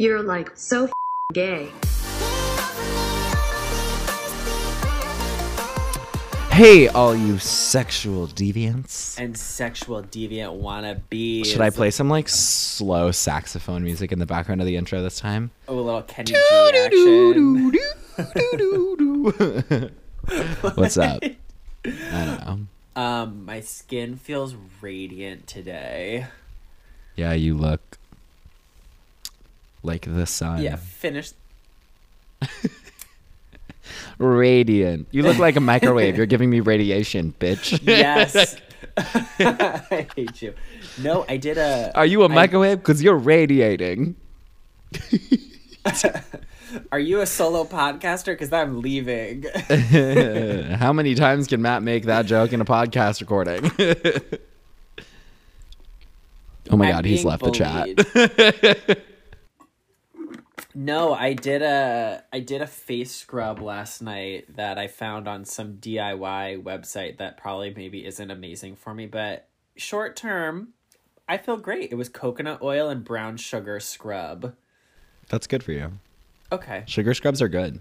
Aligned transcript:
You're 0.00 0.22
like 0.22 0.52
so 0.54 0.84
f- 0.84 0.92
gay. 1.34 1.68
Hey, 6.50 6.88
all 6.88 7.14
you 7.14 7.38
sexual 7.38 8.26
deviants. 8.26 9.20
and 9.20 9.36
sexual 9.36 10.02
deviant 10.02 10.58
wannabe. 10.58 11.44
Should 11.44 11.60
I 11.60 11.68
play 11.68 11.90
some 11.90 12.08
like 12.08 12.30
slow 12.30 13.10
saxophone 13.10 13.84
music 13.84 14.10
in 14.10 14.18
the 14.18 14.24
background 14.24 14.62
of 14.62 14.66
the 14.66 14.76
intro 14.76 15.02
this 15.02 15.20
time? 15.20 15.50
Oh, 15.68 15.78
a 15.78 15.82
little 15.82 16.00
Kenny 16.00 16.32
G 16.32 16.38
action. 16.74 17.72
What's 20.76 20.96
up? 20.96 21.22
I 21.84 22.24
don't 22.24 22.46
know. 22.46 22.60
Um, 23.02 23.44
my 23.44 23.60
skin 23.60 24.16
feels 24.16 24.54
radiant 24.80 25.46
today. 25.46 26.28
Yeah, 27.16 27.34
you 27.34 27.54
look 27.54 27.98
like 29.82 30.06
the 30.06 30.26
sun. 30.26 30.62
Yeah, 30.62 30.76
finish. 30.76 31.32
Radiant. 34.18 35.08
You 35.10 35.22
look 35.22 35.38
like 35.38 35.56
a 35.56 35.60
microwave. 35.60 36.16
You're 36.16 36.26
giving 36.26 36.50
me 36.50 36.60
radiation, 36.60 37.34
bitch. 37.40 37.80
Yes. 37.82 38.56
I 38.96 40.06
hate 40.14 40.42
you. 40.42 40.54
No, 41.02 41.24
I 41.28 41.36
did 41.36 41.58
a. 41.58 41.92
Are 41.94 42.06
you 42.06 42.22
a 42.22 42.28
I- 42.28 42.34
microwave? 42.34 42.78
Because 42.78 43.02
you're 43.02 43.16
radiating. 43.16 44.16
Are 46.92 46.98
you 47.00 47.20
a 47.20 47.26
solo 47.26 47.64
podcaster? 47.64 48.26
Because 48.26 48.52
I'm 48.52 48.80
leaving. 48.80 49.44
How 50.76 50.92
many 50.92 51.14
times 51.14 51.46
can 51.46 51.62
Matt 51.62 51.82
make 51.82 52.04
that 52.04 52.26
joke 52.26 52.52
in 52.52 52.60
a 52.60 52.64
podcast 52.64 53.20
recording? 53.20 53.70
oh 56.70 56.76
my 56.76 56.86
I'm 56.86 56.92
god, 56.92 57.04
he's 57.04 57.24
left 57.24 57.42
the 57.42 57.50
chat. 57.50 59.00
No, 60.74 61.12
I 61.12 61.32
did 61.32 61.62
a 61.62 62.22
I 62.32 62.40
did 62.40 62.62
a 62.62 62.66
face 62.66 63.12
scrub 63.12 63.60
last 63.60 64.00
night 64.00 64.54
that 64.56 64.78
I 64.78 64.86
found 64.86 65.26
on 65.26 65.44
some 65.44 65.74
DIY 65.74 66.62
website 66.62 67.18
that 67.18 67.36
probably 67.36 67.74
maybe 67.74 68.06
isn't 68.06 68.30
amazing 68.30 68.76
for 68.76 68.94
me, 68.94 69.06
but 69.06 69.48
short 69.76 70.14
term, 70.14 70.68
I 71.28 71.38
feel 71.38 71.56
great. 71.56 71.90
It 71.90 71.96
was 71.96 72.08
coconut 72.08 72.62
oil 72.62 72.88
and 72.88 73.04
brown 73.04 73.36
sugar 73.36 73.80
scrub. 73.80 74.54
That's 75.28 75.46
good 75.46 75.62
for 75.62 75.72
you. 75.72 75.92
Okay. 76.52 76.84
Sugar 76.86 77.14
scrubs 77.14 77.42
are 77.42 77.48
good. 77.48 77.80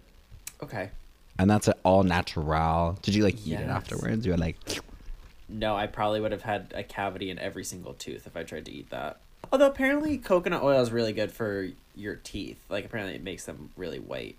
Okay. 0.61 0.89
And 1.37 1.49
that's 1.49 1.69
all 1.83 2.03
natural. 2.03 2.97
Did 3.01 3.15
you 3.15 3.23
like 3.23 3.35
eat 3.45 3.53
it 3.53 3.69
afterwards? 3.69 4.25
You 4.25 4.33
were 4.33 4.37
like, 4.37 4.57
No, 5.47 5.75
I 5.75 5.87
probably 5.87 6.21
would 6.21 6.31
have 6.31 6.41
had 6.41 6.73
a 6.75 6.83
cavity 6.83 7.29
in 7.29 7.39
every 7.39 7.63
single 7.63 7.93
tooth 7.93 8.27
if 8.27 8.35
I 8.35 8.43
tried 8.43 8.65
to 8.65 8.71
eat 8.71 8.89
that. 8.89 9.21
Although 9.51 9.67
apparently 9.67 10.17
coconut 10.17 10.61
oil 10.63 10.81
is 10.81 10.91
really 10.91 11.13
good 11.13 11.31
for 11.31 11.69
your 11.95 12.15
teeth. 12.15 12.63
Like 12.69 12.85
apparently 12.85 13.15
it 13.15 13.23
makes 13.23 13.45
them 13.45 13.71
really 13.75 13.99
white. 13.99 14.35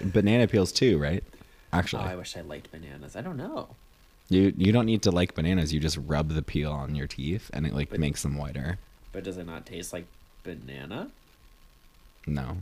banana 0.00 0.46
peels 0.46 0.72
too, 0.72 0.98
right? 0.98 1.24
Oh, 1.72 1.78
Actually, 1.78 2.02
I 2.04 2.16
wish 2.16 2.36
I 2.36 2.42
liked 2.42 2.70
bananas. 2.70 3.16
I 3.16 3.22
don't 3.22 3.36
know. 3.36 3.68
you 4.28 4.52
you 4.56 4.72
don't 4.72 4.86
need 4.86 5.02
to 5.02 5.10
like 5.10 5.34
bananas. 5.34 5.72
You 5.72 5.80
just 5.80 5.96
rub 6.06 6.28
the 6.30 6.42
peel 6.42 6.70
on 6.70 6.94
your 6.94 7.06
teeth, 7.06 7.50
and 7.54 7.66
it 7.66 7.74
like 7.74 7.96
makes 7.98 8.22
them 8.22 8.36
whiter. 8.36 8.78
But 9.12 9.24
does 9.24 9.36
it 9.38 9.46
not 9.46 9.64
taste 9.66 9.92
like 9.92 10.06
banana? 10.42 11.10
No, 12.26 12.58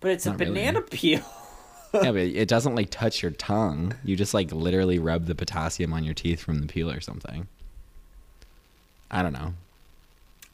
But 0.00 0.12
it's 0.12 0.26
a 0.26 0.30
Not 0.30 0.38
really. 0.40 0.52
banana 0.52 0.80
peel. 0.82 1.22
yeah, 1.94 2.12
but 2.12 2.16
it 2.16 2.46
doesn't 2.48 2.76
like 2.76 2.90
touch 2.90 3.20
your 3.22 3.32
tongue. 3.32 3.94
You 4.04 4.14
just 4.16 4.32
like 4.34 4.52
literally 4.52 4.98
rub 5.00 5.24
the 5.26 5.34
potassium 5.34 5.92
on 5.92 6.04
your 6.04 6.14
teeth 6.14 6.40
from 6.40 6.60
the 6.60 6.66
peel 6.68 6.90
or 6.90 7.00
something. 7.00 7.48
I 9.14 9.22
don't 9.22 9.32
know. 9.32 9.54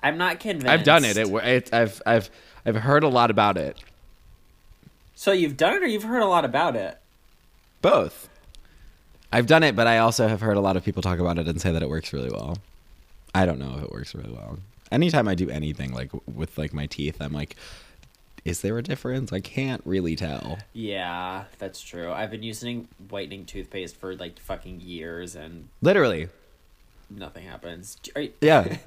I'm 0.02 0.18
not 0.18 0.38
convinced. 0.38 0.68
I've 0.68 0.84
done 0.84 1.04
it. 1.04 1.16
It, 1.16 1.28
it. 1.28 1.72
I've 1.72 2.02
I've 2.04 2.30
I've 2.64 2.76
heard 2.76 3.02
a 3.02 3.08
lot 3.08 3.30
about 3.30 3.56
it. 3.56 3.82
So 5.14 5.32
you've 5.32 5.56
done 5.56 5.74
it, 5.74 5.82
or 5.82 5.86
you've 5.86 6.04
heard 6.04 6.22
a 6.22 6.26
lot 6.26 6.44
about 6.44 6.76
it. 6.76 6.98
Both. 7.82 8.28
I've 9.32 9.46
done 9.46 9.62
it, 9.62 9.74
but 9.74 9.86
I 9.86 9.98
also 9.98 10.28
have 10.28 10.40
heard 10.40 10.56
a 10.56 10.60
lot 10.60 10.76
of 10.76 10.84
people 10.84 11.02
talk 11.02 11.18
about 11.18 11.38
it 11.38 11.48
and 11.48 11.60
say 11.60 11.72
that 11.72 11.82
it 11.82 11.88
works 11.88 12.12
really 12.12 12.30
well. 12.30 12.58
I 13.34 13.46
don't 13.46 13.58
know 13.58 13.76
if 13.78 13.84
it 13.84 13.92
works 13.92 14.14
really 14.14 14.32
well. 14.32 14.58
Anytime 14.92 15.28
I 15.28 15.34
do 15.34 15.48
anything 15.48 15.92
like 15.92 16.10
with 16.26 16.58
like 16.58 16.74
my 16.74 16.86
teeth, 16.86 17.16
I'm 17.20 17.32
like, 17.32 17.56
is 18.44 18.60
there 18.60 18.76
a 18.76 18.82
difference? 18.82 19.32
I 19.32 19.40
can't 19.40 19.82
really 19.84 20.16
tell. 20.16 20.58
Yeah, 20.72 21.44
that's 21.58 21.80
true. 21.80 22.12
I've 22.12 22.30
been 22.30 22.42
using 22.42 22.88
whitening 23.08 23.46
toothpaste 23.46 23.96
for 23.96 24.16
like 24.16 24.38
fucking 24.38 24.80
years, 24.80 25.34
and 25.34 25.68
Literally. 25.80 26.28
Nothing 27.10 27.44
happens. 27.46 27.98
You- 28.16 28.32
Yeah. 28.40 28.78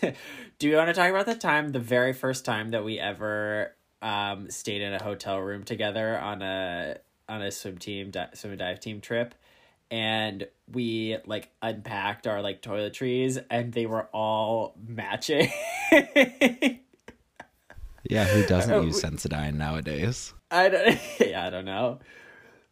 Do 0.58 0.68
you 0.68 0.76
want 0.76 0.88
to 0.88 0.94
talk 0.94 1.10
about 1.10 1.26
the 1.26 1.34
time, 1.34 1.72
the 1.72 1.78
very 1.80 2.12
first 2.12 2.44
time 2.44 2.70
that 2.70 2.84
we 2.84 2.98
ever 2.98 3.74
um, 4.02 4.50
stayed 4.50 4.82
in 4.82 4.92
a 4.94 5.02
hotel 5.02 5.38
room 5.38 5.64
together 5.64 6.18
on 6.18 6.42
a 6.42 6.96
on 7.28 7.42
a 7.42 7.50
swim 7.50 7.78
team, 7.78 8.10
di- 8.10 8.28
swim 8.34 8.52
and 8.52 8.58
dive 8.58 8.80
team 8.80 9.00
trip, 9.00 9.34
and 9.90 10.46
we 10.72 11.18
like 11.26 11.50
unpacked 11.62 12.26
our 12.26 12.40
like 12.42 12.62
toiletries, 12.62 13.42
and 13.50 13.72
they 13.72 13.86
were 13.86 14.04
all 14.12 14.74
matching. 14.86 15.50
Yeah, 18.08 18.24
who 18.24 18.46
doesn't 18.46 18.84
use 18.86 19.02
Sensodyne 19.02 19.54
nowadays? 19.54 20.32
I 20.50 20.68
don't. 20.70 20.98
Yeah, 21.20 21.46
I 21.46 21.50
don't 21.50 21.64
know. 21.66 21.98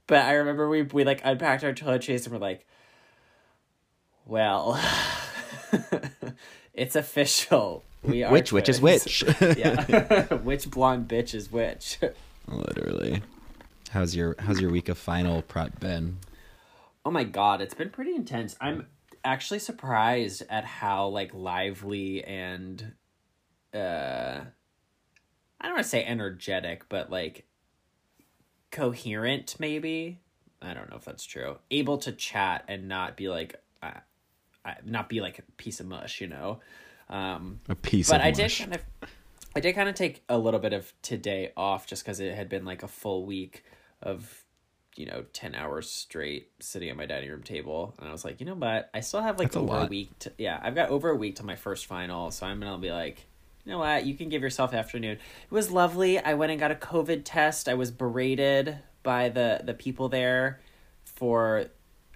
But 0.06 0.24
I 0.24 0.34
remember 0.34 0.68
we 0.68 0.82
we 0.82 1.04
like 1.04 1.20
unpacked 1.24 1.62
our 1.64 1.72
toiletries 1.74 2.24
and 2.24 2.32
we're 2.32 2.38
like, 2.40 2.66
well, 4.26 4.80
it's 6.74 6.96
official. 6.96 7.84
We 8.02 8.22
are 8.22 8.32
Which 8.32 8.52
which 8.52 8.68
is 8.68 8.80
which? 8.82 9.24
yeah, 9.40 10.24
which 10.34 10.70
blonde 10.70 11.08
bitch 11.08 11.34
is 11.34 11.50
which? 11.50 11.98
Literally. 12.46 13.22
How's 13.90 14.14
your 14.14 14.34
how's 14.38 14.60
your 14.60 14.70
week 14.70 14.88
of 14.88 14.98
final 14.98 15.42
prep 15.42 15.80
been? 15.80 16.18
Oh 17.04 17.10
my 17.10 17.24
god, 17.24 17.60
it's 17.60 17.74
been 17.74 17.90
pretty 17.90 18.14
intense. 18.14 18.56
I'm 18.60 18.86
actually 19.24 19.58
surprised 19.58 20.42
at 20.48 20.64
how 20.64 21.08
like 21.08 21.32
lively 21.34 22.22
and 22.24 22.92
uh 23.74 24.40
I 25.60 25.64
don't 25.64 25.74
want 25.74 25.84
to 25.84 25.88
say 25.90 26.04
energetic, 26.04 26.88
but 26.88 27.10
like 27.10 27.46
coherent 28.70 29.56
maybe. 29.58 30.20
I 30.60 30.74
don't 30.74 30.90
know 30.90 30.96
if 30.96 31.04
that's 31.04 31.24
true. 31.24 31.58
Able 31.70 31.98
to 31.98 32.12
chat 32.12 32.64
and 32.68 32.88
not 32.88 33.16
be 33.16 33.28
like 33.28 33.56
not 34.84 35.08
be 35.08 35.20
like 35.20 35.38
a 35.38 35.42
piece 35.56 35.80
of 35.80 35.86
mush, 35.86 36.20
you 36.20 36.26
know. 36.28 36.60
Um 37.08 37.60
A 37.68 37.74
piece 37.74 38.10
but 38.10 38.20
of 38.20 38.26
I 38.26 38.30
did 38.30 38.50
kind 38.50 38.74
of, 38.74 38.82
I 39.54 39.60
did 39.60 39.74
kind 39.74 39.88
of 39.88 39.94
take 39.94 40.22
a 40.28 40.36
little 40.36 40.60
bit 40.60 40.72
of 40.72 40.92
today 41.02 41.52
off 41.56 41.86
just 41.86 42.04
because 42.04 42.20
it 42.20 42.34
had 42.34 42.48
been 42.48 42.64
like 42.64 42.82
a 42.82 42.88
full 42.88 43.24
week 43.24 43.64
of, 44.02 44.44
you 44.96 45.06
know, 45.06 45.24
ten 45.32 45.54
hours 45.54 45.88
straight 45.88 46.50
sitting 46.58 46.90
at 46.90 46.96
my 46.96 47.06
dining 47.06 47.30
room 47.30 47.42
table, 47.42 47.94
and 47.98 48.08
I 48.08 48.12
was 48.12 48.24
like, 48.24 48.40
you 48.40 48.46
know 48.46 48.54
what, 48.54 48.90
I 48.92 49.00
still 49.00 49.20
have 49.22 49.38
like 49.38 49.48
That's 49.48 49.56
a 49.56 49.60
over 49.60 49.74
a 49.74 49.78
lot. 49.80 49.90
week. 49.90 50.18
To, 50.20 50.32
yeah, 50.38 50.58
I've 50.62 50.74
got 50.74 50.90
over 50.90 51.10
a 51.10 51.16
week 51.16 51.36
to 51.36 51.44
my 51.44 51.56
first 51.56 51.86
final, 51.86 52.30
so 52.30 52.46
I'm 52.46 52.60
gonna 52.60 52.78
be 52.78 52.92
like. 52.92 53.26
You 53.64 53.72
know 53.72 53.78
what? 53.80 54.06
You 54.06 54.14
can 54.14 54.28
give 54.28 54.42
yourself 54.42 54.72
afternoon. 54.72 55.14
It 55.14 55.50
was 55.50 55.72
lovely. 55.72 56.20
I 56.20 56.34
went 56.34 56.52
and 56.52 56.60
got 56.60 56.70
a 56.70 56.76
COVID 56.76 57.22
test. 57.24 57.68
I 57.68 57.74
was 57.74 57.90
berated 57.90 58.78
by 59.02 59.28
the 59.28 59.60
the 59.64 59.74
people 59.74 60.08
there 60.08 60.60
for 61.04 61.64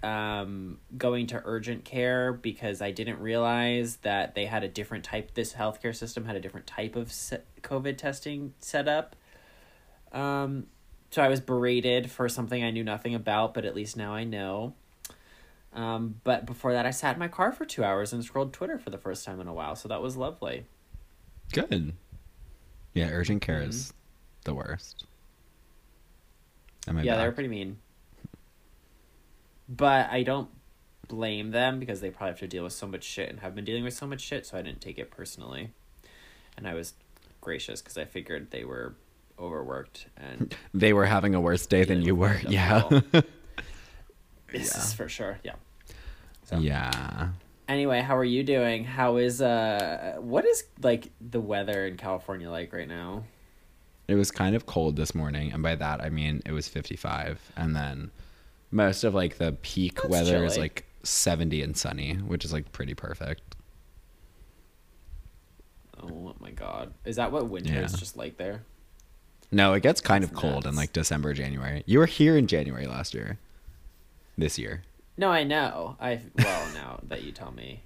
um, 0.03 0.79
going 0.97 1.27
to 1.27 1.41
urgent 1.45 1.85
care 1.85 2.33
because 2.33 2.81
I 2.81 2.91
didn't 2.91 3.19
realize 3.19 3.97
that 3.97 4.33
they 4.35 4.45
had 4.45 4.63
a 4.63 4.67
different 4.67 5.03
type. 5.03 5.33
This 5.33 5.53
healthcare 5.53 5.95
system 5.95 6.25
had 6.25 6.35
a 6.35 6.39
different 6.39 6.67
type 6.67 6.95
of 6.95 7.07
COVID 7.61 7.97
testing 7.97 8.53
set 8.59 8.87
up. 8.87 9.15
Um, 10.11 10.67
so 11.11 11.21
I 11.21 11.27
was 11.27 11.39
berated 11.39 12.09
for 12.09 12.27
something 12.29 12.63
I 12.63 12.71
knew 12.71 12.83
nothing 12.83 13.13
about, 13.15 13.53
but 13.53 13.65
at 13.65 13.75
least 13.75 13.95
now 13.97 14.13
I 14.13 14.23
know. 14.23 14.73
Um, 15.73 16.15
but 16.23 16.45
before 16.45 16.73
that, 16.73 16.85
I 16.85 16.91
sat 16.91 17.13
in 17.15 17.19
my 17.19 17.27
car 17.29 17.51
for 17.51 17.63
two 17.63 17.83
hours 17.83 18.11
and 18.11 18.23
scrolled 18.23 18.51
Twitter 18.53 18.77
for 18.77 18.89
the 18.89 18.97
first 18.97 19.23
time 19.25 19.39
in 19.39 19.47
a 19.47 19.53
while. 19.53 19.75
So 19.75 19.87
that 19.87 20.01
was 20.01 20.17
lovely. 20.17 20.65
Good. 21.53 21.93
Yeah, 22.93 23.09
urgent 23.11 23.41
Mm-hmm. 23.41 23.51
care 23.51 23.61
is 23.67 23.93
the 24.43 24.53
worst. 24.53 25.05
Am 26.87 26.97
I 26.97 27.03
yeah, 27.03 27.15
they 27.15 27.21
were 27.23 27.27
back? 27.29 27.35
pretty 27.35 27.49
mean. 27.49 27.77
But 29.73 30.09
I 30.11 30.23
don't 30.23 30.49
blame 31.07 31.51
them 31.51 31.79
because 31.79 32.01
they 32.01 32.09
probably 32.09 32.31
have 32.31 32.39
to 32.39 32.47
deal 32.47 32.63
with 32.63 32.73
so 32.73 32.87
much 32.87 33.03
shit 33.03 33.29
and 33.29 33.39
have 33.39 33.55
been 33.55 33.63
dealing 33.63 33.85
with 33.85 33.93
so 33.93 34.05
much 34.05 34.19
shit, 34.19 34.45
so 34.45 34.57
I 34.57 34.61
didn't 34.61 34.81
take 34.81 34.99
it 34.99 35.11
personally. 35.11 35.71
And 36.57 36.67
I 36.67 36.73
was 36.73 36.93
gracious 37.39 37.81
because 37.81 37.97
I 37.97 38.05
figured 38.05 38.51
they 38.51 38.65
were 38.65 38.95
overworked 39.39 40.07
and 40.17 40.53
They 40.73 40.93
were 40.93 41.05
having 41.05 41.35
a 41.35 41.41
worse 41.41 41.65
day 41.65 41.85
than 41.85 42.01
you 42.01 42.15
were. 42.15 42.39
Yeah. 42.47 42.87
this 44.51 44.75
is 44.75 44.93
for 44.93 45.07
sure. 45.07 45.39
Yeah. 45.43 45.55
So 46.43 46.57
yeah. 46.57 47.29
anyway, 47.67 48.01
how 48.01 48.17
are 48.17 48.25
you 48.25 48.43
doing? 48.43 48.83
How 48.83 49.17
is 49.17 49.41
uh 49.41 50.17
what 50.19 50.45
is 50.45 50.65
like 50.81 51.11
the 51.21 51.39
weather 51.39 51.85
in 51.87 51.97
California 51.97 52.49
like 52.49 52.73
right 52.73 52.87
now? 52.87 53.23
It 54.07 54.15
was 54.15 54.31
kind 54.31 54.55
of 54.55 54.65
cold 54.65 54.97
this 54.97 55.15
morning, 55.15 55.53
and 55.53 55.63
by 55.63 55.75
that 55.75 56.01
I 56.01 56.09
mean 56.09 56.41
it 56.45 56.51
was 56.51 56.67
55, 56.67 57.51
and 57.55 57.73
then 57.73 58.11
most 58.71 59.03
of 59.03 59.13
like 59.13 59.37
the 59.37 59.51
peak 59.61 59.95
That's 59.95 60.07
weather 60.07 60.43
is 60.45 60.57
like 60.57 60.85
70 61.03 61.61
and 61.61 61.75
sunny, 61.75 62.15
which 62.15 62.45
is 62.45 62.53
like 62.53 62.71
pretty 62.71 62.93
perfect. 62.93 63.41
Oh 66.01 66.33
my 66.39 66.51
god. 66.51 66.93
Is 67.05 67.17
that 67.17 67.31
what 67.31 67.49
winter 67.49 67.81
is 67.83 67.93
just 67.93 68.17
like 68.17 68.37
there? 68.37 68.63
No, 69.51 69.73
it 69.73 69.83
gets 69.83 70.01
kind 70.01 70.23
of 70.23 70.31
That's 70.31 70.41
cold 70.41 70.65
in 70.65 70.75
like 70.75 70.93
December, 70.93 71.33
January. 71.33 71.83
You 71.85 71.99
were 71.99 72.05
here 72.05 72.37
in 72.37 72.47
January 72.47 72.87
last 72.87 73.13
year. 73.13 73.37
This 74.37 74.57
year. 74.57 74.83
No, 75.17 75.29
I 75.29 75.43
know. 75.43 75.97
I 75.99 76.21
well 76.37 76.73
now 76.73 76.99
that 77.03 77.23
you 77.23 77.31
tell 77.31 77.51
me. 77.51 77.83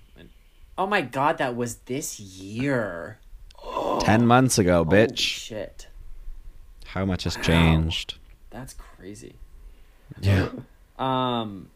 Oh 0.77 0.85
my 0.85 1.01
god, 1.01 1.37
that 1.37 1.55
was 1.55 1.75
this 1.85 2.19
year. 2.19 3.19
Ten 4.01 4.27
months 4.27 4.57
ago, 4.57 4.83
Holy 4.83 4.97
bitch. 4.97 5.17
shit. 5.17 5.87
How 6.85 7.05
much 7.05 7.23
has 7.23 7.37
Wow. 7.37 7.43
changed? 7.43 8.17
That's 8.49 8.73
crazy. 8.73 9.35
Yeah. 10.21 10.49
Um 10.97 11.69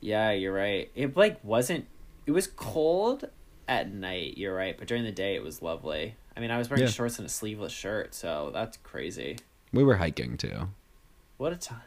yeah, 0.00 0.32
you're 0.32 0.52
right. 0.52 0.90
It 0.94 1.16
like 1.16 1.42
wasn't 1.44 1.86
it 2.26 2.32
was 2.32 2.46
cold 2.46 3.24
at 3.68 3.92
night, 3.92 4.36
you're 4.36 4.54
right, 4.54 4.76
but 4.76 4.86
during 4.86 5.04
the 5.04 5.12
day 5.12 5.34
it 5.34 5.42
was 5.42 5.62
lovely. 5.62 6.16
I 6.36 6.40
mean, 6.40 6.50
I 6.50 6.58
was 6.58 6.68
wearing 6.68 6.84
Yeah. 6.84 6.90
shorts 6.90 7.18
and 7.18 7.26
a 7.26 7.30
sleeveless 7.30 7.72
shirt, 7.72 8.14
so 8.14 8.50
that's 8.52 8.76
crazy. 8.78 9.38
We 9.72 9.84
were 9.84 9.96
hiking 9.96 10.36
too. 10.36 10.68
What 11.38 11.52
a 11.52 11.56
time. 11.56 11.80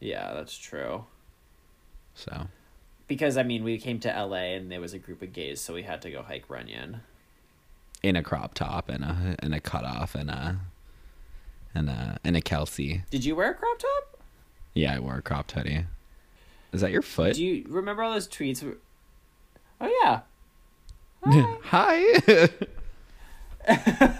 Yeah, 0.00 0.34
that's 0.34 0.56
true. 0.58 1.04
So 2.14 2.48
Because 3.06 3.36
I 3.36 3.42
mean, 3.42 3.64
we 3.64 3.78
came 3.78 3.98
to 4.00 4.08
LA 4.08 4.54
and 4.56 4.70
there 4.70 4.80
was 4.80 4.92
a 4.94 4.98
group 4.98 5.22
of 5.22 5.32
gays, 5.32 5.60
so 5.60 5.72
we 5.74 5.82
had 5.84 6.02
to 6.02 6.10
go 6.10 6.22
hike 6.22 6.48
Runyon. 6.50 7.00
in 8.02 8.14
a 8.16 8.22
crop 8.22 8.54
top 8.54 8.88
and 8.88 9.02
a 9.04 9.36
and 9.40 9.54
a 9.54 9.60
cutoff 9.60 10.14
and 10.14 10.30
a 10.30 10.60
and 11.74 11.88
a 11.88 12.18
and 12.22 12.36
a 12.36 12.40
Kelsey. 12.40 13.02
Did 13.10 13.24
you 13.24 13.34
wear 13.36 13.50
a 13.50 13.54
crop 13.54 13.78
top? 13.78 14.07
Yeah, 14.78 14.94
I 14.94 15.00
wore 15.00 15.16
a 15.16 15.22
cropped 15.22 15.50
hoodie. 15.52 15.86
Is 16.72 16.82
that 16.82 16.92
your 16.92 17.02
foot? 17.02 17.34
Do 17.34 17.44
you 17.44 17.64
remember 17.68 18.02
all 18.04 18.12
those 18.12 18.28
tweets? 18.28 18.62
where- 18.62 18.76
Oh 19.80 19.90
yeah. 20.04 20.20
Hi. 21.64 21.98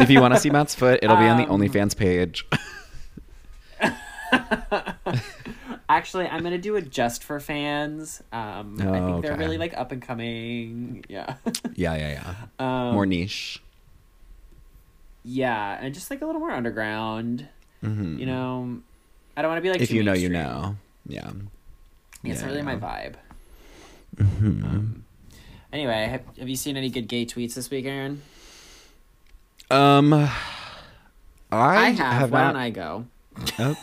if 0.00 0.10
you 0.10 0.20
want 0.20 0.34
to 0.34 0.40
see 0.40 0.50
Matt's 0.50 0.75
foot, 0.75 0.99
it'll 1.02 1.16
be 1.16 1.26
on 1.26 1.37
the 1.37 1.46
Um, 1.49 1.60
OnlyFans 1.60 1.96
page. 1.96 2.44
Actually, 5.90 6.26
I'm 6.26 6.43
gonna 6.43 6.58
do 6.58 6.75
it 6.76 6.90
just 6.90 7.22
for 7.25 7.38
fans. 7.40 8.20
Um, 8.32 8.76
I 8.81 8.84
Oh, 8.87 8.93
think 8.93 9.22
they're 9.22 9.32
okay. 9.32 9.38
really 9.43 9.58
like 9.58 9.76
up 9.76 9.90
and 9.93 10.02
coming. 10.02 11.05
Yeah. 11.08 11.37
yeah, 11.76 11.94
yeah, 11.96 12.22
yeah. 12.22 12.34
um, 12.88 12.94
More 12.94 13.06
niche. 13.06 13.62
Yeah, 15.25 15.78
and 15.81 15.94
just 15.94 16.10
like 16.10 16.20
a 16.20 16.26
little 16.26 16.40
more 16.40 16.50
underground. 16.50 17.49
Mhm. 17.82 18.19
You 18.19 18.26
know, 18.26 18.81
I 19.38 19.43
don't 19.43 19.50
want 19.52 19.58
to 19.58 19.62
be 19.62 19.70
like. 19.70 19.81
if 19.81 19.93
you 19.93 20.02
know, 20.02 20.14
you 20.14 20.29
know. 20.29 20.75
Yeah. 21.06 21.31
Yeah, 22.25 22.32
it's 22.32 22.40
Yeah, 22.43 22.49
really 22.49 22.62
my 22.62 22.73
yeah. 22.73 22.79
vibe. 22.81 23.14
Mhm. 24.17 24.64
Um, 24.64 25.05
anyway, 25.73 26.06
have, 26.06 26.23
have 26.40 26.49
you 26.49 26.56
seen 26.56 26.76
any 26.76 26.90
good 26.90 27.06
gay 27.06 27.25
tweets 27.25 27.55
this 27.55 27.70
week, 27.70 27.85
Aaron? 27.85 28.20
Um, 29.70 30.12
I, 30.12 30.29
I, 31.52 31.90
have. 31.90 31.99
have 31.99 32.32
Why 32.32 32.40
not. 32.43 32.52
don't 32.55 32.62
I 32.62 32.70
go? 32.70 33.06
Oh. 33.61 33.76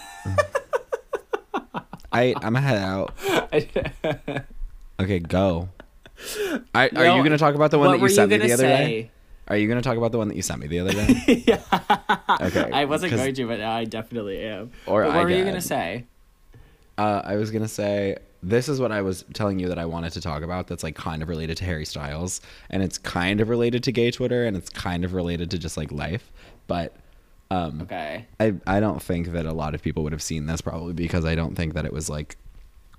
I 2.12 2.34
I'm 2.36 2.54
gonna 2.54 2.62
head 2.62 2.80
out. 2.80 3.14
Okay, 5.00 5.20
go. 5.20 5.68
I, 6.74 6.88
are 6.88 6.90
No, 6.94 7.16
you 7.18 7.24
gonna 7.24 7.38
talk 7.38 7.54
about 7.56 7.70
the 7.72 7.78
one 7.80 7.92
that 7.92 8.00
you 8.02 8.08
sent 8.10 8.30
me 8.32 8.38
gonna 8.38 8.48
the 8.48 8.54
other 8.54 8.64
day? 8.64 9.12
Are 9.48 9.58
you 9.58 9.68
gonna 9.68 9.82
talk 9.82 9.98
about 9.98 10.12
the 10.12 10.18
one 10.18 10.28
that 10.30 10.36
you 10.36 10.42
sent 10.42 10.60
me 10.60 10.68
the 10.68 10.80
other 10.80 10.92
day? 10.92 11.44
yeah. 11.48 11.62
Okay, 12.42 12.72
I 12.72 12.86
wasn't 12.86 13.14
going 13.14 13.34
to, 13.36 13.48
but 13.48 13.60
now 13.60 13.72
I 13.72 13.86
definitely 13.86 14.42
am. 14.42 14.72
Or 14.88 15.04
But 15.04 15.10
what 15.10 15.18
I 15.18 15.24
were 15.24 15.30
you 15.30 15.46
gonna 15.46 15.62
say? 15.62 16.06
Uh, 16.98 17.22
I 17.24 17.36
was 17.36 17.52
gonna 17.52 17.68
say 17.68 18.18
this 18.42 18.70
is 18.70 18.80
what 18.80 18.92
I 18.92 19.02
was 19.02 19.26
telling 19.34 19.60
you 19.60 19.70
that 19.70 19.80
I 19.80 19.86
wanted 19.86 20.14
to 20.14 20.22
talk 20.22 20.44
about. 20.44 20.68
That's 20.68 20.84
like 20.84 20.96
kind 20.96 21.22
of 21.22 21.30
related 21.30 21.58
to 21.58 21.66
Harry 21.66 21.86
Styles, 21.86 22.42
and 22.70 22.82
it's 22.82 22.98
kind 22.98 23.42
of 23.42 23.50
related 23.50 23.84
to 23.84 23.92
gay 23.92 24.12
Twitter, 24.12 24.46
and 24.46 24.56
it's 24.56 24.70
kind 24.70 25.04
of 25.06 25.14
related 25.14 25.52
to 25.52 25.58
just 25.60 25.78
like 25.78 25.92
life. 25.92 26.32
But 26.68 26.96
um, 27.52 27.82
Okay. 27.82 28.26
I 28.40 28.56
I 28.66 28.80
don't 28.80 29.02
think 29.02 29.28
that 29.34 29.46
a 29.46 29.54
lot 29.54 29.76
of 29.76 29.82
people 29.82 30.04
would 30.04 30.12
have 30.12 30.24
seen 30.24 30.48
this 30.48 30.62
probably 30.62 30.94
because 30.94 31.26
I 31.26 31.36
don't 31.36 31.56
think 31.56 31.74
that 31.76 31.86
it 31.86 31.94
was 31.94 32.10
like 32.10 32.38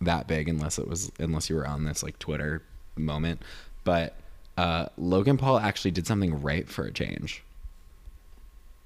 that 0.01 0.29
big 0.29 0.49
unless 0.49 0.79
it 0.79 0.87
was 0.87 1.11
unless 1.19 1.49
you 1.51 1.57
were 1.57 1.67
on 1.67 1.85
this 1.85 2.03
like 2.03 2.19
Twitter 2.19 2.63
moment. 2.97 3.43
But 3.85 4.15
uh, 4.57 4.87
Logan 4.97 5.37
Paul 5.37 5.59
actually 5.59 5.91
did 5.91 6.07
something 6.07 6.41
right 6.43 6.69
for 6.69 6.85
a 6.85 6.93
change. 6.93 7.43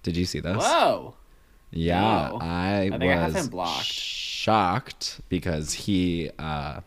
Did 0.02 0.16
you 0.16 0.24
see 0.24 0.40
this? 0.40 0.56
Whoa. 0.56 1.14
Yeah, 1.72 2.00
No. 2.32 2.38
I, 2.40 2.90
I 2.92 2.98
think 2.98 3.04
I 3.04 3.28
was 3.28 3.48
blocked. 3.48 3.84
shocked 3.84 5.20
because 5.28 5.72
he 5.72 6.30
uh, 6.38 6.80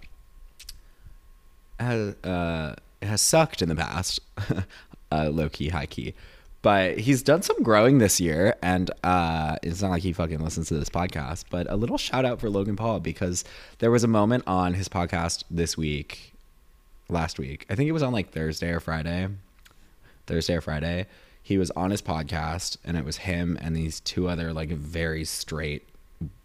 has 1.79 2.15
uh, 2.23 2.75
has 3.01 3.21
sucked 3.21 3.61
in 3.61 3.69
the 3.69 3.75
past, 3.75 4.19
uh, 5.11 5.29
low 5.29 5.47
key, 5.49 5.69
high 5.69 5.85
key. 5.85 6.13
But 6.61 6.97
he's 6.97 7.21
done 7.21 7.41
some 7.43 7.61
growing 7.61 7.97
this 7.99 8.19
year, 8.21 8.55
and 8.61 8.89
uh, 9.03 9.57
it's 9.63 9.81
not 9.81 9.91
like 9.91 10.01
he 10.01 10.13
fucking 10.13 10.39
listens 10.39 10.67
to 10.69 10.75
this 10.75 10.89
podcast. 10.89 11.45
But 11.49 11.69
a 11.69 11.75
little 11.75 11.97
shout 11.97 12.25
out 12.25 12.39
for 12.41 12.49
Logan 12.49 12.75
Paul 12.75 12.99
because 12.99 13.43
there 13.79 13.91
was 13.91 14.03
a 14.03 14.07
moment 14.07 14.43
on 14.47 14.73
his 14.73 14.87
podcast 14.89 15.43
this 15.51 15.77
week, 15.77 16.32
last 17.09 17.39
week. 17.39 17.65
I 17.69 17.75
think 17.75 17.87
it 17.89 17.93
was 17.93 18.03
on 18.03 18.13
like 18.13 18.31
Thursday 18.31 18.69
or 18.69 18.79
Friday. 18.79 19.27
Thursday 20.25 20.55
or 20.55 20.61
Friday, 20.61 21.05
he 21.41 21.57
was 21.57 21.69
on 21.71 21.91
his 21.91 22.01
podcast, 22.01 22.77
and 22.85 22.95
it 22.95 23.03
was 23.03 23.17
him 23.17 23.57
and 23.61 23.75
these 23.75 23.99
two 23.99 24.29
other 24.29 24.53
like 24.53 24.69
very 24.69 25.25
straight 25.25 25.85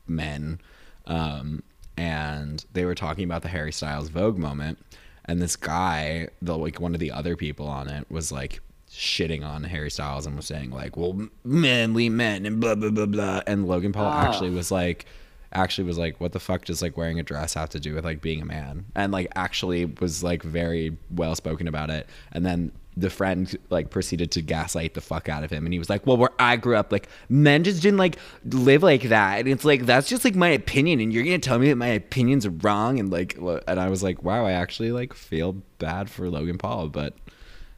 men, 0.08 0.60
um, 1.06 1.62
and 1.96 2.64
they 2.72 2.84
were 2.84 2.94
talking 2.96 3.22
about 3.25 3.43
the 3.43 3.49
Harry 3.49 3.70
Styles 3.72 4.08
Vogue 4.08 4.37
moment, 4.37 4.78
and 5.26 5.40
this 5.40 5.55
guy, 5.55 6.28
the 6.43 6.58
like 6.58 6.81
one 6.81 6.93
of 6.94 6.99
the 7.00 7.12
other 7.12 7.37
people 7.37 7.69
on 7.69 7.88
it, 7.88 8.10
was 8.10 8.32
like 8.32 8.60
shitting 8.90 9.44
on 9.46 9.62
Harry 9.64 9.90
Styles 9.90 10.26
and 10.26 10.34
was 10.34 10.46
saying 10.46 10.70
like, 10.72 10.96
"Well, 10.96 11.28
manly 11.44 12.08
men 12.08 12.44
and 12.46 12.58
blah 12.60 12.75
blah 12.75 12.90
blah 12.90 13.06
blah," 13.06 13.43
and 13.46 13.69
Logan 13.69 13.93
Paul 13.93 14.06
Ah. 14.06 14.26
actually 14.28 14.50
was 14.50 14.70
like. 14.72 15.06
Actually, 15.52 15.84
was 15.84 15.98
like, 15.98 16.20
what 16.20 16.32
the 16.32 16.40
fuck 16.40 16.64
does 16.64 16.82
like 16.82 16.96
wearing 16.96 17.18
a 17.18 17.22
dress 17.22 17.54
have 17.54 17.70
to 17.70 17.80
do 17.80 17.94
with 17.94 18.04
like 18.04 18.20
being 18.20 18.42
a 18.42 18.44
man? 18.44 18.84
And 18.94 19.12
like, 19.12 19.28
actually 19.34 19.86
was 19.86 20.22
like 20.22 20.42
very 20.42 20.96
well 21.10 21.34
spoken 21.34 21.68
about 21.68 21.90
it. 21.90 22.06
And 22.32 22.44
then 22.44 22.72
the 22.98 23.10
friend 23.10 23.56
like 23.70 23.90
proceeded 23.90 24.30
to 24.32 24.42
gaslight 24.42 24.94
the 24.94 25.00
fuck 25.00 25.28
out 25.28 25.44
of 25.44 25.50
him. 25.50 25.64
And 25.64 25.72
he 25.72 25.78
was 25.78 25.88
like 25.88 26.04
well 26.06 26.16
where 26.16 26.30
i 26.38 26.56
grew 26.56 26.76
up 26.76 26.90
like 26.90 27.08
men 27.28 27.62
just 27.62 27.80
didn't 27.80 27.98
like 27.98 28.16
live 28.44 28.82
like 28.82 29.02
that. 29.04 29.38
And 29.40 29.48
it's 29.48 29.64
like 29.64 29.86
that's 29.86 30.08
just 30.08 30.24
like 30.24 30.34
my 30.34 30.48
opinion. 30.48 31.00
And 31.00 31.12
you're 31.12 31.24
gonna 31.24 31.38
tell 31.38 31.58
me 31.58 31.68
that 31.68 31.76
my 31.76 31.86
opinion's 31.88 32.48
wrong? 32.48 32.98
And 32.98 33.10
like 33.10 33.36
and 33.38 33.80
i 33.80 33.88
was 33.88 34.02
like 34.02 34.22
wow 34.22 34.44
i 34.44 34.52
actually 34.52 34.90
like 34.90 35.14
feel 35.14 35.52
bad 35.78 36.10
for 36.10 36.28
logan 36.28 36.58
paul 36.58 36.88
but 36.88 37.14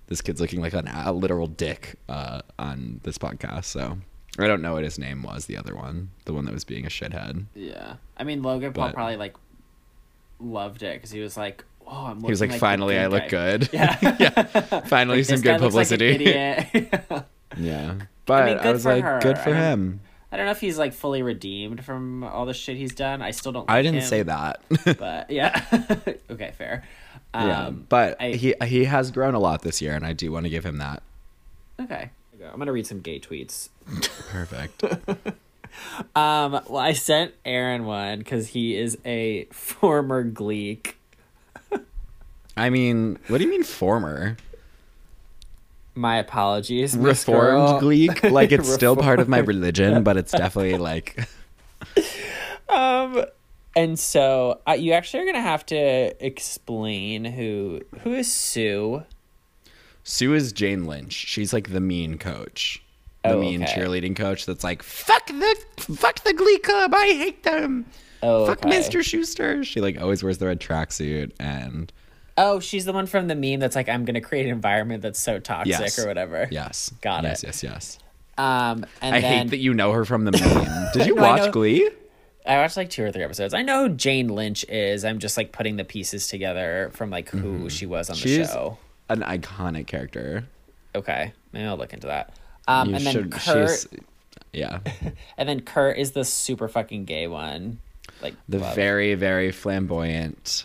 this 0.06 0.20
kid's 0.20 0.40
looking 0.40 0.60
like 0.60 0.72
an, 0.72 0.88
a 0.88 1.12
literal 1.12 1.46
dick 1.46 1.96
uh, 2.08 2.40
on 2.58 3.00
this 3.04 3.18
podcast 3.18 3.64
so 3.64 3.98
i 4.42 4.46
don't 4.46 4.62
know 4.62 4.72
what 4.74 4.84
his 4.84 4.98
name 4.98 5.22
was 5.22 5.46
the 5.46 5.56
other 5.56 5.74
one 5.74 6.10
the 6.24 6.32
one 6.32 6.44
that 6.44 6.54
was 6.54 6.64
being 6.64 6.84
a 6.86 6.88
shithead 6.88 7.44
Yeah. 7.54 7.96
I 8.16 8.24
mean, 8.24 8.42
Logan 8.42 8.72
Paul 8.72 8.88
But- 8.88 8.94
probably 8.94 9.16
like 9.16 9.34
loved 10.38 10.82
it 10.82 10.94
because 10.96 11.10
he 11.10 11.20
was 11.20 11.36
like, 11.36 11.64
"Oh, 11.86 12.06
I'm." 12.06 12.20
he 12.22 12.30
was 12.30 12.40
like, 12.40 12.48
looking 12.50 12.56
the 12.56 12.58
finally 12.60 12.98
i 12.98 13.02
good 13.04 13.12
look 13.12 13.22
guy." 13.28 13.28
good 13.28 13.68
Yeah. 13.72 13.98
yeah 14.18 14.80
finally 14.86 15.18
Like, 15.18 15.26
some 15.26 15.40
good 15.40 15.52
like 15.52 15.60
publicity 15.60 16.06
idiot. 16.06 16.66
yeah 17.58 17.94
but 18.26 18.42
i, 18.42 18.46
mean, 18.54 18.62
good 18.62 18.72
was 18.72 18.84
like 18.86 19.02
her. 19.04 19.20
good 19.20 19.38
for 19.38 19.50
I 19.50 19.70
him 19.70 20.00
I 20.32 20.36
don't 20.36 20.46
know 20.46 20.52
if 20.52 20.60
he's 20.60 20.78
like 20.78 20.92
fully 20.92 21.22
redeemed 21.22 21.84
from 21.84 22.22
all 22.22 22.46
the 22.46 22.54
shit 22.54 22.76
he's 22.76 22.94
done. 22.94 23.20
I 23.20 23.32
still 23.32 23.50
don't. 23.50 23.68
i 23.68 23.82
didn't 23.82 23.98
him, 24.02 24.04
say 24.06 24.22
that 24.22 24.62
but 24.96 25.28
yeah. 25.28 25.60
okay, 26.30 26.52
fair. 26.56 26.84
Um, 27.34 27.48
yeah, 27.48 27.70
but 27.70 28.16
I- 28.22 28.30
he 28.34 28.54
he 28.64 28.84
has 28.84 29.10
grown 29.10 29.34
a 29.34 29.40
lot 29.40 29.62
this 29.62 29.82
year, 29.82 29.92
and 29.96 30.06
I 30.06 30.12
do 30.12 30.30
want 30.30 30.44
to 30.46 30.50
give 30.50 30.64
him 30.64 30.78
that. 30.78 31.02
okay. 31.80 32.10
I'm 32.42 32.58
gonna 32.58 32.72
read 32.72 32.86
some 32.86 33.00
gay 33.00 33.20
tweets. 33.20 33.68
Perfect. 34.30 34.84
Um, 36.16 36.52
well, 36.68 36.78
I 36.78 36.92
sent 36.94 37.32
Aaron 37.44 37.84
one 37.84 38.18
because 38.18 38.48
he 38.48 38.76
is 38.76 38.98
a 39.04 39.44
former 39.52 40.24
Gleek. 40.24 40.94
I 42.56 42.70
mean, 42.70 43.18
what 43.28 43.38
do 43.38 43.44
you 43.44 43.50
mean 43.50 43.62
former? 43.62 44.36
My 45.94 46.16
apologies, 46.16 46.96
Miss 46.96 47.24
Girl. 47.24 47.62
Reformed 47.62 47.82
Gleek? 47.82 48.30
Like 48.32 48.52
it's 48.52 48.72
still 48.72 48.96
part 48.96 49.20
of 49.20 49.28
my 49.28 49.38
religion, 49.38 50.02
but 50.02 50.16
it's 50.16 50.32
definitely 50.42 50.78
like 50.78 51.24
Um, 52.68 53.24
and 53.76 53.98
so 53.98 54.60
uh, 54.68 54.72
you 54.72 54.92
actually 54.92 55.22
are 55.22 55.26
gonna 55.26 55.40
have 55.40 55.64
to 55.66 56.24
explain 56.24 57.24
who 57.24 57.80
who 58.00 58.12
is 58.14 58.30
Sue. 58.32 59.04
Sue 60.04 60.34
is 60.34 60.52
Jane 60.52 60.86
Lynch. 60.86 61.12
She's 61.12 61.52
like 61.52 61.70
the 61.72 61.80
mean 61.80 62.18
coach. 62.18 62.82
The 63.22 63.30
Oh, 63.34 63.40
mean 63.40 63.62
okay. 63.62 63.72
cheerleading 63.74 64.16
coach 64.16 64.46
that's 64.46 64.64
like, 64.64 64.82
fuck 64.82 65.26
the 65.26 65.56
fuck 65.78 66.22
the 66.24 66.32
Glee 66.32 66.58
Club, 66.58 66.92
I 66.94 67.06
hate 67.06 67.42
them. 67.42 67.86
Oh, 68.22 68.46
Fuck 68.46 68.64
okay. 68.66 68.78
Mr. 68.78 69.00
Schuester. 69.00 69.64
She 69.64 69.80
like 69.80 70.00
always 70.00 70.22
wears 70.22 70.38
the 70.38 70.46
red 70.46 70.60
tracksuit 70.60 71.32
and 71.40 71.92
Oh, 72.38 72.60
she's 72.60 72.84
the 72.86 72.92
one 72.92 73.06
from 73.06 73.28
the 73.28 73.34
meme 73.34 73.60
that's 73.60 73.76
like, 73.76 73.88
I'm 73.90 74.04
gonna 74.06 74.20
create 74.22 74.46
an 74.46 74.52
environment 74.52 75.02
that's 75.02 75.20
so 75.20 75.38
toxic 75.38 75.78
Yes. 75.78 75.98
or 75.98 76.06
whatever. 76.06 76.48
yes. 76.50 76.90
Got 77.02 77.24
yes, 77.24 77.42
it. 77.42 77.46
Yes, 77.48 77.62
yes, 77.62 77.98
Um, 78.38 78.86
and 79.02 79.14
I 79.14 79.20
then 79.20 79.38
hate 79.44 79.50
that 79.50 79.58
you 79.58 79.74
know 79.74 79.92
her 79.92 80.04
from 80.06 80.24
the 80.24 80.32
meme. 80.32 80.88
Did 80.94 81.06
you 81.06 81.14
No, 81.14 81.22
watch 81.22 81.42
know- 81.42 81.50
Glee? 81.50 81.90
I 82.46 82.56
watched 82.56 82.78
like 82.78 82.88
two 82.88 83.04
or 83.04 83.12
three 83.12 83.22
episodes. 83.22 83.52
I 83.52 83.60
know 83.60 83.86
Jane 83.88 84.28
Lynch 84.28 84.64
is. 84.64 85.04
I'm 85.04 85.18
just 85.18 85.36
like 85.36 85.52
putting 85.52 85.76
the 85.76 85.84
pieces 85.84 86.26
together 86.26 86.90
from 86.94 87.10
like 87.10 87.28
who 87.28 87.68
she 87.68 87.84
was 87.84 88.08
on 88.08 88.16
the 88.16 88.22
Mm-hmm. 88.22 88.28
She's 88.42 88.50
show. 88.50 88.78
An 89.10 89.20
iconic 89.20 89.86
character. 89.86 90.44
Okay, 90.94 91.32
maybe 91.52 91.66
I'll 91.66 91.76
look 91.76 91.92
into 91.92 92.06
that. 92.06 92.32
Um, 92.66 92.90
You 92.90 92.96
and 92.96 93.06
then 93.06 93.12
should- 93.12 93.32
Kurt, 93.32 93.68
she's- 93.70 93.86
yeah. 94.52 94.80
and 95.36 95.48
then 95.48 95.60
Kurt 95.60 95.98
is 95.98 96.12
the 96.12 96.24
super 96.24 96.68
fucking 96.68 97.04
gay 97.04 97.26
one. 97.26 97.78
Like 98.22 98.34
The 98.48 98.58
very, 98.58 99.14
very 99.14 99.50
flamboyant, 99.52 100.64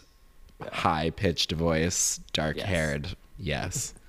high 0.71 1.09
pitched 1.11 1.51
voice, 1.51 2.19
dark 2.33 2.57
haired. 2.57 3.15
Yes. 3.37 3.93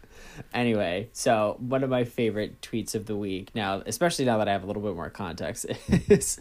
Anyway, 0.52 1.08
so 1.14 1.56
one 1.60 1.82
of 1.82 1.88
my 1.88 2.04
favorite 2.04 2.60
tweets 2.60 2.94
of 2.94 3.06
the 3.06 3.16
week 3.16 3.48
now, 3.54 3.82
especially 3.86 4.26
now 4.26 4.36
that 4.36 4.46
I 4.46 4.52
have 4.52 4.64
a 4.64 4.66
little 4.66 4.82
bit 4.82 4.94
more 4.94 5.08
context, 5.08 5.64
is 5.88 6.38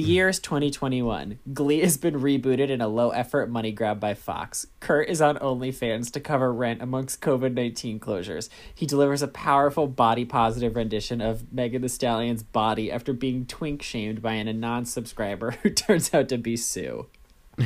the 0.00 0.06
year 0.06 0.30
is 0.30 0.38
2021. 0.38 1.40
Glee 1.52 1.80
has 1.80 1.98
been 1.98 2.14
rebooted 2.14 2.70
in 2.70 2.80
a 2.80 2.88
low 2.88 3.10
effort 3.10 3.50
money 3.50 3.70
grab 3.70 4.00
by 4.00 4.14
Fox. 4.14 4.66
Kurt 4.80 5.10
is 5.10 5.20
on 5.20 5.36
OnlyFans 5.36 6.10
to 6.12 6.20
cover 6.20 6.50
rent 6.54 6.80
amongst 6.80 7.20
COVID 7.20 7.52
19 7.52 8.00
closures. 8.00 8.48
He 8.74 8.86
delivers 8.86 9.20
a 9.20 9.28
powerful 9.28 9.86
body 9.88 10.24
positive 10.24 10.74
rendition 10.74 11.20
of 11.20 11.52
Megan 11.52 11.82
Thee 11.82 11.88
Stallion's 11.88 12.42
body 12.42 12.90
after 12.90 13.12
being 13.12 13.44
twink 13.44 13.82
shamed 13.82 14.22
by 14.22 14.32
an 14.32 14.58
non 14.58 14.86
subscriber 14.86 15.50
who 15.62 15.68
turns 15.68 16.14
out 16.14 16.30
to 16.30 16.38
be 16.38 16.56
Sue. 16.56 17.06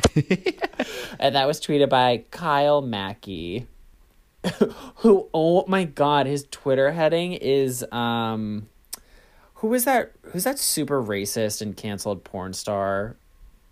and 1.20 1.36
that 1.36 1.46
was 1.46 1.60
tweeted 1.60 1.88
by 1.88 2.24
Kyle 2.32 2.82
Mackey 2.82 3.68
who 4.96 5.28
oh 5.32 5.64
my 5.68 5.84
god 5.84 6.26
his 6.26 6.44
twitter 6.50 6.92
heading 6.92 7.32
is 7.32 7.82
um 7.92 8.68
who 9.64 9.70
was 9.70 9.86
that 9.86 10.12
who's 10.24 10.44
that 10.44 10.58
super 10.58 11.02
racist 11.02 11.62
and 11.62 11.74
canceled 11.74 12.22
porn 12.22 12.52
star 12.52 13.16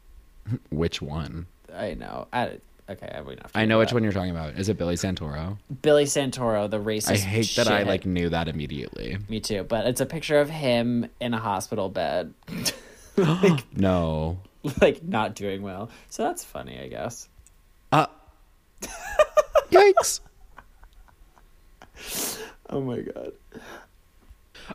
Which 0.71 1.03
one? 1.03 1.45
i 1.77 1.93
know 1.93 2.29
I, 2.33 2.61
okay 2.89 3.13
i 3.15 3.21
would 3.21 3.39
not 3.43 3.51
I 3.55 3.67
know 3.67 3.79
which 3.79 3.93
one 3.93 4.03
you're 4.03 4.13
talking 4.13 4.31
about. 4.31 4.55
Is 4.59 4.71
it 4.71 4.79
Billy 4.79 4.95
Santoro? 4.95 5.59
billy 5.83 6.05
santoro 6.07 6.71
the 6.71 6.79
racist 6.81 7.11
I 7.11 7.17
hate 7.19 7.53
that 7.57 7.69
I 7.69 7.83
like 7.83 8.07
knew 8.07 8.31
that 8.31 8.49
immediately. 8.49 9.19
me 9.29 9.39
too 9.41 9.65
but 9.65 9.87
it's 9.87 10.01
a 10.01 10.07
picture 10.07 10.41
of 10.41 10.49
him 10.49 11.11
in 11.21 11.35
a 11.35 11.39
hospital 11.39 11.91
bed 11.91 12.33
like, 13.19 13.77
No. 13.77 14.39
like 14.81 15.03
not 15.03 15.35
doing 15.35 15.61
well 15.61 15.91
so 16.09 16.23
that's 16.25 16.43
funny 16.43 16.81
i 16.81 16.89
guess 16.89 17.29
Uh. 17.93 18.07
Yikes. 19.71 20.21
oh 22.71 22.81
my 22.81 23.01
god 23.01 23.33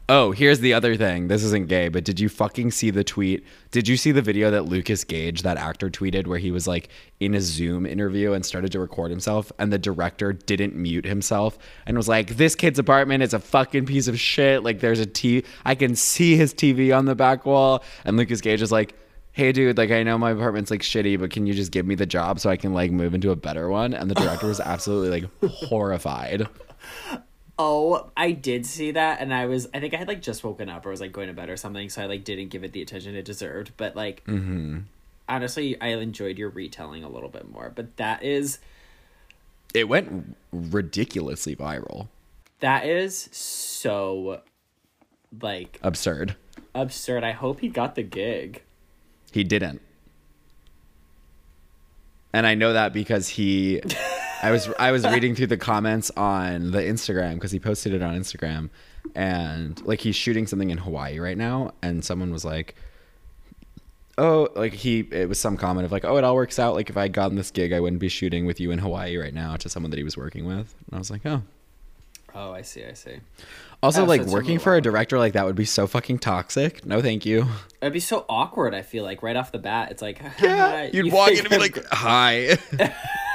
Oh, 0.10 0.32
here's 0.32 0.60
the 0.60 0.74
other 0.74 0.96
thing. 0.96 1.27
This 1.27 1.44
isn't 1.44 1.67
gay, 1.67 1.89
but 1.89 2.03
did 2.03 2.20
you 2.20 2.29
fucking 2.29 2.72
see 2.72 2.89
the 2.89 3.03
tweet? 3.03 3.46
Did 3.72 3.88
you 3.88 3.98
see 3.98 4.12
the 4.12 4.22
video 4.22 4.51
that 4.51 4.65
Lucas 4.65 5.03
Gage, 5.03 5.41
that 5.41 5.58
actor, 5.58 5.89
tweeted 5.89 6.27
where 6.27 6.39
he 6.39 6.51
was 6.51 6.67
like 6.67 6.89
in 7.20 7.34
a 7.34 7.41
Zoom 7.41 7.86
interview 7.86 8.34
and 8.34 8.46
started 8.46 8.72
to 8.72 8.79
record 8.79 9.12
himself, 9.12 9.51
and 9.60 9.72
the 9.72 9.77
director 9.77 10.34
didn't 10.34 10.75
mute 10.75 11.06
himself 11.06 11.58
and 11.86 11.98
was 11.98 12.08
like, 12.08 12.38
"This 12.38 12.56
kid's 12.56 12.79
apartment 12.79 13.24
is 13.24 13.34
a 13.34 13.39
fucking 13.39 13.86
piece 13.86 14.08
of 14.08 14.20
shit. 14.20 14.63
Like, 14.63 14.79
there's 14.79 15.00
a 15.00 15.06
T. 15.06 15.44
I 15.65 15.75
can 15.75 15.96
see 15.96 16.36
his 16.36 16.53
TV 16.53 16.96
on 16.98 17.06
the 17.06 17.15
back 17.15 17.46
wall." 17.46 17.84
And 18.06 18.17
Lucas 18.17 18.41
Gage 18.41 18.62
is 18.62 18.72
like. 18.72 18.94
Hey 19.34 19.51
dude, 19.51 19.77
like 19.77 19.91
I 19.91 20.01
know 20.01 20.17
my 20.17 20.32
apartment's 20.32 20.72
like 20.72 20.82
shitty, 20.82 21.20
but 21.20 21.29
can 21.29 21.46
you 21.46 21.53
just 21.53 21.72
give 21.72 21.86
me 21.86 21.94
the 21.94 22.08
job 22.08 22.39
so 22.39 22.50
I 22.50 22.58
can 22.58 22.74
like 22.74 22.89
move 22.89 23.13
into 23.13 23.29
a 23.29 23.36
better 23.36 23.70
one? 23.70 23.94
And 23.94 24.10
the 24.10 24.15
director 24.15 24.48
was 24.48 24.60
absolutely 24.60 25.12
like 25.12 25.29
horrified. 25.51 26.48
Oh, 27.59 28.11
I 28.15 28.31
did 28.33 28.65
see 28.67 28.91
that, 28.91 29.19
and 29.19 29.33
I 29.33 29.47
was 29.47 29.67
I 29.73 29.79
think 29.79 29.93
I 29.93 29.97
had 29.97 30.07
like 30.07 30.21
just 30.21 30.43
woken 30.43 30.69
up 30.69 30.85
or 30.85 30.89
was 30.91 31.01
like 31.01 31.11
going 31.11 31.27
to 31.27 31.33
bed 31.33 31.49
or 31.49 31.57
something, 31.57 31.89
so 31.89 32.03
I 32.03 32.05
like 32.05 32.23
didn't 32.23 32.49
give 32.49 32.63
it 32.63 32.71
the 32.71 32.81
attention 32.81 33.15
it 33.15 33.25
deserved. 33.25 33.71
But 33.77 33.95
like, 33.95 34.23
mm-hmm. 34.25 34.79
honestly, 35.27 35.79
I 35.81 35.87
enjoyed 35.87 36.37
your 36.37 36.49
retelling 36.49 37.03
a 37.03 37.09
little 37.09 37.29
bit 37.29 37.49
more. 37.49 37.71
But 37.73 37.97
that 37.97 38.21
is 38.23 38.59
It 39.73 39.87
went 39.89 40.35
ridiculously 40.51 41.55
viral. 41.55 42.09
that 42.59 42.85
is 42.85 43.27
so 43.31 44.41
like 45.41 45.79
Absurd. 45.81 46.35
absurd. 46.75 47.23
I 47.23 47.31
hope 47.31 47.59
he 47.61 47.69
got 47.69 47.95
the 47.95 48.03
gig. 48.03 48.61
He 49.31 49.43
didn't. 49.43 49.81
And 52.33 52.45
I 52.45 52.53
know 52.55 52.73
that 52.73 52.93
because 52.93 53.29
he 53.29 53.81
I 54.44 54.51
was 54.51 54.70
I 54.79 54.91
was 54.91 55.06
reading 55.06 55.36
through 55.36 55.48
the 55.48 55.58
comments 55.58 56.12
on 56.15 56.72
the 56.72 56.79
Instagram 56.79 57.36
because 57.36 57.51
he 57.51 57.60
posted 57.60 57.94
it 57.94 58.01
on 58.01 58.15
Instagram 58.20 58.70
and 59.15 59.84
like 59.86 60.01
he's 60.01 60.15
shooting 60.15 60.48
something 60.48 60.70
in 60.70 60.77
Hawaii 60.77 61.20
right 61.20 61.38
now 61.38 61.72
and 61.82 62.03
someone 62.03 62.32
was 62.32 62.46
like 62.46 62.75
Oh, 64.20 64.50
like 64.56 64.74
he 64.74 65.00
it 65.12 65.29
was 65.29 65.39
some 65.39 65.58
comment 65.58 65.86
of 65.86 65.91
like, 65.91 66.03
"Oh, 66.03 66.17
it 66.17 66.24
all 66.24 66.34
works 66.34 66.58
out 66.58 66.74
like 66.74 66.89
if 66.89 66.98
I 66.98 67.03
had 67.03 67.13
gotten 67.13 67.38
this 67.38 67.51
gig, 67.51 67.72
I 67.72 67.79
wouldn't 67.79 68.00
be 68.00 68.10
shooting 68.10 68.48
with 68.48 68.60
you 68.60 68.72
in 68.72 68.79
Hawaii 68.79 69.15
right 69.15 69.34
now" 69.34 69.58
to 69.58 69.70
someone 69.70 69.91
that 69.91 69.98
he 69.98 70.03
was 70.03 70.17
working 70.17 70.46
with. 70.46 70.74
And 70.88 70.94
I 70.94 70.98
was 70.98 71.12
like, 71.12 71.24
"Oh, 71.25 71.44
Oh, 72.34 72.51
I 72.51 72.62
see. 72.63 72.84
I 72.84 72.94
see. 72.94 73.17
Also 73.84 74.05
like 74.05 74.24
working 74.24 74.60
for 74.60 74.75
a 74.75 74.81
director 74.81 75.17
like 75.19 75.34
that 75.34 75.46
would 75.46 75.55
be 75.55 75.65
so 75.65 75.88
fucking 75.88 76.19
toxic. 76.19 76.86
No, 76.86 77.01
thank 77.01 77.25
you." 77.25 77.46
It'd 77.81 77.93
be 77.93 78.00
so 78.00 78.25
awkward. 78.27 78.74
I 78.74 78.81
feel 78.81 79.03
like 79.03 79.22
right 79.22 79.36
off 79.36 79.51
the 79.51 79.60
bat, 79.60 79.91
it's 79.91 80.01
like 80.01 80.22
Yeah, 80.41 80.89
you'd 80.91 81.07
you 81.07 81.12
walk 81.13 81.31
in 81.31 81.39
and 81.39 81.50
be 81.50 81.57
like, 81.57 81.84
"Hi." 81.91 82.57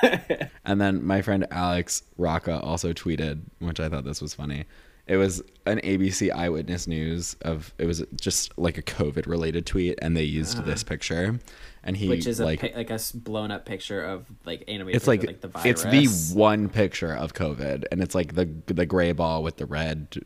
and 0.65 0.81
then 0.81 1.05
my 1.05 1.23
friend 1.23 1.47
Alex 1.51 2.03
Rocca 2.19 2.61
also 2.61 2.93
tweeted, 2.93 3.41
which 3.61 3.81
I 3.81 3.89
thought 3.89 4.05
this 4.05 4.21
was 4.21 4.35
funny. 4.35 4.65
It 5.07 5.17
was 5.17 5.43
an 5.67 5.81
ABC 5.81 6.31
Eyewitness 6.31 6.87
News 6.87 7.37
of 7.43 7.75
it 7.79 7.87
was 7.87 8.05
just 8.21 8.57
like 8.57 8.79
a 8.79 8.83
COVID 8.83 9.27
related 9.27 9.67
tweet, 9.67 9.99
and 10.01 10.17
they 10.17 10.23
used 10.23 10.65
this 10.65 10.85
ah. 10.85 10.89
picture, 10.89 11.39
and 11.85 11.97
he 11.97 12.09
which 12.09 12.27
is 12.27 12.41
a 12.41 12.45
like 12.45 12.61
pi- 12.61 12.73
like 12.75 12.91
a 12.91 12.99
blown 13.15 13.51
up 13.51 13.65
picture 13.65 14.03
of 14.03 14.27
like 14.45 14.65
animated. 14.69 14.97
it's 14.97 15.07
like, 15.07 15.25
like 15.25 15.41
the 15.41 15.51
it's 15.65 15.85
the 15.85 16.07
one 16.35 16.69
picture 16.69 17.15
of 17.15 17.35
COVID, 17.35 17.85
and 17.91 18.01
it's 18.01 18.15
like 18.15 18.35
the 18.35 18.49
the 18.67 18.87
gray 18.87 19.13
ball 19.13 19.43
with 19.43 19.57
the 19.57 19.67
red 19.67 20.23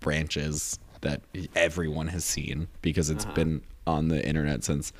branches 0.00 0.78
that 1.00 1.22
everyone 1.56 2.08
has 2.08 2.24
seen 2.24 2.68
because 2.82 3.10
it's 3.10 3.24
uh-huh. 3.24 3.34
been 3.34 3.62
on 3.86 4.08
the 4.08 4.26
internet 4.26 4.64
since 4.64 4.92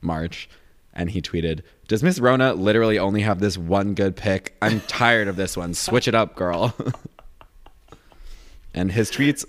March. 0.00 0.48
And 0.94 1.10
he 1.10 1.22
tweeted, 1.22 1.62
"Does 1.88 2.02
Miss 2.02 2.18
Rona 2.18 2.52
literally 2.52 2.98
only 2.98 3.22
have 3.22 3.40
this 3.40 3.56
one 3.56 3.94
good 3.94 4.14
pick? 4.14 4.54
I'm 4.60 4.80
tired 4.80 5.26
of 5.26 5.36
this 5.36 5.56
one. 5.56 5.72
Switch 5.72 6.06
it 6.06 6.14
up, 6.14 6.36
girl." 6.36 6.74
and 8.74 8.92
his 8.92 9.10
tweets 9.10 9.46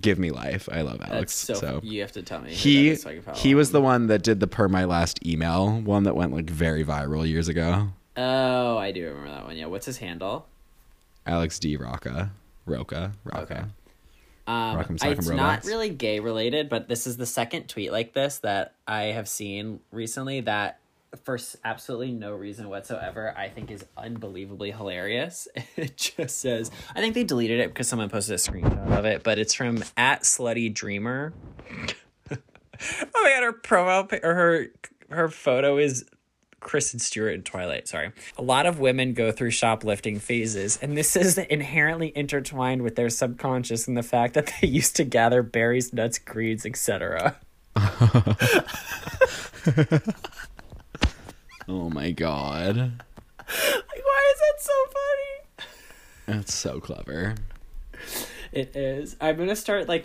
give 0.00 0.18
me 0.18 0.30
life. 0.30 0.68
I 0.70 0.82
love 0.82 1.00
Alex. 1.02 1.34
So, 1.34 1.54
so 1.54 1.80
you 1.82 2.00
have 2.00 2.12
to 2.12 2.22
tell 2.22 2.40
me. 2.40 2.52
he 2.52 2.90
is 2.90 3.02
so 3.02 3.10
I 3.10 3.14
can 3.14 3.22
follow 3.22 3.38
he 3.38 3.54
was 3.54 3.72
the 3.72 3.80
one 3.80 4.06
that 4.08 4.22
did 4.22 4.40
the 4.40 4.46
per 4.46 4.68
my 4.68 4.84
last 4.84 5.24
email 5.26 5.80
one 5.80 6.04
that 6.04 6.16
went 6.16 6.32
like 6.32 6.48
very 6.48 6.84
viral 6.84 7.28
years 7.28 7.48
ago. 7.48 7.88
Oh, 8.16 8.76
I 8.78 8.92
do 8.92 9.06
remember 9.06 9.30
that 9.30 9.44
one. 9.46 9.56
Yeah, 9.56 9.66
what's 9.66 9.86
his 9.86 9.98
handle? 9.98 10.46
Alex 11.26 11.58
D. 11.58 11.76
Rocca. 11.76 12.32
Roca. 12.66 13.12
Rocca. 13.24 13.42
Okay. 13.42 13.62
Um, 14.46 14.84
it's 15.00 15.28
not 15.28 15.64
really 15.64 15.88
gay 15.88 16.18
related, 16.18 16.68
but 16.68 16.88
this 16.88 17.06
is 17.06 17.16
the 17.16 17.26
second 17.26 17.68
tweet 17.68 17.92
like 17.92 18.12
this 18.12 18.38
that 18.38 18.74
I 18.88 19.04
have 19.04 19.28
seen 19.28 19.80
recently 19.92 20.40
that, 20.40 20.80
for 21.24 21.38
absolutely 21.64 22.12
no 22.12 22.32
reason 22.32 22.68
whatsoever, 22.68 23.34
I 23.36 23.48
think 23.48 23.70
is 23.70 23.84
unbelievably 23.96 24.72
hilarious. 24.72 25.48
It 25.76 25.96
just 25.96 26.40
says, 26.40 26.70
I 26.94 27.00
think 27.00 27.14
they 27.14 27.24
deleted 27.24 27.60
it 27.60 27.68
because 27.68 27.88
someone 27.88 28.08
posted 28.08 28.34
a 28.34 28.38
screenshot 28.38 28.98
of 28.98 29.04
it, 29.04 29.22
but 29.22 29.38
it's 29.38 29.54
from 29.54 29.82
at 29.96 30.22
Slutty 30.22 30.72
Dreamer. 30.72 31.32
oh 32.30 32.36
my 33.22 33.30
god, 33.34 33.42
her 33.42 33.52
profile 33.52 34.08
or 34.22 34.34
her 34.34 34.66
her 35.08 35.28
photo 35.28 35.78
is 35.78 36.04
Kristen 36.60 37.00
Stewart 37.00 37.34
in 37.34 37.42
Twilight, 37.42 37.88
sorry. 37.88 38.12
A 38.38 38.42
lot 38.42 38.66
of 38.66 38.78
women 38.78 39.14
go 39.14 39.32
through 39.32 39.50
shoplifting 39.50 40.18
phases, 40.18 40.78
and 40.80 40.96
this 40.96 41.16
is 41.16 41.38
inherently 41.38 42.12
intertwined 42.14 42.82
with 42.82 42.96
their 42.96 43.10
subconscious 43.10 43.88
and 43.88 43.96
the 43.96 44.02
fact 44.02 44.34
that 44.34 44.52
they 44.60 44.68
used 44.68 44.96
to 44.96 45.04
gather 45.04 45.42
berries, 45.42 45.92
nuts, 45.92 46.18
greens, 46.18 46.64
etc. 46.64 47.36
Oh 51.68 51.90
my 51.90 52.10
god. 52.10 52.76
Like, 52.76 54.04
why 54.04 54.32
is 54.32 54.38
that 54.38 54.58
so 54.58 54.72
funny? 54.86 55.68
That's 56.26 56.54
so 56.54 56.80
clever. 56.80 57.34
It 58.52 58.74
is. 58.76 59.16
I'm 59.20 59.36
gonna 59.36 59.56
start 59.56 59.88
like. 59.88 60.04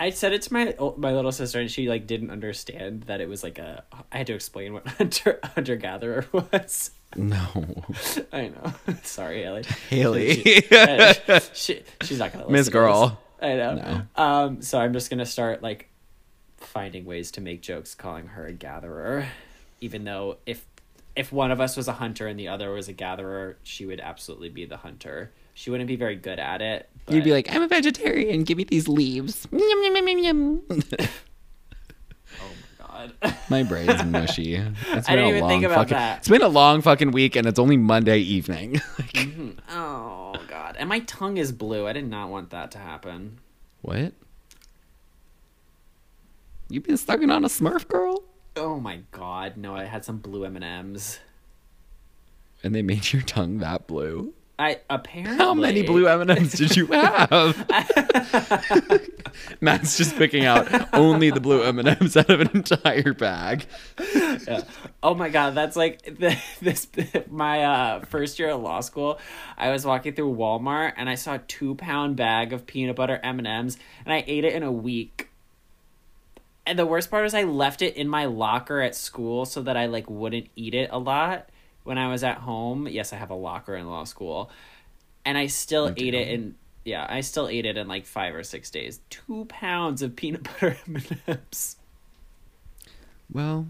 I 0.00 0.10
said 0.10 0.32
it 0.32 0.42
to 0.42 0.52
my 0.52 0.74
my 0.96 1.12
little 1.12 1.32
sister, 1.32 1.60
and 1.60 1.70
she 1.70 1.88
like 1.88 2.06
didn't 2.06 2.30
understand 2.30 3.02
that 3.04 3.20
it 3.20 3.28
was 3.28 3.42
like 3.42 3.58
a. 3.58 3.84
I 4.12 4.18
had 4.18 4.26
to 4.28 4.34
explain 4.34 4.72
what 4.74 4.86
hunter 4.98 5.40
hunter 5.42 5.76
gatherer 5.76 6.26
was. 6.32 6.90
No. 7.16 7.84
I 8.32 8.48
know. 8.48 8.74
Sorry, 9.02 9.42
Haley. 9.42 9.64
Haley. 9.88 10.42
She, 10.42 10.62
she, 11.54 11.82
she's 12.02 12.18
not 12.18 12.32
gonna. 12.32 12.44
Listen 12.44 12.52
Miss 12.52 12.68
Girl. 12.68 13.20
I 13.40 13.54
know. 13.54 13.74
No. 13.74 14.22
Um. 14.22 14.62
So 14.62 14.78
I'm 14.78 14.92
just 14.92 15.10
gonna 15.10 15.26
start 15.26 15.62
like 15.62 15.88
finding 16.58 17.04
ways 17.04 17.30
to 17.32 17.40
make 17.40 17.62
jokes 17.62 17.94
calling 17.94 18.28
her 18.28 18.46
a 18.46 18.52
gatherer, 18.52 19.26
even 19.80 20.04
though 20.04 20.36
if 20.46 20.64
if 21.18 21.32
one 21.32 21.50
of 21.50 21.60
us 21.60 21.76
was 21.76 21.88
a 21.88 21.92
hunter 21.94 22.28
and 22.28 22.38
the 22.38 22.46
other 22.46 22.70
was 22.70 22.88
a 22.88 22.92
gatherer, 22.92 23.58
she 23.64 23.84
would 23.84 23.98
absolutely 23.98 24.50
be 24.50 24.64
the 24.64 24.76
hunter. 24.76 25.32
She 25.52 25.68
wouldn't 25.68 25.88
be 25.88 25.96
very 25.96 26.14
good 26.14 26.38
at 26.38 26.62
it. 26.62 26.88
But 27.06 27.16
You'd 27.16 27.24
be 27.24 27.32
like, 27.32 27.52
I'm 27.52 27.60
a 27.62 27.66
vegetarian. 27.66 28.44
Give 28.44 28.56
me 28.56 28.62
these 28.62 28.86
leaves. 28.86 29.48
Yum, 29.52 29.60
yum, 29.60 29.96
yum, 30.08 30.18
yum, 30.18 30.62
oh 30.70 30.76
my 32.38 32.86
god. 32.86 33.34
My 33.50 33.64
brain's 33.64 34.04
mushy. 34.04 34.54
It's 34.54 35.08
I 35.08 35.16
been 35.16 35.24
didn't 35.24 35.24
a 35.24 35.28
even 35.30 35.40
long 35.40 35.50
think 35.50 35.64
about 35.64 35.74
fucking, 35.78 35.96
that. 35.96 36.18
It's 36.18 36.28
been 36.28 36.42
a 36.42 36.48
long 36.48 36.82
fucking 36.82 37.10
week, 37.10 37.34
and 37.34 37.48
it's 37.48 37.58
only 37.58 37.76
Monday 37.76 38.18
evening. 38.18 38.74
Mm-hmm. 38.74 39.50
oh 39.70 40.34
god. 40.46 40.76
And 40.78 40.88
my 40.88 41.00
tongue 41.00 41.36
is 41.38 41.50
blue. 41.50 41.88
I 41.88 41.92
did 41.94 42.08
not 42.08 42.28
want 42.28 42.50
that 42.50 42.70
to 42.72 42.78
happen. 42.78 43.40
what? 43.82 44.12
You've 46.70 46.84
been 46.84 46.96
sucking 46.96 47.30
on 47.30 47.44
a 47.44 47.48
Smurf 47.48 47.88
girl? 47.88 48.22
Oh 48.58 48.80
my 48.80 49.00
god, 49.12 49.56
no! 49.56 49.74
I 49.74 49.84
had 49.84 50.04
some 50.04 50.18
blue 50.18 50.44
M 50.44 50.56
and 50.56 50.64
M's. 50.64 51.20
And 52.62 52.74
they 52.74 52.82
made 52.82 53.12
your 53.12 53.22
tongue 53.22 53.58
that 53.58 53.86
blue. 53.86 54.34
I 54.60 54.80
apparently 54.90 55.36
How 55.36 55.54
many 55.54 55.82
blue 55.82 56.08
M 56.08 56.20
and 56.20 56.30
M's 56.32 56.54
did 56.54 56.76
you 56.76 56.86
have? 56.92 57.64
Matt's 59.60 59.96
just 59.96 60.16
picking 60.16 60.44
out 60.46 60.92
only 60.92 61.30
the 61.30 61.38
blue 61.38 61.62
M 61.62 61.78
and 61.78 61.86
M's 61.86 62.16
out 62.16 62.28
of 62.28 62.40
an 62.40 62.50
entire 62.52 63.12
bag. 63.12 63.66
Oh 65.00 65.14
my 65.14 65.28
god, 65.28 65.54
that's 65.54 65.76
like 65.76 66.02
the, 66.18 66.36
this 66.60 66.88
my 67.30 67.62
uh, 67.62 68.00
first 68.06 68.40
year 68.40 68.48
at 68.48 68.58
law 68.58 68.80
school. 68.80 69.20
I 69.56 69.70
was 69.70 69.86
walking 69.86 70.14
through 70.14 70.34
Walmart 70.34 70.94
and 70.96 71.08
I 71.08 71.14
saw 71.14 71.34
a 71.34 71.38
two 71.38 71.76
pound 71.76 72.16
bag 72.16 72.52
of 72.52 72.66
peanut 72.66 72.96
butter 72.96 73.20
M 73.22 73.38
and 73.38 73.46
M's, 73.46 73.78
and 74.04 74.12
I 74.12 74.24
ate 74.26 74.44
it 74.44 74.54
in 74.54 74.64
a 74.64 74.72
week. 74.72 75.27
And 76.68 76.78
the 76.78 76.84
worst 76.84 77.10
part 77.10 77.24
is 77.24 77.32
I 77.32 77.44
left 77.44 77.80
it 77.80 77.96
in 77.96 78.08
my 78.08 78.26
locker 78.26 78.82
at 78.82 78.94
school 78.94 79.46
so 79.46 79.62
that 79.62 79.74
I 79.78 79.86
like 79.86 80.08
wouldn't 80.10 80.48
eat 80.54 80.74
it 80.74 80.90
a 80.92 80.98
lot 80.98 81.48
when 81.84 81.96
I 81.96 82.08
was 82.10 82.22
at 82.22 82.36
home. 82.36 82.86
Yes, 82.86 83.14
I 83.14 83.16
have 83.16 83.30
a 83.30 83.34
locker 83.34 83.74
in 83.74 83.88
law 83.88 84.04
school, 84.04 84.50
and 85.24 85.38
I 85.38 85.46
still 85.46 85.94
ate 85.96 86.12
it 86.12 86.28
in. 86.28 86.56
Yeah, 86.84 87.06
I 87.08 87.22
still 87.22 87.48
ate 87.48 87.64
it 87.64 87.78
in 87.78 87.88
like 87.88 88.04
five 88.04 88.34
or 88.34 88.42
six 88.42 88.68
days. 88.70 89.00
Two 89.08 89.46
pounds 89.46 90.02
of 90.02 90.14
peanut 90.14 90.42
butter 90.60 90.76
M 90.86 90.96
and 90.96 91.18
M's. 91.26 91.76
Well, 93.32 93.66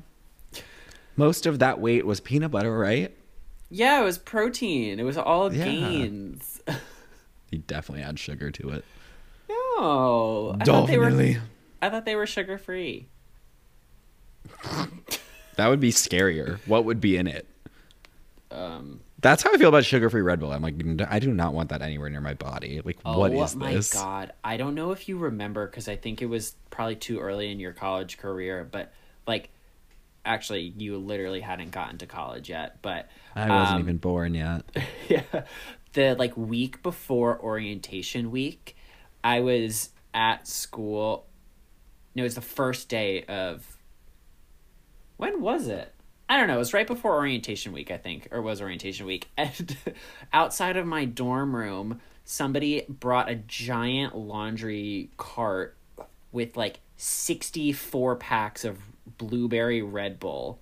most 1.16 1.46
of 1.46 1.60
that 1.60 1.78
weight 1.80 2.04
was 2.04 2.18
peanut 2.18 2.50
butter, 2.50 2.76
right? 2.76 3.14
Yeah, 3.70 4.00
it 4.00 4.04
was 4.04 4.18
protein. 4.18 4.98
It 4.98 5.04
was 5.04 5.16
all 5.16 5.52
Yeah. 5.52 5.64
gains. 5.66 6.60
You 7.50 7.60
definitely 7.60 8.04
add 8.04 8.18
sugar 8.18 8.50
to 8.50 8.68
it. 8.68 8.84
No, 9.48 10.54
I 10.60 10.64
they 10.86 10.98
were. 10.98 11.10
I 11.80 11.90
thought 11.90 12.04
they 12.04 12.16
were 12.16 12.26
sugar 12.26 12.58
free. 12.58 13.08
That 15.56 15.68
would 15.68 15.80
be 15.80 15.90
scarier. 15.90 16.58
What 16.66 16.84
would 16.84 17.00
be 17.00 17.16
in 17.16 17.26
it? 17.26 17.46
Um, 18.50 19.00
That's 19.20 19.42
how 19.42 19.52
I 19.52 19.58
feel 19.58 19.68
about 19.68 19.84
sugar-free 19.84 20.22
Red 20.22 20.40
Bull. 20.40 20.52
I'm 20.52 20.62
like, 20.62 20.74
I 21.10 21.18
do 21.18 21.32
not 21.32 21.52
want 21.52 21.70
that 21.70 21.82
anywhere 21.82 22.08
near 22.08 22.20
my 22.20 22.34
body. 22.34 22.80
Like, 22.84 22.98
what 23.02 23.32
oh 23.32 23.42
is 23.42 23.56
my 23.56 23.74
this? 23.74 23.92
god! 23.92 24.32
I 24.44 24.56
don't 24.56 24.74
know 24.74 24.92
if 24.92 25.08
you 25.08 25.18
remember 25.18 25.66
because 25.66 25.88
I 25.88 25.96
think 25.96 26.22
it 26.22 26.26
was 26.26 26.54
probably 26.70 26.96
too 26.96 27.18
early 27.18 27.50
in 27.50 27.58
your 27.58 27.72
college 27.72 28.18
career, 28.18 28.66
but 28.70 28.92
like, 29.26 29.50
actually, 30.24 30.72
you 30.78 30.96
literally 30.96 31.40
hadn't 31.40 31.72
gotten 31.72 31.98
to 31.98 32.06
college 32.06 32.48
yet. 32.48 32.80
But 32.80 33.08
I 33.34 33.48
wasn't 33.48 33.76
um, 33.76 33.82
even 33.82 33.96
born 33.98 34.34
yet. 34.34 34.62
yeah 35.08 35.42
the 35.92 36.14
like 36.14 36.36
week 36.36 36.82
before 36.82 37.40
orientation 37.40 38.30
week 38.30 38.76
i 39.24 39.40
was 39.40 39.90
at 40.14 40.46
school 40.46 41.26
no 42.14 42.22
it 42.22 42.24
was 42.24 42.34
the 42.34 42.40
first 42.40 42.88
day 42.88 43.24
of 43.24 43.76
when 45.16 45.40
was 45.40 45.68
it? 45.68 45.94
I 46.28 46.36
don't 46.36 46.46
know 46.46 46.56
it 46.56 46.58
was 46.58 46.74
right 46.74 46.86
before 46.86 47.14
orientation 47.14 47.72
week 47.72 47.90
i 47.90 47.96
think 47.96 48.28
or 48.30 48.42
was 48.42 48.60
orientation 48.60 49.06
week. 49.06 49.28
And 49.36 49.76
outside 50.32 50.76
of 50.76 50.86
my 50.86 51.04
dorm 51.04 51.56
room 51.56 52.00
somebody 52.24 52.84
brought 52.88 53.30
a 53.30 53.34
giant 53.34 54.14
laundry 54.14 55.10
cart 55.16 55.76
with 56.30 56.56
like 56.56 56.80
64 56.98 58.16
packs 58.16 58.64
of 58.64 58.78
blueberry 59.16 59.80
red 59.80 60.20
bull 60.20 60.60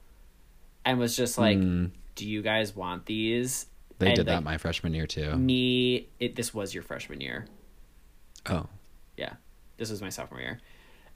and 0.84 0.98
was 0.98 1.16
just 1.16 1.36
like 1.36 1.58
hmm. 1.58 1.86
do 2.14 2.28
you 2.28 2.42
guys 2.42 2.76
want 2.76 3.06
these. 3.06 3.66
They 3.98 4.08
And, 4.08 4.16
did 4.16 4.26
like, 4.26 4.36
that 4.36 4.44
my 4.44 4.58
freshman 4.58 4.94
year 4.94 5.06
too. 5.06 5.34
me 5.36 6.08
it 6.20 6.36
this 6.36 6.54
was 6.54 6.72
your 6.72 6.84
freshman 6.84 7.20
year. 7.20 7.46
Oh, 8.48 8.66
yeah. 9.16 9.34
This 9.76 9.90
was 9.90 10.00
my 10.00 10.10
sophomore 10.10 10.40
year 10.40 10.60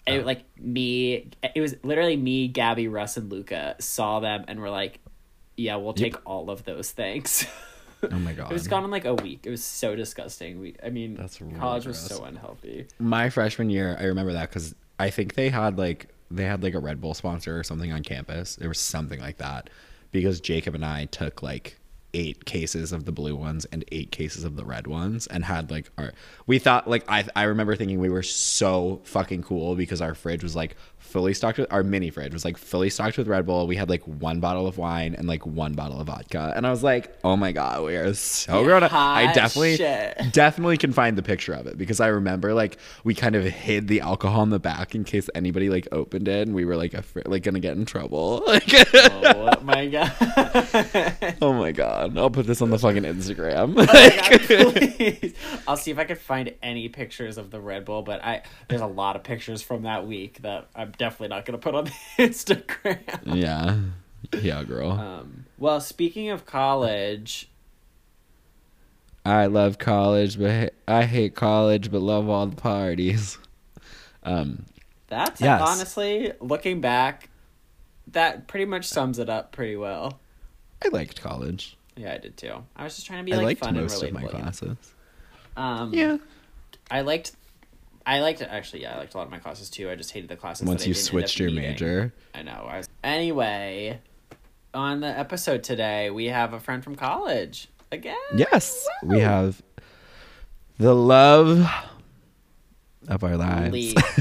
it, 0.07 0.19
uh-huh. 0.19 0.27
like 0.27 0.45
me 0.59 1.31
it 1.55 1.61
was 1.61 1.77
literally 1.83 2.17
me 2.17 2.49
gabby 2.49 2.89
russ 2.89 3.17
and 3.17 3.31
luca 3.31 3.77
saw 3.79 4.21
them 4.21 4.45
and 4.49 4.61
were 4.61 4.71
like 4.71 5.01
yeah 5.61 5.77
we'll 5.77 5.93
take 5.93 6.17
all 6.27 6.51
of 6.51 6.65
those 6.65 6.91
things. 6.91 7.47
Oh 8.03 8.19
my 8.19 8.33
god. 8.33 8.51
it 8.51 8.55
was 8.55 8.67
gone 8.67 8.85
in 8.85 8.91
like 8.91 9.05
a 9.05 9.15
week. 9.15 9.41
It 9.45 9.51
was 9.51 9.63
so 9.63 9.95
disgusting. 9.95 10.61
We 10.61 10.77
i 10.85 10.91
mean 10.91 11.15
That's 11.15 11.41
really 11.41 11.55
college 11.55 11.87
was 11.87 12.01
so 12.01 12.25
unhealthy. 12.25 12.87
My 12.99 13.31
freshman 13.31 13.71
year, 13.71 13.97
I 13.99 14.05
remember 14.05 14.33
that 14.33 14.49
because 14.49 14.75
I 14.99 15.11
think 15.11 15.35
they 15.35 15.51
had 15.51 15.79
like 15.79 16.09
they 16.31 16.45
had 16.45 16.63
like 16.63 16.75
a 16.75 16.81
Red 16.81 17.01
Bull 17.01 17.15
sponsor 17.15 17.59
or 17.59 17.65
something 17.65 17.93
on 17.93 18.03
campus. 18.03 18.57
There 18.57 18.69
was 18.69 18.81
something 18.81 19.21
like 19.21 19.39
that 19.39 19.71
because 20.13 20.41
Jacob 20.41 20.75
and 20.75 20.85
I 20.85 21.07
took 21.07 21.43
like 21.43 21.79
eight 22.15 22.45
cases 22.45 22.93
of 22.93 23.05
the 23.05 23.13
blue 23.13 23.37
ones 23.37 23.65
and 23.67 23.85
eight 23.93 24.11
cases 24.11 24.45
of 24.45 24.57
the 24.57 24.65
red 24.65 24.87
ones 24.87 25.27
and 25.27 25.45
had 25.45 25.71
like 25.71 25.91
our 25.97 26.13
we 26.47 26.59
thought 26.59 26.89
like 26.89 27.05
I 27.09 27.25
I 27.37 27.45
remember 27.45 27.77
thinking 27.77 28.01
we 28.01 28.09
were 28.09 28.23
so 28.23 29.01
fucking 29.05 29.43
cool 29.43 29.77
because 29.77 30.01
our 30.01 30.15
fridge 30.15 30.43
was 30.43 30.57
like 30.57 30.77
fully 31.01 31.35
stocked 31.35 31.59
with 31.59 31.73
our 31.73 31.83
mini 31.83 32.11
fridge 32.11 32.33
was 32.33 32.45
like 32.45 32.57
fully 32.57 32.89
stocked 32.89 33.19
with 33.19 33.27
Red 33.27 33.47
Bull. 33.47 33.67
We 33.67 33.77
had 33.77 33.91
like 33.91 34.03
one 34.07 34.39
bottle 34.39 34.67
of 34.67 34.79
wine 34.79 35.15
and 35.15 35.27
like 35.27 35.45
one 35.45 35.73
bottle 35.73 36.01
of 36.01 36.07
vodka. 36.07 36.53
And 36.55 36.67
I 36.67 36.71
was 36.71 36.83
like, 36.83 37.19
oh 37.25 37.37
my 37.37 37.53
god, 37.53 37.85
we 37.85 37.97
are 37.97 38.15
so 38.15 38.63
grown 38.63 38.83
up. 38.83 38.93
I 38.93 39.33
definitely 39.33 39.77
shit. 39.77 40.19
definitely 40.33 40.77
can 40.77 40.93
find 40.93 41.19
the 41.19 41.23
picture 41.23 41.53
of 41.53 41.67
it 41.67 41.77
because 41.77 42.01
I 42.01 42.09
remember 42.09 42.55
like 42.55 42.79
we 43.03 43.15
kind 43.15 43.35
of 43.35 43.45
hid 43.45 43.89
the 43.89 44.01
alcohol 44.01 44.43
in 44.45 44.51
the 44.51 44.61
back 44.61 44.95
in 44.95 45.05
case 45.05 45.29
anybody 45.35 45.69
like 45.69 45.89
opened 45.91 46.29
it 46.29 46.47
and 46.47 46.55
we 46.55 46.65
were 46.65 46.77
like 46.77 46.95
afraid, 46.95 47.27
like 47.27 47.43
gonna 47.43 47.61
get 47.61 47.77
in 47.77 47.85
trouble. 47.85 48.45
Like, 48.51 48.73
oh 48.95 49.61
my 49.63 49.87
god 49.87 50.13
oh 51.41 51.53
my 51.53 51.73
god, 51.73 52.17
I'll 52.19 52.31
put 52.31 52.47
this 52.47 52.61
on 52.63 52.71
the 52.71 52.79
fucking 52.79 53.05
Instagram. 53.05 53.75
Oh 53.77 53.87
God, 53.87 54.85
please. 54.87 55.35
I'll 55.67 55.77
see 55.77 55.91
if 55.91 55.99
I 55.99 56.05
can 56.05 56.17
find 56.17 56.55
any 56.63 56.89
pictures 56.89 57.39
of 57.39 57.51
the 57.51 57.61
Red 57.61 57.85
Bull, 57.85 58.03
but 58.03 58.23
I 58.25 58.43
there's 58.69 58.81
a 58.81 58.87
lot 58.87 59.17
of 59.17 59.23
pictures 59.23 59.63
from 59.63 59.83
that 59.83 60.07
week 60.07 60.43
that 60.43 60.69
I'm 60.75 60.90
definitely 60.99 61.29
not 61.29 61.45
gonna 61.45 61.59
put 61.59 61.75
on 61.75 61.87
Instagram. 62.19 63.01
yeah, 63.25 63.79
yeah, 64.41 64.63
girl. 64.65 64.93
Um, 64.93 65.47
well, 65.59 65.81
speaking 65.81 66.31
of 66.31 66.47
college, 66.47 67.49
I 69.25 69.47
love 69.47 69.79
college, 69.79 70.39
but 70.39 70.51
ha- 70.51 70.69
I 70.89 71.05
hate 71.05 71.35
college, 71.35 71.91
but 71.91 72.01
love 72.01 72.29
all 72.29 72.47
the 72.47 72.57
parties. 72.57 73.39
Um, 74.23 74.67
that's 75.07 75.41
Yes. 75.41 75.63
honestly 75.67 76.33
looking 76.41 76.83
back, 76.83 77.31
that 78.09 78.49
pretty 78.49 78.67
much 78.67 78.85
sums 78.85 79.19
it 79.19 79.31
up 79.31 79.51
pretty 79.51 79.77
well. 79.77 80.21
I 80.85 80.89
liked 80.89 81.23
college. 81.23 81.79
Yeah, 81.97 82.13
I 82.13 82.19
did 82.19 82.37
too. 82.37 82.63
I 82.77 82.85
was 82.85 82.97
just 82.97 83.07
trying 83.07 83.21
to 83.21 83.25
be 83.25 83.33
I 83.33 83.37
like 83.39 83.45
liked 83.47 83.61
fun 83.61 83.75
most 83.77 84.03
and 84.03 84.15
of 84.15 84.23
relatable. 84.23 84.33
my 84.35 84.39
classes. 84.41 84.77
Um, 85.57 85.95
Yeah. 85.95 86.19
I 86.91 87.01
liked. 87.01 87.33
I 88.07 88.21
liked 88.21 88.43
actually. 88.43 88.83
Yeah, 88.83 88.95
I 88.95 88.99
liked 88.99 89.15
a 89.15 89.19
lot 89.19 89.25
of 89.25 89.31
my 89.31 89.39
classes 89.39 89.71
too. 89.71 89.91
I 89.91 89.95
just 89.95 90.11
hated 90.13 90.29
the 90.29 90.37
classes. 90.37 90.67
Once 90.67 90.83
that 90.83 90.87
I 90.87 90.89
you 90.89 90.95
didn't 90.95 91.07
end 91.15 91.25
up 91.25 91.29
switched 91.29 91.39
your 91.41 91.51
needing. 91.51 91.63
major. 91.71 92.13
I 92.35 92.43
know. 92.43 92.67
I 92.69 92.79
was... 92.79 92.89
Anyway, 93.05 94.01
on 94.75 95.01
the 95.01 95.07
episode 95.07 95.63
today, 95.63 96.11
we 96.11 96.27
have 96.27 96.53
a 96.53 96.61
friend 96.61 96.83
from 96.83 96.97
college 96.97 97.69
again. 97.93 98.17
Yes, 98.35 98.87
we 99.03 99.21
have 99.21 99.63
the 100.79 100.95
love 100.95 101.69
of 103.09 103.25
our 103.25 103.37
lives. 103.37 103.95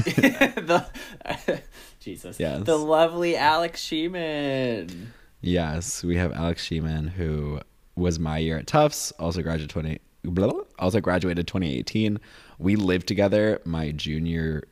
The 0.60 1.60
Jesus. 2.00 2.40
Yes. 2.40 2.64
The 2.64 2.78
lovely 2.78 3.36
Alex 3.36 3.82
Sheeman. 3.82 5.06
Yes, 5.42 6.02
we 6.02 6.16
have 6.16 6.32
Alex 6.32 6.66
Sheeman, 6.66 7.10
who 7.10 7.60
was 7.96 8.18
my 8.18 8.38
year 8.38 8.58
at 8.58 8.66
Tufts, 8.66 9.12
also 9.12 9.42
graduated 9.42 9.70
twenty, 9.70 9.98
blah, 10.24 10.48
blah, 10.48 10.62
also 10.78 11.00
graduated 11.00 11.46
twenty 11.46 11.76
eighteen. 11.76 12.18
We 12.60 12.76
lived 12.76 13.08
together 13.08 13.60
my 13.64 13.90
junior 13.90 14.64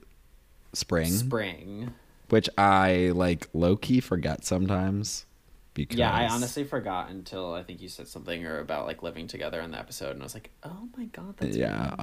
spring, 0.74 1.11
Spring. 1.11 1.94
which 2.29 2.48
I 2.59 3.12
like 3.14 3.48
low 3.55 3.77
key 3.77 4.01
forget 4.01 4.44
sometimes. 4.44 5.24
Because 5.72 5.96
Yeah, 5.98 6.12
I 6.12 6.29
honestly 6.29 6.64
forgot 6.64 7.09
until 7.09 7.55
I 7.55 7.62
think 7.62 7.81
you 7.81 7.88
said 7.88 8.09
something 8.09 8.44
or 8.44 8.59
about 8.59 8.87
like 8.87 9.03
living 9.03 9.27
together 9.27 9.61
in 9.61 9.70
the 9.70 9.79
episode, 9.79 10.11
and 10.11 10.20
I 10.20 10.24
was 10.24 10.35
like, 10.35 10.51
oh 10.64 10.88
my 10.96 11.05
god, 11.07 11.37
that's 11.38 11.57
yeah, 11.57 11.94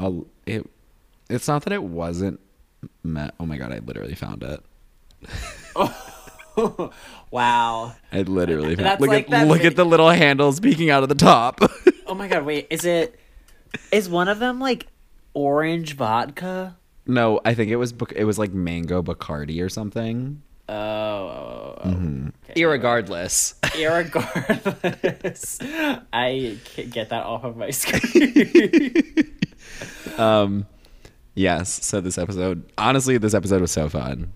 it. 0.45 0.67
It's 1.29 1.47
not 1.47 1.63
that 1.63 1.73
it 1.73 1.83
wasn't 1.83 2.39
met. 3.03 3.35
Oh 3.39 3.45
my 3.45 3.57
god, 3.57 3.71
I 3.71 3.79
literally 3.79 4.15
found 4.15 4.43
it. 4.43 4.61
oh, 5.75 6.91
wow. 7.31 7.93
I 8.11 8.21
literally 8.21 8.75
found. 8.75 9.01
Look 9.01 9.09
like 9.09 9.31
at 9.31 9.47
look 9.47 9.63
at 9.63 9.75
the 9.75 9.85
little 9.85 10.09
handles 10.09 10.59
peeking 10.59 10.89
out 10.89 11.03
of 11.03 11.09
the 11.09 11.15
top. 11.15 11.59
Oh 12.07 12.13
my 12.13 12.27
god, 12.27 12.45
wait, 12.45 12.67
is 12.69 12.85
it 12.85 13.19
is 13.91 14.07
one 14.07 14.27
of 14.27 14.37
them 14.37 14.59
like 14.59 14.85
orange 15.35 15.95
vodka? 15.95 16.75
no, 17.05 17.39
I 17.45 17.53
think 17.53 17.69
it 17.69 17.75
was 17.75 17.93
it 18.15 18.23
was 18.25 18.39
like 18.39 18.51
mango 18.51 19.03
Bacardi 19.03 19.63
or 19.63 19.69
something. 19.69 20.41
Oh, 20.67 20.73
oh, 20.73 20.73
oh, 20.73 21.75
oh. 21.85 22.31
Okay. 22.49 22.59
Irregardless. 22.61 23.59
Irregardless, 23.61 25.61
I 26.13 26.57
can't 26.65 26.89
get 26.89 27.09
that 27.09 27.23
off 27.23 27.43
of 27.43 27.55
my 27.55 27.69
screen. 27.81 29.37
um, 30.17 30.65
yes. 31.35 31.85
So 31.85 32.01
this 32.01 32.17
episode, 32.17 32.63
honestly, 32.79 33.19
this 33.19 33.35
episode 33.35 33.61
was 33.61 33.71
so 33.71 33.87
fun. 33.89 34.33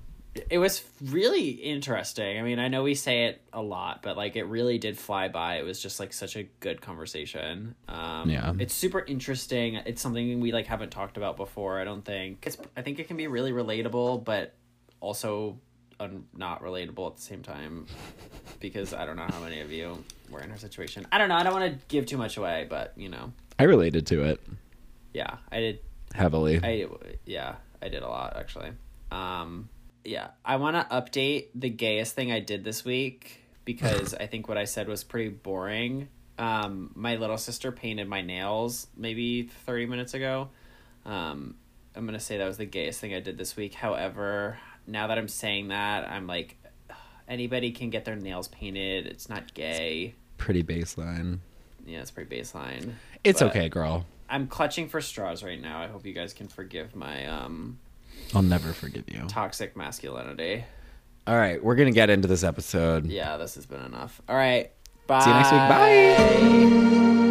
It 0.50 0.58
was 0.60 0.84
really 1.04 1.50
interesting. 1.50 2.38
I 2.38 2.44
mean, 2.44 2.60
I 2.60 2.68
know 2.68 2.84
we 2.84 2.94
say 2.96 3.26
it 3.26 3.42
a 3.52 3.62
lot, 3.62 4.02
but 4.04 4.15
like 4.15 4.36
it 4.36 4.44
really 4.44 4.78
did 4.78 4.98
fly 4.98 5.28
by. 5.28 5.58
It 5.58 5.65
was 5.65 5.82
just 5.82 6.00
like 6.00 6.13
such 6.13 6.36
a 6.36 6.44
good 6.60 6.82
conversation. 6.82 7.76
Um, 7.88 8.30
Yeah. 8.30 8.54
it's 8.60 8.74
super 8.74 9.00
interesting. 9.02 9.76
It's 9.76 10.02
something 10.02 10.39
we 10.39 10.52
like 10.52 10.68
haven't 10.68 10.92
talked 10.92 11.18
about 11.18 11.36
before. 11.36 11.80
I 11.80 11.84
don't 11.84 12.06
think 12.06 12.46
it's. 12.46 12.58
I 12.78 12.82
think 12.84 13.00
it 13.00 13.08
can 13.08 13.18
be 13.18 13.28
really 13.28 13.52
relatable, 13.52 14.24
but 14.24 14.54
also 15.02 15.60
un- 16.00 16.26
not 16.36 16.62
relatable 16.62 17.10
at 17.10 17.15
the 17.18 17.22
same 17.24 17.42
time 17.42 17.88
because 18.60 18.94
I 18.94 19.06
don't 19.06 19.15
know 19.15 19.28
how 19.30 19.39
many 19.42 19.62
of 19.62 19.72
you 19.72 20.04
were 20.30 20.42
in 20.42 20.50
her 20.52 20.58
situation. 20.58 21.08
I 21.12 21.18
don't 21.18 21.30
know. 21.30 21.36
I 21.36 21.44
don't 21.44 21.54
want 21.54 21.72
to 21.80 21.86
give 21.88 22.06
too 22.06 22.18
much 22.18 22.38
away, 22.38 22.68
but 22.70 22.94
you 22.96 23.10
know, 23.10 23.34
I 23.58 23.63
related 23.63 24.06
to 24.08 24.24
it 24.26 24.39
yeah, 25.12 25.38
I 25.52 25.60
did. 25.60 25.80
heavily. 26.13 26.60
I 26.63 26.86
yeah, 27.26 27.56
I 27.82 27.89
did 27.89 28.04
a 28.04 28.08
lot 28.08 28.38
actually. 28.38 28.70
Um, 29.12 29.70
yeah, 30.04 30.30
I 30.44 30.58
want 30.58 30.76
to 30.76 30.96
update 30.96 31.48
the 31.56 31.70
gayest 31.70 32.16
thing 32.16 32.32
I 32.32 32.40
did 32.40 32.64
this 32.64 32.86
week 32.86 33.44
because 33.66 34.14
I 34.20 34.28
think 34.28 34.48
what 34.48 34.58
I 34.58 34.66
said 34.66 34.88
was 34.88 35.04
pretty 35.04 35.30
boring. 35.30 36.10
Um, 36.38 36.92
my 36.96 37.18
little 37.18 37.38
sister 37.38 37.72
painted 37.72 38.08
my 38.08 38.22
nails 38.22 38.88
maybe 38.96 39.44
thirty 39.66 39.86
minutes 39.86 40.14
ago. 40.14 40.50
Um, 41.06 41.56
I'm 41.96 42.06
gonna 42.06 42.20
say 42.20 42.38
that 42.38 42.48
was 42.48 42.58
the 42.58 42.66
gayest 42.66 43.00
thing 43.00 43.14
I 43.14 43.20
did 43.20 43.38
this 43.38 43.56
week. 43.58 43.74
However, 43.74 44.58
now 44.88 45.08
that 45.08 45.18
I'm 45.18 45.28
saying 45.28 45.70
that, 45.70 46.10
I'm 46.10 46.28
like, 46.28 46.58
anybody 47.28 47.72
can 47.72 47.90
get 47.90 48.06
their 48.06 48.16
nails 48.16 48.48
painted. 48.48 49.06
It's 49.06 49.30
not 49.30 49.54
gay. 49.54 50.16
Pretty 50.38 50.64
baseline. 50.64 51.40
Yeah, 51.86 52.00
it's 52.00 52.12
pretty 52.12 52.34
baseline. 52.34 52.94
It's 53.24 53.42
But 53.42 53.50
okay, 53.50 53.68
girl. 53.70 54.06
I'm 54.30 54.48
clutching 54.48 54.88
for 54.88 55.02
straws 55.02 55.44
right 55.44 55.60
now. 55.60 55.82
I 55.82 55.88
hope 55.88 56.06
you 56.06 56.14
guys 56.14 56.34
can 56.34 56.48
forgive 56.48 56.96
my 56.96 57.26
um 57.26 57.80
I'll 58.34 58.42
never 58.42 58.74
forgive 58.74 59.06
you. 59.08 59.24
toxic 59.28 59.76
masculinity. 59.76 60.64
All 61.28 61.36
right, 61.38 61.64
we're 61.64 61.76
gonna 61.76 61.92
get 61.92 62.10
into 62.10 62.28
this 62.28 62.44
episode. 62.44 63.06
Yeah, 63.08 63.38
this 63.38 63.56
has 63.56 63.66
been 63.66 63.82
enough. 63.82 64.22
All 64.28 64.36
right. 64.36 64.72
Bye. 65.08 65.20
See 65.22 65.30
you 65.30 65.36
next 65.36 65.52
week. 65.52 65.60
Bye. 65.70 67.30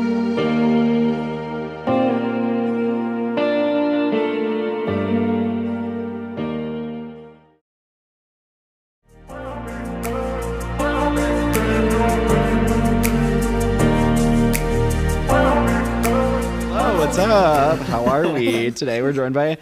Hello, 15.68 16.98
what's 16.98 17.18
up? 17.18 17.78
How 17.80 18.06
are 18.06 18.28
we? 18.32 18.70
Today 18.72 19.02
we're 19.02 19.12
joined 19.12 19.34
by 19.34 19.58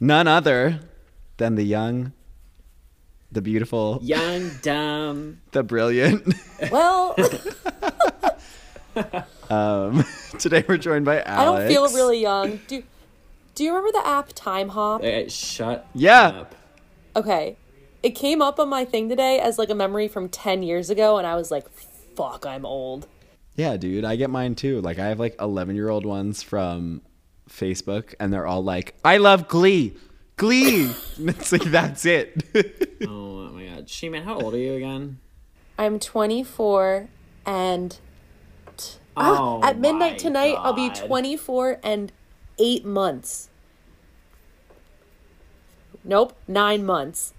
none 0.00 0.26
other 0.28 0.80
than 1.36 1.54
the 1.56 1.62
young, 1.64 2.12
the 3.32 3.42
beautiful, 3.42 3.98
Young, 4.02 4.50
dumb. 4.62 5.40
the 5.52 5.62
brilliant. 5.62 6.34
Well, 6.70 7.16
Um, 9.50 10.04
today 10.38 10.64
we're 10.68 10.78
joined 10.78 11.04
by 11.04 11.20
Alex. 11.22 11.28
I 11.28 11.44
don't 11.44 11.68
feel 11.68 11.88
really 11.94 12.20
young. 12.20 12.60
Do 12.68 12.82
Do 13.54 13.64
you 13.64 13.70
remember 13.74 13.92
the 13.92 14.06
app 14.06 14.30
Timehop? 14.30 15.02
Hey, 15.02 15.28
shut 15.28 15.86
Yeah. 15.94 16.26
up. 16.28 16.54
Okay. 17.16 17.56
It 18.02 18.10
came 18.10 18.40
up 18.40 18.58
on 18.60 18.68
my 18.68 18.84
thing 18.84 19.08
today 19.08 19.38
as 19.40 19.58
like 19.58 19.68
a 19.70 19.74
memory 19.74 20.08
from 20.08 20.28
10 20.28 20.62
years 20.62 20.90
ago 20.90 21.18
and 21.18 21.26
I 21.26 21.34
was 21.36 21.50
like, 21.50 21.68
"Fuck, 22.16 22.46
I'm 22.46 22.64
old." 22.64 23.06
Yeah, 23.56 23.76
dude, 23.76 24.04
I 24.04 24.16
get 24.16 24.30
mine 24.30 24.54
too. 24.54 24.80
Like 24.80 24.98
I 24.98 25.06
have 25.08 25.18
like 25.20 25.36
11-year-old 25.38 26.06
ones 26.06 26.42
from 26.42 27.02
Facebook 27.48 28.14
and 28.18 28.32
they're 28.32 28.46
all 28.46 28.62
like, 28.62 28.94
"I 29.04 29.16
love 29.18 29.48
Glee." 29.48 29.96
Glee. 30.36 30.92
and 31.16 31.30
it's 31.30 31.52
like 31.52 31.62
that's 31.62 32.04
it. 32.04 32.42
Oh 33.06 33.48
my 33.50 33.66
god. 33.66 33.86
Sheeman, 33.86 34.24
how 34.24 34.38
old 34.40 34.54
are 34.54 34.58
you 34.58 34.74
again? 34.74 35.18
I'm 35.78 36.00
24 36.00 37.08
and 37.46 37.98
t- 38.76 38.98
Oh 39.16 39.60
ah, 39.62 39.68
at 39.68 39.78
midnight 39.78 40.12
my 40.12 40.16
tonight 40.18 40.56
I'll 40.58 40.72
be 40.72 40.90
24 40.90 41.78
and 41.82 42.10
8 42.58 42.84
months. 42.84 43.50
Nope, 46.02 46.36
9 46.48 46.84
months. 46.84 47.32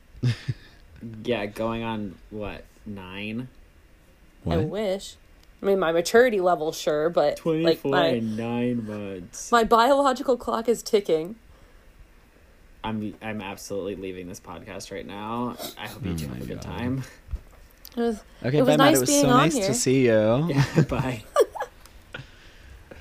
Yeah, 1.24 1.46
going 1.46 1.84
on 1.84 2.16
what, 2.30 2.66
nine? 2.86 3.50
I 4.50 4.58
wish. 4.58 5.16
I 5.66 5.70
mean, 5.70 5.80
my 5.80 5.92
maturity 5.92 6.42
level 6.42 6.72
sure, 6.72 7.10
but 7.10 7.44
like 7.44 7.84
my 7.84 8.06
and 8.10 8.38
nine 8.38 8.86
months. 8.86 9.52
my 9.52 9.64
biological 9.64 10.38
clock 10.38 10.70
is 10.70 10.84
ticking. 10.84 11.38
I'm 12.84 13.16
I'm 13.20 13.42
absolutely 13.42 13.96
leaving 13.96 14.28
this 14.28 14.40
podcast 14.40 14.92
right 14.92 15.08
now. 15.08 15.58
I 15.76 15.88
hope 15.88 16.06
you 16.06 16.12
Oh 16.12 16.16
two 16.18 16.28
have 16.28 16.42
a 16.42 16.46
good 16.46 16.62
God. 16.62 16.62
time. 16.62 17.04
It 17.98 18.00
was, 18.00 18.24
Okay, 18.46 18.58
it 18.60 18.62
was 18.62 18.78
bye, 18.78 18.78
Matt. 18.78 18.94
It 18.94 19.00
was 19.00 19.10
being 19.10 19.22
so 19.24 19.30
nice 19.30 19.56
here. 19.56 19.66
to 19.68 19.74
see 19.74 20.06
you. 20.06 20.48
Yeah, 20.50 20.82
bye. 20.88 21.24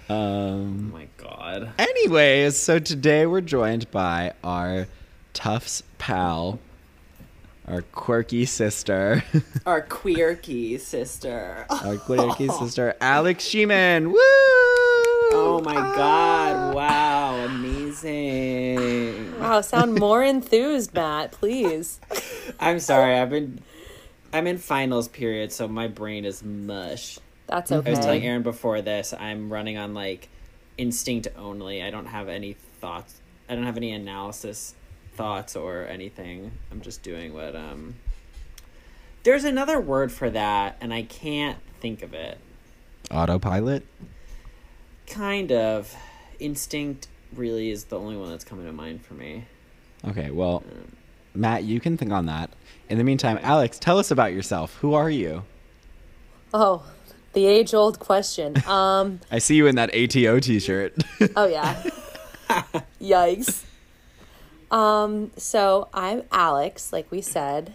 Oh 0.09 0.15
Um 0.15 0.91
my 0.93 1.07
god. 1.19 1.73
anyways, 1.79 2.57
so 2.59 2.79
today 2.79 3.27
we're 3.27 3.41
joined 3.43 3.91
by 3.91 4.33
our 4.43 4.87
Tufts 5.35 5.83
pal, 5.99 6.59
our 7.69 7.83
quirky 7.83 8.45
sister, 8.45 9.25
Our 9.65 9.83
queerky 9.83 10.79
sister. 10.79 11.67
our 11.71 11.97
quirky 11.97 12.49
sister, 12.61 12.95
Alex 13.01 13.45
Sheeman. 13.45 14.09
Woo! 14.13 14.19
Oh 15.37 15.61
my 15.65 15.75
god. 15.75 16.55
Ah! 16.57 16.73
Wow. 16.75 17.45
Amazing. 17.47 19.41
Wow, 19.41 19.61
sound 19.63 19.95
more 19.99 20.23
enthused, 20.23 20.95
Matt, 20.95 21.33
please. 21.33 22.01
I'm 22.61 22.79
sorry. 22.79 23.15
I've 23.15 23.31
been 23.31 23.61
I'm 24.33 24.47
in 24.47 24.59
finals 24.59 25.09
period, 25.09 25.53
so 25.53 25.67
my 25.69 25.89
brain 25.89 26.25
is 26.25 26.43
mush. 26.43 27.19
That's 27.47 27.73
okay. 27.73 27.91
I 27.91 27.95
was 27.97 28.01
telling. 28.05 28.25
Aaron 28.25 28.43
before 28.43 28.83
this, 28.83 29.15
I'm 29.19 29.53
running 29.53 29.77
on 29.79 29.95
like 29.95 30.29
instinct 30.77 31.29
only. 31.37 31.83
I 31.83 31.91
don't 31.91 32.07
have 32.07 32.29
any 32.29 32.55
thoughts. 32.81 33.15
I 33.49 33.55
don't 33.55 33.65
have 33.65 33.77
any 33.77 33.93
analysis 33.93 34.75
thoughts 35.15 35.57
or 35.57 35.87
anything. 35.87 36.53
I'm 36.71 36.81
just 36.81 37.03
doing 37.03 37.35
what 37.35 37.55
um 37.57 37.95
There's 39.23 39.45
another 39.45 39.81
word 39.81 40.13
for 40.13 40.31
that 40.31 40.77
and 40.81 40.93
I 40.93 41.03
can't 41.03 41.59
think 41.81 42.03
of 42.03 42.15
it. 42.15 42.39
Autopilot. 43.11 43.85
Kind 45.07 45.53
of 45.53 45.95
instinct 46.39 47.09
really 47.35 47.71
is 47.71 47.85
the 47.85 47.99
only 47.99 48.17
one 48.17 48.31
that's 48.31 48.45
coming 48.45 48.67
to 48.67 48.73
mind 48.73 49.05
for 49.05 49.15
me. 49.15 49.45
Okay, 50.07 50.31
well, 50.31 50.63
Matt, 51.35 51.65
you 51.65 51.81
can 51.81 51.97
think 51.97 52.13
on 52.13 52.27
that. 52.27 52.51
In 52.89 52.99
the 52.99 53.05
meantime, 53.05 53.39
Alex, 53.43 53.79
tell 53.79 53.99
us 53.99 54.11
about 54.11 54.33
yourself. 54.33 54.77
Who 54.79 54.95
are 54.95 55.11
you? 55.11 55.45
Oh, 56.53 56.85
the 57.33 57.47
age 57.47 57.75
old 57.75 57.99
question. 57.99 58.55
Um, 58.69 59.21
I 59.31 59.39
see 59.39 59.57
you 59.57 59.67
in 59.67 59.77
that 59.77 59.95
ATO 59.95 60.41
t-shirt. 60.41 60.95
oh 61.37 61.47
yeah. 61.47 61.83
Yikes. 63.01 63.65
Um, 64.71 65.31
so 65.37 65.89
I'm 65.93 66.23
Alex, 66.33 66.93
like 66.93 67.11
we 67.11 67.21
said. 67.21 67.75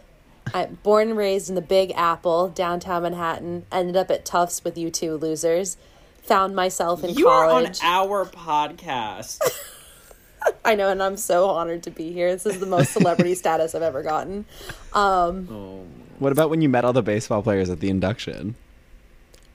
I'm 0.53 0.79
born 0.83 1.09
and 1.09 1.17
raised 1.17 1.49
in 1.49 1.55
the 1.55 1.61
Big 1.61 1.91
Apple, 1.95 2.49
downtown 2.49 3.03
Manhattan. 3.03 3.65
Ended 3.71 3.95
up 3.95 4.09
at 4.09 4.25
Tufts 4.25 4.63
with 4.63 4.77
you 4.77 4.89
two 4.89 5.15
losers. 5.15 5.77
Found 6.23 6.55
myself 6.55 7.03
in 7.03 7.11
You 7.15 7.27
are 7.29 7.47
on 7.47 7.67
our 7.83 8.25
podcast. 8.25 9.39
I 10.65 10.75
know, 10.75 10.89
and 10.89 11.03
I'm 11.03 11.17
so 11.17 11.49
honored 11.49 11.83
to 11.83 11.91
be 11.91 12.11
here. 12.13 12.31
This 12.31 12.45
is 12.45 12.59
the 12.59 12.65
most 12.65 12.91
celebrity 12.93 13.35
status 13.35 13.75
I've 13.75 13.81
ever 13.81 14.01
gotten. 14.03 14.45
oh. 14.93 15.85
what 16.19 16.31
about 16.31 16.49
when 16.49 16.61
you 16.61 16.69
met 16.69 16.85
all 16.85 16.93
the 16.93 17.03
baseball 17.03 17.41
players 17.43 17.69
at 17.69 17.79
the 17.79 17.89
induction? 17.89 18.55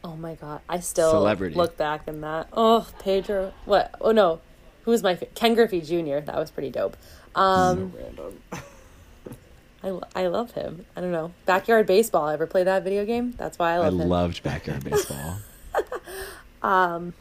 Oh 0.02 0.16
my 0.16 0.34
god, 0.34 0.60
I 0.68 0.80
still 0.80 1.10
Celebrity. 1.10 1.54
look 1.56 1.78
back 1.78 2.06
in 2.06 2.20
that. 2.20 2.48
Oh, 2.52 2.86
Pedro. 2.98 3.54
What? 3.64 3.94
Oh 4.02 4.12
no, 4.12 4.40
who 4.82 4.90
was 4.90 5.02
my 5.02 5.14
fa- 5.16 5.26
Ken 5.34 5.54
Griffey 5.54 5.80
Jr. 5.80 6.18
That 6.20 6.36
was 6.36 6.50
pretty 6.50 6.70
dope. 6.70 6.96
Um, 7.34 7.92
Random. 7.96 8.42
I, 9.82 9.90
lo- 9.90 10.02
I 10.14 10.26
love 10.28 10.52
him. 10.52 10.86
I 10.96 11.00
don't 11.00 11.12
know. 11.12 11.32
Backyard 11.46 11.86
baseball. 11.86 12.28
Ever 12.28 12.46
play 12.46 12.64
that 12.64 12.84
video 12.84 13.04
game? 13.04 13.32
That's 13.36 13.58
why 13.58 13.72
I 13.72 13.74
I 13.74 13.78
love 13.78 13.94
him. 13.94 14.00
I 14.00 14.04
loved 14.04 14.42
backyard 14.42 14.82
baseball. 14.84 15.36
Um, 16.62 17.12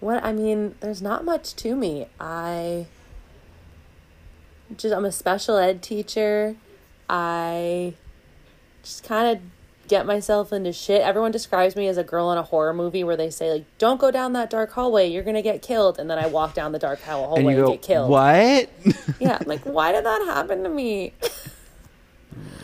what 0.00 0.22
I 0.24 0.32
mean, 0.32 0.74
there's 0.80 1.00
not 1.00 1.24
much 1.24 1.54
to 1.56 1.76
me. 1.76 2.06
I 2.18 2.86
just 4.76 4.92
I'm 4.94 5.04
a 5.04 5.12
special 5.12 5.56
ed 5.56 5.82
teacher. 5.82 6.56
I 7.08 7.94
just 8.82 9.04
kind 9.04 9.36
of 9.36 9.42
get 9.88 10.06
myself 10.06 10.52
into 10.52 10.72
shit. 10.72 11.00
Everyone 11.02 11.30
describes 11.32 11.76
me 11.76 11.88
as 11.88 11.96
a 11.96 12.04
girl 12.04 12.30
in 12.32 12.38
a 12.38 12.42
horror 12.42 12.72
movie 12.74 13.04
where 13.04 13.16
they 13.16 13.30
say 13.30 13.50
like, 13.52 13.64
"Don't 13.78 14.00
go 14.00 14.10
down 14.10 14.32
that 14.34 14.50
dark 14.50 14.72
hallway, 14.72 15.06
you're 15.08 15.22
gonna 15.22 15.42
get 15.42 15.62
killed," 15.62 15.98
and 15.98 16.08
then 16.10 16.18
I 16.18 16.26
walk 16.26 16.54
down 16.54 16.72
the 16.72 16.78
dark 16.78 17.00
hall- 17.02 17.34
and 17.34 17.42
hallway 17.44 17.54
you 17.54 17.60
and, 17.64 17.72
get 17.72 17.82
killed. 17.82 18.10
what? 18.10 18.68
Yeah, 19.20 19.38
I'm 19.40 19.46
like 19.46 19.62
why 19.64 19.92
did 19.92 20.04
that 20.04 20.22
happen 20.26 20.62
to 20.62 20.68
me? 20.68 21.12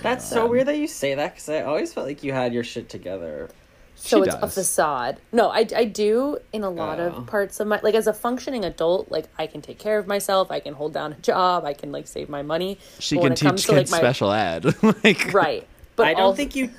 That's 0.03 0.29
so 0.29 0.47
weird 0.47 0.67
that 0.67 0.79
you 0.79 0.87
say 0.89 1.15
that 1.15 1.35
because 1.35 1.49
I 1.49 1.63
always 1.63 1.93
felt 1.95 2.07
like 2.07 2.23
you 2.25 2.33
had 2.33 2.53
your 2.53 2.65
shit 2.65 2.89
together. 2.89 3.49
so 3.95 4.23
She 4.25 4.29
it's 4.29 4.35
a 4.43 4.49
facade. 4.49 5.19
No, 5.31 5.49
I, 5.51 5.67
I 5.77 5.85
do 5.85 6.39
in 6.53 6.65
a 6.65 6.71
lot 6.71 6.99
Oh. 6.99 7.07
of 7.07 7.27
parts 7.27 7.61
of 7.61 7.69
my 7.69 7.79
like 7.83 7.95
as 7.95 8.09
a 8.09 8.13
functioning 8.13 8.65
adult, 8.65 9.11
like 9.13 9.27
I 9.39 9.47
can 9.47 9.63
take 9.63 9.79
care 9.79 9.99
of 9.99 10.07
myself, 10.09 10.51
I 10.51 10.59
can 10.61 10.75
hold 10.75 10.93
down 10.93 11.13
a 11.13 11.17
job, 11.17 11.65
I 11.65 11.73
can 11.73 11.93
like 11.93 12.09
save 12.09 12.29
my 12.29 12.43
money. 12.43 12.79
She 12.99 13.15
But 13.15 13.23
when 13.23 13.37
can 13.37 13.47
it 13.47 13.49
comes 13.51 13.61
teach 13.63 13.67
to, 13.67 13.73
like, 13.73 13.81
kids 13.83 13.91
my- 13.93 13.99
special 13.99 14.33
ed. 14.33 14.65
like 15.05 15.33
Right. 15.33 15.67
But 15.95 16.07
I 16.09 16.15
don't 16.15 16.23
also- 16.23 16.37
think 16.37 16.57
you. 16.57 16.71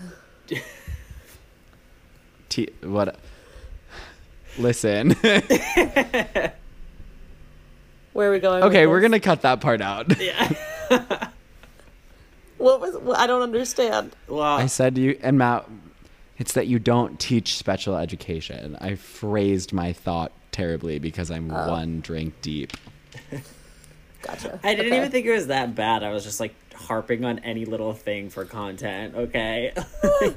Te- 2.50 2.70
what? 2.84 3.16
Listen. 4.58 5.12
where 8.14 8.30
are 8.30 8.32
we 8.32 8.40
going? 8.40 8.64
okay, 8.64 8.86
we're 8.88 9.02
gonna 9.02 9.20
cut 9.20 9.42
that 9.42 9.62
part 9.62 9.82
out. 9.82 10.20
Yeah. 10.20 10.54
What 12.58 12.80
was? 12.80 12.96
I 13.18 13.28
don't 13.28 13.42
understand. 13.42 14.16
Well, 14.30 14.42
I 14.42 14.68
said 14.68 14.96
to 14.96 15.02
you 15.02 15.20
and 15.22 15.38
Matt. 15.38 15.66
It's 16.38 16.54
that 16.54 16.68
you 16.68 16.80
don't 16.80 17.20
teach 17.20 17.58
special 17.58 17.98
education. 17.98 18.78
I 18.80 18.96
phrased 18.96 19.74
my 19.74 19.92
thought 19.92 20.32
terribly 20.54 20.98
because 20.98 21.30
I'm 21.30 21.52
Oh. 21.52 21.70
one 21.70 22.00
drink 22.00 22.36
deep. 22.42 22.72
Gotcha. 24.22 24.60
I 24.64 24.76
didn't 24.76 24.94
Okay. 24.94 24.98
even 24.98 25.12
think 25.12 25.26
it 25.26 25.34
was 25.34 25.48
that 25.48 25.76
bad. 25.76 26.04
I 26.04 26.12
was 26.12 26.24
just 26.24 26.40
like 26.40 26.54
harping 26.76 27.24
on 27.26 27.40
any 27.40 27.66
little 27.66 27.94
thing 27.94 28.30
for 28.30 28.46
content. 28.46 29.16
Okay. 29.16 29.74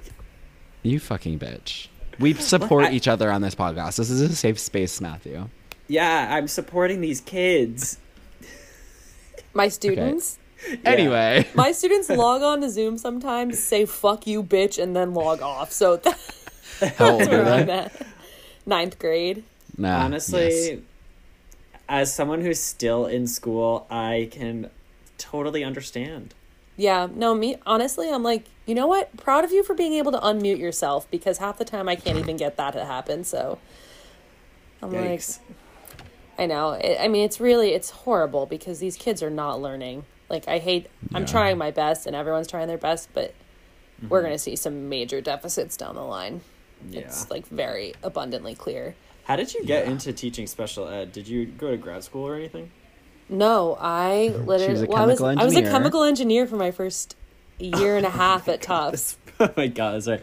You 0.83 1.01
fucking 1.01 1.40
bitch. 1.40 1.88
We 2.20 2.35
support 2.35 2.85
I- 2.87 2.92
each 2.92 3.09
other 3.09 3.33
on 3.33 3.42
this 3.42 3.57
podcast. 3.57 3.96
This 3.96 4.09
is 4.09 4.20
a 4.20 4.35
safe 4.37 4.59
space, 4.61 5.01
Matthew. 5.01 5.49
yeah, 5.88 6.29
I'm 6.37 6.46
supporting 6.46 7.01
these 7.01 7.20
kids. 7.20 7.99
My 9.53 9.66
students. 9.66 10.38
Anyway, 10.85 11.46
My 11.55 11.72
students 11.72 12.09
log 12.09 12.42
on 12.42 12.61
to 12.61 12.70
Zoom 12.70 12.99
sometimes, 12.99 13.59
say 13.59 13.85
"fuck 13.85 14.27
you, 14.29 14.42
bitch," 14.44 14.81
and 14.83 14.94
then 14.94 15.12
log 15.12 15.42
off. 15.42 15.72
So 15.72 15.96
that's 16.79 16.96
how 16.96 17.12
old 17.14 17.27
where 17.27 17.42
are 17.44 17.49
I'm 17.53 17.68
at. 17.70 17.92
Ninth 18.64 18.99
grade. 19.01 19.42
Nah, 19.77 20.05
Honestly, 20.05 20.70
yes. 20.70 20.79
as 21.88 22.14
someone 22.14 22.40
who's 22.42 22.61
still 22.61 23.07
in 23.07 23.27
school, 23.27 23.87
I 23.90 24.29
can 24.31 24.70
totally 25.18 25.62
understand. 25.64 26.35
Yeah, 26.76 27.09
no, 27.12 27.35
me 27.35 27.57
honestly, 27.64 28.11
I'm 28.11 28.22
like, 28.22 28.44
you 28.66 28.74
know 28.74 28.87
what? 28.87 29.16
Proud 29.16 29.44
of 29.44 29.52
you 29.52 29.62
for 29.62 29.74
being 29.74 29.94
able 29.94 30.12
to 30.12 30.18
unmute 30.18 30.59
yourself 30.59 31.11
because 31.11 31.38
half 31.38 31.57
the 31.59 31.64
time 31.64 31.88
I 31.88 31.96
can't 31.96 32.18
even 32.18 32.37
get 32.37 32.57
that 32.59 32.72
to 32.72 32.85
happen. 32.85 33.24
So 33.24 33.59
I'm 34.83 34.90
Yikes. 34.90 35.38
like, 35.38 35.57
I 36.38 36.46
know. 36.46 36.72
It, 36.72 36.98
I 37.00 37.09
mean, 37.09 37.24
it's 37.24 37.40
really 37.40 37.70
it's 37.72 37.88
horrible 37.90 38.44
because 38.44 38.79
these 38.79 38.96
kids 38.96 39.22
are 39.22 39.31
not 39.31 39.61
learning. 39.62 40.05
Like 40.29 40.48
I 40.48 40.59
hate. 40.59 40.88
I'm 41.14 41.24
trying 41.24 41.57
my 41.57 41.70
best, 41.70 42.07
and 42.07 42.14
everyone's 42.14 42.48
trying 42.48 42.68
their 42.68 42.76
best, 42.79 43.09
but 43.14 43.35
we're 44.09 44.18
Mm-hmm. 44.18 44.26
gonna 44.26 44.38
see 44.38 44.57
some 44.57 44.90
major 44.90 45.22
deficits 45.22 45.76
down 45.79 45.94
the 45.94 46.02
line. 46.02 46.42
Yeah. 46.90 47.00
It's 47.00 47.31
like 47.31 47.46
very 47.46 47.94
abundantly 48.02 48.55
clear. 48.55 48.94
How 49.24 49.37
did 49.37 49.55
you 49.55 49.64
get 49.64 49.87
Yeah. 49.87 49.92
into 49.92 50.12
teaching 50.12 50.46
special 50.46 50.87
ed? 50.88 51.12
Did 51.12 51.26
you 51.26 51.46
go 51.46 51.70
to 51.70 51.79
grad 51.79 52.05
school 52.05 52.26
or 52.29 52.35
anything? 52.35 52.70
No, 53.29 53.77
I 53.81 54.29
literally. 54.29 54.87
well, 54.87 55.03
I 55.03 55.07
was 55.07 55.19
chemical 55.19 55.43
I 55.43 55.45
was 55.45 55.57
a 55.57 55.62
chemical 55.62 56.05
engineer 56.05 56.47
for 56.47 56.57
my 56.57 56.71
first 56.71 57.17
year 57.59 57.97
and 57.97 58.07
a 58.07 58.11
half 58.11 58.49
at 58.49 58.62
Tufts. 58.62 59.19
oh 59.41 59.53
my 59.57 59.67
god, 59.67 60.03
sorry. 60.03 60.23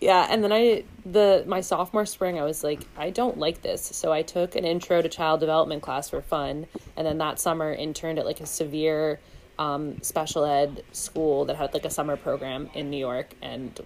Yeah, 0.00 0.26
and 0.30 0.44
then 0.44 0.52
I 0.52 0.84
the 1.04 1.44
my 1.46 1.60
sophomore 1.60 2.06
spring 2.06 2.38
I 2.38 2.44
was 2.44 2.62
like 2.62 2.80
I 2.96 3.10
don't 3.10 3.38
like 3.38 3.62
this. 3.62 3.82
So 3.82 4.12
I 4.12 4.22
took 4.22 4.54
an 4.54 4.64
intro 4.64 5.02
to 5.02 5.08
child 5.08 5.40
development 5.40 5.82
class 5.82 6.10
for 6.10 6.22
fun 6.22 6.66
and 6.96 7.06
then 7.06 7.18
that 7.18 7.38
summer 7.38 7.72
interned 7.72 8.18
at 8.18 8.26
like 8.26 8.40
a 8.40 8.46
severe 8.46 9.18
um, 9.58 10.00
special 10.02 10.44
ed 10.44 10.82
school 10.92 11.44
that 11.46 11.56
had 11.56 11.74
like 11.74 11.84
a 11.84 11.90
summer 11.90 12.16
program 12.16 12.70
in 12.74 12.90
New 12.90 12.96
York 12.96 13.34
and 13.40 13.80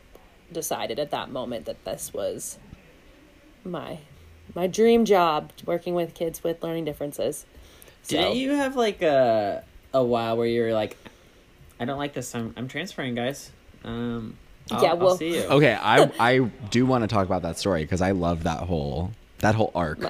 decided 0.52 0.98
at 0.98 1.10
that 1.10 1.30
moment 1.30 1.66
that 1.66 1.84
this 1.84 2.12
was 2.12 2.58
my 3.64 3.98
my 4.54 4.66
dream 4.66 5.04
job 5.04 5.52
working 5.66 5.94
with 5.94 6.14
kids 6.14 6.42
with 6.42 6.62
learning 6.62 6.84
differences. 6.84 7.44
So, 8.08 8.16
Didn't 8.16 8.36
you 8.36 8.52
have 8.52 8.74
like 8.74 9.02
a 9.02 9.62
a 9.92 10.02
while 10.02 10.36
where 10.36 10.46
you 10.46 10.62
were 10.62 10.72
like, 10.72 10.96
I 11.78 11.84
don't 11.84 11.98
like 11.98 12.14
this. 12.14 12.34
I'm 12.34 12.54
I'm 12.56 12.66
transferring, 12.68 13.14
guys. 13.14 13.50
Um, 13.84 14.36
I'll, 14.70 14.82
Yeah, 14.82 14.90
I'll 14.90 14.96
well- 14.98 15.16
see 15.16 15.34
you. 15.36 15.42
okay. 15.58 15.74
I 15.80 16.10
I 16.18 16.38
do 16.70 16.86
want 16.86 17.04
to 17.04 17.08
talk 17.08 17.26
about 17.26 17.42
that 17.42 17.58
story 17.58 17.82
because 17.84 18.00
I 18.00 18.12
love 18.12 18.44
that 18.44 18.60
whole 18.60 19.12
that 19.38 19.54
whole 19.54 19.70
arc. 19.74 20.00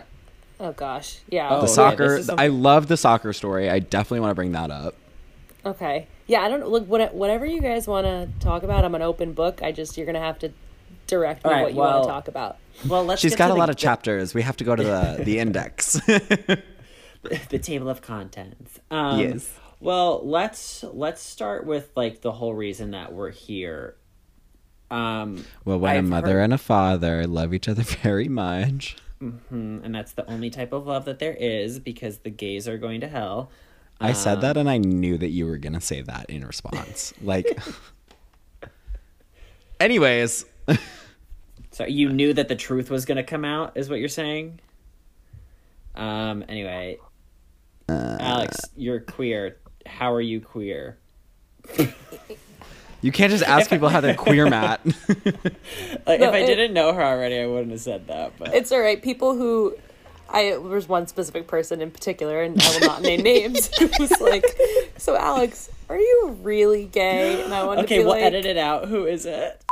Oh 0.60 0.72
gosh. 0.72 1.18
Yeah. 1.28 1.48
Oh, 1.50 1.60
the 1.60 1.66
yeah, 1.66 1.72
soccer. 1.72 2.08
this 2.08 2.20
is 2.20 2.26
something- 2.26 2.44
I 2.44 2.48
love 2.48 2.86
the 2.88 2.96
soccer 2.96 3.32
story. 3.32 3.68
I 3.68 3.80
definitely 3.80 4.20
want 4.20 4.30
to 4.30 4.34
bring 4.36 4.52
that 4.52 4.70
up. 4.70 4.94
Okay. 5.66 6.06
Yeah, 6.28 6.42
I 6.42 6.48
don't 6.48 6.68
look 6.68 6.86
what 6.88 7.14
whatever 7.14 7.46
you 7.46 7.60
guys 7.60 7.88
want 7.88 8.06
to 8.06 8.28
talk 8.38 8.62
about. 8.62 8.84
I'm 8.84 8.94
an 8.94 9.02
open 9.02 9.32
book. 9.32 9.60
I 9.62 9.72
just 9.72 9.96
you're 9.96 10.06
gonna 10.06 10.20
have 10.20 10.38
to 10.40 10.52
direct 11.08 11.44
me 11.44 11.50
All 11.50 11.56
right, 11.56 11.62
what 11.64 11.72
you 11.72 11.78
want 11.78 12.04
to 12.04 12.08
talk 12.08 12.28
about. 12.28 12.58
Well, 12.86 13.04
let's. 13.04 13.20
She's 13.20 13.32
get 13.32 13.38
got 13.38 13.46
to 13.48 13.52
a 13.52 13.54
the- 13.56 13.58
lot 13.60 13.70
of 13.70 13.76
chapters. 13.76 14.34
We 14.34 14.42
have 14.42 14.56
to 14.58 14.64
go 14.64 14.76
to 14.76 14.82
the 14.84 15.20
the 15.24 15.38
index. 15.44 16.00
the, 17.50 17.58
table 17.58 17.88
of 17.88 18.00
contents. 18.02 18.78
Um, 18.90 19.20
Yes. 19.20 19.52
Well, 19.80 20.20
let's 20.24 20.82
let's 20.92 21.20
start 21.22 21.64
with 21.64 21.90
like 21.94 22.20
the 22.20 22.32
whole 22.32 22.52
reason 22.54 22.90
that 22.92 23.12
we're 23.12 23.30
here. 23.30 23.94
Um, 24.90 25.44
well, 25.64 25.78
when 25.78 25.94
a 25.94 25.98
I've 25.98 26.04
mother 26.04 26.32
heard- 26.34 26.44
and 26.44 26.52
a 26.54 26.58
father 26.58 27.26
love 27.26 27.54
each 27.54 27.68
other 27.68 27.82
very 28.02 28.28
much. 28.28 28.96
Mm-hmm. 29.22 29.80
and 29.84 29.92
that's 29.94 30.12
the 30.12 30.24
only 30.30 30.48
type 30.48 30.72
of 30.72 30.86
love 30.86 31.04
that 31.06 31.18
there 31.18 31.34
is 31.34 31.80
because 31.80 32.18
the 32.18 32.30
gays 32.30 32.68
are 32.68 32.78
going 32.78 33.00
to 33.00 33.08
hell. 33.08 33.50
I 34.00 34.12
said 34.12 34.34
Um, 34.36 34.40
that, 34.42 34.56
and 34.56 34.70
I 34.70 34.78
knew 34.78 35.18
that 35.18 35.30
you 35.30 35.44
were 35.46 35.58
gonna 35.58 35.80
say 35.80 36.02
that 36.02 36.30
in 36.30 36.46
response. 36.46 37.12
Like, 37.22 37.58
anyways, 39.80 40.44
So 41.70 41.84
you 41.86 42.10
knew 42.10 42.32
that 42.34 42.48
the 42.48 42.56
truth 42.56 42.90
was 42.90 43.04
going 43.04 43.16
to 43.18 43.22
come 43.22 43.44
out, 43.44 43.76
is 43.76 43.88
what 43.88 44.00
you're 44.00 44.08
saying? 44.08 44.58
Um. 45.94 46.44
Anyway, 46.48 46.98
Uh, 47.88 48.16
Alex, 48.20 48.58
you're 48.76 49.00
queer. 49.00 49.56
How 49.86 50.12
are 50.12 50.20
you 50.20 50.40
queer? 50.40 50.98
you 53.02 53.12
can't 53.12 53.30
just 53.30 53.44
ask 53.44 53.70
people 53.70 53.88
how 53.88 54.00
they're 54.00 54.14
queer, 54.14 54.46
Matt. 54.50 54.84
Like, 54.86 56.20
No, 56.20 56.28
if 56.28 56.34
I 56.34 56.38
it- 56.38 56.46
didn't 56.46 56.74
know 56.74 56.92
her 56.92 57.02
already, 57.02 57.38
I 57.40 57.46
wouldn't 57.46 57.70
have 57.70 57.80
said 57.80 58.06
that. 58.08 58.32
But 58.38 58.54
It's 58.54 58.70
all 58.72 58.80
right. 58.80 59.02
People 59.02 59.34
who 59.34 59.74
I 60.30 60.58
there's 60.62 60.86
one 60.88 61.06
specific 61.06 61.46
person 61.46 61.80
in 61.80 61.90
particular, 61.90 62.42
and 62.42 62.60
I 62.60 62.70
will 62.78 62.86
not 62.86 63.00
name 63.02 63.22
names. 63.22 63.70
Who's 63.78 64.20
like, 64.20 64.44
so 64.98 65.16
Alex, 65.16 65.70
are 65.88 65.98
you 65.98 66.36
really 66.42 66.84
gay? 66.84 67.42
And 67.42 67.54
I 67.54 67.64
wanted 67.64 67.80
to 67.82 67.84
okay, 67.86 67.98
be 67.98 68.04
we'll 68.04 68.12
like, 68.14 68.24
edit 68.24 68.44
it 68.44 68.58
out. 68.58 68.88
Who 68.88 69.06
is 69.06 69.24
it? 69.24 69.62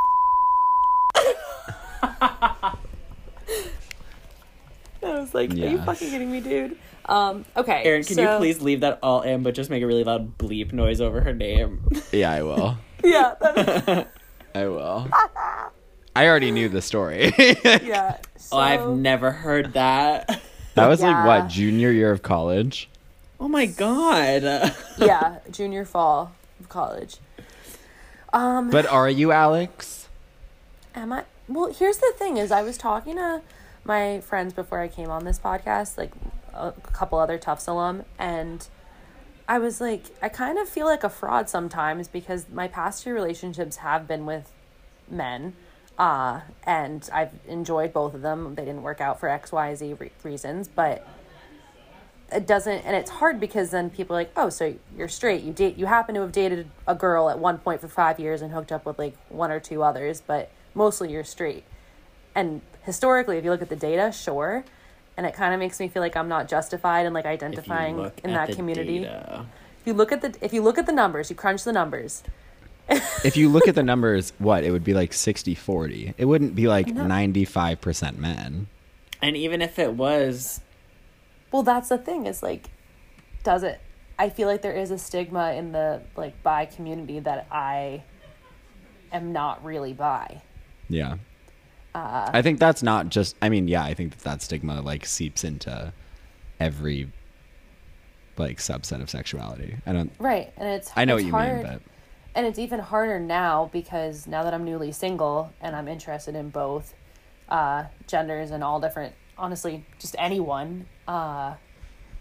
I 5.06 5.20
was 5.20 5.34
like, 5.34 5.50
are 5.52 5.54
you 5.54 5.78
fucking 5.82 6.10
kidding 6.10 6.30
me, 6.30 6.40
dude? 6.40 6.76
Um. 7.06 7.44
Okay. 7.56 7.82
Aaron, 7.84 8.02
can 8.02 8.18
you 8.18 8.26
please 8.38 8.60
leave 8.60 8.80
that 8.80 8.98
all 9.02 9.22
in, 9.22 9.42
but 9.42 9.54
just 9.54 9.70
make 9.70 9.82
a 9.82 9.86
really 9.86 10.04
loud 10.04 10.36
bleep 10.38 10.72
noise 10.72 11.00
over 11.00 11.20
her 11.20 11.32
name? 11.32 11.88
yeah, 12.12 12.30
I 12.32 12.42
will. 12.42 12.78
Yeah. 13.04 13.34
That, 13.40 14.08
I 14.54 14.66
will. 14.66 15.08
I 16.16 16.26
already 16.26 16.50
knew 16.50 16.68
the 16.68 16.80
story. 16.82 17.32
yeah. 17.62 18.16
So, 18.36 18.56
oh, 18.56 18.58
I've 18.58 18.88
never 18.88 19.30
heard 19.30 19.74
that. 19.74 20.40
that 20.74 20.88
was 20.88 21.02
like 21.02 21.24
what 21.26 21.48
junior 21.48 21.92
year 21.92 22.10
of 22.10 22.22
college. 22.22 22.88
Oh 23.38 23.48
my 23.48 23.66
god. 23.66 24.42
yeah, 24.98 25.38
junior 25.52 25.84
fall 25.84 26.32
of 26.58 26.68
college. 26.68 27.18
Um. 28.32 28.70
But 28.70 28.86
are 28.86 29.10
you 29.10 29.30
Alex? 29.30 30.08
Am 30.94 31.12
I? 31.12 31.24
Well, 31.48 31.72
here's 31.72 31.98
the 31.98 32.12
thing: 32.16 32.38
is 32.38 32.50
I 32.50 32.62
was 32.62 32.78
talking 32.78 33.16
to 33.16 33.42
my 33.86 34.20
friends 34.20 34.52
before 34.52 34.80
I 34.80 34.88
came 34.88 35.10
on 35.10 35.24
this 35.24 35.38
podcast, 35.38 35.96
like 35.96 36.12
a 36.52 36.72
couple 36.92 37.18
other 37.18 37.38
Tufts 37.38 37.66
alum, 37.66 38.04
and 38.18 38.66
I 39.48 39.58
was 39.58 39.80
like, 39.80 40.04
I 40.20 40.28
kind 40.28 40.58
of 40.58 40.68
feel 40.68 40.86
like 40.86 41.04
a 41.04 41.08
fraud 41.08 41.48
sometimes 41.48 42.08
because 42.08 42.46
my 42.52 42.66
past 42.66 43.04
two 43.04 43.12
relationships 43.12 43.76
have 43.76 44.08
been 44.08 44.26
with 44.26 44.50
men, 45.08 45.54
uh, 45.98 46.40
and 46.64 47.08
I've 47.12 47.32
enjoyed 47.46 47.92
both 47.92 48.14
of 48.14 48.22
them. 48.22 48.54
They 48.56 48.64
didn't 48.64 48.82
work 48.82 49.00
out 49.00 49.20
for 49.20 49.28
X, 49.28 49.52
Y, 49.52 49.74
Z 49.74 49.94
re- 49.94 50.10
reasons, 50.24 50.68
but 50.68 51.06
it 52.32 52.44
doesn't 52.44 52.84
and 52.84 52.96
it's 52.96 53.10
hard 53.10 53.38
because 53.38 53.70
then 53.70 53.88
people 53.88 54.16
are 54.16 54.18
like 54.18 54.32
oh 54.36 54.48
so 54.48 54.74
you're 54.96 55.06
straight 55.06 55.44
you 55.44 55.52
date 55.52 55.78
you 55.78 55.86
happen 55.86 56.12
to 56.12 56.20
have 56.20 56.32
dated 56.32 56.68
a 56.84 56.92
girl 56.92 57.30
at 57.30 57.38
one 57.38 57.56
point 57.56 57.80
for 57.80 57.86
five 57.86 58.18
years 58.18 58.42
and 58.42 58.50
hooked 58.50 58.72
up 58.72 58.84
with 58.84 58.98
like 58.98 59.16
one 59.28 59.48
or 59.48 59.60
two 59.60 59.80
others 59.80 60.20
but 60.26 60.50
mostly 60.74 61.12
you're 61.12 61.22
straight 61.22 61.62
and 62.34 62.60
historically 62.86 63.36
if 63.36 63.44
you 63.44 63.50
look 63.50 63.60
at 63.62 63.68
the 63.68 63.76
data 63.76 64.10
sure 64.12 64.64
and 65.16 65.26
it 65.26 65.34
kind 65.34 65.52
of 65.52 65.60
makes 65.60 65.78
me 65.80 65.88
feel 65.88 66.00
like 66.02 66.16
i'm 66.16 66.28
not 66.28 66.48
justified 66.48 67.04
in 67.04 67.12
like 67.12 67.24
If 67.26 67.30
you 67.30 67.34
identifying 67.34 67.96
look 67.98 68.18
in 68.24 68.30
at 68.30 68.34
that 68.34 68.48
the 68.50 68.56
community 68.56 69.00
data- 69.00 69.44
if 69.80 69.86
you 69.86 69.92
look 69.92 70.12
at 70.12 70.20
the 70.22 70.34
if 70.40 70.52
you 70.54 70.62
look 70.62 70.78
at 70.78 70.86
the 70.86 70.92
numbers 70.92 71.28
you 71.28 71.36
crunch 71.36 71.64
the 71.64 71.72
numbers 71.72 72.22
If 73.24 73.36
you 73.36 73.48
look 73.48 73.66
at 73.66 73.74
the 73.74 73.82
numbers, 73.92 74.32
what 74.38 74.62
it 74.62 74.70
would 74.70 74.84
be 74.84 74.94
like 74.94 75.10
60-40. 75.10 76.14
It 76.16 76.24
wouldn't 76.26 76.54
be 76.54 76.68
like 76.68 76.86
ninety 76.86 77.44
five 77.44 77.80
percent 77.80 78.16
men. 78.16 78.68
And 79.20 79.36
even 79.36 79.60
if 79.60 79.80
it 79.80 79.94
was, 79.94 80.60
well 81.50 81.64
that's 81.64 81.88
the 81.88 81.98
thing 81.98 82.26
is 82.26 82.44
like 82.44 82.70
does 83.42 83.64
it 83.64 83.80
i 84.20 84.28
feel 84.28 84.46
like 84.46 84.62
there 84.62 84.72
is 84.84 84.90
a 84.92 84.98
stigma 84.98 85.52
in 85.54 85.72
the 85.72 86.00
like 86.16 86.40
bi 86.44 86.64
community 86.64 87.18
that 87.18 87.46
i 87.50 88.02
am 89.12 89.32
not 89.32 89.64
really 89.64 89.92
bi 89.92 90.42
Yeah. 90.88 91.16
Uh, 91.96 92.30
I 92.34 92.42
think 92.42 92.58
that's 92.58 92.82
not 92.82 93.08
just. 93.08 93.36
I 93.40 93.48
mean, 93.48 93.68
yeah, 93.68 93.82
I 93.82 93.94
think 93.94 94.12
that 94.12 94.24
that 94.24 94.42
stigma 94.42 94.82
like 94.82 95.06
seeps 95.06 95.44
into 95.44 95.94
every 96.60 97.10
like 98.36 98.58
subset 98.58 99.00
of 99.00 99.08
sexuality. 99.08 99.76
I 99.86 99.94
don't. 99.94 100.12
Right, 100.18 100.52
and 100.58 100.68
it's 100.68 100.90
I 100.94 101.06
know 101.06 101.16
it's 101.16 101.24
what 101.24 101.26
you 101.26 101.32
hard, 101.32 101.54
mean, 101.54 101.72
but 101.72 101.82
and 102.34 102.46
it's 102.46 102.58
even 102.58 102.80
harder 102.80 103.18
now 103.18 103.70
because 103.72 104.26
now 104.26 104.42
that 104.42 104.52
I'm 104.52 104.64
newly 104.64 104.92
single 104.92 105.50
and 105.62 105.74
I'm 105.74 105.88
interested 105.88 106.34
in 106.34 106.50
both 106.50 106.92
uh, 107.48 107.84
genders 108.06 108.50
and 108.50 108.62
all 108.62 108.78
different, 108.78 109.14
honestly, 109.38 109.86
just 109.98 110.14
anyone. 110.18 110.86
Uh, 111.08 111.54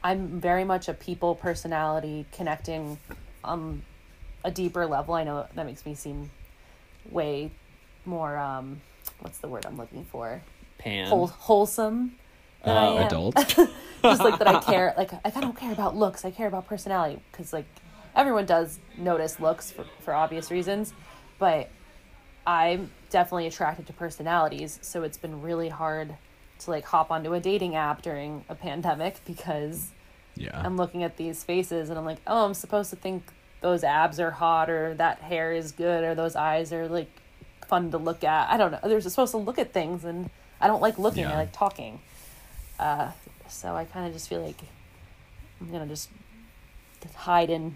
I'm 0.05 0.39
very 0.39 0.63
much 0.63 0.87
a 0.87 0.93
people 0.93 1.35
personality, 1.35 2.27
connecting 2.31 2.97
on 3.43 3.83
a 4.45 4.51
deeper 4.51 4.85
level. 4.85 5.15
I 5.15 5.25
know 5.25 5.47
that 5.53 5.65
makes 5.65 5.85
me 5.85 5.95
seem 5.95 6.31
way 7.11 7.51
more 8.05 8.37
um 8.37 8.81
what's 9.19 9.37
the 9.39 9.47
word 9.47 9.65
I'm 9.65 9.77
looking 9.77 10.05
for? 10.05 10.41
Pan. 10.77 11.07
Whole, 11.07 11.27
wholesome. 11.27 12.15
than 12.63 12.75
uh, 12.75 12.79
I 12.79 13.01
am. 13.01 13.07
Adult. 13.07 13.35
Just 14.03 14.21
like 14.21 14.37
that 14.39 14.47
I 14.47 14.59
care 14.59 14.93
like 14.97 15.11
like 15.13 15.35
I 15.37 15.41
don't 15.41 15.57
care 15.57 15.71
about 15.71 15.95
looks. 15.95 16.25
I 16.25 16.31
care 16.31 16.47
about 16.47 16.67
personality 16.67 17.21
cuz 17.31 17.51
like 17.53 17.65
everyone 18.15 18.45
does 18.45 18.79
notice 18.97 19.39
looks 19.39 19.71
for 19.71 19.85
for 20.01 20.13
obvious 20.13 20.51
reasons, 20.51 20.93
but 21.39 21.69
I'm 22.45 22.91
definitely 23.09 23.47
attracted 23.47 23.87
to 23.87 23.93
personalities, 23.93 24.77
so 24.83 25.01
it's 25.03 25.17
been 25.17 25.41
really 25.41 25.69
hard 25.69 26.15
to 26.59 26.69
like 26.69 26.85
hop 26.85 27.09
onto 27.11 27.33
a 27.33 27.39
dating 27.39 27.75
app 27.75 28.01
during 28.01 28.45
a 28.49 28.55
pandemic 28.55 29.19
because 29.25 29.89
Yeah. 30.35 30.61
I'm 30.63 30.77
looking 30.77 31.01
at 31.03 31.17
these 31.17 31.43
faces 31.43 31.89
and 31.89 31.97
I'm 31.97 32.05
like, 32.05 32.19
oh, 32.27 32.45
I'm 32.45 32.53
supposed 32.53 32.89
to 32.91 32.95
think 32.95 33.23
those 33.61 33.83
abs 33.83 34.19
are 34.19 34.31
hot 34.31 34.69
or 34.69 34.93
that 34.95 35.19
hair 35.19 35.51
is 35.53 35.71
good 35.71 36.03
or 36.03 36.13
those 36.13 36.35
eyes 36.35 36.71
are 36.71 36.87
like 36.87 37.09
fun 37.67 37.91
to 37.91 37.97
look 37.97 38.23
at. 38.23 38.49
I 38.49 38.57
don't 38.57 38.71
know. 38.71 38.79
They're 38.83 39.01
supposed 39.01 39.31
to 39.31 39.37
look 39.37 39.59
at 39.59 39.73
things 39.73 40.03
and 40.03 40.29
I 40.61 40.67
don't 40.67 40.81
like 40.81 40.97
looking. 40.97 41.25
I 41.25 41.35
like 41.35 41.51
talking. 41.53 41.99
Uh, 42.79 43.11
so 43.47 43.75
I 43.75 43.85
kind 43.85 44.07
of 44.07 44.13
just 44.13 44.27
feel 44.29 44.41
like 44.41 44.59
I'm 45.61 45.71
gonna 45.71 45.87
just 45.87 46.09
hide 47.15 47.49
in 47.49 47.75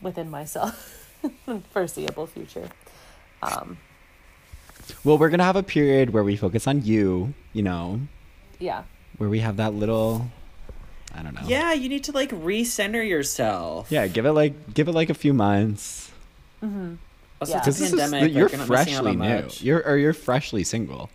within 0.00 0.30
myself 0.30 1.18
for 1.44 1.60
foreseeable 1.72 2.26
future. 2.26 2.68
Um, 3.42 3.78
Well, 5.04 5.18
we're 5.18 5.28
gonna 5.30 5.44
have 5.44 5.56
a 5.56 5.62
period 5.62 6.10
where 6.10 6.24
we 6.24 6.36
focus 6.36 6.66
on 6.66 6.84
you. 6.84 7.34
You 7.52 7.62
know, 7.62 8.00
yeah. 8.58 8.84
where 9.18 9.28
we 9.28 9.40
have 9.40 9.56
that 9.58 9.74
little. 9.74 10.30
I 11.14 11.22
don't 11.22 11.34
know. 11.34 11.42
Yeah, 11.46 11.72
you 11.72 11.88
need 11.88 12.04
to 12.04 12.12
like 12.12 12.30
recenter 12.30 13.06
yourself. 13.06 13.90
Yeah. 13.90 14.06
Give 14.06 14.26
it 14.26 14.32
like 14.32 14.74
give 14.74 14.88
it 14.88 14.92
like 14.92 15.10
a 15.10 15.14
few 15.14 15.32
months. 15.32 16.10
Also, 17.40 17.52
Yeah. 17.52 17.58
it's 17.58 17.66
Because 17.66 17.76
a 17.76 17.80
this 17.84 17.92
is 17.92 18.00
pandemic. 18.00 18.32
you're 18.34 18.42
like, 18.44 18.52
you're 18.52 18.58
not 18.60 18.68
missing 18.68 18.94
out 18.94 19.02
freshly 19.02 19.16
new. 19.16 19.42
much. 19.42 19.62
You're 19.62 19.82
or 19.86 19.96
you're 19.98 20.12
freshly 20.12 20.64
single. 20.64 21.10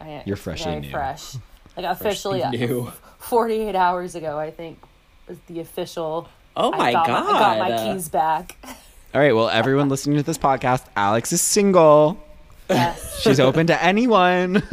I, 0.00 0.22
You're 0.26 0.36
freshly 0.36 0.70
very 0.72 0.80
new. 0.82 0.90
fresh. 0.90 1.34
Like 1.76 1.86
officially, 1.86 2.42
uh, 2.42 2.50
new. 2.50 2.92
48 3.18 3.74
hours 3.74 4.14
ago, 4.14 4.38
I 4.38 4.50
think 4.50 4.78
was 5.26 5.38
the 5.46 5.60
official. 5.60 6.28
Oh 6.56 6.70
my 6.72 6.88
I 6.88 6.92
got 6.92 7.06
god! 7.06 7.24
My, 7.24 7.30
I 7.30 7.40
got 7.40 7.58
my 7.86 7.92
keys 7.94 8.08
back. 8.08 8.56
All 9.14 9.20
right. 9.20 9.34
Well, 9.34 9.48
everyone 9.48 9.88
listening 9.88 10.16
to 10.18 10.22
this 10.22 10.38
podcast, 10.38 10.84
Alex 10.96 11.32
is 11.32 11.40
single. 11.40 12.22
yes. 12.68 13.20
She's 13.22 13.40
open 13.40 13.66
to 13.68 13.82
anyone. 13.82 14.62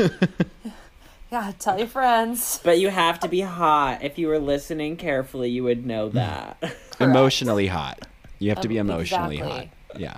Yeah, 1.31 1.53
tell 1.59 1.77
your 1.77 1.87
friends. 1.87 2.59
But 2.61 2.79
you 2.79 2.89
have 2.89 3.21
to 3.21 3.29
be 3.29 3.39
hot. 3.39 4.03
If 4.03 4.17
you 4.17 4.27
were 4.27 4.37
listening 4.39 4.97
carefully, 4.97 5.49
you 5.49 5.63
would 5.63 5.85
know 5.85 6.09
Hmm. 6.09 6.17
that. 6.17 6.75
emotionally 6.99 7.67
hot. 7.67 8.05
You 8.39 8.49
have 8.49 8.59
to 8.61 8.67
be 8.67 8.77
Um, 8.79 8.89
emotionally 8.89 9.37
exactly. 9.37 9.65
hot. 9.93 9.99
Yeah. 10.01 10.17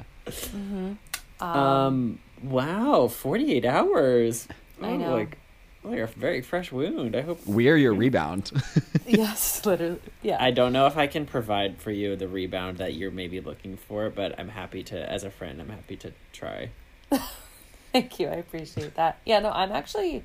Um. 1.40 2.20
Wow. 2.42 3.08
Forty-eight 3.08 3.66
hours. 3.66 4.48
I 4.82 4.88
Oh, 4.88 4.98
know. 4.98 5.14
Like, 5.16 5.38
like 5.84 6.00
a 6.00 6.08
very 6.08 6.42
fresh 6.42 6.72
wound. 6.72 7.16
I 7.16 7.22
hope. 7.22 7.46
We're 7.46 7.78
your 7.78 7.94
rebound. 7.94 8.52
yes, 9.08 9.66
literally. 9.66 10.00
Yeah. 10.22 10.38
I 10.40 10.52
don't 10.52 10.74
know 10.74 10.88
if 10.88 10.98
I 10.98 11.08
can 11.08 11.26
provide 11.26 11.78
for 11.78 11.92
you 11.92 12.16
the 12.16 12.28
rebound 12.28 12.78
that 12.78 12.94
you're 12.96 13.12
maybe 13.12 13.40
looking 13.42 13.78
for, 13.78 14.10
but 14.10 14.38
I'm 14.40 14.50
happy 14.50 14.84
to, 14.84 15.10
as 15.12 15.24
a 15.24 15.30
friend, 15.30 15.62
I'm 15.62 15.70
happy 15.70 15.96
to 15.98 16.12
try. 16.32 16.70
Thank 17.94 18.20
you. 18.20 18.28
I 18.28 18.36
appreciate 18.36 18.96
that. 18.96 19.20
Yeah, 19.26 19.40
no, 19.40 19.52
I'm 19.52 19.72
actually 19.72 20.24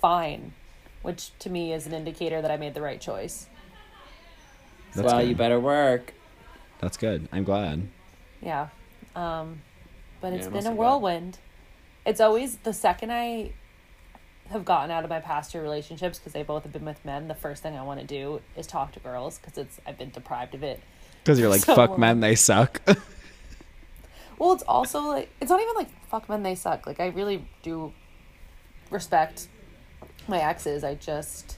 fine, 0.00 0.52
which 1.02 1.30
to 1.40 1.50
me 1.50 1.72
is 1.72 1.86
an 1.86 1.92
indicator 1.92 2.42
that 2.42 2.50
I 2.50 2.56
made 2.56 2.74
the 2.74 2.82
right 2.82 3.00
choice. 3.00 3.46
That's 4.94 5.06
well, 5.06 5.20
good. 5.20 5.28
you 5.28 5.34
better 5.34 5.58
work. 5.60 6.14
That's 6.80 6.96
good. 6.96 7.28
I'm 7.32 7.44
glad. 7.44 7.88
Yeah. 8.42 8.68
Um, 9.16 9.62
but 10.20 10.32
Yeah, 10.32 10.38
it's 10.38 10.46
it 10.46 10.52
been 10.52 10.58
a 10.60 10.62
have 10.64 10.72
been. 10.72 10.76
whirlwind. 10.76 11.38
It's 12.04 12.20
always 12.20 12.58
the 12.58 12.72
second 12.72 13.10
I 13.12 13.50
have 14.50 14.64
gotten 14.64 14.92
out 14.92 15.02
of 15.02 15.10
my 15.10 15.18
past 15.18 15.50
two 15.50 15.60
relationships 15.60 16.18
because 16.18 16.32
they 16.32 16.44
both 16.44 16.62
have 16.62 16.72
been 16.72 16.84
with 16.84 17.04
men. 17.04 17.26
The 17.26 17.34
first 17.34 17.62
thing 17.64 17.76
I 17.76 17.82
want 17.82 17.98
to 18.00 18.06
do 18.06 18.40
is 18.56 18.66
talk 18.68 18.92
to 18.92 19.00
girls 19.00 19.38
because 19.38 19.58
it's 19.58 19.80
I've 19.86 19.98
been 19.98 20.10
deprived 20.10 20.54
of 20.54 20.62
it. 20.62 20.80
Because 21.24 21.40
you're 21.40 21.48
like, 21.48 21.60
So 21.64 21.74
fuck 21.74 21.90
long. 21.90 22.00
men, 22.00 22.20
they 22.20 22.34
suck. 22.36 22.80
Well, 24.38 24.52
it's 24.52 24.64
also 24.64 25.00
like 25.00 25.30
it's 25.40 25.50
not 25.50 25.62
even 25.62 25.74
like 25.74 25.88
fuck 26.08 26.28
men 26.28 26.42
they 26.42 26.54
suck. 26.54 26.86
Like 26.86 27.00
I 27.00 27.06
really 27.06 27.46
do 27.62 27.92
respect 28.90 29.48
my 30.28 30.38
exes. 30.38 30.84
I 30.84 30.94
just 30.94 31.56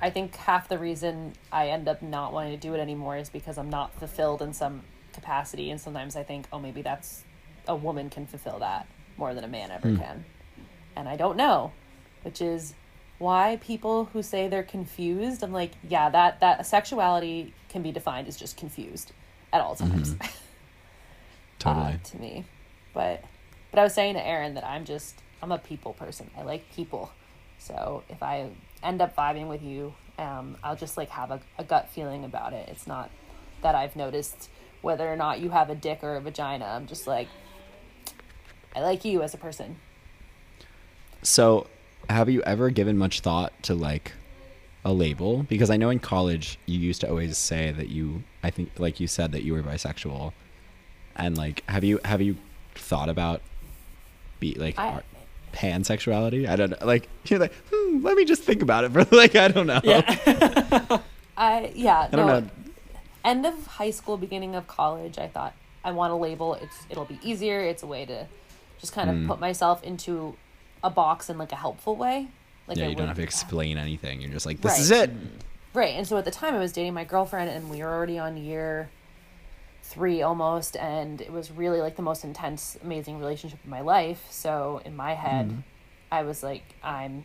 I 0.00 0.08
think 0.10 0.36
half 0.36 0.68
the 0.68 0.78
reason 0.78 1.32
I 1.50 1.68
end 1.70 1.88
up 1.88 2.00
not 2.00 2.32
wanting 2.32 2.52
to 2.52 2.56
do 2.58 2.74
it 2.74 2.78
anymore 2.78 3.16
is 3.16 3.28
because 3.28 3.58
I'm 3.58 3.70
not 3.70 3.92
fulfilled 3.98 4.40
in 4.40 4.52
some 4.52 4.82
capacity 5.14 5.70
and 5.70 5.80
sometimes 5.80 6.16
I 6.16 6.22
think, 6.22 6.46
oh 6.52 6.58
maybe 6.58 6.82
that's 6.82 7.24
a 7.66 7.74
woman 7.74 8.10
can 8.10 8.26
fulfill 8.26 8.58
that 8.58 8.86
more 9.16 9.34
than 9.34 9.44
a 9.44 9.48
man 9.48 9.70
ever 9.70 9.96
can. 9.96 10.24
And 10.96 11.08
I 11.08 11.16
don't 11.16 11.36
know, 11.36 11.72
which 12.22 12.40
is 12.40 12.74
why 13.18 13.58
people 13.62 14.06
who 14.06 14.22
say 14.22 14.48
they're 14.48 14.62
confused, 14.62 15.42
I'm 15.42 15.52
like, 15.52 15.72
yeah, 15.88 16.10
that 16.10 16.40
that 16.40 16.66
sexuality 16.66 17.54
can 17.68 17.82
be 17.82 17.92
defined 17.92 18.28
as 18.28 18.36
just 18.36 18.56
confused 18.56 19.12
at 19.52 19.60
all 19.60 19.74
times. 19.74 20.16
totally. 21.58 21.86
uh, 21.94 21.96
to 22.04 22.18
me. 22.18 22.44
But 22.92 23.24
but 23.70 23.80
I 23.80 23.82
was 23.82 23.94
saying 23.94 24.14
to 24.14 24.24
Aaron 24.24 24.54
that 24.54 24.64
I'm 24.64 24.84
just 24.84 25.20
I'm 25.42 25.52
a 25.52 25.58
people 25.58 25.92
person. 25.92 26.30
I 26.36 26.42
like 26.42 26.72
people. 26.74 27.12
So 27.58 28.02
if 28.08 28.22
I 28.22 28.50
end 28.82 29.00
up 29.00 29.16
vibing 29.16 29.48
with 29.48 29.62
you, 29.62 29.94
um, 30.18 30.56
I'll 30.62 30.76
just 30.76 30.96
like 30.96 31.08
have 31.10 31.30
a, 31.30 31.40
a 31.58 31.64
gut 31.64 31.88
feeling 31.90 32.24
about 32.24 32.52
it. 32.52 32.68
It's 32.68 32.86
not 32.86 33.10
that 33.62 33.74
I've 33.74 33.96
noticed 33.96 34.50
whether 34.84 35.10
or 35.10 35.16
not 35.16 35.40
you 35.40 35.50
have 35.50 35.70
a 35.70 35.74
dick 35.74 36.00
or 36.02 36.16
a 36.16 36.20
vagina. 36.20 36.66
I'm 36.66 36.86
just 36.86 37.06
like 37.06 37.28
I 38.76 38.80
like 38.80 39.04
you 39.04 39.22
as 39.22 39.34
a 39.34 39.38
person. 39.38 39.76
So, 41.22 41.68
have 42.10 42.28
you 42.28 42.42
ever 42.42 42.70
given 42.70 42.98
much 42.98 43.20
thought 43.20 43.52
to 43.62 43.74
like 43.74 44.12
a 44.84 44.92
label? 44.92 45.44
Because 45.44 45.70
I 45.70 45.76
know 45.76 45.90
in 45.90 46.00
college 46.00 46.58
you 46.66 46.78
used 46.78 47.00
to 47.02 47.08
always 47.08 47.38
say 47.38 47.70
that 47.72 47.88
you, 47.88 48.24
I 48.42 48.50
think, 48.50 48.72
like 48.78 49.00
you 49.00 49.06
said 49.06 49.32
that 49.32 49.42
you 49.42 49.54
were 49.54 49.62
bisexual, 49.62 50.32
and 51.16 51.38
like, 51.38 51.62
have 51.68 51.84
you 51.84 52.00
have 52.04 52.20
you 52.20 52.36
thought 52.74 53.08
about 53.08 53.40
be 54.40 54.54
like 54.54 54.78
I- 54.78 55.02
pansexuality? 55.52 56.48
I 56.48 56.56
don't 56.56 56.70
know. 56.70 56.86
Like 56.86 57.08
you're 57.26 57.38
like, 57.38 57.54
hmm, 57.72 58.04
let 58.04 58.16
me 58.16 58.24
just 58.24 58.42
think 58.42 58.60
about 58.60 58.84
it 58.84 58.92
for 58.92 59.04
like 59.16 59.36
I 59.36 59.48
don't 59.48 59.66
know. 59.68 59.80
I 61.36 61.72
yeah, 61.74 62.00
I 62.00 62.08
don't 62.08 62.26
no. 62.26 62.40
know. 62.40 62.50
End 63.24 63.46
of 63.46 63.66
high 63.66 63.90
school, 63.90 64.16
beginning 64.16 64.54
of 64.54 64.66
college, 64.66 65.18
I 65.18 65.28
thought 65.28 65.54
I 65.82 65.92
want 65.92 66.12
a 66.12 66.16
label. 66.16 66.54
It's 66.54 66.86
it'll 66.90 67.04
be 67.04 67.18
easier. 67.22 67.60
It's 67.60 67.82
a 67.82 67.86
way 67.86 68.04
to 68.06 68.26
just 68.78 68.92
kind 68.92 69.10
of 69.10 69.16
hmm. 69.16 69.28
put 69.28 69.40
myself 69.40 69.82
into 69.82 70.36
a 70.82 70.90
box 70.90 71.30
in 71.30 71.38
like 71.38 71.52
a 71.52 71.56
helpful 71.56 71.96
way. 71.96 72.28
Like 72.66 72.78
Yeah, 72.78 72.86
I 72.86 72.88
you 72.88 72.94
don't 72.94 73.08
have 73.08 73.16
to 73.16 73.22
explain 73.22 73.78
anything. 73.78 74.20
You're 74.20 74.30
just 74.30 74.46
like, 74.46 74.60
this 74.60 74.72
Right. 74.72 74.80
is 74.80 74.90
it. 74.90 75.10
Right. 75.72 75.94
And 75.94 76.06
so 76.06 76.16
at 76.16 76.24
the 76.24 76.30
time 76.30 76.54
I 76.54 76.58
was 76.58 76.72
dating 76.72 76.94
my 76.94 77.04
girlfriend 77.04 77.50
and 77.50 77.68
we 77.68 77.82
were 77.82 77.88
already 77.88 78.18
on 78.18 78.36
year 78.36 78.90
three 79.82 80.22
almost 80.22 80.76
and 80.76 81.20
it 81.20 81.32
was 81.32 81.50
really 81.50 81.80
like 81.80 81.96
the 81.96 82.02
most 82.02 82.24
intense, 82.24 82.78
amazing 82.82 83.18
relationship 83.18 83.58
of 83.62 83.68
my 83.68 83.80
life. 83.80 84.26
So 84.30 84.80
in 84.84 84.94
my 84.96 85.14
head 85.14 85.46
hmm. 85.46 85.58
I 86.12 86.22
was 86.22 86.42
like, 86.42 86.74
I'm 86.82 87.24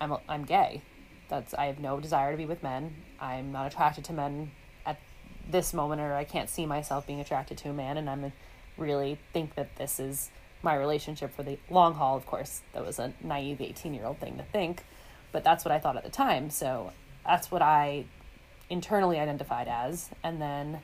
I'm 0.00 0.16
I'm 0.28 0.44
gay. 0.44 0.82
That's 1.28 1.54
I 1.54 1.66
have 1.66 1.78
no 1.78 2.00
desire 2.00 2.30
to 2.30 2.36
be 2.36 2.46
with 2.46 2.62
men. 2.62 2.94
I'm 3.20 3.52
not 3.52 3.66
attracted 3.66 4.04
to 4.06 4.12
men 4.12 4.52
this 5.50 5.72
moment 5.74 6.00
or 6.00 6.14
I 6.14 6.24
can't 6.24 6.48
see 6.48 6.66
myself 6.66 7.06
being 7.06 7.20
attracted 7.20 7.58
to 7.58 7.70
a 7.70 7.72
man 7.72 7.96
and 7.96 8.08
I'm 8.08 8.32
really 8.76 9.18
think 9.32 9.54
that 9.54 9.76
this 9.76 10.00
is 10.00 10.30
my 10.62 10.74
relationship 10.74 11.34
for 11.34 11.42
the 11.42 11.58
long 11.70 11.94
haul, 11.94 12.16
of 12.16 12.26
course. 12.26 12.62
That 12.72 12.84
was 12.84 12.98
a 12.98 13.12
naive 13.22 13.60
18 13.60 13.94
year 13.94 14.04
old 14.04 14.18
thing 14.18 14.36
to 14.36 14.42
think, 14.42 14.84
but 15.32 15.44
that's 15.44 15.64
what 15.64 15.72
I 15.72 15.78
thought 15.78 15.96
at 15.96 16.04
the 16.04 16.10
time. 16.10 16.50
So 16.50 16.92
that's 17.24 17.50
what 17.50 17.62
I 17.62 18.04
internally 18.68 19.18
identified 19.18 19.68
as. 19.68 20.10
And 20.22 20.40
then 20.40 20.80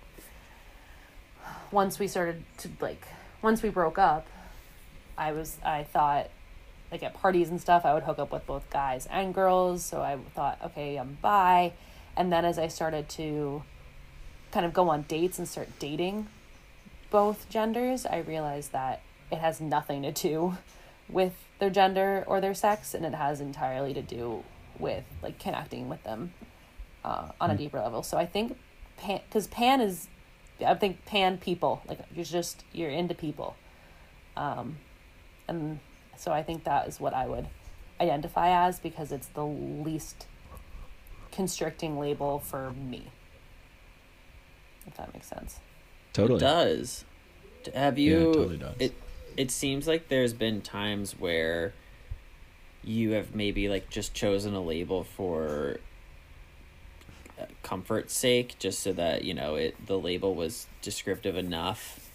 once 1.71 1.99
we 1.99 2.09
started 2.09 2.43
to 2.59 2.71
like, 2.81 3.07
once 3.43 3.63
we 3.63 3.71
broke 3.71 3.99
up, 3.99 4.27
I 5.19 5.33
was, 5.33 5.57
I 5.65 5.85
thought, 5.85 6.31
like 6.91 7.03
at 7.03 7.15
parties 7.15 7.49
and 7.49 7.61
stuff, 7.61 7.85
I 7.85 7.95
would 7.95 8.05
hook 8.05 8.19
up 8.19 8.33
with 8.33 8.47
both 8.47 8.69
guys 8.71 9.07
and 9.07 9.35
girls. 9.35 9.85
So 9.85 10.03
I 10.03 10.19
thought, 10.35 10.59
okay, 10.65 10.97
I'm 10.97 11.19
bi. 11.21 11.73
And 12.17 12.33
then 12.33 12.45
as 12.45 12.59
I 12.59 12.69
started 12.69 13.09
to 13.11 13.63
kind 14.57 14.65
of 14.65 14.73
go 14.73 14.89
on 14.89 15.03
dates 15.03 15.39
and 15.39 15.47
start 15.47 15.69
dating 15.79 16.27
both 17.11 17.47
genders, 17.51 18.07
I 18.07 18.21
realized 18.21 18.73
that 18.73 19.03
it 19.31 19.37
has 19.37 19.61
nothing 19.61 20.01
to 20.01 20.13
do 20.13 20.57
with 21.11 21.35
their 21.59 21.69
gender 21.69 22.25
or 22.27 22.41
their 22.41 22.55
sex, 22.55 22.95
and 22.95 23.05
it 23.05 23.13
has 23.13 23.39
entirely 23.39 23.93
to 23.93 24.01
do 24.01 24.45
with 24.79 25.05
like 25.23 25.39
connecting 25.39 25.91
with 25.91 26.03
them 26.05 26.33
uh, 27.05 27.33
on 27.39 27.51
a 27.51 27.55
deeper 27.55 27.79
level. 27.79 28.03
So 28.03 28.17
I 28.17 28.25
think 28.25 28.57
pan, 28.97 29.21
because 29.29 29.47
pan 29.47 29.83
is, 29.83 30.09
I 30.67 30.73
think 30.73 31.05
pan 31.05 31.37
people 31.37 31.83
like 31.87 31.99
you're 32.15 32.25
just 32.25 32.65
you're 32.73 32.89
into 32.89 33.15
people, 33.15 33.57
um, 34.39 34.79
and 35.49 35.81
so 36.17 36.33
I 36.33 36.43
think 36.43 36.65
that 36.65 36.89
is 36.89 36.99
what 36.99 37.13
I 37.13 37.27
would 37.27 37.49
identify 38.01 38.67
as 38.67 38.79
because 38.79 39.13
it's 39.13 39.29
the 39.29 39.45
least 39.45 40.25
constricting 41.31 41.99
label 41.99 42.39
for 42.39 42.71
me. 42.71 43.11
If 44.87 44.97
that 44.97 45.13
makes 45.13 45.27
sense. 45.27 45.61
Totally. 46.13 46.39
It 46.39 46.41
does. 46.41 47.05
Have 47.75 47.99
you? 47.99 48.31
it 48.31 48.35
totally 48.35 48.57
does. 48.57 48.75
It 48.79 48.95
it 49.37 49.51
seems 49.51 49.87
like 49.87 50.09
there's 50.09 50.33
been 50.33 50.63
times 50.63 51.13
where 51.19 51.75
you 52.83 53.13
have 53.13 53.35
maybe 53.35 53.69
like 53.69 53.91
just 53.91 54.15
chosen 54.15 54.55
a 54.55 54.63
label 54.63 55.05
for 55.05 55.79
uh, 57.39 57.45
comfort's 57.63 58.15
sake, 58.15 58.57
just 58.59 58.81
so 58.81 58.93
that 58.93 59.25
you 59.25 59.35
know 59.35 59.57
it 59.57 59.87
the 59.87 59.99
label 59.99 60.35
was 60.35 60.67
descriptive 60.81 61.37
enough, 61.37 62.11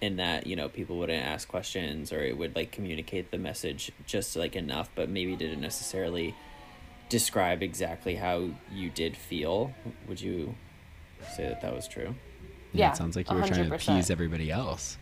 in 0.00 0.16
that 0.16 0.46
you 0.46 0.56
know 0.56 0.68
people 0.68 0.98
wouldn't 0.98 1.24
ask 1.24 1.48
questions 1.48 2.12
or 2.12 2.20
it 2.22 2.36
would 2.36 2.54
like 2.54 2.70
communicate 2.70 3.30
the 3.30 3.38
message 3.38 3.90
just 4.06 4.36
like 4.36 4.54
enough, 4.56 4.90
but 4.94 5.08
maybe 5.08 5.34
didn't 5.36 5.60
necessarily 5.60 6.34
describe 7.08 7.62
exactly 7.62 8.14
how 8.14 8.50
you 8.72 8.90
did 8.90 9.16
feel. 9.16 9.74
Would 10.06 10.20
you 10.20 10.54
say 11.34 11.44
that 11.48 11.60
that 11.62 11.74
was 11.74 11.86
true? 11.88 12.14
Yeah, 12.72 12.92
it 12.92 12.96
sounds 12.96 13.16
like 13.16 13.28
you 13.30 13.36
were 13.36 13.42
trying 13.46 13.64
to 13.64 13.70
100%. 13.70 13.74
appease 13.74 14.10
everybody 14.10 14.50
else. 14.50 14.96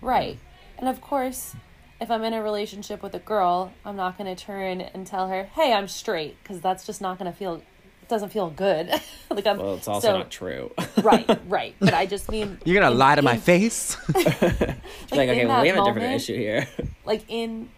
Right. 0.00 0.38
And 0.78 0.88
of 0.88 1.00
course, 1.00 1.54
if 2.00 2.10
I'm 2.10 2.24
in 2.24 2.32
a 2.32 2.42
relationship 2.42 3.02
with 3.02 3.14
a 3.14 3.20
girl, 3.20 3.72
I'm 3.84 3.96
not 3.96 4.18
going 4.18 4.34
to 4.34 4.42
turn 4.44 4.80
and 4.80 5.06
tell 5.06 5.28
her, 5.28 5.44
"Hey, 5.54 5.72
I'm 5.72 5.86
straight," 5.88 6.36
because 6.42 6.60
that's 6.60 6.84
just 6.84 7.00
not 7.00 7.18
going 7.18 7.30
to 7.30 7.36
feel. 7.36 7.62
It 8.02 8.08
doesn't 8.08 8.30
feel 8.30 8.50
good. 8.50 8.90
like 9.30 9.46
I'm. 9.46 9.58
Well, 9.58 9.74
it's 9.76 9.86
also 9.88 10.08
so- 10.08 10.18
not 10.18 10.30
true. 10.30 10.72
right, 11.02 11.40
right. 11.48 11.74
But 11.78 11.94
I 11.94 12.06
just 12.06 12.30
mean 12.30 12.58
You're 12.64 12.80
gonna 12.80 12.92
in- 12.92 12.98
lie 12.98 13.14
to 13.14 13.22
my 13.22 13.36
face? 13.36 13.96
like, 14.14 14.26
okay, 15.12 15.46
well, 15.46 15.62
we 15.62 15.68
that 15.70 15.76
have 15.76 15.84
a 15.84 15.84
different 15.86 16.14
issue 16.14 16.36
here. 16.36 16.66
like 17.04 17.24
in 17.28 17.70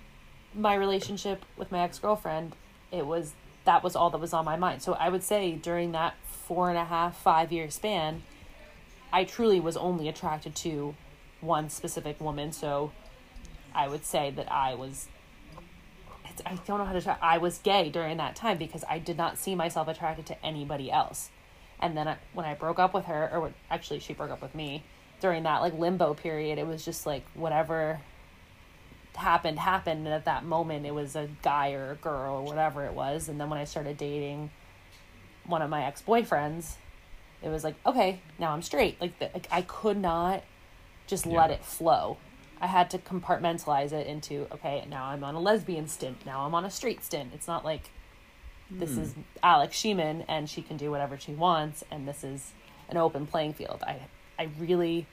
my 0.55 0.75
relationship 0.75 1.45
with 1.57 1.71
my 1.71 1.81
ex 1.81 1.99
girlfriend, 1.99 2.57
it 2.91 3.07
was 3.07 3.35
that 3.67 3.83
was 3.85 3.95
all 3.95 4.11
that 4.11 4.19
was 4.19 4.33
on 4.33 4.45
my 4.45 4.57
mind. 4.57 4.83
So 4.83 4.95
I 4.95 5.11
would 5.11 5.23
say 5.23 5.53
during 5.53 5.93
that 5.93 6.15
four 6.47 6.69
and 6.69 6.79
a 6.79 6.85
half, 6.85 7.17
five 7.19 7.53
year 7.53 7.69
span, 7.71 8.23
I 9.13 9.25
truly 9.25 9.61
was 9.61 9.77
only 9.77 10.09
attracted 10.09 10.55
to 10.57 10.95
one 11.41 11.69
specific 11.69 12.21
woman. 12.21 12.53
So 12.53 12.93
I 13.75 13.89
would 13.89 14.05
say 14.05 14.31
that 14.31 14.51
I 14.51 14.75
was. 14.75 15.09
I 16.45 16.57
don't 16.67 16.79
know 16.79 16.85
how 16.85 16.93
to. 16.93 17.01
Try, 17.01 17.17
I 17.21 17.39
was 17.39 17.59
gay 17.59 17.89
during 17.91 18.19
that 18.19 18.37
time 18.37 18.59
because 18.59 18.85
I 18.89 18.99
did 18.99 19.17
not 19.17 19.39
see 19.39 19.55
myself 19.55 19.89
attracted 19.89 20.27
to 20.27 20.45
anybody 20.45 20.91
else. 20.91 21.31
And 21.81 21.97
then 21.97 22.09
I, 22.09 22.17
when 22.33 22.47
I 22.47 22.55
broke 22.55 22.79
up 22.79 22.95
with 22.95 23.07
her, 23.07 23.31
or 23.33 23.41
when, 23.41 23.55
actually 23.71 24.01
she 24.01 24.13
broke 24.15 24.31
up 24.31 24.41
with 24.41 24.55
me 24.55 24.85
during 25.21 25.43
that 25.45 25.63
like 25.63 25.75
limbo 25.75 26.15
period, 26.15 26.59
it 26.59 26.67
was 26.67 26.85
just 26.85 27.07
like 27.07 27.25
whatever 27.35 28.01
happened 29.17 29.59
happened 29.59 30.05
and 30.05 30.15
at 30.15 30.27
that 30.27 30.45
moment 30.45 30.85
it 30.85 30.95
was 30.95 31.17
a 31.17 31.29
guy 31.43 31.73
or 31.73 31.93
a 31.93 31.95
girl 31.97 32.35
or 32.35 32.43
whatever 32.43 32.85
it 32.85 32.93
was 32.93 33.31
and 33.31 33.41
then 33.41 33.49
when 33.49 33.59
i 33.59 33.65
started 33.65 33.97
dating 33.97 34.51
one 35.47 35.63
of 35.63 35.71
my 35.71 35.85
ex-boyfriends 35.85 36.75
it 37.43 37.49
was 37.49 37.65
like 37.65 37.75
okay 37.85 38.21
now 38.39 38.53
i'm 38.53 38.63
straight. 38.63 39.01
Like, 39.01 39.19
the, 39.19 39.31
like 39.33 39.49
i 39.51 39.63
could 39.63 39.97
not 39.97 40.43
just 41.07 41.25
let 41.25 41.53
it 41.53 41.65
flow. 41.65 42.17
I 42.61 42.67
had 42.67 42.91
to 42.91 42.99
compartmentalize 42.99 43.93
it 43.93 44.07
into 44.07 44.47
okay 44.53 44.85
now 44.89 45.07
i'm 45.07 45.23
on 45.23 45.35
a 45.35 45.41
lesbian 45.41 45.89
stint. 45.89 46.25
Now 46.27 46.43
i'm 46.43 46.55
on 46.55 46.65
a 46.65 46.71
straight 46.71 47.05
stint. 47.05 47.33
It's 47.35 47.47
not 47.47 47.65
like 47.65 47.91
this 48.71 48.95
hmm. 48.95 49.03
is 49.03 49.15
alex 49.43 49.77
sheeman 49.77 50.25
and 50.27 50.51
she 50.51 50.63
can 50.63 50.77
do 50.77 50.91
whatever 50.91 51.17
she 51.17 51.33
wants 51.33 51.85
and 51.91 52.09
this 52.09 52.25
is 52.25 52.53
an 52.89 52.97
open 52.97 53.27
playing 53.27 53.55
field. 53.55 53.83
I 53.87 54.01
i 54.39 54.49
really 54.59 55.07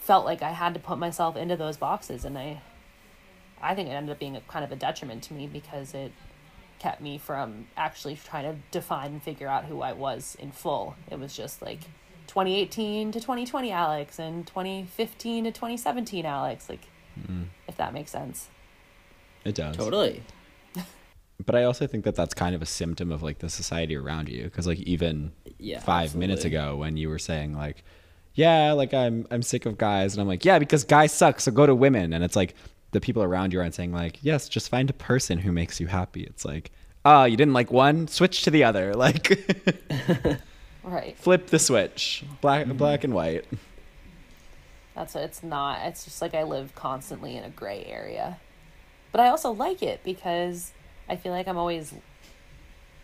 felt 0.00 0.24
like 0.24 0.40
i 0.40 0.52
had 0.52 0.72
to 0.72 0.80
put 0.80 0.98
myself 0.98 1.36
into 1.36 1.56
those 1.56 1.76
boxes 1.76 2.24
and 2.24 2.38
i 2.38 2.62
I 3.60 3.74
think 3.74 3.88
it 3.88 3.92
ended 3.92 4.12
up 4.12 4.18
being 4.18 4.36
a 4.36 4.40
kind 4.42 4.64
of 4.64 4.72
a 4.72 4.76
detriment 4.76 5.22
to 5.24 5.34
me 5.34 5.46
because 5.46 5.94
it 5.94 6.12
kept 6.78 7.00
me 7.00 7.18
from 7.18 7.66
actually 7.76 8.16
trying 8.16 8.44
to 8.44 8.60
define 8.70 9.12
and 9.12 9.22
figure 9.22 9.48
out 9.48 9.64
who 9.64 9.80
I 9.80 9.92
was 9.92 10.36
in 10.38 10.52
full. 10.52 10.96
It 11.10 11.18
was 11.18 11.34
just 11.36 11.62
like 11.62 11.80
2018 12.26 13.12
to 13.12 13.20
2020 13.20 13.70
Alex 13.70 14.18
and 14.18 14.46
2015 14.46 15.44
to 15.44 15.52
2017 15.52 16.26
Alex, 16.26 16.68
like 16.68 16.84
hmm. 17.26 17.44
if 17.68 17.76
that 17.76 17.92
makes 17.92 18.10
sense. 18.10 18.48
It 19.44 19.54
does. 19.54 19.76
Totally. 19.76 20.22
But 21.44 21.54
I 21.54 21.64
also 21.64 21.86
think 21.86 22.04
that 22.04 22.14
that's 22.14 22.32
kind 22.32 22.54
of 22.54 22.62
a 22.62 22.66
symptom 22.66 23.12
of 23.12 23.22
like 23.22 23.40
the 23.40 23.50
society 23.50 23.94
around 23.94 24.30
you 24.30 24.44
because 24.44 24.66
like 24.66 24.80
even 24.80 25.32
Yeah, 25.58 25.80
five 25.80 26.16
minutes 26.16 26.46
ago 26.46 26.76
when 26.76 26.96
you 26.96 27.10
were 27.10 27.18
saying 27.18 27.54
like 27.54 27.84
yeah 28.32 28.72
like 28.72 28.94
I'm 28.94 29.26
I'm 29.30 29.42
sick 29.42 29.66
of 29.66 29.76
guys 29.76 30.14
and 30.14 30.22
I'm 30.22 30.28
like 30.28 30.46
yeah 30.46 30.58
because 30.58 30.82
guys 30.84 31.12
suck 31.12 31.40
so 31.40 31.52
go 31.52 31.66
to 31.66 31.74
women 31.74 32.14
and 32.14 32.24
it's 32.24 32.36
like 32.36 32.54
the 32.96 33.00
people 33.00 33.22
around 33.22 33.52
you 33.52 33.60
aren't 33.60 33.74
saying 33.74 33.92
like 33.92 34.18
yes 34.22 34.48
just 34.48 34.70
find 34.70 34.88
a 34.88 34.94
person 34.94 35.36
who 35.38 35.52
makes 35.52 35.78
you 35.80 35.86
happy 35.86 36.22
it's 36.24 36.44
like 36.46 36.70
oh 37.04 37.24
you 37.24 37.36
didn't 37.36 37.52
like 37.52 37.70
one 37.70 38.08
switch 38.08 38.42
to 38.42 38.50
the 38.50 38.64
other 38.64 38.94
like 39.04 39.26
Right. 40.82 41.16
flip 41.18 41.48
the 41.48 41.58
switch 41.58 42.24
black 42.40 42.66
black 42.68 43.04
and 43.04 43.12
white 43.12 43.44
That's 44.94 45.14
what 45.14 45.24
it's 45.24 45.42
not. 45.42 45.80
It's 45.88 46.04
just 46.06 46.22
like 46.22 46.32
I 46.34 46.42
live 46.44 46.74
constantly 46.74 47.36
in 47.36 47.44
a 47.44 47.50
gray 47.50 47.84
area. 47.84 48.38
But 49.12 49.20
I 49.20 49.28
also 49.28 49.50
like 49.50 49.82
it 49.82 50.00
because 50.02 50.72
I 51.06 51.16
feel 51.16 51.32
like 51.32 51.46
I'm 51.46 51.58
always 51.58 51.92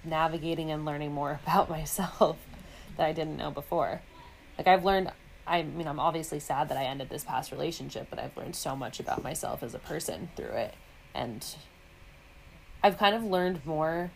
navigating 0.02 0.70
and 0.70 0.86
learning 0.86 1.12
more 1.12 1.38
about 1.46 1.68
myself 1.68 2.38
that 2.96 3.06
I 3.06 3.12
didn't 3.12 3.36
know 3.36 3.50
before. 3.50 4.00
Like 4.56 4.66
I've 4.68 4.84
learned 4.86 5.10
I 5.46 5.62
mean 5.62 5.86
I'm 5.86 6.00
obviously 6.00 6.40
sad 6.40 6.68
that 6.68 6.78
I 6.78 6.84
ended 6.84 7.08
this 7.10 7.24
past 7.24 7.50
relationship, 7.52 8.08
but 8.10 8.18
I've 8.18 8.36
learned 8.36 8.56
so 8.56 8.76
much 8.76 9.00
about 9.00 9.22
myself 9.22 9.62
as 9.62 9.74
a 9.74 9.78
person 9.78 10.30
through 10.36 10.52
it. 10.52 10.74
And 11.14 11.44
I've 12.82 12.98
kind 12.98 13.14
of 13.14 13.24
learned 13.24 13.64
more 13.66 14.10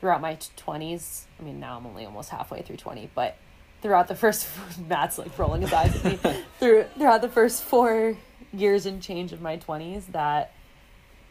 throughout 0.00 0.20
my 0.20 0.36
20s. 0.36 1.24
I 1.38 1.42
mean, 1.42 1.60
now 1.60 1.76
I'm 1.76 1.86
only 1.86 2.04
almost 2.04 2.30
halfway 2.30 2.62
through 2.62 2.76
20, 2.76 3.10
but 3.14 3.36
throughout 3.82 4.08
the 4.08 4.14
first 4.16 4.48
Matt's 4.88 5.18
like 5.18 5.38
rolling 5.38 5.62
his 5.62 5.72
eyes 5.72 5.94
at 5.96 6.04
me 6.04 6.18
through 6.58 6.84
throughout 6.96 7.20
the 7.20 7.28
first 7.28 7.62
4 7.62 8.16
years 8.52 8.86
and 8.86 9.02
change 9.02 9.32
of 9.32 9.40
my 9.40 9.56
20s 9.56 10.06
that 10.12 10.52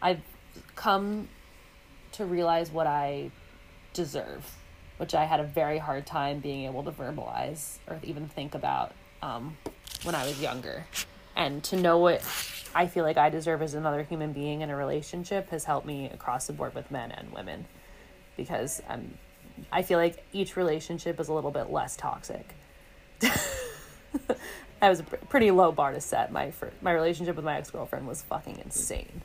I've 0.01 0.21
come 0.75 1.29
to 2.13 2.25
realize 2.25 2.69
what 2.71 2.85
I 2.85 3.31
deserve, 3.93 4.55
which 4.97 5.15
I 5.15 5.25
had 5.25 5.39
a 5.39 5.43
very 5.43 5.77
hard 5.77 6.05
time 6.05 6.39
being 6.39 6.65
able 6.65 6.83
to 6.83 6.91
verbalize 6.91 7.77
or 7.87 7.99
even 8.03 8.27
think 8.27 8.53
about 8.53 8.91
um, 9.23 9.57
when 10.03 10.15
I 10.15 10.25
was 10.25 10.41
younger. 10.41 10.85
And 11.35 11.63
to 11.65 11.77
know 11.77 11.97
what 11.97 12.21
I 12.75 12.87
feel 12.87 13.03
like 13.03 13.17
I 13.17 13.29
deserve 13.29 13.61
as 13.61 13.73
another 13.73 14.03
human 14.03 14.33
being 14.33 14.61
in 14.61 14.69
a 14.69 14.75
relationship 14.75 15.49
has 15.49 15.63
helped 15.63 15.87
me 15.87 16.09
across 16.09 16.47
the 16.47 16.53
board 16.53 16.75
with 16.75 16.91
men 16.91 17.11
and 17.11 17.31
women 17.31 17.65
because 18.37 18.81
I'm 18.87 19.17
I 19.71 19.83
feel 19.83 19.99
like 19.99 20.23
each 20.33 20.55
relationship 20.55 21.19
is 21.19 21.27
a 21.27 21.33
little 21.33 21.51
bit 21.51 21.71
less 21.71 21.95
toxic. 21.95 22.55
that 23.19 24.39
was 24.81 24.99
a 24.99 25.03
pr- 25.03 25.15
pretty 25.29 25.51
low 25.51 25.71
bar 25.71 25.93
to 25.93 26.01
set. 26.01 26.31
My 26.31 26.51
fir- 26.51 26.73
my 26.81 26.91
relationship 26.91 27.35
with 27.35 27.45
my 27.45 27.57
ex 27.57 27.69
girlfriend 27.69 28.07
was 28.07 28.23
fucking 28.23 28.59
insane. 28.63 29.21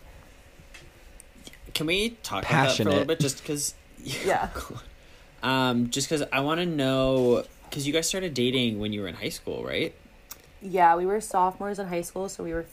Can 1.74 1.86
we 1.86 2.10
talk 2.22 2.44
about 2.44 2.68
that 2.68 2.76
for 2.76 2.82
a 2.82 2.86
little 2.86 3.04
bit? 3.04 3.20
Just 3.20 3.38
because. 3.42 3.74
Yeah. 4.24 4.48
Um, 5.42 5.90
just 5.90 6.08
because 6.08 6.26
I 6.32 6.38
want 6.40 6.60
to 6.60 6.66
know, 6.66 7.44
because 7.68 7.86
you 7.86 7.92
guys 7.92 8.08
started 8.08 8.34
dating 8.34 8.78
when 8.78 8.92
you 8.92 9.02
were 9.02 9.08
in 9.08 9.14
high 9.14 9.28
school, 9.28 9.64
right? 9.64 9.94
Yeah, 10.60 10.96
we 10.96 11.06
were 11.06 11.20
sophomores 11.20 11.78
in 11.78 11.86
high 11.86 12.02
school, 12.02 12.28
so 12.28 12.42
we 12.44 12.52
were. 12.52 12.66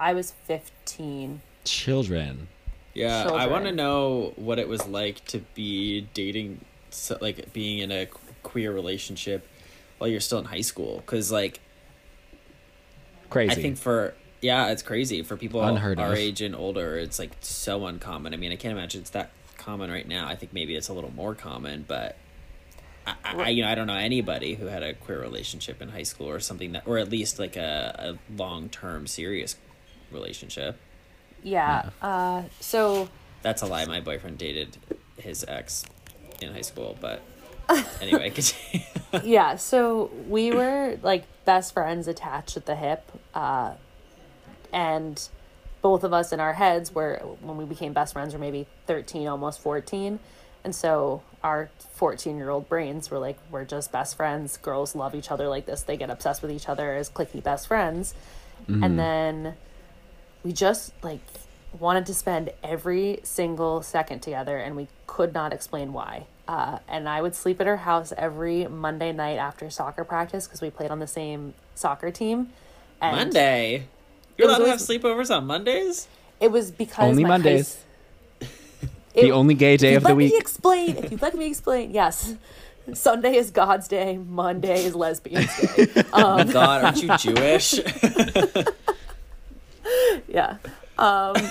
I 0.00 0.14
was 0.14 0.32
fifteen. 0.46 1.42
children 1.64 2.48
Yeah, 2.94 3.28
I 3.28 3.46
want 3.46 3.64
to 3.66 3.72
know 3.72 4.32
what 4.36 4.58
it 4.58 4.68
was 4.68 4.86
like 4.86 5.24
to 5.26 5.38
be 5.54 6.08
dating, 6.14 6.64
so, 6.90 7.16
like 7.20 7.52
being 7.52 7.78
in 7.78 7.90
a 7.90 8.08
queer 8.42 8.72
relationship 8.72 9.46
while 9.98 10.08
you're 10.08 10.20
still 10.20 10.38
in 10.38 10.44
high 10.46 10.60
school. 10.60 10.96
Because, 10.96 11.32
like, 11.32 11.60
crazy 13.30 13.52
I 13.52 13.54
think 13.54 13.78
for 13.78 14.14
yeah, 14.42 14.68
it's 14.68 14.82
crazy 14.82 15.22
for 15.22 15.36
people 15.36 15.62
Unheard 15.62 15.98
our 16.00 16.12
of. 16.12 16.18
age 16.18 16.42
and 16.42 16.54
older. 16.54 16.96
It's 16.96 17.18
like 17.18 17.30
so 17.40 17.86
uncommon. 17.86 18.34
I 18.34 18.36
mean, 18.36 18.52
I 18.52 18.56
can't 18.56 18.72
imagine 18.72 19.02
it's 19.02 19.10
that 19.10 19.30
common 19.56 19.90
right 19.90 20.06
now. 20.06 20.26
I 20.26 20.34
think 20.34 20.52
maybe 20.52 20.74
it's 20.74 20.88
a 20.88 20.92
little 20.92 21.12
more 21.14 21.34
common, 21.34 21.84
but 21.86 22.16
I, 23.06 23.14
I 23.24 23.42
I- 23.44 23.48
you 23.48 23.62
know 23.62 23.68
I 23.68 23.74
don't 23.74 23.86
know 23.86 23.96
anybody 23.96 24.54
who 24.54 24.66
had 24.66 24.82
a 24.82 24.94
queer 24.94 25.20
relationship 25.20 25.80
in 25.82 25.88
high 25.90 26.02
school 26.04 26.28
or 26.28 26.40
something 26.40 26.72
that, 26.72 26.86
or 26.86 26.98
at 26.98 27.08
least 27.10 27.38
like 27.38 27.56
a, 27.56 28.18
a 28.18 28.36
long 28.36 28.68
term 28.68 29.06
serious 29.06 29.56
relationship. 30.10 30.78
Yeah. 31.42 31.90
Uh. 32.00 32.42
So 32.60 33.08
That's 33.42 33.62
a 33.62 33.66
lie. 33.66 33.84
My 33.86 34.00
boyfriend 34.00 34.38
dated 34.38 34.76
his 35.16 35.44
ex 35.48 35.84
in 36.40 36.52
high 36.52 36.60
school, 36.62 36.96
but 37.00 37.22
anyway, 38.00 38.30
continue. 38.34 38.86
yeah. 39.24 39.56
So 39.56 40.10
we 40.28 40.52
were 40.52 40.98
like 41.02 41.24
best 41.44 41.72
friends 41.74 42.06
attached 42.08 42.56
at 42.56 42.66
the 42.66 42.76
hip. 42.76 43.10
Uh. 43.34 43.74
And 44.72 45.28
both 45.82 46.04
of 46.04 46.12
us 46.12 46.32
in 46.32 46.40
our 46.40 46.52
heads 46.54 46.94
were 46.94 47.18
when 47.40 47.56
we 47.56 47.64
became 47.64 47.92
best 47.92 48.12
friends 48.12 48.32
were 48.32 48.38
maybe 48.38 48.66
13 48.86 49.26
almost 49.26 49.60
14 49.60 50.18
and 50.64 50.74
so 50.74 51.22
our 51.42 51.70
14 51.94 52.36
year 52.36 52.50
old 52.50 52.68
brains 52.68 53.10
were 53.10 53.18
like 53.18 53.36
we're 53.50 53.64
just 53.64 53.90
best 53.92 54.16
friends 54.16 54.56
girls 54.58 54.94
love 54.94 55.14
each 55.14 55.30
other 55.30 55.48
like 55.48 55.66
this 55.66 55.82
they 55.82 55.96
get 55.96 56.08
obsessed 56.10 56.40
with 56.42 56.50
each 56.50 56.68
other 56.68 56.94
as 56.94 57.10
clicky 57.10 57.42
best 57.42 57.66
friends 57.66 58.14
and 58.68 58.96
then 58.98 59.54
we 60.44 60.52
just 60.52 60.92
like 61.02 61.20
wanted 61.78 62.06
to 62.06 62.14
spend 62.14 62.50
every 62.62 63.18
single 63.24 63.82
second 63.82 64.20
together 64.20 64.56
and 64.56 64.76
we 64.76 64.86
could 65.08 65.34
not 65.34 65.52
explain 65.52 65.92
why 65.92 66.26
uh, 66.46 66.78
and 66.88 67.08
i 67.08 67.20
would 67.20 67.34
sleep 67.34 67.60
at 67.60 67.66
her 67.66 67.78
house 67.78 68.12
every 68.16 68.66
monday 68.68 69.10
night 69.12 69.36
after 69.36 69.68
soccer 69.68 70.04
practice 70.04 70.46
because 70.46 70.60
we 70.60 70.70
played 70.70 70.90
on 70.92 71.00
the 71.00 71.06
same 71.08 71.54
soccer 71.74 72.10
team 72.12 72.50
And 73.00 73.16
Monday. 73.16 73.88
You're 74.38 74.48
allowed 74.48 74.58
to 74.58 74.68
have 74.68 74.78
sleepovers 74.78 75.34
on 75.36 75.46
Mondays? 75.46 76.06
It 76.40 76.50
was 76.52 76.70
because 76.70 77.10
Only 77.10 77.22
high 77.24 77.28
Mondays. 77.30 77.60
s- 77.60 77.84
The 79.14 79.32
only 79.32 79.54
gay 79.54 79.76
day 79.76 79.94
If 79.94 79.98
of 79.98 80.02
you 80.02 80.08
the 80.08 80.14
let 80.14 80.18
me 80.18 80.24
week. 80.30 80.40
explain. 80.40 80.96
If 80.96 81.10
you 81.12 81.18
let 81.20 81.34
me 81.34 81.46
explain, 81.46 81.90
yes. 81.92 82.34
Sunday 82.94 83.36
is 83.36 83.50
God's 83.50 83.86
day. 83.88 84.16
Monday 84.18 84.84
is 84.84 84.94
lesbian's 84.94 85.54
day. 85.76 86.04
Oh 86.12 86.40
Um, 86.40 86.50
god, 86.50 86.84
aren't 86.84 87.02
you 87.02 87.16
Jewish? 87.18 87.74
yeah. 90.28 90.56
Um, 90.98 91.34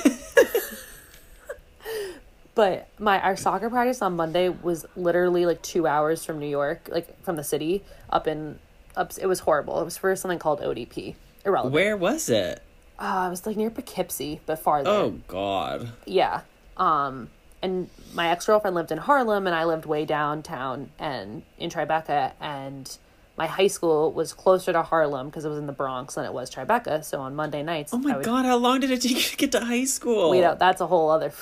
but 2.55 2.87
my 2.99 3.19
our 3.21 3.35
soccer 3.35 3.69
practice 3.69 4.01
on 4.01 4.15
Monday 4.15 4.49
was 4.49 4.85
literally 4.95 5.45
like 5.45 5.61
two 5.61 5.87
hours 5.87 6.25
from 6.25 6.39
New 6.39 6.49
York, 6.49 6.89
like 6.91 7.21
from 7.23 7.35
the 7.35 7.43
city, 7.43 7.83
up 8.09 8.27
in 8.27 8.59
up. 8.95 9.11
It 9.19 9.27
was 9.27 9.39
horrible. 9.39 9.79
It 9.81 9.85
was 9.85 9.97
for 9.97 10.15
something 10.15 10.39
called 10.39 10.61
ODP. 10.61 11.15
Irrelevant. 11.45 11.73
Where 11.73 11.97
was 11.97 12.29
it? 12.29 12.61
Uh, 12.99 13.25
it 13.27 13.29
was 13.31 13.45
like 13.47 13.57
near 13.57 13.69
Poughkeepsie, 13.69 14.41
but 14.45 14.59
farther. 14.59 14.89
Oh 14.89 15.19
god. 15.27 15.91
Yeah. 16.05 16.41
Um, 16.77 17.29
and 17.61 17.89
my 18.13 18.29
ex 18.29 18.45
girlfriend 18.45 18.75
lived 18.75 18.91
in 18.91 18.97
Harlem, 18.97 19.47
and 19.47 19.55
I 19.55 19.65
lived 19.65 19.85
way 19.85 20.05
downtown 20.05 20.91
and 20.99 21.43
in 21.57 21.69
Tribeca. 21.69 22.33
And 22.39 22.97
my 23.37 23.47
high 23.47 23.67
school 23.67 24.11
was 24.11 24.33
closer 24.33 24.73
to 24.73 24.83
Harlem 24.83 25.27
because 25.27 25.45
it 25.45 25.49
was 25.49 25.57
in 25.57 25.65
the 25.65 25.73
Bronx 25.73 26.15
than 26.15 26.25
it 26.25 26.33
was 26.33 26.53
Tribeca. 26.53 27.03
So 27.03 27.21
on 27.21 27.35
Monday 27.35 27.63
nights, 27.63 27.93
Oh 27.93 27.97
my 27.97 28.17
would, 28.17 28.25
god, 28.25 28.45
how 28.45 28.57
long 28.57 28.79
did 28.81 28.91
it 28.91 29.01
take 29.01 29.11
you 29.11 29.21
to 29.21 29.37
get 29.37 29.51
to 29.53 29.61
high 29.61 29.85
school? 29.85 30.29
Wait, 30.31 30.43
out. 30.43 30.59
That's 30.59 30.81
a 30.81 30.87
whole 30.87 31.09
other. 31.09 31.33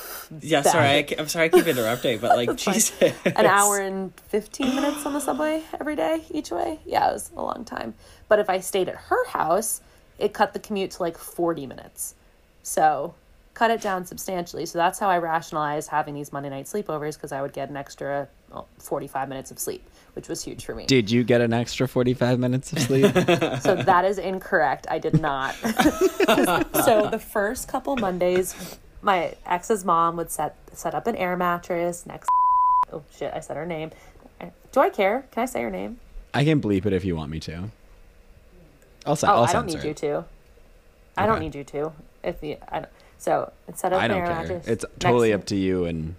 yeah, 0.42 0.62
bad- 0.62 0.72
sorry, 0.72 0.88
I, 0.88 1.06
am 1.18 1.28
sorry 1.28 1.46
I 1.46 1.50
keep 1.50 1.68
interrupting, 1.68 2.20
but 2.20 2.38
like, 2.38 2.48
fine. 2.60 2.74
Jesus. 2.76 3.14
An 3.26 3.46
hour 3.46 3.80
and 3.80 4.14
fifteen 4.28 4.76
minutes 4.76 5.06
on 5.06 5.14
the 5.14 5.20
subway 5.20 5.64
every 5.80 5.96
day 5.96 6.24
each 6.32 6.52
way. 6.52 6.80
Yeah, 6.86 7.10
it 7.10 7.14
was 7.14 7.32
a 7.36 7.42
long 7.42 7.66
time. 7.66 7.96
But 8.28 8.40
if 8.40 8.50
I 8.50 8.60
stayed 8.60 8.88
at 8.90 8.96
her 8.96 9.28
house, 9.28 9.82
it 10.18 10.34
cut 10.34 10.54
the 10.54 10.60
commute 10.60 10.92
to 10.92 11.02
like 11.04 11.18
forty 11.18 11.66
minutes. 11.66 12.16
So 12.62 13.16
cut 13.60 13.72
it 13.72 13.82
down 13.82 14.06
substantially. 14.06 14.66
So 14.66 14.78
that's 14.78 14.98
how 15.00 15.10
I 15.10 15.18
rationalize 15.18 15.86
having 15.86 16.14
these 16.14 16.32
Monday 16.32 16.50
night 16.50 16.66
sleepovers 16.66 17.16
because 17.16 17.34
I 17.34 17.42
would 17.42 17.52
get 17.52 17.70
an 17.70 17.76
extra 17.76 18.30
well, 18.50 18.70
45 18.78 19.28
minutes 19.28 19.52
of 19.52 19.60
sleep, 19.60 19.86
which 20.14 20.30
was 20.30 20.42
huge 20.42 20.64
for 20.64 20.74
me. 20.74 20.86
Did 20.86 21.12
you 21.12 21.26
get 21.26 21.42
an 21.42 21.52
extra 21.52 21.86
45 21.86 22.40
minutes 22.40 22.72
of 22.72 22.80
sleep? 22.80 23.14
So 23.60 23.76
that 23.76 24.06
is 24.06 24.18
incorrect. 24.18 24.88
I 24.90 24.98
did 24.98 25.20
not. 25.20 25.54
so 26.86 27.10
the 27.12 27.20
first 27.22 27.68
couple 27.68 27.98
Mondays, 27.98 28.78
my 29.02 29.36
ex's 29.46 29.84
mom 29.84 30.16
would 30.16 30.32
set 30.32 30.56
set 30.72 30.96
up 30.96 31.08
an 31.08 31.18
air 31.18 31.36
mattress 31.36 32.06
next. 32.06 32.30
Oh 32.92 33.04
shit! 33.16 33.32
I 33.36 33.40
said 33.40 33.56
her 33.56 33.68
name. 33.68 33.92
Do 34.72 34.80
I 34.80 34.90
care? 34.90 35.28
Can 35.30 35.44
I 35.44 35.46
say 35.46 35.62
her 35.62 35.70
name? 35.70 36.00
I 36.34 36.44
can 36.44 36.60
bleep 36.60 36.88
it 36.88 36.94
if 36.94 37.06
you 37.06 37.16
want 37.16 37.30
me 37.30 37.40
to. 37.42 37.70
I'll, 39.06 39.16
say, 39.16 39.28
Oh, 39.28 39.32
I'll 39.32 39.44
I 39.44 39.54
don't 39.54 39.70
censor 39.70 39.86
need 39.86 39.90
you 39.90 39.94
to. 39.94 40.26
I 41.16 41.28
don't 41.28 41.40
need 41.40 41.54
you 41.54 41.64
to. 41.66 41.92
If 42.24 42.42
you, 42.42 42.58
I 42.68 42.80
don't, 42.80 42.90
so 43.20 43.52
instead 43.68 43.94
of 43.94 44.00
I 44.02 44.08
don't 44.08 44.26
care. 44.26 44.62
It's 44.66 44.84
totally 44.98 45.30
to- 45.30 45.36
up 45.36 45.46
to 45.46 45.56
you 45.56 45.86
and 45.86 46.16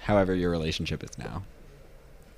however 0.00 0.34
your 0.34 0.50
relationship 0.50 1.04
is 1.04 1.18
now. 1.18 1.42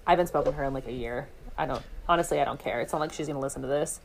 I 0.06 0.10
haven't 0.12 0.26
spoken 0.26 0.52
to 0.52 0.58
her 0.58 0.64
in 0.64 0.74
like 0.74 0.88
a 0.88 0.92
year. 0.92 1.28
I 1.56 1.66
don't 1.66 1.82
honestly. 2.08 2.40
I 2.40 2.44
don't 2.44 2.58
care. 2.58 2.80
It's 2.80 2.92
not 2.92 3.00
like 3.00 3.12
she's 3.12 3.26
gonna 3.28 3.38
listen 3.40 3.62
to 3.62 3.68
this. 3.68 4.00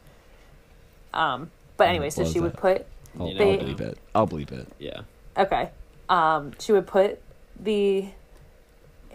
Um. 1.14 1.50
But 1.78 1.88
anyway, 1.90 2.10
so 2.12 2.22
blows 2.22 2.34
she 2.34 2.40
would 2.40 2.54
put 2.54 2.86
I'll, 3.20 3.28
You 3.30 3.40
I'll 3.40 3.52
know- 3.58 3.58
bleep 3.64 3.82
it. 3.82 3.98
I'll 4.14 4.28
bleep 4.28 4.52
it. 4.52 4.68
Yeah. 4.80 5.02
Okay. 5.38 5.70
Um, 6.10 6.52
she 6.60 6.72
would 6.72 6.86
put 6.86 7.20
the 7.60 8.10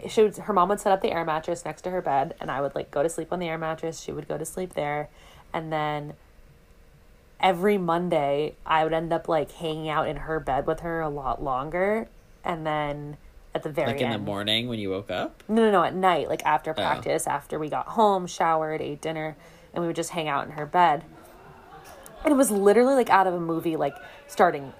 she 0.09 0.23
would 0.23 0.35
her 0.37 0.53
mom 0.53 0.69
would 0.69 0.79
set 0.79 0.91
up 0.91 1.01
the 1.01 1.11
air 1.11 1.23
mattress 1.25 1.63
next 1.65 1.81
to 1.83 1.89
her 1.91 2.01
bed 2.01 2.33
and 2.39 2.49
I 2.49 2.61
would 2.61 2.73
like 2.75 2.89
go 2.89 3.03
to 3.03 3.09
sleep 3.09 3.31
on 3.31 3.39
the 3.39 3.47
air 3.47 3.57
mattress. 3.57 3.99
She 4.01 4.11
would 4.11 4.27
go 4.27 4.37
to 4.37 4.45
sleep 4.45 4.73
there. 4.73 5.09
And 5.53 5.71
then 5.71 6.13
every 7.39 7.77
Monday 7.77 8.55
I 8.65 8.83
would 8.83 8.93
end 8.93 9.11
up 9.13 9.27
like 9.27 9.51
hanging 9.51 9.89
out 9.89 10.07
in 10.07 10.17
her 10.17 10.39
bed 10.39 10.67
with 10.67 10.81
her 10.81 11.01
a 11.01 11.09
lot 11.09 11.43
longer. 11.43 12.07
And 12.43 12.65
then 12.65 13.17
at 13.53 13.63
the 13.63 13.69
very 13.69 13.93
Like 13.93 14.01
in 14.01 14.09
the 14.11 14.17
morning 14.19 14.67
when 14.67 14.79
you 14.79 14.89
woke 14.91 15.09
up? 15.11 15.43
no, 15.47 15.61
no, 15.63 15.71
no, 15.71 15.83
at 15.83 15.95
night, 15.95 16.29
like 16.29 16.43
after 16.45 16.71
Oh. 16.71 16.73
practice, 16.75 17.27
after 17.27 17.57
we 17.59 17.69
got 17.69 17.87
home, 17.87 18.27
showered, 18.27 18.81
ate 18.81 19.01
dinner, 19.01 19.35
and 19.73 19.81
we 19.81 19.87
would 19.87 19.95
just 19.95 20.11
hang 20.11 20.27
out 20.27 20.45
in 20.45 20.51
her 20.53 20.65
bed. 20.65 21.03
And 22.23 22.33
it 22.33 22.37
was 22.37 22.51
literally 22.51 22.95
like 22.95 23.09
out 23.09 23.27
of 23.27 23.33
a 23.33 23.39
movie, 23.39 23.75
like 23.75 23.95
starting 24.27 24.73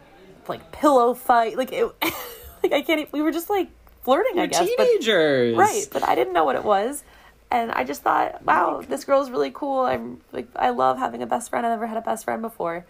like 0.48 0.72
pillow 0.72 1.14
fight. 1.14 1.58
Like 1.58 1.72
it, 1.72 1.86
like 2.64 2.74
I 2.74 2.82
can't. 2.82 3.12
We 3.14 3.22
were 3.22 3.32
just 3.32 3.50
like 3.50 3.70
flirting, 4.04 4.34
I 4.40 4.44
You're 4.44 4.48
guess. 4.48 4.70
But, 4.78 4.86
teenagers. 4.86 5.56
right, 5.58 5.88
but 5.92 6.08
I 6.08 6.16
didn't 6.16 6.34
know 6.34 6.44
what 6.44 6.56
it 6.56 6.64
was. 6.64 7.04
And 7.52 7.72
I 7.72 7.84
just 7.84 8.04
thought, 8.04 8.44
wow, 8.44 8.84
this 8.88 9.04
girl's 9.06 9.30
really 9.32 9.52
cool. 9.52 9.82
I'm 9.82 10.22
like, 10.32 10.48
I 10.56 10.70
love 10.70 11.00
having 11.00 11.24
a 11.24 11.26
best 11.26 11.50
friend. 11.50 11.66
I've 11.66 11.72
never 11.72 11.88
had 11.88 11.98
a 11.98 12.02
best 12.02 12.26
friend 12.26 12.42
before. 12.42 12.86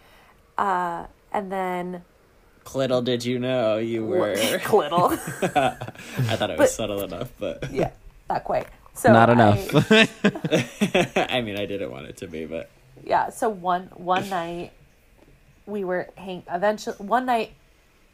Uh, 0.58 1.06
and 1.32 1.52
then 1.52 2.04
Little 2.76 3.02
did 3.02 3.24
you 3.26 3.40
know 3.40 3.78
you 3.78 4.06
were. 4.06 4.36
little, 4.74 5.06
I 5.42 6.36
thought 6.36 6.50
it 6.50 6.60
was 6.60 6.74
subtle 6.76 7.04
enough, 7.04 7.32
but 7.40 7.70
yeah, 7.72 7.92
not 8.30 8.44
quite. 8.44 8.68
So 8.94 9.14
Not 9.14 9.30
I- 9.30 9.34
enough. 9.34 9.92
I 11.32 11.42
mean, 11.42 11.58
I 11.58 11.66
didn't 11.66 11.90
want 11.90 12.08
it 12.08 12.18
to 12.18 12.28
be, 12.28 12.46
but 12.46 12.70
yeah 13.06 13.30
so 13.30 13.48
one 13.48 13.84
one 13.96 14.28
night 14.30 14.74
we 15.66 15.86
were 15.86 16.10
hang 16.18 16.44
eventually 16.52 16.98
one 16.98 17.26
night 17.26 17.54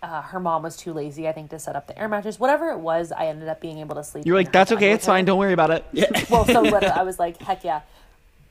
uh, 0.03 0.21
her 0.21 0.39
mom 0.39 0.61
was 0.63 0.75
too 0.77 0.93
lazy 0.93 1.27
i 1.27 1.31
think 1.31 1.49
to 1.49 1.57
set 1.57 1.75
up 1.75 1.87
the 1.87 1.97
air 1.97 2.07
mattress 2.07 2.39
whatever 2.39 2.69
it 2.69 2.77
was 2.79 3.11
i 3.11 3.25
ended 3.27 3.47
up 3.49 3.59
being 3.59 3.79
able 3.79 3.95
to 3.95 4.03
sleep 4.03 4.25
You're 4.25 4.35
like, 4.35 4.51
that's 4.51 4.71
okay. 4.71 4.91
It's 4.91 5.05
fine. 5.05 5.25
Don't 5.25 5.39
worry 5.39 5.53
about 5.53 5.71
it. 5.71 5.83
Yeah. 5.91 6.05
well 6.29 6.45
so 6.45 6.61
literally 6.61 6.87
i 6.87 7.01
was 7.03 7.17
like 7.19 7.41
heck 7.41 7.63
yeah 7.63 7.81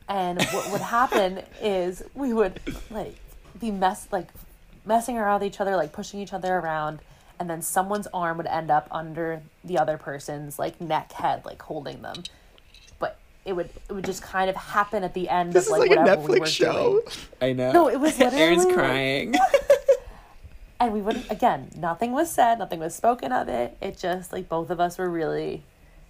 and 0.08 0.42
what 0.42 0.70
would 0.72 0.80
happen 0.80 1.42
is 1.62 2.02
we 2.14 2.32
would 2.32 2.60
like 2.90 3.16
be 3.60 3.70
mess 3.70 4.08
like 4.10 4.28
messing 4.84 5.16
around 5.16 5.40
with 5.40 5.46
each 5.54 5.60
other 5.60 5.76
like 5.76 5.92
pushing 5.92 6.20
each 6.20 6.32
other 6.32 6.56
around 6.56 6.98
and 7.38 7.48
then 7.48 7.62
someone's 7.62 8.06
arm 8.12 8.36
would 8.36 8.46
end 8.46 8.70
up 8.70 8.86
under 8.90 9.42
the 9.64 9.78
other 9.78 9.96
person's 9.96 10.58
like 10.58 10.80
neck 10.80 11.12
head 11.12 11.44
like 11.44 11.62
holding 11.62 12.02
them 12.02 12.22
but 12.98 13.16
it 13.44 13.52
would 13.54 13.70
it 13.88 13.92
would 13.92 14.04
just 14.04 14.22
kind 14.22 14.50
of 14.50 14.56
happen 14.56 15.04
at 15.04 15.14
the 15.14 15.28
end 15.28 15.52
This 15.52 15.64
of 15.70 15.74
is 15.74 15.78
like, 15.78 15.90
like 15.90 15.98
a 15.98 16.02
whatever 16.02 16.22
we 16.32 16.38
Netflix 16.38 16.40
were 16.40 16.46
show. 16.46 16.90
doing. 16.90 17.02
I 17.40 17.52
know. 17.52 17.72
No, 17.72 17.88
it 17.88 17.98
was 18.00 18.18
literally 18.18 18.42
Aaron's 18.44 18.64
like- 18.66 18.74
crying. 18.74 19.34
and 20.84 20.92
we 20.92 21.00
wouldn't 21.02 21.30
again 21.30 21.70
nothing 21.76 22.12
was 22.12 22.30
said 22.30 22.58
nothing 22.58 22.80
was 22.80 22.94
spoken 22.94 23.32
of 23.32 23.48
it. 23.48 23.76
It 23.80 23.98
just 23.98 24.32
like 24.32 24.48
both 24.48 24.70
of 24.70 24.80
us 24.80 24.98
were 24.98 25.08
really 25.08 25.62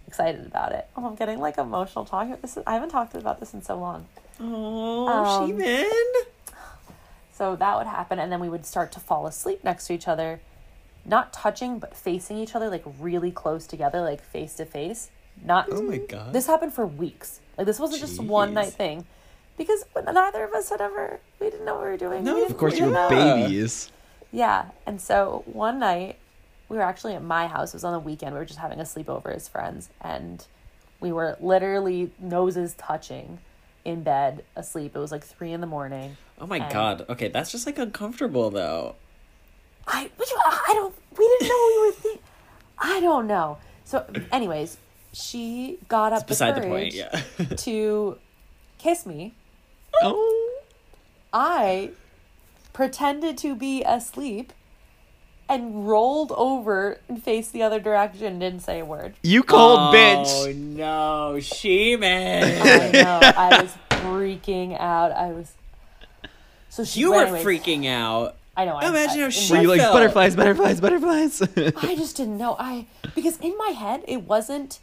excited 0.07 0.47
about 0.47 0.73
it. 0.73 0.87
Oh 0.97 1.07
i'm 1.07 1.15
getting 1.15 1.39
like 1.41 1.59
emotional 1.59 2.05
talking 2.05 2.37
this. 2.43 2.57
Is, 2.57 2.63
i 2.67 2.75
haven't 2.75 2.91
talked 2.91 3.15
about 3.15 3.41
this 3.41 3.55
in 3.55 3.63
so 3.63 3.79
long. 3.79 4.07
Oh, 4.41 5.07
Um, 5.09 5.51
Sheeman. 5.51 5.85
so 7.33 7.57
that 7.57 7.77
would 7.79 7.87
happen 7.87 8.19
and 8.19 8.31
then 8.33 8.41
we 8.41 8.49
would 8.49 8.67
start 8.67 8.93
to 8.93 9.01
fall 9.01 9.27
asleep 9.27 9.63
next 9.65 9.87
to 9.87 9.93
each 9.95 10.09
other 10.09 10.41
not 11.05 11.33
touching 11.33 11.79
but 11.79 11.95
facing 11.97 12.39
each 12.39 12.55
other 12.55 12.69
like 12.71 12.85
really 12.99 13.31
close 13.31 13.67
together 13.67 14.01
like 14.01 14.23
face 14.23 14.55
to 14.55 14.65
face. 14.65 15.11
Not 15.45 15.69
Oh 15.71 15.83
my 15.83 15.99
god. 15.99 16.33
this 16.33 16.47
happened 16.47 16.73
for 16.73 16.87
weeks. 16.87 17.41
Like 17.59 17.67
this 17.67 17.79
wasn't 17.81 18.01
just 18.01 18.21
one 18.23 18.55
night 18.55 18.73
thing. 18.73 19.05
Because 19.59 19.85
neither 20.13 20.45
of 20.45 20.53
us 20.55 20.71
had 20.71 20.81
ever 20.81 21.21
we 21.41 21.51
didn't 21.51 21.65
know 21.67 21.75
what 21.75 21.85
we 21.85 21.91
were 21.91 21.97
doing. 21.97 22.25
No, 22.25 22.37
We 22.37 22.45
of 22.45 22.57
course, 22.57 22.79
you 22.79 22.87
were 22.87 23.09
babies. 23.09 23.91
Yeah. 24.35 24.67
And 24.85 25.01
so 25.01 25.45
one 25.47 25.79
night 25.79 26.19
we 26.69 26.77
were 26.77 26.83
actually 26.83 27.15
at 27.15 27.23
my 27.23 27.47
house. 27.47 27.71
It 27.73 27.77
was 27.77 27.85
on 27.85 27.93
the 27.93 28.01
weekend. 28.01 28.33
We 28.33 28.39
were 28.39 28.45
just 28.45 28.59
having 28.59 28.81
a 28.81 28.85
sleepover 28.85 29.35
as 29.35 29.47
friends. 29.49 29.91
And 30.01 30.45
we 31.01 31.13
were 31.13 31.37
literally 31.41 32.11
noses 32.19 32.75
touching 32.77 33.39
in 33.85 34.03
bed 34.03 34.45
asleep. 34.57 34.97
It 34.97 34.99
was 34.99 35.13
like 35.13 35.23
three 35.25 35.53
in 35.53 35.61
the 35.61 35.67
morning. 35.67 36.17
oh 36.41 36.47
my 36.47 36.59
and- 36.59 36.73
god. 36.73 37.07
Okay, 37.09 37.29
that's 37.29 37.53
just 37.53 37.65
like 37.67 37.79
uncomfortable 37.79 38.51
though. 38.51 38.97
I, 39.87 40.11
which, 40.17 40.29
I 40.47 40.71
don't, 40.75 40.95
we 41.19 41.29
didn't 41.29 41.49
know 41.49 41.69
we 41.77 41.87
were 41.87 41.93
thinking. 41.93 42.23
I 42.79 43.01
don't 43.01 43.27
know. 43.27 43.59
So, 43.85 44.07
anyways, 44.33 44.79
she 45.13 45.79
got 45.89 46.15
up 46.15 46.27
Beside 46.27 46.57
the 46.57 46.63
the 46.63 46.67
point, 46.67 46.95
yeah. 46.95 47.21
to 47.59 48.19
kiss 48.79 49.05
me. 49.05 49.35
Oh. 50.03 50.61
I 51.35 51.91
pretended 52.75 53.39
to 53.39 53.55
be 53.55 53.83
asleep 53.85 54.53
and 55.49 55.89
rolled 55.89 56.33
over 56.33 56.99
and 57.09 57.23
faced 57.23 57.53
the 57.55 57.63
other 57.63 57.81
direction 57.81 58.27
and 58.27 58.41
didn't 58.41 58.61
say 58.61 58.81
a 58.81 58.85
word. 58.85 59.15
You 59.23 59.43
cold 59.43 59.79
oh 59.79 59.93
bitch. 59.95 60.55
no, 60.57 61.37
Sheeman. 61.39 62.61
I 62.61 62.91
know. 62.91 63.21
I 63.23 63.63
was 63.63 63.75
freaking 63.91 64.79
out. 64.79 65.13
I 65.13 65.33
was. 65.33 65.53
So 66.69 66.85
she. 66.85 67.01
you 67.01 67.13
were 67.13 67.23
anyways, 67.23 67.45
freaking 67.45 67.87
out. 67.87 68.37
I 68.57 68.65
know. 68.65 68.77
I, 68.77 68.89
Imagine 68.89 69.21
I, 69.21 69.23
how 69.25 69.31
she 69.31 69.53
Were 69.53 69.61
you 69.63 69.69
like 69.69 69.81
felt. 69.81 69.95
butterflies, 69.95 70.37
butterflies, 70.37 70.81
butterflies? 70.81 71.43
I 71.83 71.97
just 71.97 72.17
didn't 72.17 72.39
know. 72.39 72.57
I 72.59 72.87
because 73.15 73.39
in 73.39 73.57
my 73.57 73.69
head 73.69 74.03
it 74.07 74.23
wasn't. 74.23 74.81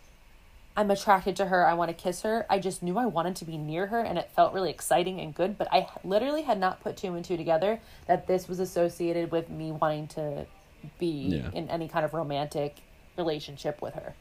I'm 0.75 0.89
attracted 0.89 1.35
to 1.37 1.45
her. 1.47 1.67
I 1.67 1.73
want 1.73 1.89
to 1.89 1.93
kiss 1.93 2.21
her. 2.21 2.45
I 2.49 2.59
just 2.59 2.81
knew 2.81 2.97
I 2.97 3.05
wanted 3.05 3.35
to 3.37 3.45
be 3.45 3.57
near 3.57 3.87
her, 3.87 3.99
and 3.99 4.17
it 4.17 4.29
felt 4.35 4.53
really 4.53 4.69
exciting 4.69 5.19
and 5.19 5.35
good. 5.35 5.57
But 5.57 5.67
I 5.71 5.87
literally 6.03 6.43
had 6.43 6.59
not 6.59 6.81
put 6.81 6.95
two 6.97 7.13
and 7.13 7.25
two 7.25 7.35
together 7.37 7.79
that 8.07 8.27
this 8.27 8.47
was 8.47 8.59
associated 8.59 9.31
with 9.31 9.49
me 9.49 9.71
wanting 9.71 10.07
to 10.09 10.45
be 10.97 11.27
Yeah. 11.41 11.49
in 11.53 11.69
any 11.69 11.87
kind 11.87 12.05
of 12.05 12.13
romantic 12.13 12.77
relationship 13.17 13.81
with 13.81 13.93
her. 13.95 14.13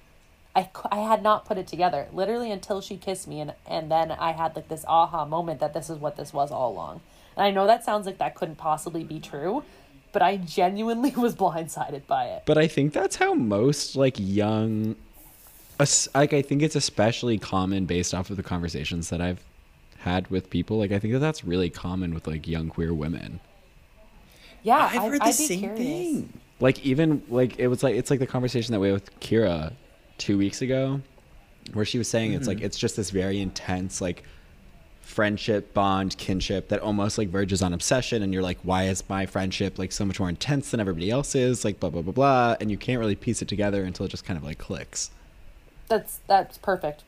I, 0.55 0.69
I 0.91 0.99
had 0.99 1.23
not 1.23 1.45
put 1.45 1.57
it 1.59 1.69
together 1.69 2.09
literally 2.13 2.51
until 2.51 2.81
she 2.81 2.97
kissed 2.97 3.29
me 3.29 3.41
and 3.41 3.55
and 3.69 3.89
then 3.89 4.11
I 4.11 4.33
had 4.33 4.57
like 4.57 4.69
this 4.69 4.85
aha 4.89 5.25
moment 5.25 5.61
that 5.61 5.73
this 5.73 5.89
is 5.89 5.99
what 5.99 6.17
this 6.17 6.33
was 6.33 6.51
all 6.51 6.73
along. 6.73 7.01
And 7.37 7.45
I 7.47 7.53
know 7.53 7.69
that 7.69 7.85
sounds 7.85 8.05
like 8.05 8.19
that 8.19 8.35
couldn't 8.35 8.57
possibly 8.57 9.05
be 9.05 9.21
true, 9.21 9.63
but 10.13 10.23
I 10.23 10.37
genuinely 10.39 11.11
was 11.17 11.37
blindsided 11.37 12.09
by 12.09 12.25
it. 12.27 12.43
But 12.47 12.59
I 12.59 12.67
think 12.67 12.93
that's 12.93 13.15
how 13.17 13.33
most 13.33 13.95
like 13.95 14.17
young, 14.19 14.97
like 16.15 16.33
I 16.33 16.43
think 16.43 16.63
it's 16.63 16.77
especially 16.77 17.39
common 17.39 17.87
based 17.87 18.15
off 18.15 18.31
of 18.31 18.37
the 18.37 18.43
conversations 18.43 19.11
that 19.11 19.21
I've 19.21 19.45
had 19.99 20.29
with 20.31 20.51
people. 20.51 20.79
Like 20.79 20.93
I 20.93 20.99
think 20.99 21.13
that 21.13 21.21
that's 21.21 21.45
really 21.45 21.71
common 21.71 22.15
with 22.15 22.27
like 22.27 22.47
young 22.47 22.69
queer 22.69 22.93
women. 22.93 23.41
Yeah, 24.63 24.79
I've 24.79 24.99
I, 24.99 25.09
heard 25.09 25.21
the 25.21 25.27
I'd 25.27 25.35
same 25.35 25.61
curious. 25.61 25.79
thing. 25.79 26.33
Like 26.61 26.85
even 26.85 27.23
like 27.29 27.59
it 27.59 27.69
was 27.69 27.83
like 27.83 27.95
it's 27.95 28.11
like 28.11 28.21
the 28.21 28.27
conversation 28.27 28.73
that 28.73 28.81
we 28.81 28.89
had 28.89 28.95
with 28.95 29.21
Kira 29.21 29.73
two 30.19 30.37
weeks 30.37 30.61
ago, 30.61 31.01
where 31.73 31.85
she 31.85 31.99
was 31.99 32.09
saying 32.09 32.33
it's 32.33 32.47
like 32.47 32.59
mm-hmm. 32.59 32.67
it's 32.67 32.79
just 32.79 32.97
this 32.97 33.11
very 33.11 33.41
intense 33.41 34.01
like 34.01 34.25
friendship 35.01 35.75
bond 35.75 36.17
kinship 36.19 36.69
that 36.69 36.79
almost 36.81 37.19
like 37.19 37.29
verges 37.29 37.63
on 37.63 37.73
obsession 37.73 38.23
and 38.23 38.33
you're 38.33 38.45
like 38.45 38.59
why 38.63 38.85
is 38.85 39.03
my 39.09 39.27
friendship 39.27 39.77
like 39.77 39.91
so 39.91 40.05
much 40.05 40.21
more 40.21 40.29
intense 40.29 40.71
than 40.71 40.79
everybody 40.79 41.11
else's 41.11 41.65
like 41.65 41.81
blah 41.81 41.91
blah 41.91 42.01
blah 42.01 42.13
blah 42.13 42.55
and 42.61 42.71
you 42.71 42.77
can't 42.77 43.01
really 43.01 43.17
piece 43.17 43.43
it 43.43 43.49
together 43.49 43.83
until 43.83 44.07
it 44.07 44.09
just 44.09 44.25
kind 44.25 44.37
of 44.37 44.45
like 44.45 44.59
clicks 44.59 45.11
That's 45.91 46.21
that's 46.27 46.57
perfect. 46.57 47.05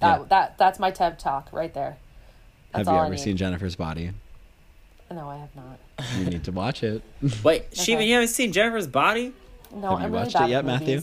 That 0.00 0.18
Yeah. 0.22 0.26
that 0.30 0.58
that's 0.58 0.78
my 0.80 0.90
TED 0.90 1.18
talk 1.20 1.48
right 1.52 1.72
there. 1.72 1.98
That's 2.72 2.88
have 2.88 2.92
you 2.92 2.98
all 2.98 3.02
I 3.02 3.06
ever 3.06 3.14
need. 3.14 3.20
seen 3.20 3.36
jennifer's 3.36 3.76
body 3.76 4.10
No, 5.12 5.28
I 5.28 5.36
have 5.36 5.54
not. 5.54 5.78
you 6.18 6.24
need 6.24 6.42
to 6.42 6.50
watch 6.50 6.82
it 6.82 7.02
Wait, 7.44 7.70
Sheeman, 7.70 7.94
Okay. 7.98 8.06
you 8.08 8.14
haven't 8.14 8.28
seen 8.28 8.50
Jennifer's 8.52 8.88
Body? 8.88 9.32
No, 9.72 9.90
Have 9.90 10.00
you 10.00 10.06
I'm 10.06 10.12
really 10.12 10.24
watched 10.24 10.34
it 10.40 10.48
yet, 10.50 10.58
at 10.58 10.64
Matthew? 10.64 11.02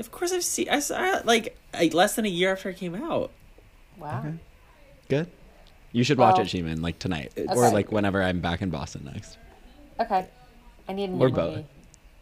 Of 0.00 0.10
course, 0.10 0.32
I've 0.32 0.42
seen. 0.44 0.68
I 0.68 0.80
saw 0.80 1.18
it 1.18 1.26
like 1.26 1.56
less 1.92 2.16
than 2.16 2.24
a 2.24 2.28
year 2.28 2.50
after 2.52 2.70
it 2.70 2.76
came 2.76 2.94
out. 2.96 3.30
Wow. 3.98 4.18
Okay. 4.20 4.34
good 5.08 5.28
you 5.92 6.02
should 6.02 6.18
watch 6.18 6.34
Well- 6.38 6.42
it 6.46 6.48
Sheeman, 6.48 6.82
like 6.82 6.98
tonight 6.98 7.32
or 7.48 7.70
like 7.70 7.92
whenever 7.92 8.20
i'm 8.22 8.40
back 8.40 8.60
in 8.62 8.70
boston 8.70 9.08
next 9.12 9.38
Okay. 10.00 10.26
I 10.88 10.92
need 10.92 11.10
a 11.10 11.12
new 11.12 11.22
Or 11.24 11.28
both. 11.30 11.50
movie. 11.56 11.66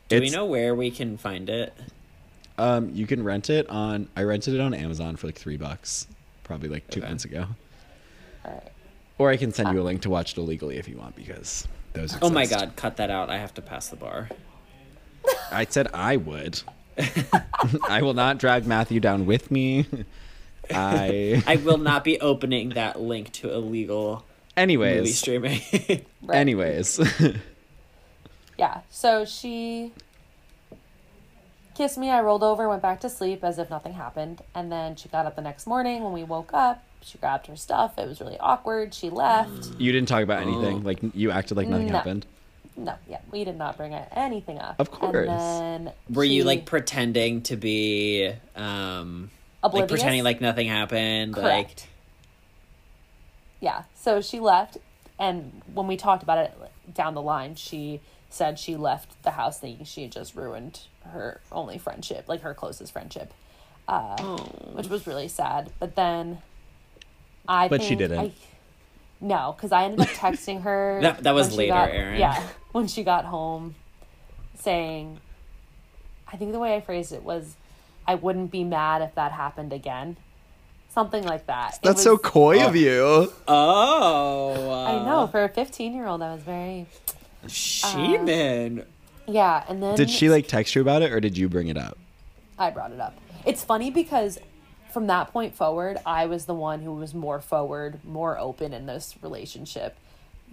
Do 0.08 0.20
we 0.20 0.30
know 0.30 0.44
where 0.44 0.74
we 0.74 0.90
can 0.92 1.16
find 1.18 1.48
it? 1.50 1.72
Um, 2.58 2.90
you 2.94 3.06
can 3.06 3.24
rent 3.24 3.50
it 3.50 3.68
on. 3.68 4.08
I 4.16 4.22
rented 4.22 4.54
it 4.54 4.60
on 4.60 4.74
Amazon 4.74 5.16
for 5.16 5.26
like 5.26 5.36
three 5.36 5.56
bucks, 5.56 6.06
probably 6.44 6.68
like 6.68 6.88
two 6.88 7.00
Okay. 7.00 7.08
months 7.08 7.24
ago. 7.24 7.46
Right. 8.44 8.62
Or 9.18 9.30
I 9.30 9.36
can 9.36 9.52
send 9.52 9.72
you 9.72 9.80
a 9.80 9.82
link 9.84 10.02
to 10.02 10.10
watch 10.10 10.32
it 10.32 10.38
illegally 10.38 10.76
if 10.76 10.88
you 10.88 10.96
want, 10.96 11.16
because 11.16 11.66
those. 11.92 12.16
Oh 12.22 12.30
my 12.30 12.46
god, 12.46 12.74
cut 12.76 12.96
that 12.98 13.10
out. 13.10 13.30
I 13.30 13.38
have 13.38 13.54
to 13.54 13.62
pass 13.62 13.88
the 13.88 13.96
bar. 13.96 14.28
I 15.50 15.64
said 15.66 15.88
I 15.94 16.16
would. 16.16 16.60
I 17.88 18.02
will 18.02 18.14
not 18.14 18.38
drag 18.38 18.66
Matthew 18.66 19.00
down 19.00 19.26
with 19.26 19.50
me. 19.50 19.86
I. 20.70 21.42
I 21.46 21.56
will 21.56 21.78
not 21.78 22.04
be 22.04 22.20
opening 22.20 22.70
that 22.70 23.00
link 23.00 23.32
to 23.32 23.52
illegal 23.52 24.16
movie 24.16 24.24
Anyways. 24.56 25.18
streaming. 25.18 25.60
Right. 26.22 26.36
Anyways. 26.38 27.00
Yeah. 28.58 28.80
So 28.90 29.24
she 29.24 29.92
kissed 31.74 31.98
me. 31.98 32.10
I 32.10 32.20
rolled 32.20 32.42
over, 32.42 32.68
went 32.68 32.82
back 32.82 33.00
to 33.00 33.08
sleep 33.10 33.42
as 33.44 33.58
if 33.58 33.70
nothing 33.70 33.94
happened. 33.94 34.42
And 34.54 34.70
then 34.70 34.96
she 34.96 35.08
got 35.08 35.26
up 35.26 35.36
the 35.36 35.42
next 35.42 35.66
morning 35.66 36.02
when 36.02 36.12
we 36.12 36.24
woke 36.24 36.50
up. 36.54 36.82
She 37.02 37.18
grabbed 37.18 37.46
her 37.48 37.56
stuff. 37.56 37.98
It 37.98 38.08
was 38.08 38.20
really 38.20 38.38
awkward. 38.38 38.94
She 38.94 39.10
left. 39.10 39.66
you 39.78 39.92
didn't 39.92 40.08
talk 40.08 40.22
about 40.22 40.40
anything. 40.42 40.82
Like 40.82 41.00
you 41.14 41.30
acted 41.30 41.56
like 41.56 41.68
nothing 41.68 41.88
No. 41.88 41.92
happened. 41.92 42.26
No, 42.76 42.94
yeah, 43.08 43.20
we 43.30 43.44
did 43.44 43.56
not 43.56 43.76
bring 43.76 43.94
anything 43.94 44.58
up. 44.58 44.76
Of 44.80 44.90
course. 44.90 45.28
And 45.28 45.86
then 45.86 45.92
Were 46.10 46.24
you 46.24 46.42
like 46.44 46.64
pretending 46.66 47.42
to 47.42 47.56
be 47.56 48.32
um 48.56 49.30
like 49.62 49.86
pretending 49.88 50.24
like 50.24 50.40
nothing 50.40 50.66
happened? 50.66 51.34
Correct. 51.34 51.86
Yeah. 53.60 53.84
So 53.94 54.20
she 54.20 54.40
left, 54.40 54.78
and 55.18 55.62
when 55.72 55.86
we 55.86 55.96
talked 55.96 56.22
about 56.22 56.38
it 56.38 56.52
down 56.92 57.14
the 57.14 57.22
line, 57.22 57.54
she 57.54 58.00
said 58.28 58.58
she 58.58 58.76
left 58.76 59.22
the 59.22 59.32
house 59.32 59.60
thinking 59.60 59.84
she 59.86 60.02
had 60.02 60.12
just 60.12 60.34
ruined 60.34 60.80
her 61.10 61.40
only 61.52 61.78
friendship, 61.78 62.24
like 62.28 62.42
her 62.42 62.54
closest 62.54 62.92
friendship, 62.92 63.32
uh, 63.88 64.16
oh. 64.18 64.36
which 64.72 64.88
was 64.88 65.06
really 65.06 65.28
sad. 65.28 65.70
But 65.78 65.94
then 65.96 66.38
I 67.48 67.68
But 67.68 67.82
she 67.82 67.94
didn't. 67.94 68.18
I- 68.18 68.32
no, 69.20 69.54
because 69.56 69.72
I 69.72 69.84
ended 69.84 70.00
up 70.00 70.08
texting 70.14 70.62
her. 70.62 70.98
That- 71.02 71.22
that 71.22 71.32
was 71.34 71.56
later, 71.56 71.72
got- 71.74 71.90
Erin. 71.90 72.18
Yeah, 72.20 72.42
when 72.72 72.86
she 72.88 73.04
got 73.04 73.24
home, 73.24 73.74
saying, 74.58 75.20
I 76.30 76.36
think 76.36 76.52
the 76.52 76.58
way 76.58 76.74
I 76.74 76.80
phrased 76.80 77.12
it 77.12 77.22
was, 77.22 77.56
I 78.06 78.16
wouldn't 78.16 78.50
be 78.50 78.64
mad 78.64 79.02
if 79.02 79.14
that 79.14 79.32
happened 79.32 79.72
again. 79.72 80.16
Something 80.90 81.24
like 81.24 81.46
that. 81.46 81.74
It 81.76 81.82
That's 81.82 82.02
so 82.02 82.12
was- 82.12 82.20
coy 82.22 82.64
of 82.66 82.76
you. 82.76 83.32
Oh. 83.48 84.84
I 84.86 85.04
know 85.04 85.26
for 85.26 85.42
a 85.42 85.48
fifteen-year-old, 85.48 86.20
that 86.20 86.32
was 86.34 86.42
very. 86.42 86.86
Sheeman. 87.46 88.84
Yeah, 89.26 89.64
and 89.68 89.82
then 89.82 89.96
Did 89.96 90.10
she 90.10 90.28
like 90.28 90.46
text 90.48 90.74
you 90.74 90.82
about 90.82 91.02
it, 91.02 91.12
or 91.12 91.20
did 91.20 91.36
you 91.38 91.48
bring 91.48 91.68
it 91.68 91.76
up? 91.76 91.98
I 92.58 92.70
brought 92.70 92.92
it 92.92 93.00
up. 93.00 93.16
It's 93.46 93.64
funny 93.64 93.90
because 93.90 94.38
from 94.92 95.06
that 95.08 95.32
point 95.32 95.54
forward, 95.54 95.98
I 96.06 96.26
was 96.26 96.44
the 96.44 96.54
one 96.54 96.82
who 96.82 96.92
was 96.92 97.14
more 97.14 97.40
forward, 97.40 98.04
more 98.04 98.38
open 98.38 98.72
in 98.72 98.86
this 98.86 99.16
relationship. 99.22 99.96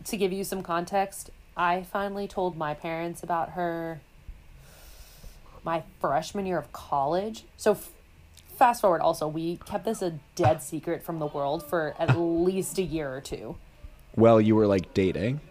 To 0.05 0.17
give 0.17 0.31
you 0.31 0.43
some 0.43 0.63
context, 0.63 1.29
I 1.55 1.83
finally 1.83 2.27
told 2.27 2.57
my 2.57 2.73
parents 2.73 3.23
about 3.23 3.51
her 3.51 4.01
my 5.63 5.83
freshman 5.99 6.45
year 6.45 6.57
of 6.57 6.71
college. 6.73 7.45
So 7.55 7.73
f- 7.73 7.91
fast 8.57 8.81
forward 8.81 9.01
also, 9.01 9.27
we 9.27 9.57
kept 9.57 9.85
this 9.85 10.01
a 10.01 10.19
dead 10.35 10.63
secret 10.63 11.03
from 11.03 11.19
the 11.19 11.27
world 11.27 11.63
for 11.63 11.95
at 11.99 12.17
least 12.17 12.77
a 12.79 12.81
year 12.81 13.13
or 13.13 13.21
two. 13.21 13.57
Well, 14.15 14.41
you 14.41 14.55
were 14.55 14.67
like 14.67 14.93
dating. 14.93 15.41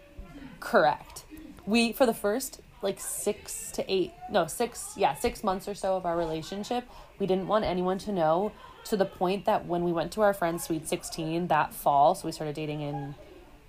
Correct. 0.59 1.23
We 1.65 1.93
for 1.93 2.05
the 2.05 2.13
first 2.13 2.59
like 2.81 2.99
six 2.99 3.71
to 3.71 3.91
eight, 3.91 4.13
no 4.29 4.47
six, 4.47 4.93
yeah, 4.97 5.13
six 5.13 5.43
months 5.43 5.67
or 5.67 5.73
so 5.75 5.95
of 5.95 6.05
our 6.05 6.17
relationship, 6.17 6.85
we 7.19 7.27
didn't 7.27 7.47
want 7.47 7.65
anyone 7.65 7.97
to 7.99 8.11
know. 8.11 8.51
To 8.85 8.97
the 8.97 9.05
point 9.05 9.45
that 9.45 9.67
when 9.67 9.83
we 9.83 9.91
went 9.91 10.11
to 10.13 10.21
our 10.21 10.33
friend's 10.33 10.63
sweet 10.63 10.87
sixteen 10.87 11.47
that 11.47 11.73
fall, 11.73 12.15
so 12.15 12.27
we 12.27 12.31
started 12.31 12.55
dating 12.55 12.81
in, 12.81 13.13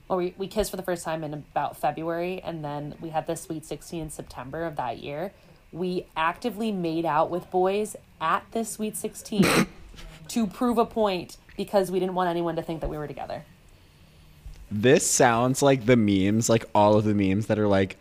or 0.08 0.16
we 0.16 0.34
we 0.38 0.46
kissed 0.46 0.70
for 0.70 0.78
the 0.78 0.82
first 0.82 1.04
time 1.04 1.22
in 1.22 1.34
about 1.34 1.76
February, 1.76 2.40
and 2.42 2.64
then 2.64 2.94
we 2.98 3.10
had 3.10 3.26
this 3.26 3.42
sweet 3.42 3.66
sixteen 3.66 4.00
in 4.00 4.10
September 4.10 4.64
of 4.64 4.76
that 4.76 4.98
year. 4.98 5.32
We 5.70 6.06
actively 6.16 6.72
made 6.72 7.04
out 7.04 7.30
with 7.30 7.50
boys 7.50 7.94
at 8.22 8.44
this 8.52 8.70
sweet 8.70 8.96
sixteen 8.96 9.44
to 10.28 10.46
prove 10.46 10.78
a 10.78 10.86
point 10.86 11.36
because 11.58 11.90
we 11.90 12.00
didn't 12.00 12.14
want 12.14 12.30
anyone 12.30 12.56
to 12.56 12.62
think 12.62 12.80
that 12.80 12.88
we 12.88 12.96
were 12.96 13.06
together. 13.06 13.44
This 14.70 15.08
sounds 15.08 15.60
like 15.60 15.84
the 15.84 15.96
memes, 15.96 16.48
like 16.48 16.64
all 16.74 16.96
of 16.96 17.04
the 17.04 17.12
memes 17.12 17.48
that 17.48 17.58
are 17.58 17.68
like, 17.68 17.98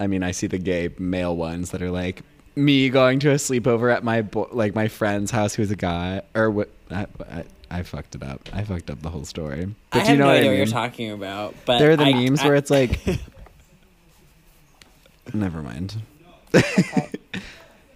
I 0.00 0.08
mean, 0.08 0.24
I 0.24 0.32
see 0.32 0.48
the 0.48 0.58
gay 0.58 0.88
male 0.98 1.36
ones 1.36 1.70
that 1.70 1.82
are 1.82 1.90
like 1.90 2.22
me 2.56 2.88
going 2.88 3.20
to 3.20 3.30
a 3.30 3.34
sleepover 3.34 3.94
at 3.94 4.02
my 4.02 4.22
bo- 4.22 4.48
like 4.50 4.74
my 4.74 4.88
friend's 4.88 5.30
house 5.30 5.54
who's 5.54 5.70
a 5.70 5.76
guy 5.76 6.22
or 6.34 6.50
what. 6.50 6.70
I, 6.90 7.06
I, 7.30 7.44
I 7.70 7.82
fucked 7.84 8.16
it 8.16 8.22
up. 8.24 8.48
I 8.52 8.64
fucked 8.64 8.90
up 8.90 9.00
the 9.02 9.10
whole 9.10 9.24
story. 9.24 9.72
But 9.92 10.00
I 10.00 10.02
do 10.02 10.06
have 10.06 10.10
you 10.10 10.16
know 10.18 10.24
no 10.24 10.30
what 10.30 10.36
idea 10.38 10.50
I 10.50 10.52
what 10.52 10.56
you're 10.56 10.66
talking 10.66 11.10
about. 11.12 11.54
But 11.66 11.78
There 11.78 11.90
are 11.92 11.96
the 11.96 12.02
I- 12.04 12.12
memes 12.14 12.40
I- 12.40 12.46
where 12.46 12.56
it's 12.56 12.70
like, 12.70 12.98
never 15.34 15.62
mind. 15.62 16.00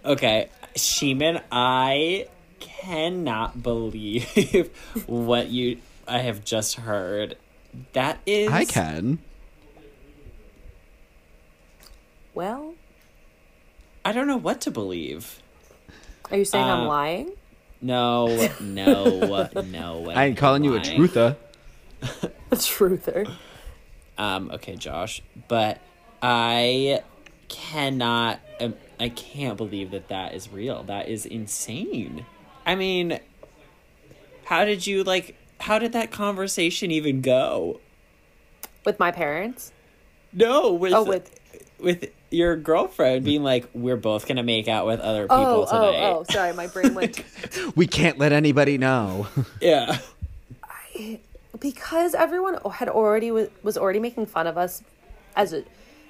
Okay, 0.05 0.49
Sheeman, 0.75 1.41
I 1.51 2.27
cannot 2.59 3.61
believe 3.63 4.69
what 5.07 5.47
you 5.49 5.79
I 6.07 6.19
have 6.19 6.45
just 6.45 6.75
heard. 6.75 7.37
That 7.93 8.19
is 8.25 8.51
I 8.51 8.65
can. 8.65 9.19
Well, 12.35 12.75
I 14.03 14.11
don't 14.11 14.27
know 14.27 14.37
what 14.37 14.61
to 14.61 14.71
believe. 14.71 15.41
are 16.29 16.37
you 16.37 16.45
saying 16.45 16.65
Uh, 16.65 16.75
I'm 16.75 16.87
lying? 16.87 17.31
No, 17.81 18.49
no, 18.59 19.47
no. 19.63 20.09
I 20.11 20.25
ain't 20.25 20.37
calling 20.37 20.63
you 20.63 20.75
a 20.75 20.79
truther. 20.79 21.37
a 22.01 22.55
truther. 22.55 23.31
Um, 24.17 24.51
okay, 24.51 24.75
Josh, 24.75 25.21
but 25.47 25.79
I 26.21 27.01
cannot. 27.47 28.39
Um, 28.59 28.75
I 28.99 29.09
can't 29.09 29.57
believe 29.57 29.91
that 29.91 30.09
that 30.09 30.33
is 30.33 30.51
real. 30.51 30.83
That 30.83 31.07
is 31.07 31.25
insane. 31.25 32.25
I 32.65 32.75
mean, 32.75 33.19
how 34.43 34.65
did 34.65 34.85
you 34.85 35.03
like? 35.03 35.35
How 35.61 35.79
did 35.79 35.93
that 35.93 36.11
conversation 36.11 36.91
even 36.91 37.21
go? 37.21 37.79
With 38.85 38.99
my 38.99 39.11
parents? 39.11 39.71
No, 40.33 40.73
with 40.73 40.93
Oh, 40.93 41.03
with 41.03 41.39
with 41.79 42.11
your 42.31 42.55
girlfriend 42.55 43.25
being 43.25 43.43
like, 43.43 43.67
"We're 43.73 43.97
both 43.97 44.27
gonna 44.27 44.43
make 44.43 44.67
out 44.67 44.85
with 44.85 44.99
other 44.99 45.23
people 45.23 45.35
oh, 45.37 45.65
tonight." 45.65 45.99
oh, 46.03 46.19
oh, 46.19 46.31
sorry, 46.31 46.53
my 46.53 46.67
brain 46.67 46.93
went 46.93 47.23
We 47.75 47.87
can't 47.87 48.17
let 48.17 48.31
anybody 48.31 48.77
know. 48.77 49.27
Yeah. 49.61 49.99
because 51.59 52.15
everyone 52.15 52.57
had 52.71 52.89
already 52.89 53.31
was, 53.31 53.49
was 53.63 53.77
already 53.77 53.99
making 53.99 54.25
fun 54.25 54.47
of 54.47 54.57
us 54.57 54.83
as 55.35 55.53
a, 55.53 55.63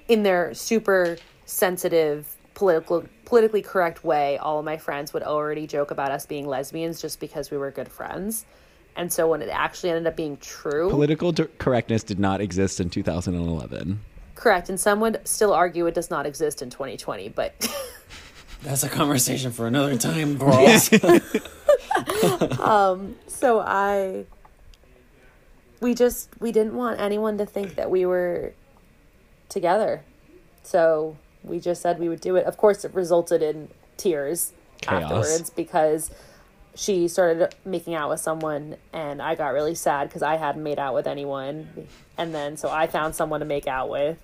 in 0.08 0.24
their 0.24 0.54
super 0.54 1.18
sensitive 1.46 2.36
political 2.54 3.06
politically 3.26 3.62
correct 3.62 4.04
way 4.04 4.38
all 4.38 4.60
of 4.60 4.66
my 4.66 4.78
friends 4.78 5.14
would 5.14 5.24
already 5.24 5.68
joke 5.68 5.92
about 5.92 6.10
us 6.10 6.26
being 6.26 6.48
lesbians 6.48 7.02
just 7.02 7.20
because 7.20 7.52
we 7.52 7.58
were 7.58 7.70
good 7.70 7.90
friends 7.90 8.46
And 8.96 9.12
so 9.12 9.28
when 9.28 9.42
it 9.42 9.50
actually 9.50 9.90
ended 9.90 10.08
up 10.08 10.16
being 10.16 10.38
true, 10.38 10.90
Political 10.90 11.34
correctness 11.58 12.04
did 12.04 12.20
not 12.20 12.40
exist 12.42 12.80
in 12.80 12.90
2011. 12.90 14.00
Correct, 14.36 14.70
and 14.70 14.80
some 14.80 15.00
would 15.00 15.26
still 15.28 15.54
argue 15.54 15.88
it 15.88 15.94
does 15.96 16.10
not 16.10 16.26
exist 16.26 16.62
in 16.62 16.70
2020, 16.70 17.30
but 17.30 17.54
That's 18.64 18.84
a 18.84 18.90
conversation 18.90 19.52
for 19.52 19.68
another 19.68 19.98
time, 19.98 20.38
girls. 20.38 20.90
Um, 22.60 23.16
so 23.28 23.60
I 23.60 24.26
we 25.80 25.94
just 25.94 26.30
we 26.40 26.52
didn't 26.52 26.76
want 26.76 27.00
anyone 27.00 27.38
to 27.38 27.46
think 27.46 27.76
that 27.76 27.90
we 27.90 28.06
were 28.06 28.54
together. 29.50 30.04
So 30.64 31.18
we 31.44 31.60
just 31.60 31.82
said 31.82 32.00
we 32.00 32.10
would 32.10 32.22
do 32.22 32.36
it. 32.36 32.46
Of 32.46 32.58
course 32.58 32.84
it 32.84 32.94
resulted 32.94 33.42
in 33.42 33.70
tears 33.98 34.52
Chaos. 34.82 35.04
afterwards 35.04 35.50
because 35.50 36.12
she 36.76 37.08
started 37.08 37.54
making 37.64 37.96
out 37.96 38.10
with 38.10 38.20
someone 38.20 38.76
and 38.94 39.22
I 39.22 39.36
got 39.36 39.54
really 39.54 39.76
sad 39.76 40.10
because 40.10 40.22
I 40.22 40.36
hadn't 40.36 40.62
made 40.64 40.78
out 40.80 40.94
with 40.94 41.08
anyone. 41.08 41.88
And 42.18 42.34
then 42.34 42.58
so 42.58 42.70
I 42.70 42.88
found 42.88 43.16
someone 43.16 43.40
to 43.40 43.46
make 43.46 43.68
out 43.68 43.90
with. 43.90 44.18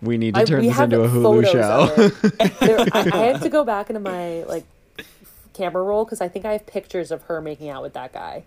We 0.00 0.16
need 0.18 0.34
to 0.34 0.44
turn 0.46 0.60
we 0.62 0.68
this 0.68 0.78
into 0.78 1.02
a 1.02 1.08
Hulu 1.08 1.50
show. 1.50 2.08
There, 2.66 2.86
I, 2.92 3.10
I 3.12 3.26
have 3.26 3.42
to 3.42 3.48
go 3.48 3.64
back 3.64 3.90
into 3.90 4.00
my 4.00 4.42
like 4.44 4.64
camera 5.52 5.82
roll 5.82 6.04
because 6.04 6.20
I 6.20 6.28
think 6.28 6.44
I 6.44 6.52
have 6.52 6.66
pictures 6.66 7.10
of 7.10 7.22
her 7.22 7.40
making 7.40 7.68
out 7.68 7.82
with 7.82 7.92
that 7.94 8.12
guy. 8.12 8.44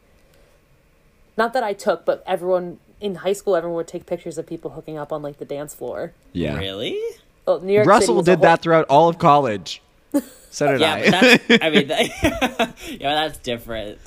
Not 1.37 1.53
that 1.53 1.63
I 1.63 1.73
took, 1.73 2.05
but 2.05 2.23
everyone 2.25 2.79
in 2.99 3.15
high 3.15 3.33
school, 3.33 3.55
everyone 3.55 3.77
would 3.77 3.87
take 3.87 4.05
pictures 4.05 4.37
of 4.37 4.45
people 4.45 4.71
hooking 4.71 4.97
up 4.97 5.13
on 5.13 5.21
like 5.21 5.37
the 5.37 5.45
dance 5.45 5.73
floor. 5.73 6.13
yeah. 6.33 6.57
Really? 6.57 6.99
Well, 7.45 7.61
New 7.61 7.73
York 7.73 7.87
Russell 7.87 8.15
was 8.15 8.25
did 8.25 8.39
whole- 8.39 8.43
that 8.43 8.61
throughout 8.61 8.85
all 8.89 9.09
of 9.09 9.17
college. 9.17 9.81
So 10.51 10.71
did 10.71 10.81
Yeah, 10.81 10.93
I. 10.95 11.01
but 11.03 11.11
that's, 11.47 11.63
I 11.63 11.69
mean, 11.69 11.87
that, 11.89 12.73
yeah, 12.99 13.13
that's 13.13 13.37
different. 13.37 13.99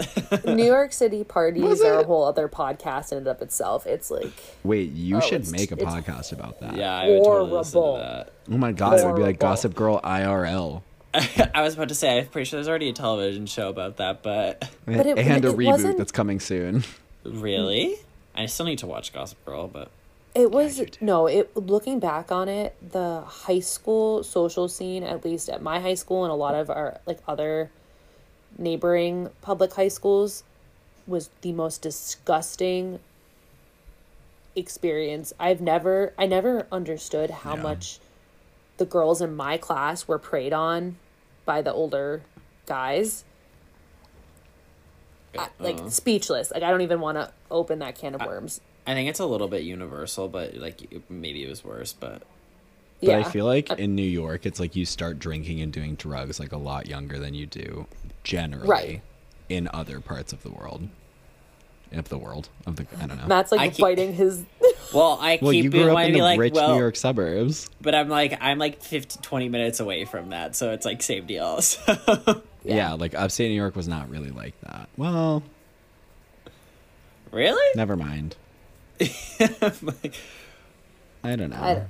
New 0.45 0.65
York 0.65 0.93
City 0.93 1.23
parties 1.23 1.81
are 1.83 2.01
a 2.01 2.05
whole 2.05 2.25
other 2.25 2.49
podcast 2.49 3.13
in 3.13 3.19
and 3.19 3.29
of 3.29 3.41
itself. 3.43 3.87
It's 3.87 4.11
like 4.11 4.33
Wait, 4.65 4.91
you 4.91 5.19
Oh, 5.19 5.21
should 5.21 5.49
make 5.53 5.71
a 5.71 5.77
podcast 5.77 6.33
about 6.33 6.59
that. 6.61 6.75
yeah, 6.75 6.93
I 6.97 7.09
would 7.11 7.23
totally 7.25 7.51
listen 7.53 7.73
to 7.75 7.79
Horrible. 7.79 7.99
that. 7.99 8.33
Oh 8.51 8.59
my 8.59 8.73
god, 8.73 8.99
it 8.99 9.07
would 9.07 9.15
be 9.17 9.23
like 9.23 9.39
Gossip 9.39 9.75
Girl 9.75 10.01
IRL. 10.03 10.83
I 11.15 11.63
was 11.63 11.75
about 11.75 11.91
to 11.91 11.95
say, 11.95 12.19
I'm 12.21 12.27
pretty 12.27 12.47
sure 12.47 12.57
there's 12.57 12.69
already 12.69 12.89
a 12.89 12.93
television 12.93 13.47
show 13.47 13.69
about 13.69 13.99
that, 13.99 14.23
but 14.23 14.69
But 14.87 15.07
it- 15.07 15.19
and 15.19 15.45
a 15.45 15.49
it 15.51 15.57
reboot 15.57 15.67
wasn't- 15.67 15.99
that's 15.99 16.11
coming 16.13 16.41
soon. 16.41 16.83
really? 17.25 17.97
I 18.35 18.47
still 18.47 18.67
need 18.67 18.79
to 18.79 18.87
watch 18.87 19.13
Gossip 19.13 19.45
Girl, 19.45 19.69
but 19.69 19.91
It 20.35 20.51
was 20.51 20.83
no. 21.01 21.27
It 21.27 21.55
looking 21.57 21.99
back 21.99 22.33
on 22.33 22.49
it, 22.49 22.75
the 22.91 23.21
high 23.27 23.61
school 23.61 24.23
social 24.23 24.67
scene, 24.69 25.03
at 25.03 25.25
least 25.25 25.51
at 25.51 25.61
my 25.63 25.79
high 25.81 25.95
school 25.95 26.25
and 26.25 26.33
a 26.33 26.35
lot 26.37 26.55
of 26.55 26.71
our 26.71 27.01
like 27.05 27.19
other 27.29 27.71
neighboring 28.57 29.29
public 29.43 29.75
high 29.75 29.89
schools, 29.89 30.43
was 31.07 31.29
the 31.43 31.53
most 31.53 31.83
disgusting 31.83 32.99
experience. 34.57 35.33
I've 35.39 35.61
never, 35.61 36.13
I 36.19 36.27
never 36.27 36.67
understood 36.73 37.31
how 37.31 37.57
Yeah. 37.57 37.63
much 37.63 37.99
the 38.79 38.85
girls 38.87 39.21
in 39.21 39.37
my 39.37 39.59
class 39.59 40.09
were 40.09 40.19
preyed 40.19 40.53
on 40.53 40.97
by 41.45 41.61
the 41.61 41.73
older 41.73 42.23
guys. 42.67 43.25
I, 45.39 45.49
like 45.59 45.79
Uh. 45.81 45.89
speechless. 45.91 46.51
Like 46.51 46.63
I 46.63 46.71
don't 46.71 46.83
even 46.83 47.01
want 47.01 47.17
to 47.19 47.33
open 47.51 47.79
that 47.81 47.97
can 47.97 48.15
of 48.15 48.23
worms. 48.23 48.61
I 48.63 48.72
think 48.87 49.09
it's 49.09 49.21
a 49.21 49.27
little 49.27 49.49
bit 49.49 49.63
universal. 49.63 50.29
But 50.29 50.55
like, 50.57 50.81
maybe 51.09 51.45
it 51.45 51.49
was 51.49 51.65
worse. 51.65 51.93
But 51.93 52.23
But 53.01 53.09
yeah. 53.09 53.19
I 53.19 53.23
feel 53.25 53.47
like 53.47 53.71
in 53.71 53.95
New 53.95 54.03
York, 54.03 54.47
it's 54.47 54.61
like 54.61 54.75
you 54.77 54.85
start 54.87 55.19
drinking 55.19 55.61
and 55.61 55.73
doing 55.73 55.95
drugs 55.95 56.39
like 56.41 56.53
a 56.53 56.57
lot 56.59 56.87
younger 56.87 57.19
than 57.19 57.35
you 57.35 57.47
do 57.47 57.87
generally 58.25 58.69
Right. 58.69 59.03
in 59.49 59.69
other 59.73 60.01
parts 60.01 60.33
of 60.33 60.43
the 60.43 60.51
world. 60.51 60.89
Of 61.95 62.09
the 62.09 62.17
world. 62.17 62.49
Of 62.67 62.77
the 62.77 62.87
I 63.03 63.07
don't 63.07 63.19
know. 63.19 63.27
Matt's 63.27 63.53
like 63.53 63.61
I 63.61 63.69
keep- 63.69 63.99
his. 64.15 64.45
well, 64.95 65.19
I 65.21 65.39
well, 65.43 65.53
keep 65.53 65.65
you 65.65 65.71
being 65.71 65.85
grew 65.85 65.93
up 65.95 66.07
in 66.07 66.15
the 66.15 66.23
like, 66.23 66.39
rich 66.41 66.55
well, 66.55 66.73
New 66.73 66.81
York 66.81 66.97
suburbs. 66.97 67.69
but 67.83 67.95
I'm 67.95 68.09
like, 68.09 68.39
I'm 68.41 68.57
like 68.59 68.83
15, 68.83 69.21
20 69.21 69.49
minutes 69.51 69.79
away 69.79 70.07
from 70.07 70.31
that, 70.31 70.57
so 70.57 70.73
it's 70.73 70.87
like 70.87 71.03
same 71.03 71.27
deal. 71.27 71.61
So. 72.65 72.75
Yeah. 72.77 72.93
like 72.95 73.15
upstate 73.15 73.51
New 73.51 73.57
York 73.57 73.75
was 73.77 73.89
not 73.89 74.09
really 74.09 74.31
like 74.31 74.59
that. 74.63 74.89
Well, 74.97 75.43
really? 77.31 77.71
never 77.77 77.97
mind. 77.97 78.37
Like, 79.01 80.15
I 81.25 81.37
don't 81.37 81.51
know. 81.51 81.57
I 81.57 81.87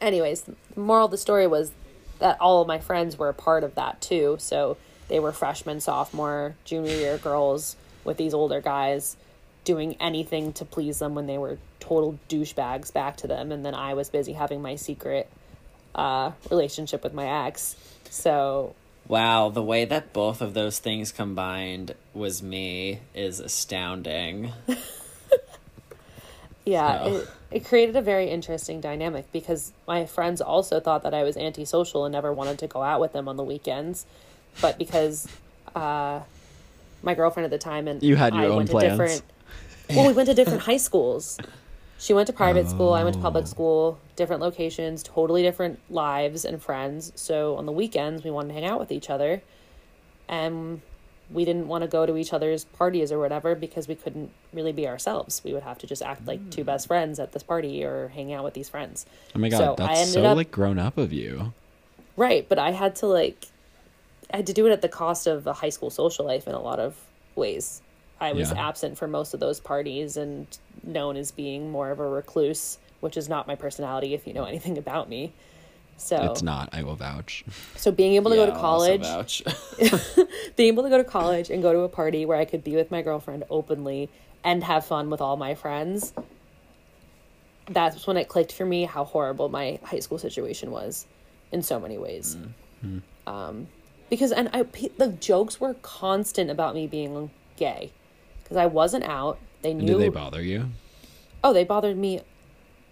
Anyways, 0.00 0.42
the 0.42 0.54
moral 0.76 1.06
of 1.06 1.10
the 1.10 1.18
story 1.18 1.46
was 1.46 1.72
that 2.18 2.40
all 2.40 2.60
of 2.60 2.68
my 2.68 2.78
friends 2.78 3.18
were 3.18 3.28
a 3.28 3.34
part 3.34 3.64
of 3.64 3.74
that 3.74 4.00
too. 4.00 4.36
So 4.38 4.76
they 5.08 5.20
were 5.20 5.32
freshman, 5.32 5.80
sophomore, 5.80 6.56
junior 6.64 6.94
year 6.94 7.18
girls 7.18 7.76
with 8.04 8.16
these 8.16 8.34
older 8.34 8.60
guys 8.60 9.16
doing 9.64 9.96
anything 9.98 10.52
to 10.52 10.64
please 10.64 10.98
them 10.98 11.14
when 11.14 11.26
they 11.26 11.38
were 11.38 11.58
total 11.80 12.18
douchebags 12.28 12.92
back 12.92 13.16
to 13.18 13.26
them. 13.26 13.50
And 13.50 13.64
then 13.64 13.74
I 13.74 13.94
was 13.94 14.10
busy 14.10 14.34
having 14.34 14.60
my 14.60 14.76
secret 14.76 15.28
uh, 15.94 16.32
relationship 16.50 17.02
with 17.02 17.14
my 17.14 17.46
ex. 17.46 17.76
So 18.10 18.74
wow, 19.08 19.48
the 19.48 19.62
way 19.62 19.84
that 19.84 20.12
both 20.12 20.40
of 20.40 20.54
those 20.54 20.78
things 20.78 21.12
combined 21.12 21.94
was 22.12 22.42
me 22.42 23.00
is 23.14 23.40
astounding. 23.40 24.52
Yeah, 26.64 27.04
So- 27.04 27.16
it, 27.16 27.28
it 27.50 27.64
created 27.64 27.94
a 27.96 28.02
very 28.02 28.28
interesting 28.30 28.80
dynamic 28.80 29.30
because 29.32 29.72
my 29.86 30.06
friends 30.06 30.40
also 30.40 30.80
thought 30.80 31.02
that 31.02 31.14
I 31.14 31.22
was 31.22 31.36
antisocial 31.36 32.04
and 32.04 32.12
never 32.12 32.32
wanted 32.32 32.58
to 32.60 32.66
go 32.66 32.82
out 32.82 33.00
with 33.00 33.12
them 33.12 33.28
on 33.28 33.36
the 33.36 33.44
weekends. 33.44 34.06
But 34.60 34.78
because 34.78 35.28
uh, 35.74 36.20
my 37.02 37.14
girlfriend 37.14 37.44
at 37.44 37.50
the 37.50 37.58
time 37.58 37.86
and 37.88 38.02
You 38.02 38.16
had 38.16 38.34
your 38.34 38.44
I 38.44 38.46
own 38.46 38.56
went 38.56 38.70
plans. 38.70 38.84
to 38.84 38.90
different 38.90 39.22
well, 39.90 40.06
we 40.06 40.12
went 40.14 40.28
to 40.28 40.34
different 40.34 40.62
high 40.62 40.78
schools. 40.78 41.38
She 41.98 42.12
went 42.14 42.26
to 42.26 42.32
private 42.32 42.68
school, 42.68 42.92
I 42.92 43.04
went 43.04 43.16
to 43.16 43.22
public 43.22 43.46
school, 43.46 43.98
different 44.16 44.42
locations, 44.42 45.02
totally 45.02 45.42
different 45.42 45.78
lives 45.90 46.44
and 46.44 46.60
friends. 46.62 47.12
So 47.14 47.56
on 47.56 47.66
the 47.66 47.72
weekends 47.72 48.24
we 48.24 48.30
wanted 48.30 48.48
to 48.48 48.54
hang 48.54 48.64
out 48.64 48.80
with 48.80 48.90
each 48.90 49.10
other. 49.10 49.42
And 50.28 50.80
we 51.34 51.44
didn't 51.44 51.66
want 51.66 51.82
to 51.82 51.88
go 51.88 52.06
to 52.06 52.16
each 52.16 52.32
other's 52.32 52.64
parties 52.64 53.10
or 53.10 53.18
whatever 53.18 53.56
because 53.56 53.88
we 53.88 53.96
couldn't 53.96 54.30
really 54.52 54.72
be 54.72 54.86
ourselves. 54.86 55.42
We 55.44 55.52
would 55.52 55.64
have 55.64 55.78
to 55.78 55.86
just 55.86 56.00
act 56.00 56.24
like 56.26 56.48
two 56.50 56.62
mm. 56.62 56.66
best 56.66 56.86
friends 56.86 57.18
at 57.18 57.32
this 57.32 57.42
party 57.42 57.84
or 57.84 58.08
hang 58.14 58.32
out 58.32 58.44
with 58.44 58.54
these 58.54 58.68
friends. 58.68 59.04
oh 59.34 59.40
my 59.40 59.48
god, 59.48 59.58
so 59.58 59.72
I 59.72 59.88
that's 59.88 60.00
ended 60.00 60.14
so 60.14 60.24
up- 60.24 60.36
like 60.36 60.50
grown 60.52 60.78
up 60.78 60.96
of 60.96 61.12
you. 61.12 61.52
Right, 62.16 62.48
but 62.48 62.60
I 62.60 62.70
had 62.70 62.94
to 62.96 63.06
like 63.06 63.48
I 64.32 64.36
had 64.36 64.46
to 64.46 64.52
do 64.52 64.66
it 64.66 64.70
at 64.70 64.80
the 64.80 64.88
cost 64.88 65.26
of 65.26 65.46
a 65.46 65.52
high 65.52 65.68
school 65.68 65.90
social 65.90 66.24
life 66.24 66.46
in 66.46 66.54
a 66.54 66.60
lot 66.60 66.78
of 66.78 66.96
ways. 67.34 67.82
I 68.20 68.32
was 68.32 68.52
Yeah. 68.52 68.68
absent 68.68 68.96
for 68.96 69.08
most 69.08 69.34
of 69.34 69.40
those 69.40 69.58
parties 69.60 70.16
and 70.16 70.46
known 70.84 71.16
as 71.16 71.32
being 71.32 71.70
more 71.70 71.90
of 71.90 71.98
a 71.98 72.08
recluse, 72.08 72.78
which 73.00 73.16
is 73.16 73.28
not 73.28 73.48
my 73.48 73.56
personality 73.56 74.14
if 74.14 74.26
you 74.26 74.32
know 74.32 74.44
anything 74.44 74.78
about 74.78 75.08
me. 75.08 75.32
So 75.96 76.30
It's 76.32 76.42
not. 76.42 76.68
I 76.72 76.82
will 76.82 76.96
vouch. 76.96 77.44
so 77.76 77.90
being 77.90 78.14
able 78.14 78.30
to 78.30 78.36
Yeah, 78.36 78.46
go 78.46 78.52
to 78.52 78.58
college 78.58 79.00
vouch. 79.02 79.42
being 80.56 80.68
able 80.72 80.82
to 80.82 80.88
go 80.90 80.98
to 80.98 81.04
college 81.04 81.50
and 81.50 81.62
go 81.62 81.72
to 81.72 81.80
a 81.80 81.88
party 81.88 82.26
where 82.26 82.36
I 82.36 82.44
could 82.44 82.62
be 82.64 82.76
with 82.76 82.90
my 82.90 83.00
girlfriend 83.02 83.44
openly 83.50 84.10
and 84.42 84.62
have 84.64 84.84
fun 84.84 85.08
with 85.10 85.20
all 85.20 85.36
my 85.36 85.54
friends. 85.54 86.12
That's 87.66 88.06
when 88.06 88.16
it 88.18 88.28
clicked 88.28 88.52
for 88.52 88.66
me 88.66 88.84
how 88.84 89.04
horrible 89.04 89.48
my 89.48 89.78
high 89.84 90.00
school 90.00 90.18
situation 90.18 90.70
was 90.70 91.06
in 91.50 91.62
so 91.62 91.80
many 91.80 91.96
ways. 91.96 92.36
Um, 93.26 93.68
because 94.10 94.32
and 94.32 94.50
I 94.52 94.64
the 94.98 95.16
jokes 95.18 95.58
were 95.60 95.74
constant 95.74 96.50
about 96.50 96.74
me 96.74 96.86
being 96.86 97.30
gay 97.56 97.90
because 98.42 98.58
I 98.58 98.66
wasn't 98.66 99.04
out. 99.04 99.38
They 99.62 99.70
And 99.70 99.86
did 99.86 99.98
they 99.98 100.10
bother 100.10 100.42
you? 100.42 100.66
oh, 101.42 101.52
they 101.54 101.64
bothered 101.64 101.96
me. 101.96 102.20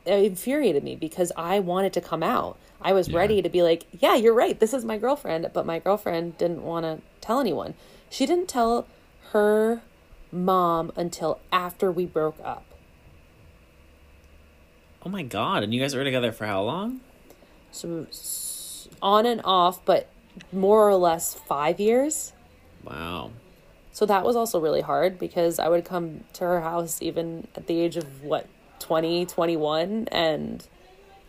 It 0.06 0.24
infuriated 0.24 0.82
me 0.82 0.96
because 0.96 1.30
I 1.36 1.60
wanted 1.60 1.92
to 1.92 2.00
come 2.00 2.22
out. 2.22 2.56
I 2.84 2.92
was 2.92 3.08
Yeah. 3.08 3.18
ready 3.18 3.42
to 3.42 3.48
be 3.48 3.62
like, 3.62 3.86
yeah, 3.92 4.14
you're 4.14 4.34
right. 4.34 4.58
This 4.58 4.74
is 4.74 4.84
my 4.84 4.98
girlfriend. 4.98 5.50
But 5.52 5.66
my 5.66 5.78
girlfriend 5.78 6.38
didn't 6.38 6.62
want 6.62 6.84
to 6.84 7.00
tell 7.20 7.40
anyone. 7.40 7.74
She 8.10 8.26
didn't 8.26 8.48
tell 8.48 8.86
her 9.30 9.82
mom 10.30 10.92
until 10.96 11.40
after 11.52 11.90
we 11.92 12.06
broke 12.06 12.38
up. 12.44 12.64
oh 15.04 15.08
my 15.08 15.22
god! 15.22 15.62
And 15.62 15.74
you 15.74 15.80
guys 15.80 15.94
were 15.96 16.04
together 16.04 16.30
for 16.32 16.46
how 16.46 16.62
long? 16.62 17.00
So 17.70 18.06
on 19.00 19.26
and 19.26 19.40
off, 19.44 19.84
but 19.84 20.08
more 20.52 20.88
or 20.88 20.94
less 20.96 21.34
five 21.34 21.80
years. 21.80 22.32
Wow. 22.84 23.30
So 23.92 24.06
that 24.06 24.24
was 24.24 24.36
also 24.36 24.58
really 24.60 24.80
hard 24.80 25.18
because 25.18 25.58
I 25.58 25.68
would 25.68 25.84
come 25.84 26.24
to 26.34 26.44
her 26.44 26.60
house 26.60 27.02
even 27.02 27.46
at 27.56 27.66
the 27.66 27.78
age 27.80 27.96
of 27.96 28.22
what, 28.22 28.46
20, 28.78 29.26
21, 29.26 30.08
and 30.10 30.66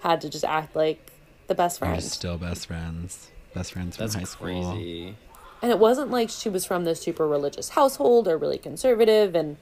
had 0.01 0.21
to 0.21 0.29
just 0.29 0.45
act 0.45 0.75
like 0.75 1.11
the 1.47 1.55
best 1.55 1.81
We're 1.81 1.99
still 1.99 2.37
best 2.37 2.67
friends. 2.67 3.29
Best 3.53 3.73
friends 3.73 3.97
from 3.97 4.03
That's 4.05 4.15
high 4.15 4.23
school. 4.23 4.73
crazy. 4.73 5.15
And 5.61 5.71
it 5.71 5.79
wasn't 5.79 6.11
like 6.11 6.29
she 6.29 6.49
was 6.49 6.65
from 6.65 6.83
this 6.83 7.01
super 7.01 7.27
religious 7.27 7.69
household 7.69 8.27
or 8.27 8.37
really 8.37 8.57
conservative 8.57 9.35
and 9.35 9.57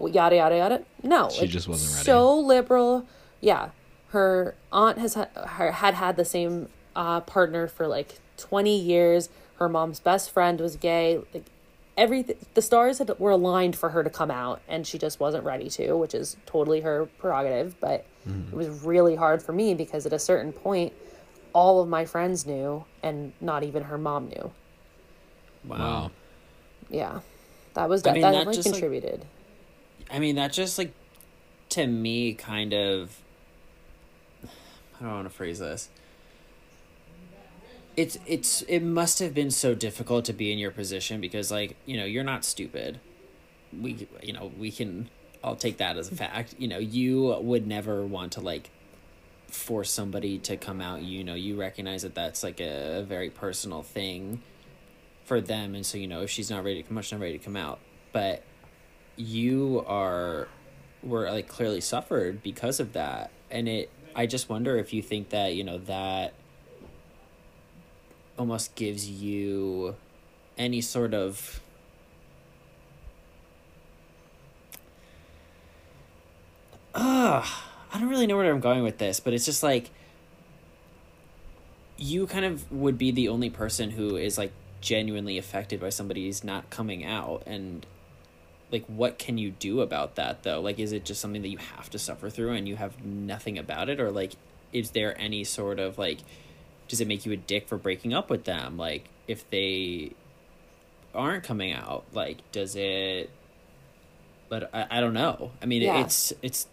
yada 0.00 0.36
yada 0.36 0.56
yada. 0.56 0.82
No, 1.02 1.28
She 1.30 1.42
like, 1.42 1.50
just 1.50 1.66
wasn't 1.68 1.92
ready. 1.94 2.04
So 2.04 2.38
liberal, 2.38 3.06
yeah. 3.40 3.70
Her 4.08 4.54
aunt 4.70 4.98
has 4.98 5.14
had, 5.14 5.28
her 5.34 5.72
had 5.72 5.94
had 5.94 6.16
the 6.16 6.24
same 6.24 6.68
uh, 6.94 7.20
partner 7.20 7.66
for 7.66 7.88
like 7.88 8.20
twenty 8.36 8.78
years. 8.78 9.28
Her 9.58 9.68
mom's 9.68 9.98
best 9.98 10.30
friend 10.30 10.60
was 10.60 10.76
gay. 10.76 11.20
Like 11.32 11.46
everything 11.96 12.36
the 12.54 12.62
stars 12.62 12.98
had, 12.98 13.16
were 13.18 13.30
aligned 13.30 13.76
for 13.76 13.90
her 13.90 14.02
to 14.02 14.10
come 14.10 14.30
out 14.30 14.60
and 14.68 14.86
she 14.86 14.98
just 14.98 15.20
wasn't 15.20 15.44
ready 15.44 15.68
to 15.70 15.92
which 15.94 16.14
is 16.14 16.36
totally 16.44 16.80
her 16.80 17.06
prerogative 17.18 17.78
but 17.80 18.04
mm-hmm. 18.28 18.48
it 18.48 18.54
was 18.54 18.68
really 18.82 19.14
hard 19.14 19.40
for 19.42 19.52
me 19.52 19.74
because 19.74 20.04
at 20.04 20.12
a 20.12 20.18
certain 20.18 20.52
point 20.52 20.92
all 21.54 21.80
of 21.80 21.88
my 21.88 22.04
friends 22.04 22.44
knew 22.44 22.84
and 23.02 23.32
not 23.40 23.62
even 23.62 23.84
her 23.84 23.96
mom 23.96 24.28
knew. 24.28 24.50
Wow. 25.64 26.10
yeah. 26.90 27.20
That 27.72 27.88
was 27.88 28.06
I 28.06 28.12
mean, 28.12 28.22
that 28.22 28.32
that 28.32 28.38
definitely 28.38 28.54
just, 28.56 28.66
like- 28.66 28.74
contributed. 28.74 29.24
I 30.10 30.18
mean, 30.18 30.34
that 30.34 30.52
just 30.52 30.76
like 30.76 30.92
to 31.70 31.86
me 31.86 32.34
kind 32.34 32.74
of 32.74 33.18
I 34.42 35.04
don't 35.04 35.14
want 35.14 35.28
to 35.28 35.34
phrase 35.34 35.58
this. 35.58 35.88
It's 37.96 38.18
it's 38.26 38.62
it 38.62 38.80
must 38.80 39.20
have 39.20 39.34
been 39.34 39.50
so 39.50 39.74
difficult 39.74 40.24
to 40.26 40.32
be 40.32 40.52
in 40.52 40.58
your 40.58 40.70
position 40.70 41.20
because 41.20 41.50
like, 41.50 41.76
you 41.86 41.96
know, 41.96 42.04
you're 42.04 42.24
not 42.24 42.44
stupid. 42.44 43.00
We 43.78 44.08
you 44.22 44.32
know, 44.32 44.52
we 44.58 44.70
can 44.70 45.10
I'll 45.42 45.56
take 45.56 45.76
that 45.78 45.96
as 45.96 46.10
a 46.10 46.14
fact. 46.14 46.54
You 46.58 46.68
know, 46.68 46.78
you 46.78 47.36
would 47.40 47.66
never 47.66 48.04
want 48.04 48.32
to 48.32 48.40
like 48.40 48.70
force 49.46 49.90
somebody 49.90 50.38
to 50.38 50.56
come 50.56 50.80
out, 50.80 51.02
you 51.02 51.22
know, 51.22 51.34
you 51.34 51.56
recognize 51.56 52.02
that 52.02 52.14
that's 52.14 52.42
like 52.42 52.60
a, 52.60 53.04
very 53.06 53.30
personal 53.30 53.82
thing 53.82 54.42
for 55.24 55.40
them 55.40 55.74
and 55.74 55.86
so 55.86 55.96
you 55.96 56.08
know, 56.08 56.22
if 56.22 56.30
she's 56.30 56.50
not 56.50 56.64
ready 56.64 56.82
to 56.82 56.88
come 56.88 56.98
out, 56.98 57.04
she's 57.04 57.12
not 57.12 57.20
ready 57.20 57.38
to 57.38 57.44
come 57.44 57.56
out. 57.56 57.78
But 58.12 58.42
you 59.16 59.84
are 59.86 60.48
were 61.02 61.30
like 61.30 61.48
clearly 61.48 61.80
suffered 61.80 62.42
because 62.42 62.80
of 62.80 62.92
that 62.94 63.30
and 63.50 63.68
it 63.68 63.90
i 64.16 64.26
just 64.26 64.48
wonder 64.48 64.76
if 64.76 64.92
you 64.92 65.02
think 65.02 65.28
that 65.30 65.54
you 65.54 65.62
know 65.62 65.78
that 65.78 66.32
almost 68.38 68.74
gives 68.74 69.08
you 69.08 69.94
any 70.58 70.80
sort 70.80 71.14
of 71.14 71.60
uh, 76.94 77.44
i 77.92 77.98
don't 77.98 78.08
really 78.08 78.26
know 78.26 78.36
where 78.36 78.50
i'm 78.50 78.60
going 78.60 78.82
with 78.82 78.98
this 78.98 79.20
but 79.20 79.32
it's 79.32 79.44
just 79.44 79.62
like 79.62 79.90
you 81.96 82.26
kind 82.26 82.44
of 82.44 82.70
would 82.72 82.98
be 82.98 83.10
the 83.10 83.28
only 83.28 83.50
person 83.50 83.90
who 83.90 84.16
is 84.16 84.36
like 84.36 84.52
genuinely 84.80 85.38
affected 85.38 85.80
by 85.80 85.88
somebody's 85.88 86.44
not 86.44 86.68
coming 86.70 87.04
out 87.04 87.42
and 87.46 87.86
like 88.70 88.84
what 88.86 89.18
can 89.18 89.38
you 89.38 89.52
do 89.52 89.80
about 89.80 90.16
that 90.16 90.42
though? 90.42 90.60
Like 90.60 90.78
is 90.78 90.92
it 90.92 91.04
just 91.04 91.20
something 91.20 91.42
that 91.42 91.48
you 91.48 91.58
have 91.58 91.88
to 91.90 91.98
suffer 91.98 92.28
through 92.28 92.52
and 92.52 92.66
you 92.66 92.76
have 92.76 93.04
nothing 93.04 93.56
about 93.56 93.88
it? 93.88 94.00
Or 94.00 94.10
like 94.10 94.32
is 94.72 94.90
there 94.90 95.18
any 95.20 95.44
sort 95.44 95.78
of 95.78 95.96
like 95.96 96.18
does 96.88 97.00
it 97.00 97.08
make 97.08 97.24
you 97.26 97.32
a 97.32 97.36
dick 97.36 97.68
for 97.68 97.76
breaking 97.76 98.12
up 98.14 98.30
with 98.30 98.44
them? 98.44 98.76
Like 98.76 99.08
if 99.26 99.48
they 99.50 100.12
aren't 101.14 101.44
coming 101.44 101.72
out 101.72 102.04
like 102.12 102.38
does 102.50 102.74
it 102.74 103.30
but 104.48 104.68
i, 104.74 104.86
I 104.90 105.00
don't 105.00 105.14
know. 105.14 105.52
I 105.62 105.66
mean 105.66 105.82
Yeah. 105.82 106.00
it's 106.00 106.32
it's 106.42 106.66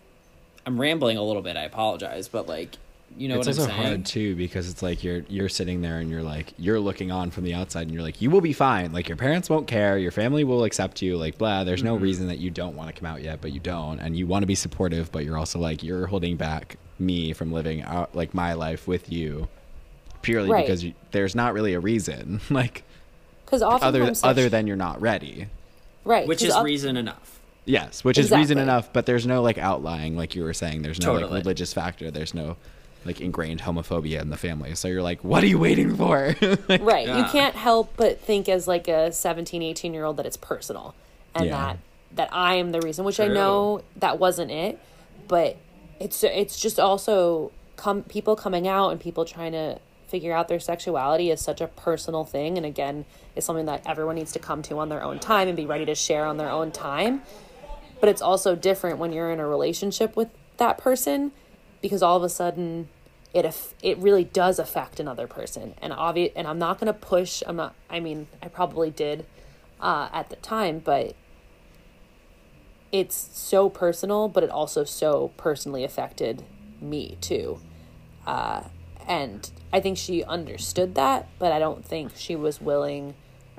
i'm 0.66 0.82
rambling 0.82 1.18
a 1.18 1.24
little 1.24 1.41
bit 1.43 1.55
i 1.57 1.62
apologize 1.64 2.28
but 2.28 2.47
like 2.47 2.76
you 3.18 3.28
know 3.28 3.38
it's 3.39 3.47
what 3.47 3.55
i'm 3.57 3.62
also 3.62 3.72
saying? 3.76 3.88
hard 3.88 4.05
too 4.05 4.36
because 4.36 4.68
it's 4.70 4.82
like 4.82 5.03
you're 5.03 5.20
you're 5.30 5.47
sitting 5.49 5.82
there 5.82 5.99
and 5.99 6.09
you're 6.09 6.24
like 6.24 6.53
you're 6.57 6.80
looking 6.80 7.12
on 7.12 7.30
from 7.30 7.43
the 7.43 7.53
outside 7.53 7.82
and 7.84 7.91
you're 7.91 8.01
like 8.01 8.20
you 8.22 8.30
will 8.32 8.41
be 8.41 8.53
fine. 8.53 8.91
Like 8.93 9.07
your 9.09 9.18
parents 9.18 9.47
won't 9.49 9.68
care. 9.68 9.97
Your 9.97 10.12
family 10.12 10.43
will 10.43 10.64
accept 10.64 11.01
you. 11.03 11.18
Like 11.18 11.38
blah. 11.38 11.64
There's 11.64 11.80
Mm-hmm. 11.82 11.88
no 11.88 11.95
reason 11.97 12.28
that 12.28 12.38
you 12.39 12.49
don't 12.49 12.76
want 12.76 12.93
to 12.93 12.99
come 12.99 13.05
out 13.12 13.22
yet 13.22 13.41
but 13.41 13.51
you 13.53 13.59
don't 13.59 13.99
and 13.99 14.16
you 14.18 14.26
want 14.28 14.41
to 14.43 14.47
be 14.47 14.55
supportive 14.55 15.12
but 15.12 15.24
you're 15.26 15.38
also 15.38 15.59
like 15.59 15.84
you're 15.84 16.07
holding 16.07 16.36
back 16.36 16.78
me 16.99 17.32
from 17.34 17.51
living 17.51 17.82
out 17.84 18.16
like 18.16 18.34
my 18.34 18.53
life 18.53 18.88
with 18.88 19.12
you 19.12 19.47
purely 20.22 20.49
Right. 20.49 20.65
because 20.65 20.84
you, 20.84 20.93
there's 21.11 21.36
not 21.36 21.53
really 21.53 21.74
a 21.74 21.80
reason 21.80 22.41
like 22.49 22.84
because 23.45 23.61
other 23.61 24.11
other 24.24 24.49
than 24.49 24.67
you're 24.67 24.76
not 24.78 25.01
ready. 25.01 25.47
Right 26.05 26.28
Which 26.28 26.41
is 26.41 26.53
of- 26.55 26.63
reason 26.65 26.97
enough. 26.97 27.39
Yes 27.65 28.03
which 28.03 28.17
is 28.17 28.32
reason 28.32 28.57
enough 28.57 28.91
but 28.91 29.05
there's 29.05 29.28
no 29.28 29.41
like 29.43 29.57
outlying 29.57 30.15
like 30.17 30.36
you 30.36 30.43
were 30.43 30.53
saying. 30.53 30.82
There's 30.82 30.99
no 31.01 31.13
like 31.13 31.32
religious 31.43 31.74
factor. 31.74 32.09
There's 32.11 32.34
no 32.34 32.57
like 33.05 33.19
ingrained 33.22 33.61
homophobia 33.61 34.22
in 34.22 34.30
the 34.30 34.38
family. 34.38 34.74
So 34.76 34.88
you're 34.88 35.01
like 35.03 35.24
what 35.24 35.43
are 35.43 35.47
you 35.47 35.59
waiting 35.59 35.95
for? 35.95 36.36
Like, 36.69 36.82
right 36.82 37.07
you 37.07 37.24
can't 37.26 37.55
help 37.55 37.93
but 37.97 38.19
think 38.22 38.47
as 38.49 38.67
like 38.67 38.88
a 38.88 39.11
17 39.11 39.61
18 39.61 39.93
year 39.93 40.05
old 40.05 40.17
that 40.17 40.26
it's 40.26 40.38
personal 40.38 40.95
and 41.36 41.45
Yeah. 41.45 41.51
that 41.57 41.78
that 42.13 42.30
i 42.34 42.55
am 42.55 42.72
the 42.72 42.82
reason 42.82 43.05
which 43.05 43.19
i 43.22 43.28
know 43.28 43.82
that 43.97 44.19
wasn't 44.19 44.51
it 44.51 44.78
but 45.30 45.55
it's 45.99 46.24
it's 46.26 46.59
just 46.59 46.78
also 46.80 47.51
come 47.78 48.03
people 48.03 48.36
coming 48.36 48.67
out 48.67 48.89
and 48.89 48.99
people 48.99 49.24
trying 49.24 49.53
to 49.53 49.80
figure 50.12 50.34
out 50.34 50.49
their 50.49 50.59
sexuality 50.59 51.32
is 51.32 51.39
such 51.39 51.62
a 51.62 51.68
personal 51.68 52.26
thing 52.26 52.57
and 52.57 52.66
again 52.66 53.05
is 53.34 53.45
something 53.45 53.66
that 53.66 53.82
everyone 53.88 54.16
needs 54.16 54.34
to 54.34 54.39
come 54.39 54.62
to 54.62 54.78
on 54.78 54.89
their 54.89 55.01
own 55.01 55.18
time 55.18 55.47
and 55.47 55.55
be 55.55 55.66
ready 55.66 55.86
to 55.86 55.95
share 55.95 56.26
on 56.26 56.36
their 56.36 56.49
own 56.49 56.70
time. 56.72 57.22
But 58.01 58.09
it's 58.09 58.22
also 58.22 58.55
different 58.55 58.97
when 58.97 59.14
you're 59.14 59.32
in 59.32 59.39
a 59.39 59.47
relationship 59.47 60.18
with 60.18 60.28
that 60.57 60.78
person 60.78 61.32
because 61.82 62.03
all 62.03 62.18
of 62.18 62.24
a 62.24 62.30
sudden 62.30 62.89
it 63.34 63.45
it 63.82 63.97
really 63.99 64.26
does 64.26 64.59
affect 64.59 64.99
another 64.99 65.28
person. 65.28 65.76
And 65.82 65.93
obvious 65.93 66.34
and 66.36 66.45
I'm 66.45 66.59
not 66.59 66.78
going 66.78 66.93
to 66.93 66.99
push 66.99 67.41
I'm 67.47 67.55
not 67.55 67.74
I 67.89 68.01
mean 68.01 68.28
I 68.43 68.49
probably 68.49 68.91
did 68.91 69.26
uh, 69.80 70.09
at 70.12 70.30
the 70.30 70.36
time 70.36 70.80
but 70.80 71.16
it's 72.91 73.30
so 73.32 73.70
personal 73.70 74.28
but 74.28 74.43
it 74.43 74.49
also 74.49 74.84
so 74.84 75.32
personally 75.38 75.86
affected 75.86 76.43
me 76.82 77.18
too. 77.22 77.62
Uh, 78.28 78.64
and 79.07 79.49
I 79.74 79.80
think 79.80 79.97
she 79.97 80.24
understood 80.24 80.95
that 80.95 81.28
but 81.39 81.51
I 81.51 81.59
don't 81.59 81.86
think 81.86 82.11
she 82.15 82.36
was 82.36 82.61
willing 82.61 83.15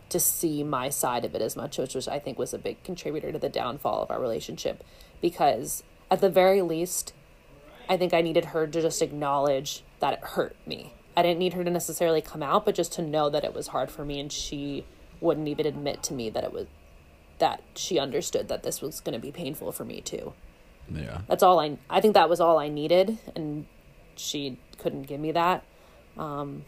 to 0.09 0.21
see 0.21 0.63
my 0.63 0.91
side 0.91 1.25
of 1.25 1.35
it 1.35 1.43
as 1.43 1.57
much 1.57 1.79
which 1.79 1.95
was 1.95 2.09
I 2.09 2.19
think 2.19 2.39
was 2.39 2.53
a 2.55 2.59
big 2.59 2.83
contributor 2.85 3.33
to 3.33 3.39
the 3.39 3.49
downfall 3.49 4.03
of 4.03 4.11
our 4.11 4.21
relationship 4.21 4.85
because 5.21 5.83
at 6.11 6.21
the 6.21 6.29
very 6.29 6.63
least 6.63 7.13
I 7.89 7.97
think 7.97 8.15
I 8.15 8.21
needed 8.21 8.47
her 8.47 8.67
to 8.67 8.83
just 8.83 9.03
acknowledge 9.03 9.83
that 10.01 10.15
it 10.15 10.21
hurt 10.21 10.57
me. 10.67 10.95
I 11.17 11.23
didn't 11.23 11.39
need 11.39 11.55
her 11.55 11.65
to 11.65 11.71
necessarily 11.71 12.21
come 12.21 12.43
out, 12.43 12.65
but 12.65 12.75
just 12.75 12.93
to 12.95 13.03
know 13.03 13.29
that 13.29 13.45
it 13.45 13.55
was 13.55 13.69
hard 13.69 13.91
for 13.91 14.05
me, 14.05 14.19
and 14.19 14.33
she 14.33 14.85
wouldn't 15.21 15.49
even 15.49 15.67
admit 15.67 16.03
to 16.05 16.15
me 16.15 16.31
that 16.31 16.43
it 16.45 16.53
was 16.53 16.67
that 17.39 17.63
she 17.75 17.99
understood 17.99 18.49
that 18.49 18.63
this 18.63 18.81
was 18.81 19.01
going 19.01 19.15
to 19.15 19.19
be 19.19 19.33
painful 19.33 19.73
for 19.73 19.85
me 19.85 20.01
too. 20.01 20.33
yeah 20.91 21.23
That's 21.29 21.43
all 21.43 21.61
I. 21.61 21.77
I 21.91 22.01
think 22.01 22.15
that 22.15 22.29
was 22.31 22.41
all 22.41 22.59
I 22.59 22.69
needed, 22.69 23.19
and 23.37 23.67
she 24.17 24.59
couldn't 24.79 25.03
give 25.03 25.21
me 25.21 25.33
that. 25.33 25.65
Um, 26.19 26.65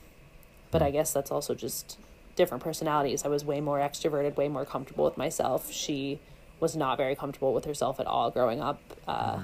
but 0.70 0.82
I 0.82 0.90
guess 0.90 1.12
that's 1.12 1.30
also 1.30 1.54
just 1.54 1.98
different 2.36 2.62
personalities. 2.62 3.24
I 3.24 3.28
was 3.28 3.44
way 3.44 3.60
more 3.60 3.78
extroverted, 3.78 4.36
way 4.36 4.48
more 4.48 4.64
comfortable 4.64 5.04
with 5.04 5.16
myself. 5.16 5.70
She 5.70 6.20
was 6.60 6.74
not 6.74 6.96
very 6.96 7.14
comfortable 7.14 7.54
with 7.54 7.64
herself 7.64 8.00
at 8.00 8.06
all 8.06 8.30
growing 8.30 8.60
up. 8.60 8.80
Uh, 9.06 9.40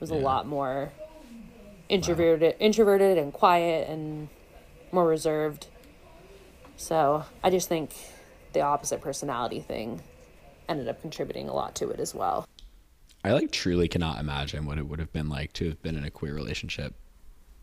was 0.00 0.10
a 0.10 0.14
lot 0.14 0.46
more 0.46 0.92
introverted, 1.88 2.54
introverted 2.60 3.18
and 3.18 3.32
quiet 3.32 3.88
and 3.88 4.28
more 4.92 5.06
reserved. 5.06 5.66
So 6.76 7.24
I 7.42 7.50
just 7.50 7.68
think 7.68 7.92
the 8.52 8.60
opposite 8.60 9.00
personality 9.00 9.60
thing 9.60 10.00
ended 10.68 10.88
up 10.88 11.00
contributing 11.00 11.48
a 11.48 11.54
lot 11.54 11.74
to 11.76 11.90
it 11.90 11.98
as 11.98 12.14
well. 12.14 12.46
I 13.24 13.32
like 13.32 13.50
truly 13.50 13.88
cannot 13.88 14.20
imagine 14.20 14.64
what 14.64 14.78
it 14.78 14.86
would 14.86 15.00
have 15.00 15.12
been 15.12 15.28
like 15.28 15.52
to 15.54 15.68
have 15.68 15.82
been 15.82 15.96
in 15.96 16.04
a 16.04 16.10
queer 16.10 16.34
relationship 16.34 16.94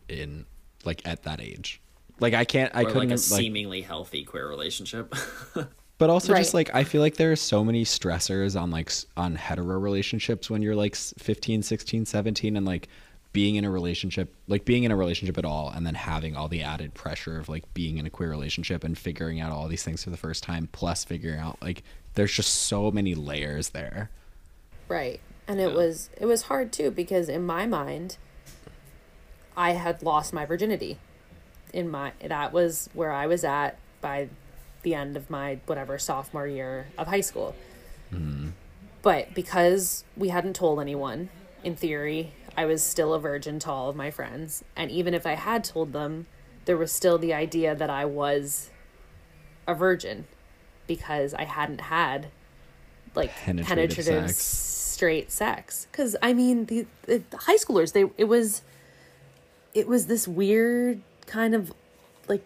in 0.09 0.45
like 0.85 1.05
at 1.07 1.23
that 1.23 1.41
age. 1.41 1.81
Like 2.19 2.33
I 2.33 2.45
can't 2.45 2.73
I 2.75 2.81
or 2.81 2.85
couldn't 2.85 2.99
like 2.99 3.09
a 3.09 3.11
like 3.11 3.19
seemingly 3.19 3.81
healthy 3.81 4.23
queer 4.23 4.47
relationship 4.47 5.13
but 5.97 6.09
also 6.09 6.33
just 6.35 6.53
like 6.53 6.73
I 6.73 6.83
feel 6.83 7.01
like 7.01 7.15
there 7.15 7.31
are 7.31 7.37
so 7.37 7.63
many 7.63 7.85
stressors 7.85 8.59
on 8.59 8.71
like 8.71 8.91
on 9.15 9.35
hetero 9.35 9.77
relationships 9.79 10.49
when 10.49 10.61
you're 10.61 10.75
like 10.75 10.93
s- 10.93 11.13
15, 11.17 11.63
16, 11.63 12.05
17 12.05 12.57
and 12.57 12.65
like 12.65 12.87
being 13.33 13.55
in 13.55 13.65
a 13.65 13.69
relationship 13.69 14.33
like 14.47 14.63
being 14.65 14.83
in 14.83 14.91
a 14.91 14.95
relationship 14.95 15.37
at 15.37 15.45
all 15.45 15.69
and 15.69 15.85
then 15.85 15.95
having 15.95 16.35
all 16.35 16.47
the 16.47 16.61
added 16.61 16.93
pressure 16.93 17.37
of 17.37 17.49
like 17.49 17.73
being 17.73 17.97
in 17.97 18.05
a 18.05 18.09
queer 18.09 18.29
relationship 18.29 18.83
and 18.83 18.97
figuring 18.97 19.39
out 19.39 19.51
all 19.51 19.67
these 19.67 19.83
things 19.83 20.03
for 20.03 20.09
the 20.09 20.17
first 20.17 20.43
time 20.43 20.69
plus 20.71 21.03
figuring 21.03 21.39
out 21.39 21.57
like 21.61 21.83
there's 22.13 22.31
just 22.31 22.53
so 22.53 22.91
many 22.91 23.13
layers 23.13 23.69
there. 23.69 24.09
Right. 24.87 25.19
And 25.47 25.59
it 25.59 25.73
was 25.73 26.09
it 26.17 26.25
was 26.25 26.43
hard 26.43 26.71
too 26.71 26.91
because 26.91 27.29
in 27.29 27.45
my 27.45 27.65
mind 27.65 28.17
I 29.57 29.71
had 29.71 30.03
lost 30.03 30.33
my 30.33 30.45
virginity. 30.45 30.97
In 31.73 31.89
my 31.89 32.13
that 32.25 32.53
was 32.53 32.89
where 32.93 33.11
I 33.11 33.27
was 33.27 33.43
at 33.43 33.77
by 33.99 34.29
the 34.83 34.93
end 34.93 35.17
of 35.17 35.29
my 35.29 35.59
whatever 35.65 35.97
sophomore 35.97 36.47
year 36.47 36.87
of 36.97 37.07
high 37.07 37.21
school. 37.21 37.55
Mm-hmm. 38.13 38.49
But 39.01 39.33
because 39.33 40.03
we 40.15 40.29
hadn't 40.29 40.55
told 40.55 40.79
anyone, 40.79 41.29
in 41.63 41.75
theory, 41.75 42.33
I 42.57 42.65
was 42.65 42.81
still 42.81 43.13
a 43.13 43.19
virgin 43.19 43.59
to 43.59 43.71
all 43.71 43.89
of 43.89 43.95
my 43.95 44.09
friends. 44.09 44.63
And 44.75 44.89
even 44.89 45.13
if 45.13 45.27
I 45.27 45.33
had 45.33 45.63
told 45.63 45.93
them, 45.93 46.27
there 46.65 46.77
was 46.77 46.91
still 46.91 47.17
the 47.17 47.33
idea 47.33 47.75
that 47.75 47.89
I 47.89 48.05
was 48.05 48.69
a 49.67 49.75
virgin 49.75 50.25
because 50.87 51.33
I 51.33 51.43
hadn't 51.43 51.81
had 51.81 52.27
like 53.15 53.31
Penetrative 53.35 53.67
penetrative, 53.67 54.31
sex. 54.31 54.45
straight 54.45 55.31
sex. 55.31 55.87
Because 55.91 56.15
I 56.21 56.33
mean, 56.33 56.65
the, 56.65 56.85
the 57.03 57.21
high 57.33 57.57
schoolers, 57.57 57.93
they 57.93 58.05
it 58.17 58.25
was, 58.25 58.61
it 59.75 59.87
was 59.87 60.07
this 60.07 60.27
weird 60.27 61.01
kind 61.27 61.53
of 61.53 61.71
like 62.27 62.43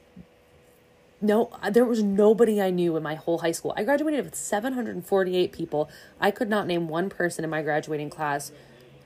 no, 1.22 1.52
there 1.72 1.86
was 1.86 2.02
nobody 2.02 2.62
I 2.62 2.70
knew 2.70 2.98
in 2.98 3.04
my 3.04 3.16
whole 3.16 3.40
high 3.40 3.52
school. 3.52 3.74
I 3.78 3.84
graduated 3.84 4.24
with 4.26 4.36
748 4.36 5.52
people. 5.52 5.90
I 6.20 6.32
could 6.32 6.50
not 6.50 6.66
name 6.66 6.88
one 6.88 7.10
person 7.10 7.44
in 7.44 7.50
my 7.50 7.62
graduating 7.62 8.10
class 8.10 8.52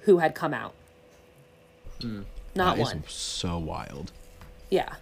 who 0.01 0.19
had 0.19 0.35
come 0.35 0.53
out. 0.53 0.73
Not 2.01 2.25
That 2.55 2.79
is 2.79 2.87
one. 2.87 3.03
so 3.07 3.57
wild. 3.57 4.11
Yeah. 4.69 4.95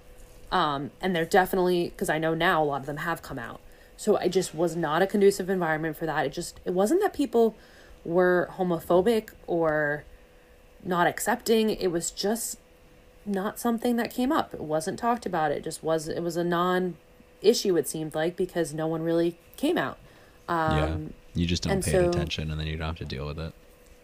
Um, 0.51 0.91
and 1.01 1.15
they're 1.15 1.25
definitely 1.25 1.89
because 1.89 2.09
I 2.09 2.17
know 2.17 2.33
now 2.33 2.63
a 2.63 2.65
lot 2.65 2.81
of 2.81 2.85
them 2.85 2.97
have 2.97 3.21
come 3.21 3.39
out. 3.39 3.59
So 3.97 4.17
i 4.17 4.27
just 4.27 4.55
was 4.55 4.75
not 4.75 5.03
a 5.03 5.07
conducive 5.07 5.49
environment 5.49 5.95
for 5.97 6.05
that. 6.05 6.25
It 6.25 6.31
just 6.31 6.59
it 6.65 6.71
wasn't 6.71 7.01
that 7.01 7.13
people 7.13 7.55
were 8.03 8.49
homophobic 8.57 9.29
or 9.47 10.05
not 10.83 11.07
accepting. 11.07 11.69
It 11.69 11.87
was 11.91 12.09
just 12.09 12.57
not 13.25 13.59
something 13.59 13.95
that 13.97 14.11
came 14.11 14.31
up. 14.31 14.53
It 14.53 14.61
wasn't 14.61 14.97
talked 14.99 15.25
about. 15.25 15.51
It 15.51 15.63
just 15.63 15.83
was 15.83 16.07
it 16.07 16.21
was 16.21 16.37
a 16.37 16.43
non 16.43 16.95
issue 17.41 17.75
it 17.77 17.87
seemed 17.87 18.13
like 18.15 18.35
because 18.35 18.73
no 18.73 18.87
one 18.87 19.01
really 19.01 19.37
came 19.57 19.77
out. 19.77 19.97
yeah. 20.49 20.85
Um, 20.85 21.13
You 21.33 21.45
just 21.47 21.63
don't 21.63 21.83
pay 21.83 21.91
so- 21.91 22.09
attention 22.09 22.51
and 22.51 22.59
then 22.59 22.67
you 22.67 22.77
don't 22.77 22.87
have 22.87 22.97
to 22.97 23.05
deal 23.05 23.25
with 23.25 23.39
it. 23.39 23.53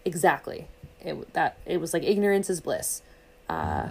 Exactly. 0.05 0.67
It 1.01 1.33
that 1.33 1.57
it 1.65 1.77
was 1.81 1.93
like 1.93 2.03
ignorance 2.03 2.49
is 2.49 2.61
bliss. 2.61 3.01
Uh, 3.49 3.89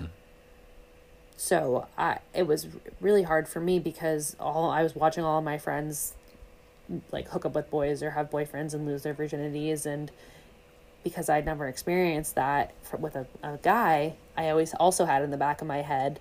so 1.37 1.87
I 1.99 2.19
it 2.35 2.47
was 2.47 2.67
really 3.01 3.23
hard 3.25 3.47
for 3.49 3.61
me 3.61 3.79
because 3.79 4.37
all 4.41 4.71
I 4.71 4.83
was 4.83 4.95
watching 4.95 5.25
all 5.25 5.39
of 5.39 5.45
my 5.45 5.59
friends 5.59 6.15
like 7.13 7.29
hook 7.29 7.45
up 7.45 7.55
with 7.55 7.69
boys 7.71 8.03
or 8.03 8.11
have 8.11 8.31
boyfriends 8.31 8.73
and 8.73 8.87
lose 8.87 9.03
their 9.03 9.15
virginities 9.15 9.87
and 9.87 10.11
because 11.05 11.29
I'd 11.29 11.45
never 11.45 11.67
experienced 11.69 12.35
that 12.37 12.73
for, 12.83 12.97
with 12.97 13.15
a, 13.15 13.27
a 13.43 13.59
guy, 13.63 14.15
I 14.37 14.51
always 14.51 14.75
also 14.75 15.05
had 15.05 15.23
in 15.23 15.31
the 15.31 15.37
back 15.37 15.61
of 15.61 15.67
my 15.67 15.83
head, 15.83 16.21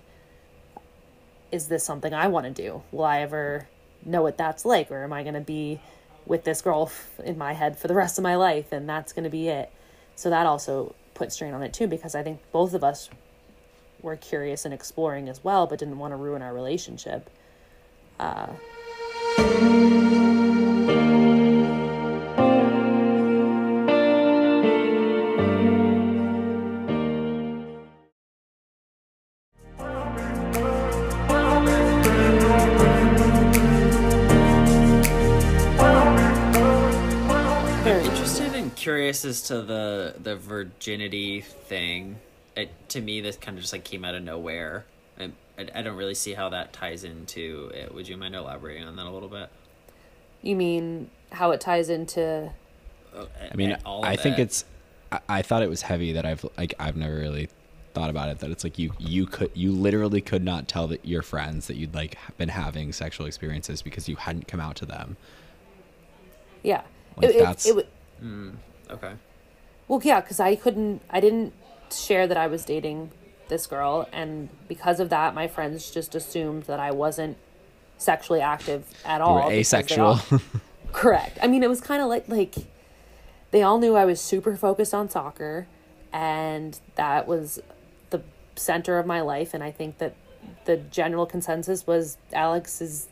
is 1.52 1.68
this 1.68 1.84
something 1.84 2.12
I 2.12 2.28
want 2.28 2.46
to 2.46 2.52
do? 2.52 2.82
Will 2.92 3.04
I 3.04 3.20
ever 3.20 3.68
know 4.04 4.22
what 4.22 4.38
that's 4.38 4.64
like? 4.64 4.90
Or 4.90 5.04
am 5.04 5.12
I 5.12 5.22
going 5.22 5.34
to 5.34 5.40
be 5.40 5.80
with 6.24 6.44
this 6.44 6.62
girl 6.62 6.90
in 7.22 7.38
my 7.38 7.52
head 7.52 7.78
for 7.78 7.88
the 7.88 7.94
rest 7.94 8.18
of 8.18 8.22
my 8.22 8.34
life 8.36 8.72
and 8.72 8.88
that's 8.88 9.12
going 9.12 9.24
to 9.24 9.30
be 9.30 9.48
it? 9.48 9.70
So 10.16 10.30
that 10.30 10.46
also 10.46 10.94
put 11.14 11.32
strain 11.32 11.54
on 11.54 11.62
it 11.62 11.72
too 11.72 11.86
because 11.86 12.14
I 12.14 12.22
think 12.22 12.40
both 12.52 12.74
of 12.74 12.82
us 12.82 13.08
were 14.02 14.16
curious 14.16 14.64
and 14.64 14.74
exploring 14.74 15.28
as 15.28 15.42
well, 15.44 15.66
but 15.66 15.78
didn't 15.78 15.98
want 15.98 16.12
to 16.12 16.16
ruin 16.16 16.42
our 16.42 16.54
relationship. 16.54 17.30
I'm 18.18 18.56
and 39.24 39.34
curious 39.34 39.42
as 39.42 39.42
to 39.48 39.62
the 39.62 40.14
the 40.22 40.36
virginity 40.36 41.40
thing. 41.40 42.18
It 42.56 42.70
to 42.90 43.00
me, 43.00 43.20
this 43.20 43.36
kind 43.36 43.56
of 43.56 43.62
just 43.62 43.72
like 43.72 43.84
came 43.84 44.04
out 44.04 44.14
of 44.14 44.22
nowhere. 44.22 44.84
I, 45.18 45.30
I, 45.58 45.66
I 45.76 45.82
don't 45.82 45.96
really 45.96 46.14
see 46.14 46.32
how 46.34 46.48
that 46.50 46.72
ties 46.72 47.04
into 47.04 47.70
it. 47.74 47.94
Would 47.94 48.08
you 48.08 48.16
mind 48.16 48.34
elaborating 48.34 48.84
on 48.84 48.96
that 48.96 49.06
a 49.06 49.10
little 49.10 49.28
bit? 49.28 49.48
You 50.42 50.56
mean 50.56 51.10
how 51.32 51.50
it 51.50 51.60
ties 51.60 51.88
into 51.90 52.50
uh, 53.14 53.24
I 53.50 53.56
mean, 53.56 53.76
all 53.84 54.02
of 54.04 54.08
I 54.08 54.16
think 54.16 54.38
it. 54.38 54.42
it's. 54.42 54.64
I, 55.12 55.20
I 55.28 55.42
thought 55.42 55.62
it 55.62 55.68
was 55.70 55.82
heavy 55.82 56.12
that 56.12 56.24
I've 56.26 56.44
like 56.56 56.74
I've 56.78 56.96
never 56.96 57.16
really 57.16 57.48
thought 57.94 58.10
about 58.10 58.28
it. 58.30 58.38
That 58.40 58.50
it's 58.50 58.64
like 58.64 58.78
you 58.78 58.92
you 58.98 59.26
could 59.26 59.50
you 59.54 59.72
literally 59.72 60.20
could 60.20 60.44
not 60.44 60.68
tell 60.68 60.86
that 60.88 61.04
your 61.04 61.22
friends 61.22 61.66
that 61.66 61.76
you'd 61.76 61.94
like 61.94 62.16
been 62.38 62.48
having 62.50 62.92
sexual 62.92 63.26
experiences 63.26 63.82
because 63.82 64.08
you 64.08 64.16
hadn't 64.16 64.48
come 64.48 64.60
out 64.60 64.76
to 64.76 64.86
them. 64.86 65.16
yeah. 66.62 66.82
Like, 67.16 67.30
it, 67.30 67.36
it- 67.36 67.38
that's- 67.40 67.66
it, 67.66 67.76
wa- 67.76 67.82
mm. 68.22 68.54
Okay. 68.90 69.12
Well, 69.88 70.00
yeah, 70.02 70.20
because 70.20 70.40
I 70.40 70.56
couldn't, 70.56 71.02
I 71.10 71.20
didn't 71.20 71.52
share 71.92 72.26
that 72.26 72.36
I 72.36 72.46
was 72.48 72.64
dating 72.64 73.10
this 73.48 73.66
girl, 73.66 74.08
and 74.12 74.48
because 74.68 74.98
of 74.98 75.10
that, 75.10 75.34
my 75.34 75.46
friends 75.46 75.90
just 75.90 76.14
assumed 76.14 76.64
that 76.64 76.80
I 76.80 76.90
wasn't 76.90 77.36
sexually 77.98 78.40
active 78.40 78.84
at 79.04 79.18
You 79.18 79.24
all. 79.24 79.44
were 79.46 79.52
asexual. 79.52 80.06
all- 80.30 80.40
correct. 80.92 81.38
I 81.42 81.46
mean, 81.46 81.62
it 81.62 81.68
was 81.68 81.80
kind 81.80 82.02
of 82.02 82.08
like 82.08 82.28
like 82.28 82.54
they 83.52 83.62
all 83.62 83.78
knew 83.78 83.94
I 83.94 84.04
was 84.04 84.20
super 84.20 84.56
focused 84.56 84.92
on 84.92 85.08
soccer, 85.08 85.68
and 86.12 86.78
that 86.96 87.28
was 87.28 87.60
the 88.10 88.22
center 88.56 88.98
of 88.98 89.06
my 89.06 89.20
life. 89.20 89.54
And 89.54 89.62
I 89.62 89.70
think 89.70 89.98
that 89.98 90.14
the 90.64 90.76
general 90.78 91.26
consensus 91.26 91.86
was 91.86 92.18
Alex 92.32 92.80
is 92.80 93.06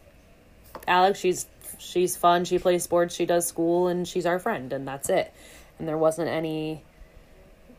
Alex. 0.89 1.21
She's 1.21 1.47
she's 1.79 2.17
fun. 2.17 2.45
She 2.45 2.59
plays 2.59 2.83
sports. 2.83 3.15
She 3.15 3.27
does 3.27 3.47
school, 3.47 3.87
and 3.87 4.07
she's 4.09 4.27
our 4.27 4.41
friend, 4.41 4.73
and 4.73 4.87
that's 4.89 5.09
it. 5.09 5.33
And 5.79 5.89
there 5.89 5.99
wasn't 5.99 6.29
any 6.29 6.83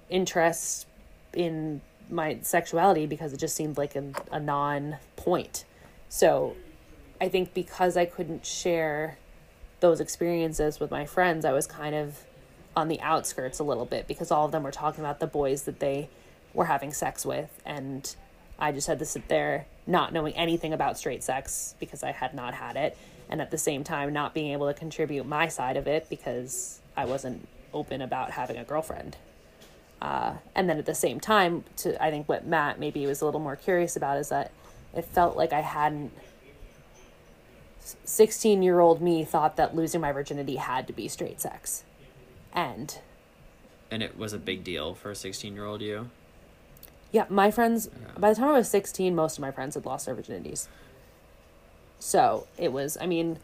interest 0.09 0.87
in 1.33 1.81
my 2.09 2.37
sexuality 2.41 3.05
because 3.05 3.33
it 3.33 3.37
just 3.37 3.55
seemed 3.55 3.77
like 3.77 3.95
a, 3.95 4.11
a 4.31 4.39
non 4.39 4.97
point. 5.15 5.65
So 6.09 6.55
I 7.19 7.29
think 7.29 7.53
because 7.53 7.97
I 7.97 8.05
couldn't 8.05 8.45
share 8.45 9.17
those 9.79 9.99
experiences 9.99 10.79
with 10.79 10.91
my 10.91 11.05
friends, 11.05 11.45
I 11.45 11.51
was 11.51 11.67
kind 11.67 11.95
of 11.95 12.23
on 12.75 12.87
the 12.87 12.99
outskirts 13.01 13.59
a 13.59 13.63
little 13.63 13.85
bit 13.85 14.07
because 14.07 14.31
all 14.31 14.45
of 14.45 14.51
them 14.51 14.63
were 14.63 14.71
talking 14.71 15.03
about 15.03 15.19
the 15.19 15.27
boys 15.27 15.63
that 15.63 15.79
they 15.79 16.09
were 16.53 16.65
having 16.65 16.91
sex 16.91 17.25
with. 17.25 17.61
And 17.65 18.15
I 18.59 18.71
just 18.71 18.87
had 18.87 18.99
to 18.99 19.05
sit 19.05 19.27
there 19.27 19.65
not 19.87 20.13
knowing 20.13 20.33
anything 20.33 20.73
about 20.73 20.97
straight 20.97 21.23
sex 21.23 21.75
because 21.79 22.03
I 22.03 22.11
had 22.11 22.33
not 22.33 22.53
had 22.53 22.75
it. 22.75 22.97
And 23.29 23.41
at 23.41 23.51
the 23.51 23.57
same 23.57 23.83
time, 23.83 24.13
not 24.13 24.33
being 24.33 24.51
able 24.51 24.67
to 24.67 24.73
contribute 24.73 25.25
my 25.25 25.47
side 25.47 25.77
of 25.77 25.87
it 25.87 26.07
because 26.09 26.79
I 26.95 27.05
wasn't 27.05 27.47
open 27.75 28.01
about 28.01 28.31
having 28.31 28.57
a 28.57 28.63
girlfriend. 28.63 29.17
Uh, 30.01 30.35
and 30.55 30.67
then 30.69 30.77
at 30.79 30.85
the 30.85 30.95
same 30.95 31.19
time, 31.19 31.63
to 31.77 32.01
I 32.03 32.09
think 32.09 32.27
what 32.27 32.45
Matt 32.47 32.79
maybe 32.79 33.05
was 33.05 33.21
a 33.21 33.25
little 33.25 33.39
more 33.39 33.55
curious 33.55 33.95
about 33.95 34.17
is 34.17 34.29
that 34.29 34.51
it 34.95 35.05
felt 35.05 35.35
like 35.37 35.53
I 35.53 35.61
hadn't 35.61 36.11
16 38.03 38.63
year 38.63 38.79
old 38.79 39.01
me 39.01 39.23
thought 39.23 39.57
that 39.57 39.75
losing 39.75 40.01
my 40.01 40.11
virginity 40.11 40.55
had 40.55 40.87
to 40.87 40.93
be 40.93 41.07
straight 41.07 41.39
sex. 41.39 41.83
And 42.53 42.97
And 43.91 44.01
it 44.01 44.17
was 44.17 44.33
a 44.33 44.37
big 44.39 44.63
deal 44.63 44.95
for 44.95 45.11
a 45.11 45.15
sixteen 45.15 45.53
year 45.55 45.65
old 45.65 45.81
you. 45.81 46.09
yeah, 47.11 47.25
my 47.29 47.51
friends, 47.51 47.87
by 48.17 48.29
the 48.29 48.35
time 48.35 48.49
I 48.49 48.57
was 48.57 48.69
16, 48.69 49.13
most 49.15 49.37
of 49.37 49.41
my 49.41 49.51
friends 49.51 49.75
had 49.75 49.85
lost 49.85 50.05
their 50.05 50.15
virginities. 50.15 50.67
So 51.99 52.47
it 52.57 52.71
was, 52.73 52.97
I 52.99 53.05
mean, 53.05 53.39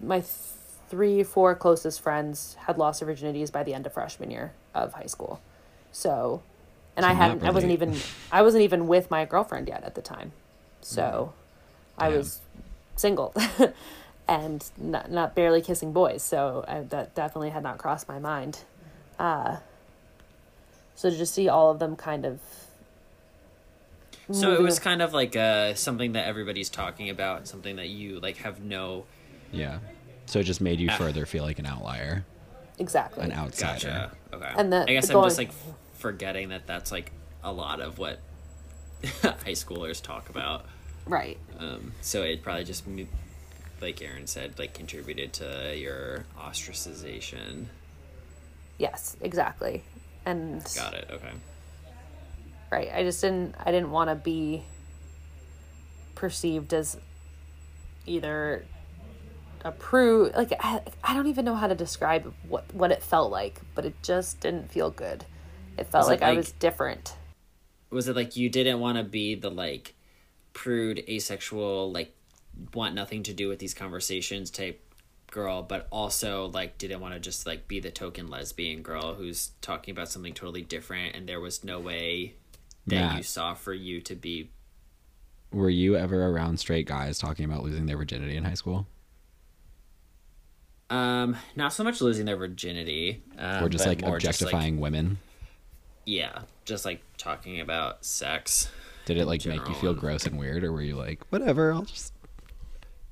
my 0.00 0.20
th- 0.20 0.30
three, 0.92 1.22
four 1.22 1.54
closest 1.54 2.02
friends 2.02 2.54
had 2.66 2.76
lost 2.76 3.00
their 3.00 3.08
virginities 3.08 3.50
by 3.50 3.62
the 3.62 3.72
end 3.72 3.86
of 3.86 3.94
freshman 3.94 4.30
year 4.30 4.52
of 4.74 4.92
high 4.92 5.06
school. 5.06 5.40
So, 5.90 6.42
and 6.94 7.06
I 7.06 7.12
So 7.12 7.14
not 7.14 7.28
hadn't, 7.30 7.44
I 7.44 7.50
wasn't 7.50 7.72
even, 7.72 7.96
I 8.30 8.42
wasn't 8.42 8.62
even 8.64 8.86
with 8.86 9.10
my 9.10 9.24
girlfriend 9.24 9.68
yet 9.68 9.84
at 9.84 9.94
the 9.94 10.02
time. 10.02 10.32
So 10.82 11.32
I 11.96 12.10
Damn. 12.10 12.18
was 12.18 12.40
single 12.96 13.34
and 14.28 14.70
not, 14.76 15.10
not 15.10 15.34
barely 15.34 15.62
kissing 15.62 15.94
boys. 15.94 16.22
So 16.22 16.62
I, 16.68 16.80
that 16.80 17.14
definitely 17.14 17.48
had 17.48 17.62
not 17.62 17.78
crossed 17.78 18.06
my 18.06 18.18
mind. 18.18 18.58
Uh, 19.18 19.56
so 20.94 21.08
to 21.08 21.16
just 21.16 21.32
see 21.32 21.48
all 21.48 21.70
of 21.70 21.78
them 21.78 21.96
kind 21.96 22.26
of. 22.26 22.38
So 24.30 24.52
it 24.52 24.60
was 24.60 24.78
kind 24.78 25.00
of 25.00 25.14
like 25.14 25.36
uh, 25.36 25.72
something 25.72 26.12
that 26.12 26.26
everybody's 26.26 26.68
talking 26.68 27.08
about, 27.08 27.48
something 27.48 27.76
that 27.76 27.88
you 27.88 28.20
like 28.20 28.36
have 28.36 28.60
no. 28.62 29.06
yeah. 29.52 29.78
So 30.32 30.38
it 30.38 30.44
just 30.44 30.62
made 30.62 30.80
you 30.80 30.88
Ah. 30.90 30.96
further 30.96 31.26
feel 31.26 31.44
like 31.44 31.58
an 31.58 31.66
outlier, 31.66 32.24
exactly. 32.78 33.22
an 33.22 33.32
outsider. 33.32 33.86
Gotcha. 33.90 34.12
Okay. 34.32 34.52
And 34.56 34.72
the- 34.72 34.84
I 34.88 34.94
guess 34.94 35.08
the 35.08 35.18
I'm 35.18 35.24
just 35.24 35.36
like 35.36 35.50
forgetting 35.98 36.48
that 36.48 36.66
that's 36.66 36.90
like 36.90 37.12
a 37.44 37.52
lot 37.52 37.80
of 37.82 37.98
what 37.98 38.18
high 39.22 39.52
schoolers 39.52 40.00
talk 40.02 40.30
about. 40.30 40.64
Right. 41.04 41.38
Um, 41.58 41.92
so 42.00 42.22
it 42.22 42.42
probably 42.42 42.64
just, 42.64 42.84
like 43.82 44.00
Aaron 44.00 44.26
said, 44.26 44.58
like 44.58 44.72
contributed 44.72 45.34
to 45.34 45.76
your 45.76 46.24
ostracization. 46.38 47.66
Yes, 48.78 49.18
exactly. 49.20 49.84
And 50.24 50.64
Got 50.74 50.94
it. 50.94 51.08
Okay. 51.10 51.32
right, 52.70 52.88
I 52.94 53.02
just 53.02 53.20
didn't 53.20 53.54
I 53.60 53.70
didn't 53.70 53.90
want 53.90 54.08
to 54.08 54.14
be 54.14 54.64
perceived 56.14 56.72
as 56.72 56.96
either 58.06 58.64
a 59.64 59.72
prude 59.72 60.34
like 60.34 60.52
I, 60.60 60.80
I 61.04 61.14
don't 61.14 61.26
even 61.26 61.44
know 61.44 61.54
how 61.54 61.66
to 61.66 61.74
describe 61.74 62.32
what 62.48 62.72
what 62.74 62.90
it 62.90 63.02
felt 63.02 63.30
like, 63.30 63.60
but 63.74 63.84
it 63.84 63.94
just 64.02 64.40
didn't 64.40 64.70
feel 64.70 64.90
good. 64.90 65.24
It 65.78 65.86
felt 65.86 66.06
Was 66.06 66.08
it 66.08 66.20
like, 66.20 66.22
I 66.22 66.32
was 66.34 66.52
different. 66.52 67.14
Was 67.90 68.08
it 68.08 68.16
like 68.16 68.36
you 68.36 68.48
didn't 68.48 68.80
want 68.80 68.98
to 68.98 69.04
be 69.04 69.34
the 69.34 69.50
like 69.50 69.94
prude, 70.52 71.04
asexual, 71.08 71.92
like 71.92 72.14
want 72.74 72.94
nothing 72.94 73.22
to 73.24 73.32
do 73.32 73.48
with 73.48 73.58
these 73.58 73.74
conversations 73.74 74.50
type 74.50 74.80
girl, 75.30 75.62
but 75.62 75.86
also 75.90 76.46
like 76.46 76.78
didn't 76.78 77.00
want 77.00 77.14
to 77.14 77.20
just 77.20 77.46
like 77.46 77.68
be 77.68 77.80
the 77.80 77.90
token 77.90 78.28
lesbian 78.28 78.82
girl 78.82 79.14
who's 79.14 79.52
talking 79.60 79.92
about 79.92 80.08
something 80.08 80.34
totally 80.34 80.62
different, 80.62 81.14
and 81.14 81.28
there 81.28 81.40
was 81.40 81.64
no 81.64 81.78
way 81.80 82.34
that 82.86 82.96
Matt. 82.96 83.16
you 83.16 83.22
saw 83.22 83.54
for 83.54 83.72
you 83.72 84.00
to 84.02 84.14
be 84.14 84.50
were 85.52 85.70
you 85.70 85.96
ever 85.96 86.28
around 86.28 86.58
straight 86.58 86.86
guys 86.86 87.18
talking 87.18 87.44
about 87.44 87.62
losing 87.62 87.84
their 87.84 87.98
virginity 87.98 88.36
in 88.36 88.44
high 88.44 88.54
school? 88.54 88.86
Um, 90.92 91.36
not 91.56 91.72
so 91.72 91.84
much 91.84 92.00
losing 92.00 92.26
their 92.26 92.36
virginity, 92.36 93.22
um, 93.38 93.64
or 93.64 93.68
just 93.68 93.86
like 93.86 94.02
more 94.02 94.18
just, 94.18 94.42
like- 94.42 94.50
objectifying 94.50 94.80
women? 94.80 95.18
yeah, 96.04 96.40
just 96.64 96.84
like 96.84 97.02
talking 97.16 97.60
about 97.60 98.04
sex. 98.04 98.70
Did 99.04 99.16
it 99.16 99.26
like 99.26 99.44
make 99.46 99.66
you 99.68 99.74
feel 99.74 99.94
gross 99.94 100.26
and 100.26 100.38
weird, 100.38 100.64
or 100.64 100.72
were 100.72 100.82
you 100.82 100.96
like, 100.96 101.22
whatever, 101.30 101.72
I'll 101.72 101.82
just 101.82 102.12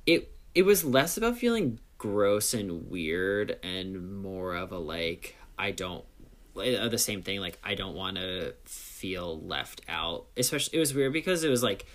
it 0.06 0.32
it 0.54 0.62
was 0.62 0.84
less 0.84 1.16
about 1.16 1.38
feeling 1.38 1.78
gross 1.98 2.54
and 2.54 2.90
weird 2.90 3.58
and 3.62 4.22
more 4.22 4.54
of 4.54 4.72
a 4.72 4.78
like 4.78 5.36
I 5.58 5.70
don't 5.70 6.04
uh, 6.56 6.88
the 6.88 6.98
same 6.98 7.22
thing 7.22 7.40
like 7.40 7.58
I 7.62 7.74
don't 7.74 7.94
want 7.94 8.16
to 8.16 8.54
feel 8.64 9.40
left 9.40 9.82
out. 9.88 10.26
Especially 10.36 10.76
it 10.76 10.80
was 10.80 10.94
weird 10.94 11.12
because 11.12 11.44
it 11.44 11.48
was 11.48 11.62
like 11.62 11.86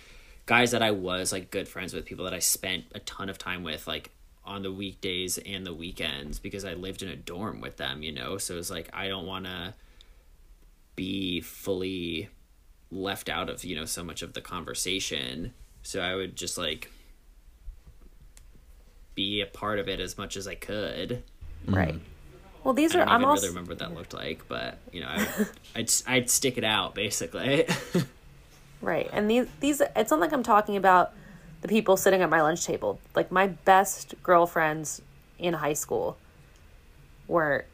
guys 0.46 0.70
that 0.70 0.82
I 0.82 0.92
was 0.92 1.32
like 1.32 1.50
good 1.50 1.68
friends 1.68 1.92
with, 1.92 2.04
people 2.04 2.24
that 2.24 2.34
I 2.34 2.38
spent 2.38 2.84
a 2.94 3.00
ton 3.00 3.28
of 3.28 3.38
time 3.38 3.62
with 3.62 3.86
like 3.86 4.10
on 4.46 4.62
the 4.62 4.72
weekdays 4.72 5.38
and 5.38 5.66
the 5.66 5.74
weekends 5.74 6.38
because 6.38 6.64
I 6.64 6.74
lived 6.74 7.02
in 7.02 7.08
a 7.08 7.16
dorm 7.16 7.60
with 7.60 7.76
them, 7.76 8.02
you 8.02 8.12
know. 8.12 8.38
So 8.38 8.54
it 8.54 8.58
was 8.58 8.70
like 8.70 8.88
I 8.92 9.08
don't 9.08 9.26
want 9.26 9.44
to 9.46 9.74
be 10.94 11.40
fully 11.40 12.28
left 12.90 13.28
out 13.28 13.50
of, 13.50 13.64
you 13.64 13.76
know, 13.76 13.84
so 13.84 14.02
much 14.02 14.22
of 14.22 14.32
the 14.32 14.40
conversation. 14.40 15.52
So 15.82 16.00
I 16.00 16.14
would 16.14 16.36
just 16.36 16.56
like 16.56 16.90
be 19.14 19.40
a 19.40 19.46
part 19.46 19.78
of 19.78 19.88
it 19.88 20.00
as 20.00 20.16
much 20.16 20.36
as 20.36 20.46
I 20.46 20.54
could. 20.54 21.22
Right. 21.66 21.94
Mm. 21.94 22.00
Well, 22.64 22.74
these 22.74 22.94
are. 22.96 23.02
I 23.02 23.04
don't 23.04 23.14
I'm 23.14 23.24
also. 23.24 23.42
really 23.42 23.54
remember 23.54 23.72
what 23.72 23.78
that 23.78 23.94
looked 23.94 24.14
like, 24.14 24.48
but 24.48 24.78
you 24.92 25.00
know, 25.00 25.08
I 25.08 25.28
would, 25.38 25.48
I'd 25.76 25.92
I'd 26.06 26.30
stick 26.30 26.58
it 26.58 26.64
out 26.64 26.94
basically. 26.94 27.66
Right. 28.80 29.08
And 29.12 29.30
these 29.30 29.46
these 29.60 29.82
it's 29.94 30.10
not 30.10 30.20
like 30.20 30.32
I'm 30.32 30.42
talking 30.42 30.76
about 30.76 31.12
the 31.60 31.68
people 31.68 31.96
sitting 31.96 32.22
at 32.22 32.30
my 32.30 32.42
lunch 32.42 32.64
table. 32.64 33.00
Like 33.14 33.32
my 33.32 33.46
best 33.48 34.14
girlfriends 34.22 35.02
in 35.38 35.54
high 35.54 35.74
school 35.74 36.16
were 37.28 37.66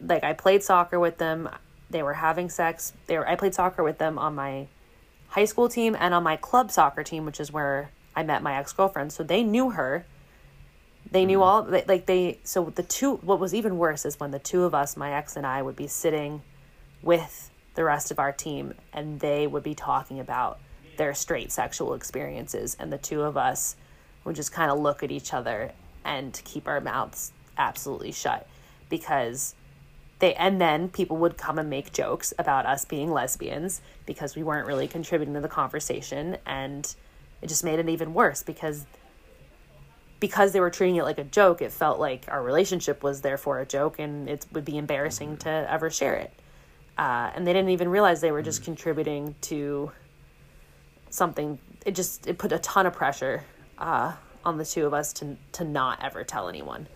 like 0.00 0.24
I 0.24 0.32
played 0.32 0.62
soccer 0.62 0.98
with 0.98 1.18
them. 1.18 1.48
They 1.90 2.02
were 2.02 2.14
having 2.14 2.50
sex. 2.50 2.92
They 3.06 3.18
were 3.18 3.28
I 3.28 3.36
played 3.36 3.54
soccer 3.54 3.82
with 3.82 3.98
them 3.98 4.18
on 4.18 4.34
my 4.34 4.68
high 5.28 5.44
school 5.44 5.68
team 5.68 5.96
and 5.98 6.14
on 6.14 6.22
my 6.22 6.36
club 6.36 6.70
soccer 6.70 7.02
team, 7.02 7.24
which 7.24 7.40
is 7.40 7.52
where 7.52 7.90
I 8.14 8.22
met 8.22 8.42
my 8.42 8.56
ex-girlfriend. 8.56 9.12
So 9.12 9.22
they 9.22 9.42
knew 9.42 9.70
her. 9.70 10.04
They 11.10 11.24
knew 11.24 11.38
mm. 11.38 11.42
all 11.42 11.62
like 11.64 12.06
they 12.06 12.38
so 12.44 12.64
the 12.74 12.82
two 12.82 13.16
what 13.16 13.40
was 13.40 13.54
even 13.54 13.78
worse 13.78 14.04
is 14.04 14.20
when 14.20 14.30
the 14.30 14.38
two 14.38 14.64
of 14.64 14.74
us, 14.74 14.96
my 14.96 15.12
ex 15.12 15.36
and 15.36 15.46
I 15.46 15.62
would 15.62 15.76
be 15.76 15.86
sitting 15.86 16.42
with 17.02 17.50
the 17.74 17.84
rest 17.84 18.10
of 18.10 18.18
our 18.18 18.32
team 18.32 18.74
and 18.92 19.20
they 19.20 19.46
would 19.46 19.62
be 19.62 19.74
talking 19.74 20.18
about 20.18 20.58
their 20.98 21.14
straight 21.14 21.50
sexual 21.50 21.94
experiences 21.94 22.76
and 22.78 22.92
the 22.92 22.98
two 22.98 23.22
of 23.22 23.36
us 23.36 23.74
would 24.24 24.36
just 24.36 24.52
kind 24.52 24.70
of 24.70 24.78
look 24.78 25.02
at 25.02 25.10
each 25.10 25.32
other 25.32 25.72
and 26.04 26.40
keep 26.44 26.68
our 26.68 26.80
mouths 26.80 27.32
absolutely 27.56 28.12
shut 28.12 28.46
because 28.90 29.54
they 30.18 30.34
and 30.34 30.60
then 30.60 30.88
people 30.88 31.16
would 31.16 31.38
come 31.38 31.58
and 31.58 31.70
make 31.70 31.92
jokes 31.92 32.34
about 32.38 32.66
us 32.66 32.84
being 32.84 33.10
lesbians 33.10 33.80
because 34.04 34.36
we 34.36 34.42
weren't 34.42 34.66
really 34.66 34.88
contributing 34.88 35.34
to 35.34 35.40
the 35.40 35.48
conversation 35.48 36.36
and 36.44 36.94
it 37.40 37.46
just 37.46 37.64
made 37.64 37.78
it 37.78 37.88
even 37.88 38.12
worse 38.12 38.42
because 38.42 38.84
because 40.20 40.52
they 40.52 40.60
were 40.60 40.70
treating 40.70 40.96
it 40.96 41.04
like 41.04 41.18
a 41.18 41.24
joke 41.24 41.62
it 41.62 41.72
felt 41.72 42.00
like 42.00 42.24
our 42.28 42.42
relationship 42.42 43.02
was 43.02 43.20
therefore 43.20 43.60
a 43.60 43.66
joke 43.66 43.98
and 43.98 44.28
it 44.28 44.46
would 44.52 44.64
be 44.64 44.76
embarrassing 44.76 45.36
to 45.38 45.48
ever 45.48 45.90
share 45.90 46.14
it. 46.14 46.32
Uh, 46.96 47.30
and 47.36 47.46
they 47.46 47.52
didn't 47.52 47.70
even 47.70 47.88
realize 47.88 48.20
they 48.20 48.32
were 48.32 48.42
just 48.42 48.64
contributing 48.64 49.36
to 49.40 49.92
something 51.10 51.58
it 51.86 51.94
just 51.94 52.26
it 52.26 52.38
put 52.38 52.52
a 52.52 52.58
ton 52.58 52.86
of 52.86 52.92
pressure 52.92 53.44
uh, 53.78 54.12
on 54.44 54.58
the 54.58 54.64
two 54.64 54.86
of 54.86 54.94
us 54.94 55.12
to 55.14 55.36
to 55.52 55.64
not 55.64 56.02
ever 56.02 56.24
tell 56.24 56.48
anyone 56.48 56.86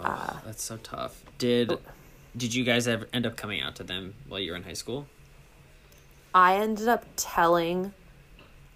oh, 0.00 0.40
that's 0.44 0.62
so 0.62 0.76
tough. 0.78 1.22
Did 1.38 1.78
did 2.36 2.54
you 2.54 2.64
guys 2.64 2.86
ever 2.86 3.08
end 3.12 3.26
up 3.26 3.36
coming 3.36 3.60
out 3.60 3.76
to 3.76 3.84
them 3.84 4.14
while 4.28 4.40
you 4.40 4.50
were 4.50 4.56
in 4.56 4.62
high 4.62 4.74
school? 4.74 5.06
I 6.34 6.56
ended 6.56 6.88
up 6.88 7.06
telling 7.16 7.94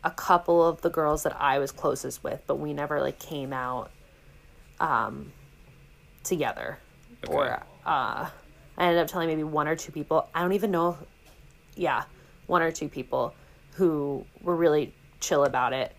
a 0.02 0.10
couple 0.10 0.66
of 0.66 0.80
the 0.80 0.88
girls 0.88 1.24
that 1.24 1.36
I 1.38 1.58
was 1.58 1.72
closest 1.72 2.24
with, 2.24 2.42
but 2.46 2.58
we 2.58 2.72
never 2.72 3.00
like 3.00 3.18
came 3.18 3.52
out 3.52 3.90
um 4.78 5.32
together. 6.24 6.78
Or 7.28 7.62
uh 7.84 8.30
I 8.78 8.84
ended 8.84 9.02
up 9.02 9.08
telling 9.08 9.28
maybe 9.28 9.42
one 9.42 9.68
or 9.68 9.76
two 9.76 9.92
people. 9.92 10.28
I 10.34 10.42
don't 10.42 10.52
even 10.52 10.70
know 10.70 10.96
yeah, 11.76 12.04
one 12.46 12.62
or 12.62 12.72
two 12.72 12.88
people 12.88 13.34
who 13.72 14.24
were 14.42 14.56
really 14.56 14.94
chill 15.20 15.44
about 15.44 15.72
it 15.72 15.94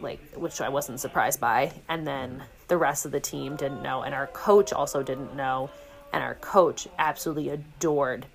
like 0.00 0.20
which 0.34 0.60
I 0.60 0.68
wasn't 0.68 1.00
surprised 1.00 1.40
by. 1.40 1.72
And 1.88 2.06
then 2.06 2.42
the 2.68 2.76
rest 2.76 3.06
of 3.06 3.12
the 3.12 3.20
team 3.20 3.56
didn't 3.56 3.82
know 3.82 4.02
and 4.02 4.14
our 4.14 4.26
coach 4.28 4.72
also 4.72 5.02
didn't 5.02 5.34
know. 5.34 5.70
And 6.12 6.22
our 6.22 6.34
coach 6.36 6.86
absolutely 6.98 7.48
adored 7.48 8.26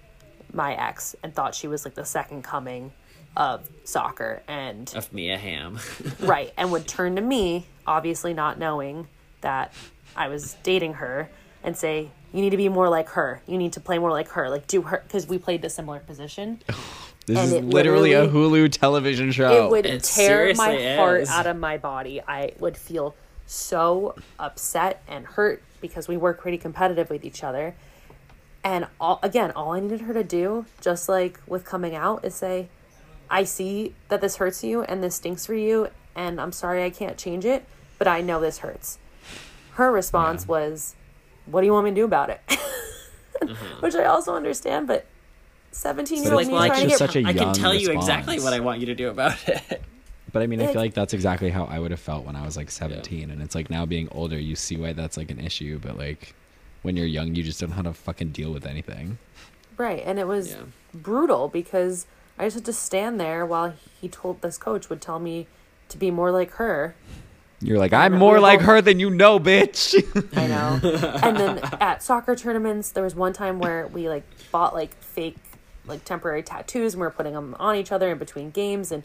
my 0.51 0.73
ex 0.75 1.15
and 1.23 1.33
thought 1.33 1.55
she 1.55 1.67
was 1.67 1.85
like 1.85 1.95
the 1.95 2.05
second 2.05 2.43
coming 2.43 2.91
of 3.37 3.69
soccer 3.83 4.41
and 4.47 4.91
Of 4.95 5.13
Mia 5.13 5.37
Hamm. 5.37 5.79
right 6.19 6.51
and 6.57 6.71
would 6.71 6.87
turn 6.87 7.15
to 7.15 7.21
me 7.21 7.65
obviously 7.85 8.33
not 8.33 8.57
knowing 8.59 9.07
that 9.41 9.73
I 10.15 10.27
was 10.27 10.55
dating 10.63 10.95
her 10.95 11.29
and 11.63 11.77
say 11.77 12.09
you 12.33 12.41
need 12.41 12.51
to 12.51 12.57
be 12.57 12.69
more 12.69 12.89
like 12.89 13.09
her. 13.09 13.41
You 13.47 13.57
need 13.57 13.73
to 13.73 13.79
play 13.79 13.97
more 13.97 14.11
like 14.11 14.29
her. 14.29 14.49
Like 14.49 14.67
do 14.67 14.81
her 14.83 15.03
because 15.05 15.27
we 15.27 15.37
played 15.37 15.61
the 15.61 15.69
similar 15.69 15.99
position 15.99 16.61
oh, 16.69 17.08
This 17.29 17.37
And 17.37 17.67
is 17.67 17.73
literally 17.73 18.13
a 18.13 18.27
Hulu 18.27 18.71
television 18.71 19.31
show. 19.31 19.67
it 19.67 19.69
would 19.69 19.85
It 19.85 20.01
tear 20.03 20.51
my 20.55 20.71
seriously 20.71 20.95
heart 20.95 21.27
out 21.29 21.45
of 21.45 21.57
my 21.57 21.77
body. 21.77 22.19
I 22.27 22.53
would 22.57 22.75
feel 22.75 23.15
so 23.45 24.15
upset 24.39 25.03
and 25.07 25.27
hurt 25.27 25.61
because 25.79 26.07
we 26.07 26.17
were 26.17 26.33
pretty 26.33 26.57
competitive 26.57 27.11
with 27.11 27.23
each 27.23 27.43
other. 27.43 27.75
And 28.63 28.87
all 28.99 29.19
again, 29.21 29.51
all 29.51 29.73
I 29.73 29.79
needed 29.79 30.01
her 30.01 30.13
to 30.15 30.23
do, 30.23 30.65
just 30.81 31.07
like 31.07 31.39
with 31.45 31.65
coming 31.65 31.93
out, 31.93 32.25
is 32.25 32.33
say, 32.33 32.67
I 33.29 33.43
see 33.43 33.93
that 34.07 34.21
this 34.21 34.37
hurts 34.37 34.63
you 34.63 34.81
and 34.81 35.03
this 35.03 35.13
stinks 35.13 35.45
for 35.45 35.53
you, 35.53 35.89
and 36.15 36.41
I'm 36.41 36.51
sorry 36.51 36.83
I 36.83 36.89
can't 36.89 37.15
change 37.15 37.45
it, 37.45 37.63
but 37.99 38.07
I 38.07 38.21
know 38.21 38.41
this 38.41 38.57
hurts. 38.57 38.97
Her 39.73 39.91
response 39.91 40.47
was, 40.47 40.95
What 41.45 41.61
do 41.61 41.67
you 41.67 41.73
want 41.73 41.85
me 41.85 41.91
to 41.91 41.95
do 41.95 42.05
about 42.05 42.31
it? 42.31 42.41
Mm-hmm. 43.41 43.79
Which 43.79 43.95
I 43.95 44.03
also 44.03 44.35
understand, 44.35 44.85
but 44.85 45.05
17 45.71 46.17
year 46.23 46.25
But 46.25 46.33
old 46.33 46.41
it's 46.41 46.49
me 46.49 46.55
like 46.55 46.71
trying 46.71 46.83
to 46.83 46.89
get 46.89 46.97
such 46.97 47.15
a 47.15 47.19
I 47.19 47.33
can 47.33 47.35
young 47.35 47.53
tell 47.53 47.73
you 47.73 47.91
exactly 47.91 48.39
what 48.39 48.53
I 48.53 48.59
want 48.59 48.79
you 48.79 48.85
to 48.87 48.95
do 48.95 49.09
about 49.09 49.37
it. 49.47 49.81
But 50.31 50.43
I 50.43 50.47
mean, 50.47 50.61
I 50.61 50.67
feel 50.67 50.81
like 50.81 50.93
that's 50.93 51.13
exactly 51.13 51.49
how 51.49 51.65
I 51.65 51.79
would 51.79 51.91
have 51.91 51.99
felt 51.99 52.25
when 52.25 52.35
I 52.35 52.45
was 52.45 52.55
like 52.55 52.69
17. 52.69 53.31
And 53.31 53.41
it's 53.41 53.55
like 53.55 53.69
now 53.69 53.85
being 53.85 54.07
older, 54.11 54.37
you 54.39 54.55
see 54.55 54.77
why 54.77 54.93
that's 54.93 55.17
like 55.17 55.31
an 55.31 55.39
issue. 55.39 55.79
But 55.79 55.97
like 55.97 56.35
when 56.83 56.95
you're 56.95 57.07
young, 57.07 57.33
you 57.35 57.43
just 57.43 57.59
don't 57.59 57.69
know 57.69 57.75
how 57.77 57.81
to 57.83 57.93
fucking 57.93 58.29
deal 58.29 58.51
with 58.51 58.65
anything. 58.65 59.17
Right, 59.77 60.03
and 60.05 60.19
it 60.19 60.27
was 60.27 60.51
Yeah. 60.51 60.57
brutal 60.93 61.47
because 61.47 62.05
I 62.37 62.45
just 62.45 62.55
had 62.55 62.65
to 62.65 62.73
stand 62.73 63.19
there 63.19 63.45
while 63.45 63.73
he 64.01 64.07
told 64.07 64.41
this 64.41 64.57
coach 64.57 64.89
would 64.89 65.01
tell 65.01 65.19
me 65.19 65.47
to 65.87 65.97
be 65.97 66.11
more 66.11 66.31
like 66.31 66.51
her. 66.51 66.95
You're 67.61 67.77
like, 67.79 67.91
I'm 67.93 68.13
more 68.13 68.39
like 68.39 68.61
her 68.61 68.81
than 68.81 68.99
you 68.99 69.09
know, 69.09 69.39
bitch. 69.39 69.95
I 70.37 70.47
know. 70.47 70.79
and 71.23 71.35
then 71.37 71.59
at 71.81 72.01
soccer 72.03 72.35
tournaments, 72.35 72.91
there 72.91 73.03
was 73.03 73.15
one 73.15 73.33
time 73.33 73.59
where 73.59 73.87
we 73.87 74.07
like 74.07 74.23
bought 74.51 74.73
like 74.73 74.95
fake, 75.01 75.35
like 75.89 76.05
temporary 76.05 76.43
tattoos, 76.43 76.93
and 76.93 77.01
we 77.01 77.07
were 77.07 77.11
putting 77.11 77.33
them 77.33 77.55
on 77.59 77.75
each 77.75 77.91
other 77.91 78.11
in 78.11 78.17
between 78.17 78.51
games. 78.51 78.91
And 78.91 79.03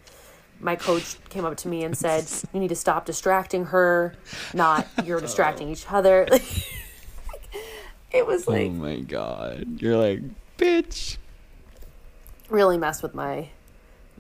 my 0.61 0.77
coach 0.77 1.17
came 1.29 1.45
up 1.45 1.57
to 1.59 1.69
me 1.69 1.85
and 1.85 1.97
said, 1.97 2.25
"You 2.53 2.61
need 2.61 2.69
to 2.69 2.77
stop 2.77 3.07
distracting 3.07 3.67
her. 3.67 4.15
Not 4.53 4.87
you're 5.05 5.21
distracting 5.29 5.69
each 5.69 5.87
other." 5.91 6.29
it 8.13 8.27
was 8.27 8.47
like, 8.47 8.67
oh 8.67 8.71
my 8.71 9.01
god. 9.01 9.81
You're 9.81 9.97
like, 9.97 10.21
bitch. 10.59 11.17
really 12.49 12.79
messed 12.79 13.03
with 13.03 13.15
my 13.15 13.49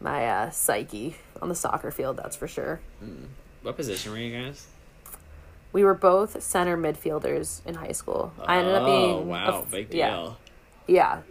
my 0.01 0.27
uh, 0.27 0.51
psyche 0.51 1.17
on 1.41 1.49
the 1.49 1.55
soccer 1.55 1.91
field. 1.91 2.17
That's 2.17 2.37
for 2.37 2.49
sure. 2.49 2.81
What 3.63 3.77
position 3.77 4.13
were 4.13 4.19
you 4.19 4.37
guys? 4.37 4.67
We 5.73 5.85
were 5.85 5.95
both 5.95 6.41
center 6.43 6.77
midfielders 6.77 7.65
in 7.67 7.75
high 7.75 7.93
school. 7.93 8.33
I 8.45 8.59
ended 8.59 8.75
up 8.75 8.83
oh 8.83 8.87
being 8.87 9.11
a 9.11 9.21
wow, 9.23 9.63
f- 9.63 9.71
big 9.71 9.93
yeah. 9.93 10.11
deal. 10.11 10.39
Yeah. 10.87 11.23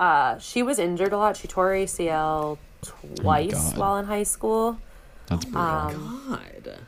Uh, 0.00 0.38
she 0.38 0.62
was 0.62 0.78
injured 0.78 1.12
a 1.12 1.18
lot. 1.18 1.36
She 1.36 1.46
tore 1.46 1.72
ACL 1.72 2.56
twice 2.80 3.52
God. 3.52 3.76
while 3.76 3.96
in 3.98 4.06
high 4.06 4.22
school, 4.22 4.78
That's 5.26 5.44
brutal. 5.44 5.60
Um, 5.60 6.26
God. 6.30 6.78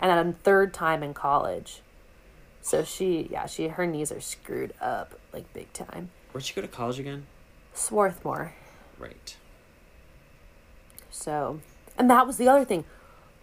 and 0.00 0.10
then 0.10 0.28
a 0.28 0.32
third 0.32 0.72
time 0.72 1.02
in 1.02 1.12
college. 1.12 1.82
So 2.62 2.82
she, 2.82 3.28
yeah, 3.30 3.44
she 3.44 3.68
her 3.68 3.86
knees 3.86 4.10
are 4.10 4.22
screwed 4.22 4.72
up 4.80 5.18
like 5.34 5.52
big 5.52 5.70
time. 5.74 6.10
Where'd 6.32 6.44
she 6.44 6.54
go 6.54 6.62
to 6.62 6.68
college 6.68 6.98
again? 6.98 7.26
Swarthmore. 7.74 8.54
Right. 8.98 9.36
So, 11.10 11.60
and 11.98 12.08
that 12.08 12.26
was 12.26 12.38
the 12.38 12.48
other 12.48 12.64
thing. 12.64 12.84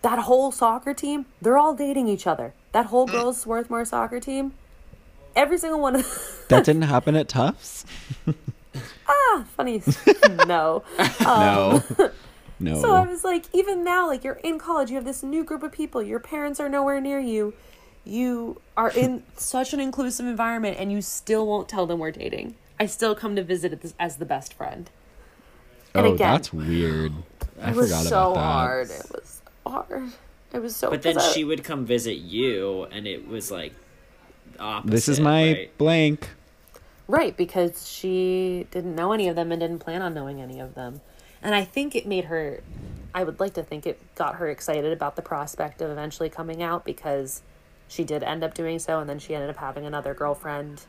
That 0.01 0.17
whole 0.19 0.51
soccer 0.51 0.95
team, 0.95 1.27
they're 1.39 1.57
all 1.57 1.75
dating 1.75 2.07
each 2.07 2.25
other. 2.25 2.53
That 2.71 2.87
whole 2.87 3.05
girls 3.05 3.39
Swarthmore 3.41 3.85
soccer 3.85 4.19
team, 4.19 4.53
every 5.35 5.59
single 5.59 5.81
one 5.81 5.97
of 5.97 6.03
them. 6.03 6.11
that 6.47 6.65
didn't 6.65 6.83
happen 6.83 7.15
at 7.15 7.27
Tufts? 7.29 7.85
Ah, 9.09 9.43
funny. 9.57 9.81
no. 10.45 10.83
no. 11.21 11.83
Um, 11.97 12.09
no. 12.59 12.79
So 12.81 12.93
I 12.93 13.05
was 13.05 13.23
like, 13.23 13.45
even 13.53 13.83
now, 13.85 14.05
like 14.07 14.23
you're 14.23 14.33
in 14.43 14.59
college, 14.59 14.89
you 14.89 14.95
have 14.97 15.05
this 15.05 15.23
new 15.23 15.43
group 15.45 15.63
of 15.63 15.71
people, 15.71 16.03
your 16.03 16.19
parents 16.19 16.59
are 16.59 16.67
nowhere 16.67 16.99
near 16.99 17.17
you, 17.19 17.53
you 18.03 18.59
are 18.75 18.89
in 18.91 19.23
such 19.37 19.71
an 19.73 19.79
inclusive 19.79 20.25
environment, 20.25 20.75
and 20.77 20.91
you 20.91 21.01
still 21.01 21.47
won't 21.47 21.69
tell 21.69 21.85
them 21.87 21.99
we're 21.99 22.11
dating. 22.11 22.55
I 22.79 22.85
still 22.85 23.15
come 23.15 23.35
to 23.37 23.43
visit 23.43 23.71
it 23.73 23.93
as 23.99 24.17
the 24.17 24.25
best 24.25 24.53
friend. 24.53 24.89
and 25.95 26.05
oh, 26.05 26.13
again, 26.13 26.31
that's 26.33 26.51
weird. 26.53 27.13
I 27.61 27.71
It 27.71 27.75
was 27.77 27.89
forgot 27.91 28.05
so 28.05 28.31
about 28.31 28.33
that. 28.35 28.41
hard. 28.41 28.89
It 28.91 29.05
was 29.13 29.41
hard. 29.65 30.11
It 30.53 30.59
was 30.59 30.75
so. 30.75 30.89
But 30.89 31.01
then 31.01 31.17
I- 31.17 31.21
she 31.31 31.43
would 31.45 31.63
come 31.63 31.85
visit 31.85 32.15
you, 32.17 32.83
and 32.91 33.07
it 33.07 33.25
was 33.27 33.51
like 33.51 33.73
opposite. 34.59 34.91
This 34.91 35.07
is 35.07 35.19
my 35.21 35.53
right? 35.53 35.77
blank. 35.77 36.27
Right, 37.09 37.35
because 37.35 37.89
she 37.89 38.67
didn't 38.69 38.93
know 38.93 39.13
any 39.13 39.27
of 39.29 39.35
them 39.35 39.51
and 39.51 39.59
didn't 39.59 39.79
plan 39.79 40.03
on 40.03 40.13
knowing 40.13 40.39
any 40.39 40.59
of 40.59 40.75
them. 40.75 41.01
And 41.41 41.55
I 41.55 41.63
think 41.63 41.95
it 41.95 42.05
made 42.05 42.25
her, 42.25 42.61
I 43.15 43.23
would 43.23 43.39
like 43.39 43.55
to 43.55 43.63
think 43.63 43.87
it 43.87 43.99
got 44.13 44.35
her 44.35 44.47
excited 44.47 44.93
about 44.93 45.15
the 45.15 45.23
prospect 45.23 45.81
of 45.81 45.89
eventually 45.89 46.29
coming 46.29 46.61
out 46.61 46.85
because 46.85 47.41
she 47.87 48.03
did 48.03 48.21
end 48.21 48.43
up 48.43 48.53
doing 48.53 48.77
so. 48.77 48.99
And 48.99 49.09
then 49.09 49.17
she 49.17 49.33
ended 49.33 49.49
up 49.49 49.57
having 49.57 49.87
another 49.87 50.13
girlfriend 50.13 50.83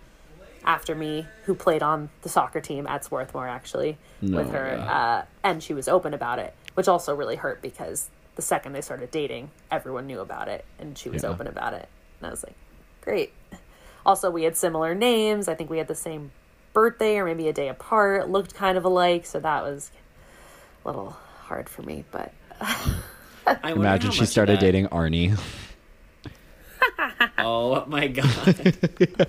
after 0.63 0.95
me 0.95 1.25
who 1.45 1.55
played 1.55 1.83
on 1.83 2.11
the 2.21 2.29
soccer 2.29 2.61
team 2.61 2.87
at 2.87 3.03
Swarthmore, 3.03 3.49
actually, 3.49 3.97
with 4.21 4.51
her. 4.51 4.77
Uh, 4.79 5.23
and 5.43 5.63
she 5.63 5.73
was 5.73 5.89
open 5.89 6.13
about 6.13 6.39
it, 6.39 6.53
which 6.75 6.87
also 6.87 7.15
really 7.15 7.37
hurt 7.37 7.63
because 7.63 8.11
the 8.35 8.43
second 8.43 8.75
they 8.75 8.83
started 8.83 9.11
dating, 9.11 9.51
everyone 9.71 10.07
knew 10.07 10.21
about 10.21 10.49
it 10.49 10.67
and 10.79 10.99
she 10.99 11.09
was 11.09 11.23
Yeah. 11.23 11.31
open 11.31 11.47
about 11.47 11.73
it. 11.73 11.89
And 12.19 12.27
I 12.27 12.31
was 12.31 12.45
like, 12.45 12.57
great. 13.01 13.33
Also, 14.07 14.31
we 14.31 14.45
had 14.45 14.57
similar 14.57 14.95
names. 14.95 15.49
I 15.49 15.55
think 15.55 15.71
we 15.71 15.79
had 15.79 15.89
the 15.89 15.95
same 15.95 16.31
birthday 16.73 17.19
or 17.19 17.25
maybe 17.25 17.49
a 17.49 17.53
day 17.53 17.69
apart, 17.69 18.31
looked 18.31 18.55
kind 18.55 18.79
of 18.79 18.85
alike. 18.85 19.27
So 19.27 19.41
that 19.41 19.63
was 19.63 19.91
a 20.85 20.89
little 20.89 21.11
hard 21.43 21.69
for 21.69 21.83
me. 21.83 22.05
But 22.11 22.33
I 22.61 23.73
Imagine 23.73 24.11
she 24.13 24.27
started 24.27 24.57
that- 24.57 24.61
dating 24.61 24.87
Arnie. 24.89 25.39
Oh 27.39 27.85
my 27.87 28.07
god! 28.07 28.27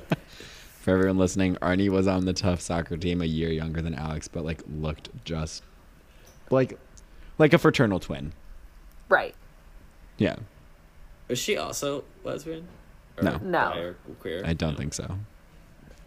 For 0.82 0.92
everyone 0.92 1.18
listening, 1.18 1.56
Arnie 1.58 1.90
was 1.90 2.08
on 2.08 2.26
the 2.26 2.34
Tufts 2.34 2.66
soccer 2.66 2.98
team 2.98 3.22
a 3.22 3.26
year 3.26 3.50
younger 3.50 3.82
than 3.82 3.94
Alex, 3.94 4.28
but 4.28 4.44
like 4.44 4.62
looked 4.70 5.10
just 5.26 5.64
like 6.50 6.78
like 7.38 7.54
a 7.54 7.58
fraternal 7.58 8.00
twin. 8.00 8.34
right. 9.10 9.36
Yeah. 10.18 10.36
Was 11.30 11.40
she 11.40 11.58
also 11.58 12.04
lesbian? 12.24 12.68
Or 13.22 13.24
No. 13.24 13.38
No. 13.44 13.96
queer. 14.20 14.42
I 14.46 14.54
don't 14.54 14.76
think 14.78 14.94
so. 14.94 15.18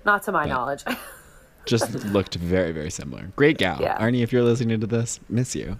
Not 0.05 0.23
to 0.25 0.33
my 0.33 0.43
But- 0.45 0.49
knowledge. 0.51 0.85
Just 1.67 2.05
looked 2.05 2.35
very, 2.35 2.73
very 2.73 2.91
similar. 2.91 3.33
Great 3.37 3.57
gal. 3.57 3.79
Yeah. 3.81 3.97
Arnie, 3.99 4.23
if 4.23 4.33
you're 4.35 4.43
listening 4.43 4.81
to 4.81 4.87
this, 4.87 5.19
miss 5.31 5.57
you. 5.57 5.79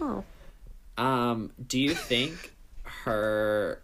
oh. 0.00 0.24
Um, 0.96 1.52
do 1.68 1.78
you 1.78 1.94
think 1.94 2.52
her 3.04 3.80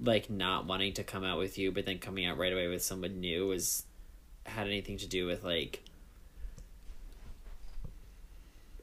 like 0.00 0.30
not 0.30 0.64
wanting 0.66 0.94
to 0.94 1.04
come 1.04 1.24
out 1.24 1.36
with 1.38 1.58
you, 1.58 1.70
but 1.72 1.84
then 1.84 1.98
coming 1.98 2.24
out 2.24 2.38
right 2.38 2.52
away 2.54 2.68
with 2.68 2.82
someone 2.82 3.20
new 3.20 3.46
was 3.48 3.84
had 4.46 4.66
anything 4.66 4.96
to 4.98 5.06
do 5.06 5.26
with 5.26 5.44
like 5.44 5.82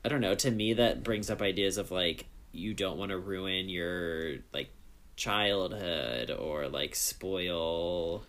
I 0.03 0.09
don't 0.09 0.21
know, 0.21 0.35
to 0.35 0.51
me 0.51 0.73
that 0.73 1.03
brings 1.03 1.29
up 1.29 1.41
ideas 1.41 1.77
of 1.77 1.91
like 1.91 2.25
you 2.51 2.73
don't 2.73 2.97
want 2.97 3.09
to 3.11 3.17
ruin 3.17 3.69
your 3.69 4.35
like 4.53 4.69
childhood 5.15 6.31
or 6.31 6.67
like 6.67 6.95
spoil 6.95 8.23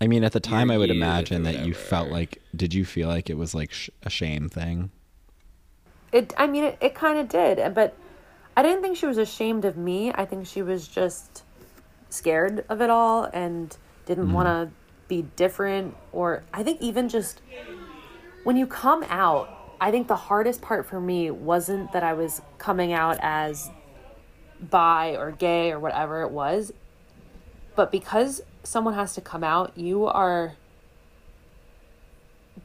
I 0.00 0.06
mean, 0.06 0.24
at 0.24 0.32
the 0.32 0.40
time, 0.40 0.70
I 0.70 0.78
would 0.78 0.90
imagine 0.90 1.42
that 1.42 1.66
you 1.66 1.74
felt 1.74 2.08
like. 2.08 2.40
Did 2.56 2.72
you 2.72 2.86
feel 2.86 3.06
like 3.08 3.28
it 3.28 3.36
was 3.36 3.54
like 3.54 3.70
sh- 3.70 3.90
a 4.02 4.08
shame 4.08 4.48
thing? 4.48 4.90
It. 6.10 6.32
I 6.38 6.46
mean, 6.46 6.64
it, 6.64 6.78
it 6.80 6.94
kind 6.94 7.18
of 7.18 7.28
did, 7.28 7.74
but 7.74 7.94
I 8.56 8.62
didn't 8.62 8.82
think 8.82 8.96
she 8.96 9.06
was 9.06 9.18
ashamed 9.18 9.66
of 9.66 9.76
me. 9.76 10.10
I 10.14 10.24
think 10.24 10.46
she 10.46 10.62
was 10.62 10.88
just 10.88 11.44
scared 12.08 12.64
of 12.70 12.80
it 12.80 12.88
all 12.88 13.24
and 13.24 13.76
didn't 14.06 14.24
mm-hmm. 14.24 14.32
want 14.32 14.46
to 14.48 14.70
be 15.06 15.22
different. 15.36 15.94
Or 16.12 16.44
I 16.54 16.62
think 16.62 16.80
even 16.80 17.10
just 17.10 17.42
when 18.44 18.56
you 18.56 18.66
come 18.66 19.04
out, 19.10 19.76
I 19.82 19.90
think 19.90 20.08
the 20.08 20.16
hardest 20.16 20.62
part 20.62 20.86
for 20.86 20.98
me 20.98 21.30
wasn't 21.30 21.92
that 21.92 22.02
I 22.02 22.14
was 22.14 22.40
coming 22.56 22.94
out 22.94 23.18
as 23.20 23.70
bi 24.60 25.16
or 25.16 25.30
gay 25.32 25.72
or 25.72 25.78
whatever 25.78 26.22
it 26.22 26.30
was, 26.30 26.72
but 27.74 27.90
because 27.90 28.42
someone 28.62 28.94
has 28.94 29.14
to 29.14 29.20
come 29.20 29.42
out, 29.42 29.72
you 29.76 30.06
are 30.06 30.54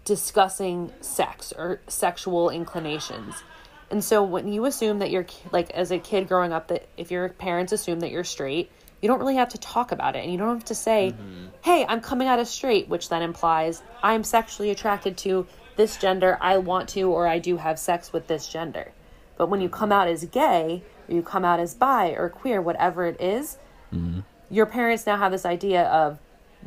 discussing 0.04 0.92
sex 1.02 1.54
or 1.58 1.80
sexual 1.88 2.50
inclinations. 2.50 3.44
And 3.90 4.04
so 4.04 4.24
when 4.24 4.52
you 4.52 4.66
assume 4.66 5.00
that 5.00 5.12
you're 5.12 5.26
like 5.52 5.72
as 5.72 5.92
a 5.92 6.00
kid 6.00 6.28
growing 6.28 6.52
up 6.52 6.68
that 6.68 6.88
if 6.98 7.12
your 7.12 7.30
parents 7.30 7.72
assume 7.72 8.02
that 8.02 8.12
you're 8.12 8.24
straight, 8.24 8.72
you 9.02 9.08
don't 9.08 9.20
really 9.20 9.36
have 9.36 9.50
to 9.50 9.58
talk 9.58 9.92
about 9.92 10.16
it 10.16 10.24
and 10.24 10.32
you 10.32 10.38
don't 10.38 10.56
have 10.56 10.66
to 10.66 10.76
say, 10.76 11.14
mm-hmm. 11.14 11.48
"Hey, 11.64 11.86
I'm 11.88 12.02
coming 12.02 12.28
out 12.28 12.40
as 12.40 12.50
straight," 12.50 12.88
which 12.88 13.10
then 13.10 13.22
implies 13.22 13.84
I'm 14.02 14.24
sexually 14.24 14.72
attracted 14.72 15.18
to 15.20 15.48
this 15.76 15.98
gender, 15.98 16.38
I 16.42 16.58
want 16.58 16.90
to 16.90 17.12
or 17.12 17.28
I 17.28 17.40
do 17.40 17.58
have 17.58 17.78
sex 17.80 18.14
with 18.14 18.28
this 18.28 18.48
gender. 18.48 18.92
But 19.38 19.48
when 19.50 19.62
you 19.62 19.70
come 19.70 19.92
out 19.92 20.08
as 20.08 20.26
gay, 20.26 20.84
you 21.08 21.22
come 21.22 21.46
out 21.46 21.60
as 21.60 21.74
bi 21.74 22.10
or 22.10 22.30
queer, 22.30 22.62
whatever 22.62 23.06
it 23.06 23.20
is, 23.22 23.58
mm-hmm. 23.94 24.22
your 24.50 24.66
parents 24.66 25.06
now 25.06 25.18
have 25.18 25.32
this 25.32 25.46
idea 25.46 25.84
of 25.84 26.20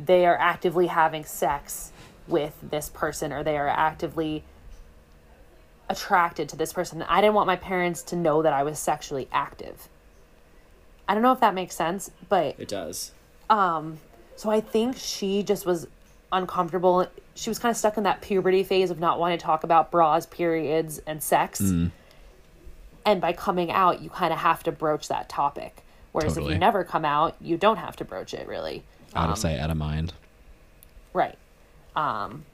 they 0.03 0.25
are 0.25 0.37
actively 0.37 0.87
having 0.87 1.25
sex 1.25 1.91
with 2.27 2.55
this 2.61 2.89
person 2.89 3.33
or 3.33 3.43
they 3.43 3.57
are 3.57 3.67
actively 3.67 4.43
attracted 5.89 6.47
to 6.49 6.55
this 6.55 6.71
person. 6.71 7.01
I 7.03 7.21
didn't 7.21 7.33
want 7.33 7.47
my 7.47 7.55
parents 7.55 8.03
to 8.03 8.15
know 8.15 8.41
that 8.43 8.53
I 8.53 8.63
was 8.63 8.79
sexually 8.79 9.27
active. 9.31 9.89
I 11.07 11.15
don't 11.15 11.23
know 11.23 11.31
if 11.31 11.39
that 11.39 11.55
makes 11.55 11.75
sense, 11.75 12.11
but 12.29 12.55
it 12.59 12.67
does. 12.67 13.11
Um, 13.49 13.97
so 14.35 14.51
I 14.51 14.61
think 14.61 14.95
she 14.95 15.41
just 15.41 15.65
was 15.65 15.87
uncomfortable. 16.31 17.07
She 17.33 17.49
was 17.49 17.57
kind 17.57 17.71
of 17.71 17.77
stuck 17.77 17.97
in 17.97 18.03
that 18.03 18.21
puberty 18.21 18.63
phase 18.63 18.91
of 18.91 18.99
not 18.99 19.19
wanting 19.19 19.39
to 19.39 19.43
talk 19.43 19.63
about 19.63 19.89
bras, 19.89 20.27
periods, 20.27 21.01
and 21.07 21.23
sex. 21.23 21.59
Mm. 21.59 21.91
And 23.09 23.19
by 23.19 23.33
coming 23.33 23.71
out, 23.71 24.03
you 24.03 24.09
kind 24.11 24.31
of 24.31 24.37
have 24.37 24.61
to 24.65 24.71
broach 24.71 25.07
that 25.07 25.29
topic. 25.29 25.83
Whereas 26.11 26.37
if 26.37 26.43
you 26.43 26.59
never 26.59 26.83
come 26.83 27.03
out, 27.03 27.35
you 27.41 27.57
don't 27.57 27.77
have 27.77 27.95
to 27.95 28.05
broach 28.05 28.35
it 28.35 28.47
really. 28.47 28.83
Out 29.15 29.31
of 29.31 29.37
sight, 29.39 29.59
out 29.59 29.71
of 29.71 29.77
mind. 29.77 30.13
Right. 31.11 31.35
Um, 31.95 32.45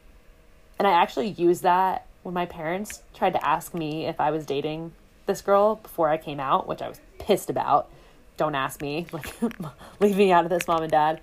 and 0.79 0.87
I 0.87 0.91
actually 0.91 1.27
used 1.27 1.63
that 1.63 2.05
when 2.23 2.33
my 2.33 2.45
parents 2.45 3.01
tried 3.13 3.33
to 3.33 3.45
ask 3.45 3.73
me 3.73 4.05
if 4.05 4.21
I 4.21 4.31
was 4.31 4.45
dating 4.45 4.93
this 5.25 5.41
girl 5.41 5.75
before 5.75 6.07
I 6.07 6.15
came 6.15 6.39
out, 6.39 6.69
which 6.69 6.81
I 6.81 6.87
was 6.87 7.01
pissed 7.19 7.49
about. 7.49 7.89
Don't 8.37 8.55
ask 8.55 8.81
me. 8.81 9.07
Like, 9.11 9.35
leave 9.99 10.15
me 10.15 10.31
out 10.31 10.45
of 10.45 10.49
this, 10.49 10.69
mom 10.69 10.83
and 10.83 10.91
dad. 10.91 11.19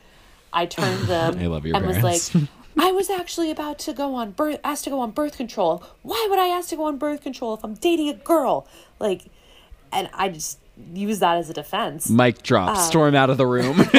I 0.52 0.66
turned 0.66 1.04
them 1.08 1.38
I 1.38 1.46
love 1.46 1.64
your 1.64 1.74
and 1.74 1.86
was 1.86 2.02
like, 2.02 2.20
I 2.78 2.92
was 2.92 3.10
actually 3.10 3.50
about 3.50 3.78
to 3.80 3.92
go 3.92 4.14
on 4.14 4.30
birth, 4.32 4.58
asked 4.64 4.84
to 4.84 4.90
go 4.90 5.00
on 5.00 5.10
birth 5.10 5.36
control. 5.36 5.82
Why 6.02 6.26
would 6.30 6.38
I 6.38 6.48
ask 6.48 6.68
to 6.70 6.76
go 6.76 6.84
on 6.84 6.96
birth 6.98 7.22
control 7.22 7.54
if 7.54 7.64
I'm 7.64 7.74
dating 7.74 8.08
a 8.08 8.14
girl? 8.14 8.66
Like, 8.98 9.26
and 9.92 10.08
I 10.14 10.28
just 10.30 10.58
use 10.94 11.18
that 11.18 11.36
as 11.36 11.50
a 11.50 11.52
defense. 11.52 12.08
Mic 12.08 12.42
drop. 12.42 12.70
Uh, 12.70 12.74
Storm 12.76 13.14
out 13.14 13.28
of 13.28 13.36
the 13.36 13.46
room. 13.46 13.76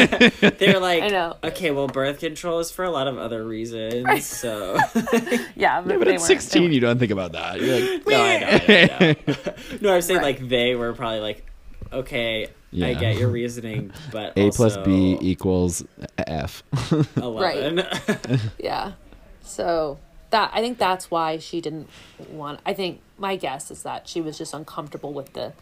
They're 0.58 0.80
like, 0.80 1.04
I 1.04 1.08
know. 1.10 1.38
okay, 1.44 1.70
well, 1.70 1.88
birth 1.88 2.20
control 2.20 2.60
is 2.60 2.72
for 2.72 2.84
a 2.84 2.90
lot 2.90 3.08
of 3.08 3.18
other 3.20 3.46
reasons. 3.46 4.26
So, 4.26 4.78
yeah, 5.56 5.82
but, 5.82 6.00
but 6.00 6.06
they 6.06 6.16
at 6.16 6.20
weren't- 6.20 6.22
16, 6.22 6.72
you 6.72 6.80
don't 6.80 6.98
think 6.98 7.12
about 7.12 7.34
that. 7.34 7.62
You're 7.62 7.80
like, 7.98 8.08
no, 8.08 8.24
I 8.24 8.40
know, 8.40 8.48
I 8.48 8.50
know, 8.50 8.96
I 9.00 9.16
know. 9.28 9.54
no, 9.82 9.96
I'm 9.96 10.02
saying 10.02 10.18
Right. 10.22 10.40
like 10.40 10.50
they 10.50 10.74
were 10.76 10.94
probably 10.94 11.20
like, 11.20 11.46
okay, 11.92 12.48
I 12.82 12.94
get 12.94 13.18
your 13.18 13.30
reasoning, 13.30 13.92
but 14.12 14.34
A 14.38 14.52
plus 14.52 14.78
B 14.78 15.18
equals 15.22 15.84
F. 16.18 16.64
eleven. 17.18 17.86
Yeah. 18.60 18.94
So 19.42 20.00
that 20.32 20.52
I 20.54 20.62
think 20.62 20.78
that's 20.78 21.12
why 21.12 21.38
she 21.38 21.62
didn't 21.62 21.90
want. 22.30 22.60
I 22.66 22.74
think 22.74 23.02
my 23.18 23.36
guess 23.36 23.70
is 23.72 23.84
that 23.84 24.08
she 24.08 24.22
was 24.22 24.38
just 24.38 24.54
uncomfortable 24.54 25.14
with 25.14 25.34
the 25.34 25.54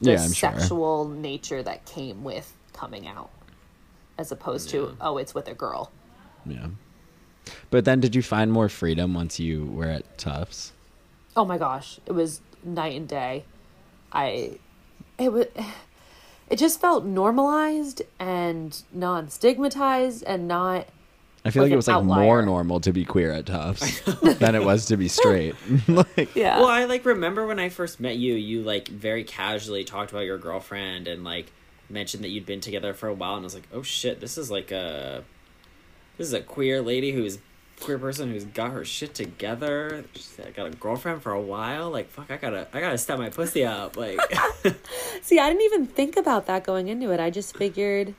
the 0.00 0.12
Yeah, 0.12 0.22
I'm 0.22 0.32
sure. 0.32 0.52
sexual 0.58 1.08
nature 1.08 1.62
that 1.62 1.84
came 1.84 2.24
with 2.24 2.54
coming 2.72 3.06
out, 3.06 3.30
as 4.16 4.32
opposed 4.32 4.70
to 4.70 4.96
oh, 5.00 5.18
it's 5.18 5.34
with 5.34 5.48
a 5.48 5.54
girl. 5.54 5.90
yeah. 6.46 6.68
But 7.70 7.84
then, 7.84 7.98
did 8.00 8.14
you 8.14 8.22
find 8.22 8.52
more 8.52 8.68
freedom 8.68 9.14
once 9.14 9.40
you 9.40 9.66
were 9.66 9.86
at 9.88 10.16
Tufts? 10.16 10.72
Oh 11.36 11.44
my 11.44 11.58
gosh, 11.58 11.98
it 12.06 12.12
was 12.12 12.40
night 12.62 12.96
and 12.96 13.08
day. 13.08 13.44
I, 14.12 14.58
it 15.18 15.32
was. 15.32 15.46
It 16.52 16.58
just 16.58 16.82
felt 16.82 17.06
normalized 17.06 18.02
and 18.18 18.78
non 18.92 19.30
stigmatized 19.30 20.22
and 20.24 20.46
not 20.46 20.86
I 21.46 21.50
feel 21.50 21.62
like, 21.62 21.70
Like 21.70 21.72
it 21.72 21.76
was 21.76 21.88
like 21.88 22.04
more 22.04 22.42
normal 22.42 22.78
to 22.80 22.92
be 22.92 23.06
queer 23.06 23.32
at 23.32 23.46
Tufts 23.46 24.00
than 24.38 24.54
it 24.54 24.62
was 24.62 24.84
to 24.86 24.98
be 24.98 25.08
straight. 25.08 25.54
like, 25.88 26.36
yeah. 26.36 26.58
Well, 26.58 26.68
I 26.68 26.84
like 26.84 27.06
remember 27.06 27.46
when 27.46 27.58
I 27.58 27.70
first 27.70 28.00
met 28.00 28.16
you, 28.16 28.34
you 28.34 28.60
like 28.60 28.88
very 28.88 29.24
casually 29.24 29.82
talked 29.82 30.10
about 30.10 30.26
your 30.26 30.36
girlfriend 30.36 31.08
and 31.08 31.24
like 31.24 31.50
mentioned 31.88 32.22
that 32.22 32.28
you'd 32.28 32.44
been 32.44 32.60
together 32.60 32.92
for 32.92 33.08
a 33.08 33.14
while, 33.14 33.36
and 33.36 33.44
I 33.44 33.44
was 33.44 33.54
like, 33.54 33.68
oh 33.72 33.82
shit, 33.82 34.20
this 34.20 34.36
is 34.36 34.50
like 34.50 34.70
a 34.72 35.24
this 36.18 36.26
is 36.26 36.34
a 36.34 36.42
queer 36.42 36.82
lady 36.82 37.12
who's 37.12 37.38
queer 37.82 37.98
person 37.98 38.30
who's 38.30 38.44
got 38.44 38.70
her 38.72 38.84
shit 38.84 39.14
together. 39.14 40.04
She's 40.14 40.38
got 40.54 40.66
a 40.66 40.70
girlfriend 40.70 41.22
for 41.22 41.32
a 41.32 41.40
while. 41.40 41.90
Like 41.90 42.08
fuck, 42.10 42.30
I 42.30 42.36
gotta 42.36 42.68
I 42.72 42.80
gotta 42.80 42.98
step 42.98 43.18
my 43.18 43.28
pussy 43.30 43.64
up. 43.64 43.96
Like 43.96 44.18
See, 45.22 45.38
I 45.38 45.48
didn't 45.48 45.62
even 45.62 45.86
think 45.86 46.16
about 46.16 46.46
that 46.46 46.64
going 46.64 46.88
into 46.88 47.10
it. 47.12 47.20
I 47.20 47.30
just 47.30 47.56
figured 47.56 48.14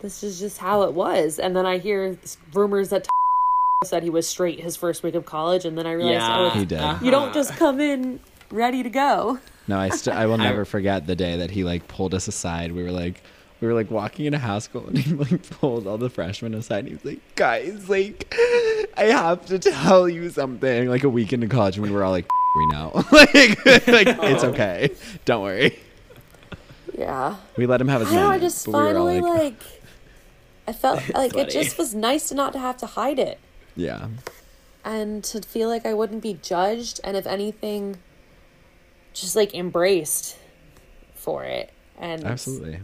this 0.00 0.22
is 0.22 0.38
just 0.40 0.58
how 0.58 0.82
it 0.82 0.92
was. 0.94 1.38
And 1.38 1.54
then 1.56 1.64
I 1.66 1.78
hear 1.78 2.18
rumors 2.52 2.90
that 2.90 3.06
said 3.84 4.02
he 4.02 4.10
was 4.10 4.28
straight 4.28 4.60
his 4.60 4.76
first 4.76 5.02
week 5.02 5.14
of 5.14 5.24
college, 5.26 5.64
and 5.64 5.76
then 5.76 5.86
I 5.86 5.92
realized, 5.92 6.22
oh, 6.24 6.40
yeah, 6.42 6.46
it's, 6.48 6.56
He 6.56 6.64
did. 6.64 6.78
uh-huh. 6.78 7.04
you 7.04 7.10
don't 7.10 7.32
just 7.34 7.56
come 7.56 7.80
in 7.80 8.20
ready 8.50 8.82
to 8.82 8.90
go. 8.90 9.38
No, 9.68 9.78
I 9.78 9.88
st- 9.90 10.14
I 10.16 10.26
will 10.26 10.34
I- 10.40 10.44
never 10.44 10.64
forget 10.64 11.06
the 11.06 11.16
day 11.16 11.36
that 11.36 11.50
he 11.50 11.64
like 11.64 11.86
pulled 11.88 12.14
us 12.14 12.28
aside. 12.28 12.72
We 12.72 12.82
were 12.82 12.90
like 12.92 13.22
we 13.62 13.68
were 13.68 13.74
like 13.74 13.92
walking 13.92 14.26
into 14.26 14.38
house 14.38 14.64
school 14.64 14.88
and 14.88 14.98
he 14.98 15.14
like 15.14 15.48
pulled 15.50 15.86
all 15.86 15.96
the 15.96 16.10
freshmen 16.10 16.52
aside 16.52 16.80
and 16.80 16.88
he 16.88 16.94
was 16.94 17.04
like, 17.04 17.20
Guys, 17.36 17.88
like 17.88 18.34
I 18.96 19.04
have 19.04 19.46
to 19.46 19.58
tell 19.60 20.08
you 20.08 20.28
something 20.30 20.88
like 20.88 21.04
a 21.04 21.08
week 21.08 21.32
into 21.32 21.46
college 21.46 21.76
and 21.76 21.84
we 21.86 21.92
were 21.92 22.02
all 22.02 22.10
like 22.10 22.28
we 22.56 22.66
know. 22.66 22.90
like 23.12 23.64
like 23.64 24.08
it's 24.08 24.44
oh. 24.44 24.50
okay. 24.50 24.90
Don't 25.24 25.42
worry. 25.42 25.78
Yeah. 26.98 27.36
We 27.56 27.66
let 27.66 27.80
him 27.80 27.88
have 27.88 28.00
his 28.00 28.10
I 28.10 28.16
know. 28.16 28.30
I 28.30 28.38
just 28.40 28.66
but 28.66 28.72
we 28.72 28.78
were 28.78 28.98
all 28.98 29.06
finally 29.06 29.20
like, 29.20 29.62
I 30.66 30.72
felt 30.72 31.00
like 31.14 31.36
it 31.36 31.48
just 31.48 31.78
was 31.78 31.94
nice 31.94 32.28
to 32.30 32.34
not 32.34 32.52
to 32.54 32.58
have 32.58 32.76
to 32.78 32.86
hide 32.86 33.20
it 33.20 33.38
Yeah. 33.76 34.08
and 34.84 35.22
to 35.24 35.40
feel 35.40 35.68
like 35.68 35.86
I 35.86 35.94
wouldn't 35.94 36.22
be 36.22 36.34
judged, 36.34 37.00
and 37.04 37.16
if 37.16 37.26
anything, 37.26 37.96
just 39.14 39.36
like 39.36 39.54
embraced 39.54 40.36
for 41.14 41.44
it. 41.44 41.72
And 41.98 42.24
Absolutely. 42.24 42.80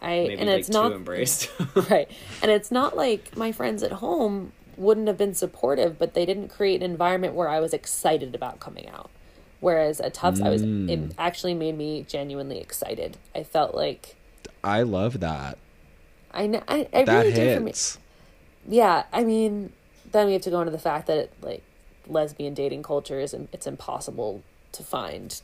I 0.00 0.26
maybe 0.28 0.36
and 0.36 0.50
like 0.50 0.60
it's 0.60 0.68
not 0.68 0.92
embraced. 0.92 1.50
right, 1.90 2.10
and 2.42 2.50
it's 2.50 2.70
not 2.70 2.96
like 2.96 3.36
my 3.36 3.52
friends 3.52 3.82
at 3.82 3.92
home 3.92 4.52
wouldn't 4.76 5.08
have 5.08 5.16
been 5.16 5.34
supportive, 5.34 5.98
but 5.98 6.14
they 6.14 6.26
didn't 6.26 6.48
create 6.48 6.82
an 6.82 6.90
environment 6.90 7.34
where 7.34 7.48
I 7.48 7.60
was 7.60 7.72
excited 7.72 8.34
about 8.34 8.60
coming 8.60 8.88
out. 8.88 9.10
Whereas 9.60 10.00
at 10.00 10.14
Tufts, 10.14 10.40
I 10.40 10.50
was 10.50 10.62
Mm. 10.62 10.90
it 10.90 11.14
actually 11.18 11.54
made 11.54 11.76
me 11.78 12.04
genuinely 12.06 12.60
excited. 12.60 13.16
I 13.34 13.42
felt 13.42 13.74
like 13.74 14.16
I 14.62 14.82
love 14.82 15.20
that. 15.20 15.58
I 16.32 16.46
know 16.46 16.62
I, 16.68 16.88
I 16.92 17.04
That 17.04 17.24
really 17.24 17.54
for 17.54 17.60
me. 17.60 17.72
Yeah, 18.68 19.04
I 19.12 19.24
mean, 19.24 19.72
then 20.10 20.26
we 20.26 20.34
have 20.34 20.42
to 20.42 20.50
go 20.50 20.60
into 20.60 20.72
the 20.72 20.78
fact 20.78 21.06
that 21.06 21.30
like 21.40 21.62
lesbian 22.06 22.54
dating 22.54 22.82
culture 22.82 23.18
is 23.18 23.34
it's 23.52 23.66
impossible 23.66 24.42
to 24.72 24.82
find 24.82 25.40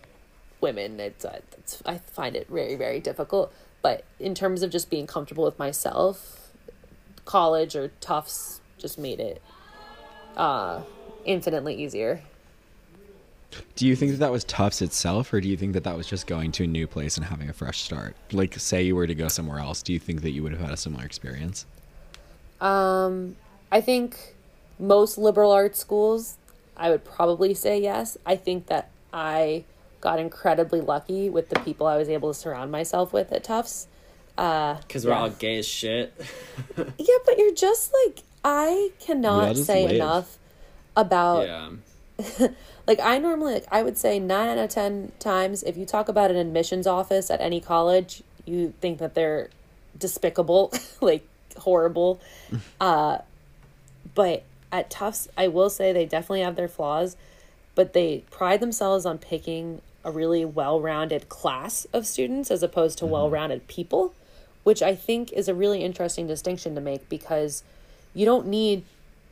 women. 0.60 1.00
It's, 1.00 1.24
uh, 1.24 1.40
it's 1.56 1.82
I 1.86 1.98
find 1.98 2.36
it 2.36 2.48
very 2.48 2.74
very 2.74 3.00
difficult. 3.00 3.52
But 3.82 4.04
in 4.18 4.34
terms 4.34 4.62
of 4.62 4.70
just 4.70 4.88
being 4.88 5.06
comfortable 5.06 5.44
with 5.44 5.58
myself, 5.58 6.50
college 7.24 7.76
or 7.76 7.88
Tufts 8.00 8.60
just 8.78 8.98
made 8.98 9.20
it 9.20 9.40
uh 10.36 10.82
infinitely 11.24 11.74
easier. 11.74 12.22
Do 13.76 13.86
you 13.86 13.94
think 13.94 14.12
that 14.12 14.18
that 14.18 14.32
was 14.32 14.44
Tufts 14.44 14.80
itself, 14.80 15.32
or 15.32 15.40
do 15.40 15.48
you 15.48 15.56
think 15.56 15.74
that 15.74 15.84
that 15.84 15.96
was 15.96 16.06
just 16.06 16.26
going 16.26 16.52
to 16.52 16.64
a 16.64 16.66
new 16.66 16.86
place 16.86 17.16
and 17.16 17.26
having 17.26 17.50
a 17.50 17.52
fresh 17.52 17.82
start? 17.82 18.16
Like, 18.32 18.58
say 18.58 18.82
you 18.82 18.96
were 18.96 19.06
to 19.06 19.14
go 19.14 19.28
somewhere 19.28 19.58
else, 19.58 19.82
do 19.82 19.92
you 19.92 19.98
think 19.98 20.22
that 20.22 20.30
you 20.30 20.42
would 20.42 20.52
have 20.52 20.60
had 20.60 20.70
a 20.70 20.76
similar 20.76 21.04
experience? 21.04 21.66
Um, 22.60 23.36
I 23.70 23.80
think 23.80 24.34
most 24.78 25.18
liberal 25.18 25.52
arts 25.52 25.78
schools, 25.78 26.36
I 26.76 26.88
would 26.90 27.04
probably 27.04 27.52
say 27.52 27.80
yes. 27.80 28.16
I 28.24 28.36
think 28.36 28.66
that 28.66 28.90
I 29.12 29.64
got 30.02 30.18
incredibly 30.18 30.82
lucky 30.82 31.30
with 31.30 31.48
the 31.48 31.58
people 31.60 31.86
I 31.86 31.96
was 31.96 32.10
able 32.10 32.34
to 32.34 32.38
surround 32.38 32.70
myself 32.70 33.14
with 33.14 33.32
at 33.32 33.44
Tufts. 33.44 33.86
Uh, 34.36 34.74
Because 34.74 35.06
we're 35.06 35.12
yeah. 35.12 35.20
all 35.20 35.30
gay 35.30 35.56
as 35.58 35.66
shit. 35.66 36.12
Yeah, 36.76 37.16
but 37.24 37.38
you're 37.38 37.54
just 37.54 37.92
like 38.04 38.22
I 38.44 38.90
cannot 39.00 39.54
just 39.54 39.66
say 39.66 39.84
live. 39.84 39.92
enough 39.94 40.38
about 40.96 41.46
yeah. 41.46 42.48
like 42.86 43.00
I 43.00 43.18
normally 43.18 43.54
like 43.54 43.66
I 43.70 43.82
would 43.82 43.96
say 43.96 44.18
nine 44.18 44.48
out 44.50 44.58
of 44.58 44.70
ten 44.70 45.12
times 45.18 45.62
if 45.62 45.76
you 45.76 45.86
talk 45.86 46.08
about 46.08 46.30
an 46.30 46.36
admissions 46.36 46.86
office 46.86 47.30
at 47.30 47.40
any 47.40 47.60
college, 47.60 48.22
you 48.44 48.74
think 48.80 48.98
that 48.98 49.14
they're 49.14 49.48
despicable, 49.98 50.72
like 51.00 51.26
horrible. 51.58 52.20
uh 52.80 53.18
but 54.14 54.42
at 54.72 54.90
Tufts, 54.90 55.28
I 55.36 55.48
will 55.48 55.70
say 55.70 55.92
they 55.92 56.06
definitely 56.06 56.40
have 56.40 56.56
their 56.56 56.68
flaws, 56.68 57.16
but 57.74 57.92
they 57.92 58.24
pride 58.30 58.60
themselves 58.60 59.04
on 59.06 59.18
picking 59.18 59.80
a 60.04 60.10
really 60.10 60.44
well-rounded 60.44 61.28
class 61.28 61.86
of 61.92 62.06
students 62.06 62.50
as 62.50 62.62
opposed 62.62 62.98
to 62.98 63.04
mm-hmm. 63.04 63.12
well-rounded 63.12 63.68
people, 63.68 64.14
which 64.64 64.82
I 64.82 64.94
think 64.94 65.32
is 65.32 65.48
a 65.48 65.54
really 65.54 65.82
interesting 65.82 66.26
distinction 66.26 66.74
to 66.74 66.80
make 66.80 67.08
because 67.08 67.62
you 68.14 68.24
don't 68.24 68.46
need 68.46 68.84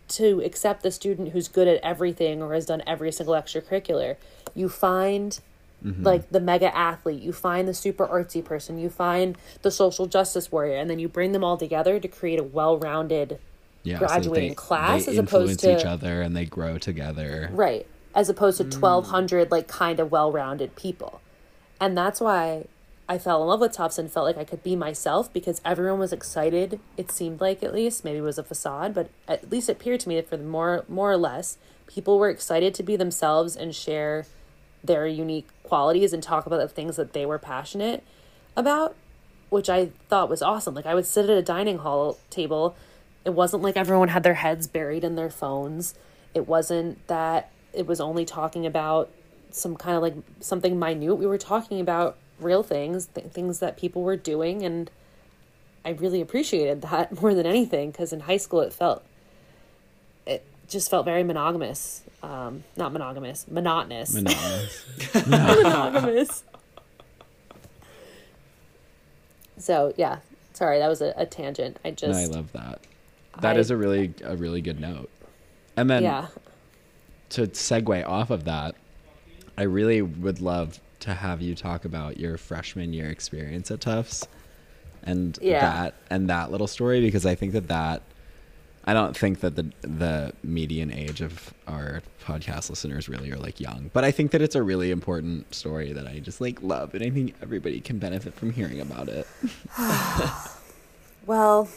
to 0.08 0.40
accept 0.42 0.82
the 0.82 0.90
student 0.90 1.30
who's 1.30 1.48
good 1.48 1.68
at 1.68 1.80
everything 1.82 2.42
or 2.42 2.52
has 2.54 2.66
done 2.66 2.82
every 2.86 3.12
single 3.12 3.34
extracurricular. 3.34 4.16
You 4.54 4.68
find 4.68 5.38
mm-hmm. 5.84 6.02
like 6.02 6.30
the 6.30 6.40
mega 6.40 6.76
athlete, 6.76 7.22
you 7.22 7.32
find 7.32 7.68
the 7.68 7.74
super 7.74 8.06
artsy 8.06 8.44
person, 8.44 8.78
you 8.78 8.90
find 8.90 9.38
the 9.62 9.70
social 9.70 10.06
justice 10.06 10.50
warrior, 10.50 10.76
and 10.76 10.90
then 10.90 10.98
you 10.98 11.08
bring 11.08 11.32
them 11.32 11.44
all 11.44 11.56
together 11.56 12.00
to 12.00 12.08
create 12.08 12.40
a 12.40 12.44
well-rounded 12.44 13.38
Yeah, 13.82 13.98
so 13.98 14.00
that 14.00 14.08
Graduating 14.08 14.54
class 14.54 15.06
they 15.06 15.12
as 15.12 15.18
opposed 15.18 15.64
influence 15.64 15.80
each 15.82 15.86
other 15.86 16.22
and 16.22 16.36
they 16.36 16.44
grow 16.44 16.78
together. 16.78 17.50
Right. 17.52 17.86
As 18.14 18.28
opposed 18.28 18.58
to 18.58 18.64
1,200, 18.64 19.48
mm. 19.48 19.50
like, 19.50 19.68
kind 19.68 20.00
of 20.00 20.10
well 20.10 20.32
rounded 20.32 20.76
people. 20.76 21.20
And 21.80 21.96
that's 21.96 22.20
why 22.20 22.66
I 23.08 23.18
fell 23.18 23.42
in 23.42 23.48
love 23.48 23.60
with 23.60 23.72
Tufts 23.72 23.98
and 23.98 24.10
felt 24.10 24.26
like 24.26 24.38
I 24.38 24.44
could 24.44 24.62
be 24.62 24.76
myself 24.76 25.32
because 25.32 25.60
everyone 25.64 25.98
was 25.98 26.12
excited. 26.12 26.78
It 26.96 27.10
seemed 27.10 27.40
like, 27.40 27.62
at 27.62 27.74
least, 27.74 28.04
maybe 28.04 28.18
it 28.18 28.22
was 28.22 28.38
a 28.38 28.44
facade, 28.44 28.94
but 28.94 29.10
at 29.26 29.50
least 29.50 29.68
it 29.68 29.72
appeared 29.72 30.00
to 30.00 30.08
me 30.08 30.16
that 30.16 30.28
for 30.28 30.36
the 30.36 30.44
more, 30.44 30.84
more 30.88 31.10
or 31.10 31.16
less, 31.16 31.58
people 31.86 32.18
were 32.18 32.30
excited 32.30 32.74
to 32.74 32.82
be 32.82 32.96
themselves 32.96 33.56
and 33.56 33.74
share 33.74 34.26
their 34.84 35.06
unique 35.06 35.48
qualities 35.64 36.12
and 36.12 36.22
talk 36.22 36.46
about 36.46 36.58
the 36.58 36.68
things 36.68 36.96
that 36.96 37.12
they 37.12 37.26
were 37.26 37.38
passionate 37.38 38.04
about, 38.56 38.94
which 39.48 39.68
I 39.68 39.90
thought 40.08 40.28
was 40.28 40.40
awesome. 40.40 40.74
Like, 40.74 40.86
I 40.86 40.94
would 40.94 41.06
sit 41.06 41.24
at 41.24 41.36
a 41.36 41.42
dining 41.42 41.78
hall 41.78 42.18
table. 42.30 42.76
It 43.24 43.30
wasn't 43.30 43.62
like 43.62 43.76
everyone 43.76 44.08
had 44.08 44.22
their 44.22 44.34
heads 44.34 44.66
buried 44.66 45.04
in 45.04 45.16
their 45.16 45.30
phones. 45.30 45.94
It 46.32 46.46
wasn't 46.46 47.04
that 47.08 47.50
it 47.72 47.86
was 47.86 48.00
only 48.00 48.24
talking 48.24 48.66
about 48.66 49.10
some 49.50 49.76
kind 49.76 49.96
of 49.96 50.02
like 50.02 50.14
something 50.40 50.78
minute. 50.78 51.16
We 51.16 51.26
were 51.26 51.38
talking 51.38 51.80
about 51.80 52.16
real 52.38 52.62
things, 52.62 53.06
th- 53.06 53.28
things 53.28 53.58
that 53.58 53.76
people 53.76 54.02
were 54.02 54.16
doing, 54.16 54.62
and 54.64 54.90
I 55.84 55.90
really 55.90 56.20
appreciated 56.20 56.82
that 56.82 57.12
more 57.22 57.34
than 57.34 57.46
anything 57.46 57.90
because 57.90 58.12
in 58.12 58.20
high 58.20 58.36
school 58.36 58.60
it 58.60 58.72
felt 58.72 59.04
it 60.26 60.44
just 60.68 60.90
felt 60.90 61.04
very 61.04 61.22
monogamous. 61.24 62.02
Um, 62.22 62.64
not 62.76 62.92
monogamous, 62.92 63.46
monotonous. 63.48 64.14
Monotonous. 64.14 64.84
monogamous. 65.26 66.44
So 69.58 69.92
yeah, 69.98 70.20
sorry, 70.54 70.78
that 70.78 70.88
was 70.88 71.02
a, 71.02 71.12
a 71.18 71.26
tangent. 71.26 71.78
I 71.84 71.90
no, 71.90 71.94
just 71.94 72.18
I 72.18 72.24
love 72.24 72.50
that. 72.52 72.80
That 73.42 73.56
I- 73.56 73.58
is 73.58 73.70
a 73.70 73.76
really 73.76 74.14
a 74.24 74.36
really 74.36 74.60
good 74.62 74.80
note. 74.80 75.10
And 75.76 75.88
then 75.90 76.02
yeah. 76.02 76.28
To 77.30 77.46
segue 77.48 78.06
off 78.06 78.30
of 78.30 78.44
that, 78.44 78.74
I 79.58 79.62
really 79.62 80.02
would 80.02 80.40
love 80.40 80.80
to 81.00 81.14
have 81.14 81.40
you 81.40 81.54
talk 81.54 81.84
about 81.84 82.18
your 82.18 82.36
freshman 82.36 82.92
year 82.92 83.08
experience 83.08 83.70
at 83.70 83.80
Tufts 83.80 84.28
and 85.02 85.38
Yeah. 85.40 85.60
that 85.60 85.94
and 86.10 86.28
that 86.28 86.50
little 86.50 86.66
story 86.66 87.00
because 87.00 87.24
I 87.24 87.34
think 87.34 87.52
that 87.54 87.68
that 87.68 88.02
I 88.84 88.92
don't 88.94 89.16
think 89.16 89.40
that 89.40 89.56
the 89.56 89.70
the 89.82 90.32
median 90.42 90.92
age 90.92 91.20
of 91.20 91.52
our 91.66 92.02
podcast 92.22 92.68
listeners 92.70 93.08
really 93.08 93.30
are 93.30 93.36
like 93.38 93.60
young, 93.60 93.90
but 93.92 94.04
I 94.04 94.10
think 94.10 94.30
that 94.32 94.42
it's 94.42 94.54
a 94.54 94.62
really 94.62 94.90
important 94.90 95.54
story 95.54 95.92
that 95.92 96.06
I 96.06 96.18
just 96.18 96.40
like 96.40 96.62
love 96.62 96.94
and 96.94 97.02
I 97.02 97.10
think 97.10 97.34
everybody 97.42 97.80
can 97.80 97.98
benefit 97.98 98.34
from 98.34 98.52
hearing 98.52 98.80
about 98.80 99.08
it. 99.08 99.26
Well, 101.26 101.68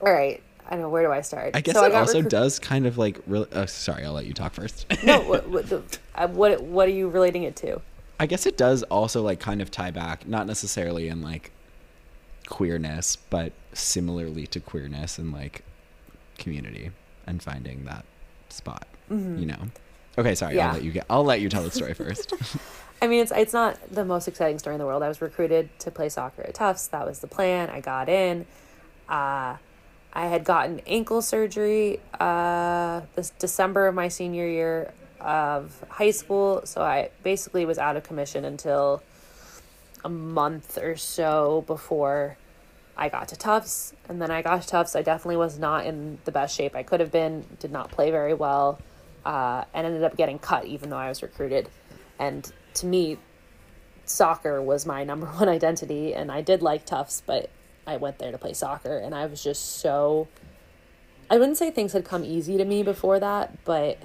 all 0.00 0.12
right. 0.12 0.42
I 0.68 0.72
don't 0.72 0.82
know 0.82 0.90
where 0.90 1.02
do 1.02 1.10
I 1.10 1.22
start. 1.22 1.52
I 1.54 1.60
guess 1.60 1.74
So 1.74 1.84
it 1.84 1.92
got 1.92 2.00
also 2.00 2.22
recru- 2.22 2.28
does 2.28 2.58
kind 2.58 2.86
of 2.86 2.98
like 2.98 3.18
really 3.26 3.48
uh, 3.52 3.66
sorry, 3.66 4.04
I'll 4.04 4.12
let 4.12 4.26
you 4.26 4.34
talk 4.34 4.52
first. 4.52 4.86
No, 5.04 5.20
what 5.28 5.48
what, 5.48 5.68
the, 5.68 5.82
uh, 6.14 6.28
what 6.28 6.62
what 6.62 6.88
are 6.88 6.92
you 6.92 7.08
relating 7.08 7.44
it 7.44 7.56
to? 7.56 7.80
I 8.20 8.26
guess 8.26 8.46
it 8.46 8.56
does 8.56 8.82
also 8.84 9.22
like 9.22 9.40
kind 9.40 9.62
of 9.62 9.70
tie 9.70 9.90
back, 9.90 10.26
not 10.26 10.46
necessarily 10.46 11.08
in 11.08 11.22
like 11.22 11.52
queerness, 12.48 13.16
but 13.16 13.52
similarly 13.72 14.46
to 14.48 14.60
queerness 14.60 15.18
and 15.18 15.32
like 15.32 15.64
community 16.36 16.90
and 17.26 17.42
finding 17.42 17.84
that 17.84 18.04
spot. 18.48 18.86
You 19.10 19.46
know. 19.46 19.68
Okay, 20.18 20.34
sorry. 20.34 20.54
Mm-hmm. 20.54 20.58
Yeah. 20.58 20.66
I'll 20.68 20.74
let 20.74 20.82
you 20.82 20.92
get. 20.92 21.06
I'll 21.08 21.24
let 21.24 21.40
you 21.40 21.48
tell 21.48 21.62
the 21.62 21.70
story 21.70 21.94
first. 21.94 22.34
I 23.02 23.06
mean, 23.06 23.22
it's 23.22 23.32
it's 23.34 23.52
not 23.52 23.78
the 23.90 24.04
most 24.04 24.28
exciting 24.28 24.58
story 24.58 24.74
in 24.74 24.80
the 24.80 24.84
world. 24.86 25.02
I 25.02 25.08
was 25.08 25.22
recruited 25.22 25.70
to 25.78 25.90
play 25.90 26.08
soccer 26.08 26.42
at 26.42 26.54
Tufts. 26.54 26.88
That 26.88 27.06
was 27.06 27.20
the 27.20 27.28
plan. 27.28 27.70
I 27.70 27.80
got 27.80 28.08
in. 28.08 28.44
Uh, 29.08 29.56
I 30.12 30.26
had 30.26 30.44
gotten 30.44 30.80
ankle 30.86 31.22
surgery 31.22 32.00
uh, 32.18 33.02
this 33.14 33.30
December 33.30 33.86
of 33.86 33.94
my 33.94 34.08
senior 34.08 34.46
year 34.46 34.92
of 35.20 35.84
high 35.88 36.10
school, 36.10 36.62
so 36.64 36.82
I 36.82 37.10
basically 37.22 37.64
was 37.64 37.78
out 37.78 37.96
of 37.96 38.04
commission 38.04 38.44
until 38.44 39.02
a 40.04 40.08
month 40.08 40.78
or 40.78 40.96
so 40.96 41.64
before 41.66 42.36
I 42.96 43.08
got 43.08 43.28
to 43.28 43.36
Tufts, 43.36 43.94
and 44.08 44.20
then 44.20 44.30
I 44.30 44.42
got 44.42 44.62
to 44.62 44.68
Tufts. 44.68 44.96
I 44.96 45.02
definitely 45.02 45.36
was 45.36 45.58
not 45.58 45.86
in 45.86 46.18
the 46.24 46.32
best 46.32 46.56
shape 46.56 46.74
I 46.74 46.82
could 46.82 47.00
have 47.00 47.12
been. 47.12 47.44
Did 47.60 47.70
not 47.70 47.90
play 47.90 48.10
very 48.10 48.34
well, 48.34 48.80
uh, 49.24 49.64
and 49.72 49.86
ended 49.86 50.02
up 50.02 50.16
getting 50.16 50.38
cut 50.38 50.66
even 50.66 50.90
though 50.90 50.96
I 50.96 51.08
was 51.08 51.22
recruited. 51.22 51.68
And 52.18 52.50
to 52.74 52.86
me, 52.86 53.18
soccer 54.04 54.60
was 54.60 54.86
my 54.86 55.04
number 55.10 55.26
one 55.26 55.48
identity, 55.48 56.14
and 56.14 56.32
I 56.32 56.40
did 56.40 56.62
like 56.62 56.86
Tufts, 56.86 57.22
but 57.24 57.50
I 57.88 57.96
went 57.96 58.18
there 58.18 58.30
to 58.30 58.38
play 58.38 58.52
soccer, 58.52 58.98
and 58.98 59.14
I 59.14 59.26
was 59.26 59.42
just 59.42 59.80
so. 59.80 60.28
I 61.30 61.38
wouldn't 61.38 61.56
say 61.56 61.70
things 61.70 61.92
had 61.92 62.04
come 62.04 62.22
easy 62.24 62.56
to 62.58 62.64
me 62.64 62.82
before 62.82 63.18
that, 63.18 63.64
but 63.64 63.98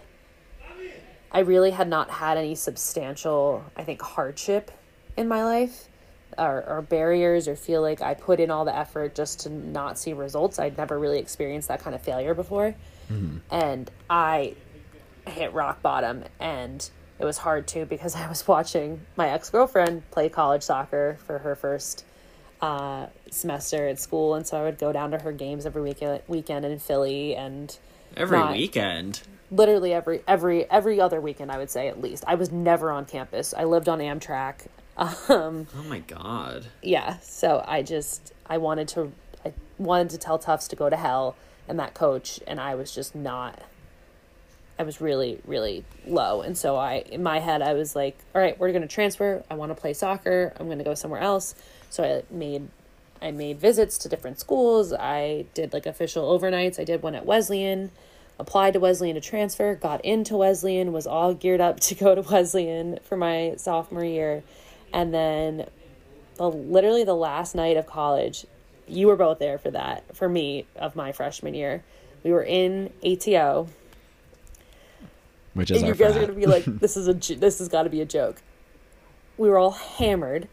I 1.31 1.39
really 1.39 1.71
had 1.71 1.89
not 1.89 2.09
had 2.09 2.37
any 2.37 2.55
substantial, 2.55 3.65
I 3.75 3.83
think, 3.83 4.01
hardship 4.01 4.71
in 5.17 5.27
my 5.27 5.43
life 5.43 5.89
or, 6.37 6.63
or 6.67 6.81
barriers 6.81 7.47
or 7.47 7.55
feel 7.55 7.81
like 7.81 8.01
I 8.01 8.13
put 8.13 8.39
in 8.39 8.51
all 8.51 8.65
the 8.65 8.75
effort 8.75 9.15
just 9.15 9.41
to 9.41 9.49
not 9.49 9.97
see 9.97 10.13
results. 10.13 10.59
I'd 10.59 10.77
never 10.77 10.99
really 10.99 11.19
experienced 11.19 11.67
that 11.67 11.81
kind 11.81 11.95
of 11.95 12.01
failure 12.01 12.33
before. 12.33 12.75
Mm-hmm. 13.11 13.37
And 13.51 13.91
I 14.09 14.55
hit 15.27 15.53
rock 15.53 15.81
bottom 15.81 16.23
and 16.39 16.89
it 17.19 17.25
was 17.25 17.37
hard 17.37 17.67
too 17.67 17.85
because 17.85 18.15
I 18.17 18.27
was 18.27 18.47
watching 18.47 19.01
my 19.15 19.29
ex 19.29 19.49
girlfriend 19.49 20.09
play 20.11 20.29
college 20.29 20.63
soccer 20.63 21.17
for 21.25 21.39
her 21.39 21.55
first 21.55 22.05
uh, 22.63 23.07
semester 23.29 23.87
at 23.87 23.99
school, 23.99 24.35
and 24.35 24.47
so 24.47 24.57
I 24.57 24.63
would 24.63 24.77
go 24.77 24.91
down 24.93 25.11
to 25.11 25.17
her 25.19 25.31
games 25.31 25.65
every 25.65 25.81
weekend 25.81 26.21
weekend 26.27 26.65
in 26.65 26.79
Philly 26.79 27.35
and 27.35 27.77
Every 28.15 28.37
Not- 28.37 28.51
weekend. 28.53 29.21
literally 29.51 29.91
every 29.93 30.21
every 30.27 30.69
every 30.71 31.01
other 31.01 31.19
weekend 31.19 31.51
I 31.51 31.57
would 31.57 31.69
say 31.69 31.87
at 31.87 31.99
least. 32.01 32.23
I 32.27 32.35
was 32.35 32.51
never 32.51 32.91
on 32.91 33.05
campus. 33.05 33.53
I 33.55 33.63
lived 33.65 33.89
on 33.89 33.99
Amtrak. 33.99 34.67
Um, 34.95 35.65
Oh 35.75 35.83
my 35.89 35.99
god. 35.99 36.67
yeah, 36.83 37.17
so 37.19 37.63
I 37.67 37.81
just 37.81 38.31
I 38.45 38.59
wanted 38.59 38.87
to 38.89 39.11
I 39.43 39.51
wanted 39.79 40.11
to 40.11 40.17
tell 40.19 40.37
Tufts 40.37 40.67
to 40.69 40.75
go 40.75 40.87
to 40.89 40.95
hell 40.95 41.35
and 41.67 41.79
that 41.79 41.93
coach 41.95 42.39
and 42.45 42.59
I 42.61 42.75
was 42.75 42.93
just 42.93 43.15
not 43.15 43.59
I 44.77 44.83
was 44.83 45.01
really 45.01 45.39
really 45.45 45.83
low 46.05 46.41
and 46.41 46.55
so 46.55 46.75
I 46.75 46.97
in 47.11 47.23
my 47.23 47.39
head 47.39 47.63
I 47.63 47.73
was 47.73 47.95
like 47.95 48.15
all 48.35 48.41
right 48.41 48.57
we're 48.59 48.69
going 48.71 48.83
to 48.83 48.87
transfer 48.87 49.43
I 49.49 49.55
want 49.55 49.71
to 49.71 49.75
play 49.75 49.93
soccer 49.93 50.53
I'm 50.59 50.67
going 50.67 50.77
to 50.77 50.83
go 50.83 50.93
somewhere 50.93 51.21
else 51.21 51.55
so 51.93 52.03
I 52.03 52.33
made 52.33 52.69
I 53.21 53.31
made 53.31 53.59
visits 53.59 53.97
to 53.99 54.09
different 54.09 54.39
schools. 54.39 54.91
I 54.91 55.45
did 55.53 55.73
like 55.73 55.85
official 55.85 56.37
overnights. 56.37 56.79
I 56.79 56.83
did 56.83 57.03
one 57.03 57.15
at 57.15 57.25
Wesleyan 57.25 57.91
applied 58.39 58.73
to 58.73 58.79
Wesleyan 58.79 59.13
to 59.13 59.21
transfer 59.21 59.75
got 59.75 60.03
into 60.03 60.35
Wesleyan 60.35 60.91
was 60.91 61.05
all 61.05 61.35
geared 61.35 61.61
up 61.61 61.79
to 61.79 61.93
go 61.93 62.15
to 62.15 62.21
Wesleyan 62.31 62.97
for 63.03 63.15
my 63.15 63.53
sophomore 63.57 64.03
year. 64.03 64.43
And 64.91 65.13
then 65.13 65.67
the 66.37 66.49
literally 66.49 67.03
the 67.03 67.15
last 67.15 67.53
night 67.53 67.77
of 67.77 67.85
college 67.85 68.47
you 68.87 69.07
were 69.07 69.15
both 69.15 69.37
there 69.39 69.57
for 69.59 69.71
that 69.71 70.15
for 70.15 70.27
me 70.27 70.65
of 70.75 70.95
my 70.95 71.11
freshman 71.11 71.53
year. 71.53 71.83
We 72.23 72.31
were 72.31 72.43
in 72.43 72.91
ATO 73.05 73.69
which 75.53 75.69
is 75.69 75.77
and 75.77 75.85
our 75.85 75.93
you 75.93 75.99
guys 75.99 76.13
frat. 76.13 76.23
are 76.23 76.27
gonna 76.27 76.39
be 76.39 76.47
like, 76.47 76.65
"This 76.79 76.97
is 76.97 77.07
a 77.07 77.13
this 77.35 77.59
has 77.59 77.69
got 77.69 77.83
to 77.83 77.89
be 77.89 78.01
a 78.01 78.05
joke." 78.05 78.41
We 79.37 79.49
were 79.49 79.59
all 79.59 79.71
hammered 79.71 80.47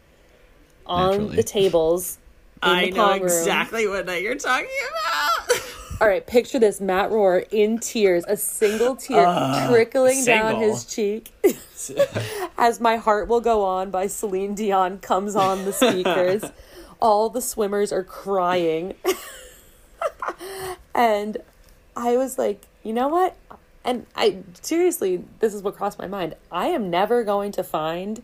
on 0.91 1.11
Naturally. 1.11 1.35
the 1.37 1.43
tables. 1.43 2.17
In 2.63 2.69
I 2.69 2.85
the 2.85 2.91
know 2.91 2.95
Pong 2.97 3.19
room. 3.21 3.23
exactly 3.23 3.87
what 3.87 4.05
night 4.05 4.21
you're 4.21 4.35
talking 4.35 4.67
about. 4.89 5.61
All 6.01 6.07
right, 6.07 6.25
picture 6.25 6.59
this: 6.59 6.81
Matt 6.81 7.09
Rohr 7.11 7.45
in 7.51 7.79
tears, 7.79 8.23
a 8.27 8.35
single 8.35 8.95
tear 8.95 9.25
ah, 9.27 9.67
trickling 9.69 10.25
down 10.25 10.59
his 10.59 10.85
cheek, 10.85 11.31
as 12.57 12.79
"My 12.79 12.97
Heart 12.97 13.27
Will 13.27 13.41
Go 13.41 13.63
On" 13.63 13.89
by 13.89 14.07
Celine 14.07 14.53
Dion 14.55 14.99
comes 14.99 15.35
on 15.35 15.65
the 15.65 15.73
speakers. 15.73 16.43
all 16.99 17.29
the 17.29 17.41
swimmers 17.41 17.91
are 17.91 18.03
crying, 18.03 18.95
and 20.93 21.37
I 21.95 22.17
was 22.17 22.37
like, 22.37 22.65
you 22.83 22.93
know 22.93 23.07
what? 23.07 23.35
And 23.83 24.05
I 24.15 24.37
seriously, 24.61 25.23
this 25.39 25.53
is 25.53 25.63
what 25.63 25.75
crossed 25.75 25.97
my 25.99 26.07
mind. 26.07 26.35
I 26.51 26.67
am 26.67 26.89
never 26.89 27.23
going 27.23 27.51
to 27.53 27.63
find 27.63 28.23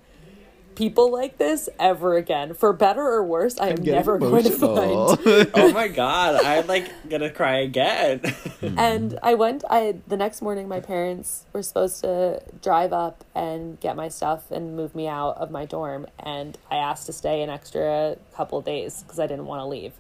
people 0.78 1.12
like 1.12 1.40
this 1.40 1.68
ever 1.80 2.16
again, 2.16 2.54
for 2.54 2.72
better 2.72 3.02
or 3.02 3.24
worse. 3.24 3.58
I 3.60 3.70
am 3.70 3.78
Getting 3.78 3.96
never 3.96 4.20
going 4.20 4.44
to 4.44 4.52
find. 4.52 4.78
emotional. 4.78 5.46
oh 5.56 5.74
my 5.74 5.88
god, 5.88 6.44
I'm 6.46 6.68
like 6.68 7.10
gonna 7.10 7.32
cry 7.32 7.60
again. 7.62 8.22
and 8.62 9.18
I 9.24 9.34
went. 9.34 9.64
I 9.70 9.96
the 10.08 10.16
next 10.16 10.42
morning, 10.42 10.68
my 10.68 10.80
parents 10.80 11.46
were 11.52 11.64
supposed 11.64 12.02
to 12.02 12.44
drive 12.62 12.94
up 12.94 13.26
and 13.34 13.80
get 13.80 13.96
my 13.96 14.08
stuff 14.08 14.52
and 14.52 14.76
move 14.76 14.94
me 14.94 15.08
out 15.08 15.38
of 15.38 15.50
my 15.50 15.66
dorm, 15.66 16.06
and 16.20 16.58
I 16.70 16.76
asked 16.76 17.08
to 17.08 17.14
stay 17.14 17.42
an 17.42 17.50
extra 17.50 18.18
couple 18.36 18.62
days 18.62 19.02
because 19.02 19.20
I 19.20 19.26
didn't 19.26 19.48
want 19.48 19.62
to 19.62 19.66
leave. 19.66 19.94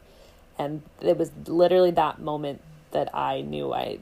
And 0.60 0.84
it 1.02 1.18
was 1.18 1.32
literally 1.48 1.92
that 1.92 2.20
moment 2.20 2.62
that 2.92 3.14
I 3.16 3.42
knew 3.42 3.74
I 3.74 3.98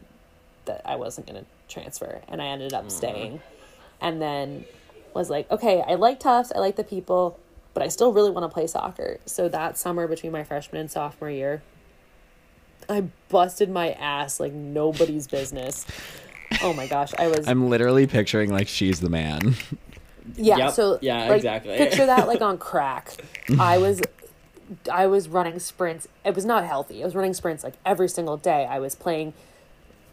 that 0.65 0.81
I 0.85 0.97
wasn't 0.97 1.27
going 1.27 1.39
to 1.39 1.73
transfer, 1.73 2.21
and 2.27 2.41
I 2.41 2.47
ended 2.47 2.73
up 2.73 2.85
mm. 2.85 2.91
staying. 2.91 3.41
And 4.01 4.21
then 4.21 4.65
was 5.15 5.29
like, 5.29 5.49
okay, 5.49 5.81
I 5.87 5.95
like 5.95 6.19
Tufts, 6.19 6.51
I 6.55 6.59
like 6.59 6.75
the 6.75 6.83
people, 6.83 7.39
but 7.73 7.81
I 7.81 7.87
still 7.87 8.13
really 8.13 8.29
want 8.29 8.43
to 8.43 8.53
play 8.53 8.67
soccer. 8.67 9.19
So 9.25 9.47
that 9.49 9.77
summer 9.77 10.07
between 10.07 10.31
my 10.31 10.43
freshman 10.43 10.81
and 10.81 10.91
sophomore 10.91 11.31
year, 11.31 11.63
I 12.87 13.05
busted 13.29 13.69
my 13.69 13.91
ass 13.93 14.39
like 14.39 14.53
nobody's 14.53 15.27
business. 15.27 15.85
Oh 16.61 16.73
my 16.73 16.85
gosh, 16.87 17.13
I 17.17 17.27
was 17.27 17.47
I'm 17.47 17.69
literally 17.69 18.05
picturing 18.05 18.51
like 18.51 18.67
she's 18.67 18.99
the 18.99 19.09
man. 19.09 19.55
yeah. 20.35 20.57
Yep, 20.57 20.73
So 20.73 20.99
yeah, 21.01 21.29
like, 21.29 21.37
exactly. 21.37 21.77
Picture 21.77 22.05
that 22.05 22.27
like 22.27 22.41
on 22.43 22.57
crack. 22.57 23.13
I 23.59 23.77
was, 23.77 24.01
I 24.91 25.07
was 25.07 25.27
running 25.29 25.59
sprints. 25.59 26.07
It 26.23 26.35
was 26.35 26.45
not 26.45 26.65
healthy. 26.65 27.01
I 27.01 27.05
was 27.05 27.15
running 27.15 27.33
sprints 27.33 27.63
like 27.63 27.75
every 27.85 28.09
single 28.09 28.37
day. 28.37 28.67
I 28.69 28.79
was 28.79 28.95
playing 28.95 29.33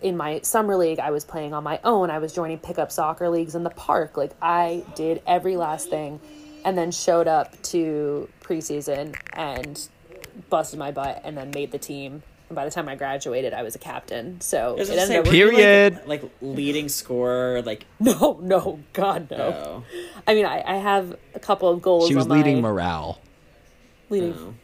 in 0.02 0.16
my 0.16 0.40
summer 0.40 0.76
league. 0.76 0.98
I 0.98 1.10
was 1.10 1.24
playing 1.24 1.54
on 1.54 1.64
my 1.64 1.80
own. 1.84 2.10
I 2.10 2.18
was 2.18 2.32
joining 2.32 2.58
pickup 2.58 2.90
soccer 2.92 3.28
leagues 3.28 3.54
in 3.54 3.62
the 3.62 3.70
park. 3.70 4.16
Like 4.16 4.32
I 4.42 4.84
did 4.94 5.22
every 5.26 5.56
last 5.56 5.88
thing, 5.88 6.20
and 6.64 6.76
then 6.76 6.90
showed 6.90 7.28
up 7.28 7.60
to 7.64 8.28
preseason 8.42 9.16
and 9.32 9.88
busted 10.50 10.78
my 10.78 10.90
butt, 10.90 11.20
and 11.24 11.36
then 11.36 11.50
made 11.54 11.72
the 11.72 11.78
team. 11.78 12.22
And 12.48 12.56
by 12.56 12.64
the 12.66 12.70
time 12.70 12.88
I 12.88 12.96
graduated, 12.96 13.54
I 13.54 13.62
was 13.62 13.74
a 13.74 13.78
captain. 13.78 14.40
So 14.40 14.76
I 14.78 14.82
it 14.82 14.90
ended 14.90 15.08
say, 15.08 15.18
up 15.18 15.26
were 15.26 15.34
you, 15.34 15.46
like- 15.46 15.56
Period. 15.56 16.00
Like, 16.06 16.22
leading 16.42 16.88
scorer, 16.88 17.62
like 17.62 17.86
no, 18.00 18.38
no, 18.42 18.80
God 18.92 19.30
no. 19.30 19.36
oh, 19.36 19.84
I 20.26 20.34
mean, 20.34 20.44
I, 20.44 20.62
I 20.66 20.76
have 20.76 21.16
a 21.34 21.40
couple 21.40 21.68
of 21.68 21.80
goals. 21.80 22.08
She 22.08 22.14
was 22.14 22.26
on 22.26 22.36
leading 22.36 22.56
my, 22.60 22.68
morale. 22.68 23.20
leading. 24.10 24.30
no. 24.32 24.54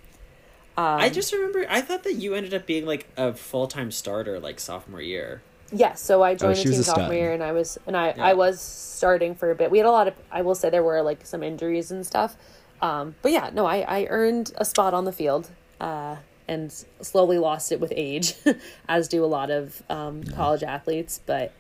Um, 0.79 1.01
I 1.01 1.09
just 1.11 1.33
remember 1.33 1.67
I 1.69 1.81
thought 1.81 2.05
that 2.05 2.15
you 2.15 2.35
ended 2.35 2.55
up 2.55 2.65
being 2.65 2.87
like 2.87 3.09
a 3.17 3.33
full 3.35 3.67
time 3.67 3.91
starter 3.91 4.39
like 4.39 4.61
sophomore 4.61 5.03
year. 5.03 5.43
Yes, 5.73 6.01
so 6.01 6.23
I 6.23 6.37
joined 6.37 6.59
Oh, 6.61 6.63
the 6.63 6.71
team 6.71 6.83
sophomore 6.85 7.15
year, 7.15 7.33
and 7.33 7.43
I 7.43 7.51
was 7.51 7.79
and 7.85 7.97
I 7.97 8.15
Yeah. 8.17 8.25
I 8.25 8.35
was 8.35 8.61
starting 8.61 9.35
for 9.35 9.51
a 9.51 9.57
bit. 9.57 9.73
We 9.73 9.79
had 9.79 9.89
a 9.89 9.91
lot 9.91 10.07
of. 10.07 10.15
I 10.31 10.43
will 10.43 10.55
say 10.55 10.71
there 10.71 10.85
were 10.85 11.03
like 11.03 11.27
some 11.27 11.43
injuries 11.43 11.91
and 11.91 12.07
stuff, 12.07 12.37
um, 12.81 13.17
but 13.23 13.33
yeah, 13.33 13.51
no, 13.53 13.67
I 13.67 13.81
I 13.81 14.07
earned 14.09 14.53
a 14.57 14.65
spot 14.65 14.95
on 14.95 15.05
the 15.05 15.11
field, 15.11 15.51
uh, 15.81 16.17
and 16.47 16.73
slowly 17.01 17.39
lost 17.39 17.73
it 17.73 17.81
with 17.81 17.93
age, 17.97 18.35
as 18.89 19.09
do 19.09 19.25
a 19.25 19.27
lot 19.27 19.51
of 19.51 19.83
um, 19.91 20.23
college 20.23 20.63
athletes. 20.63 21.21
But 21.27 21.53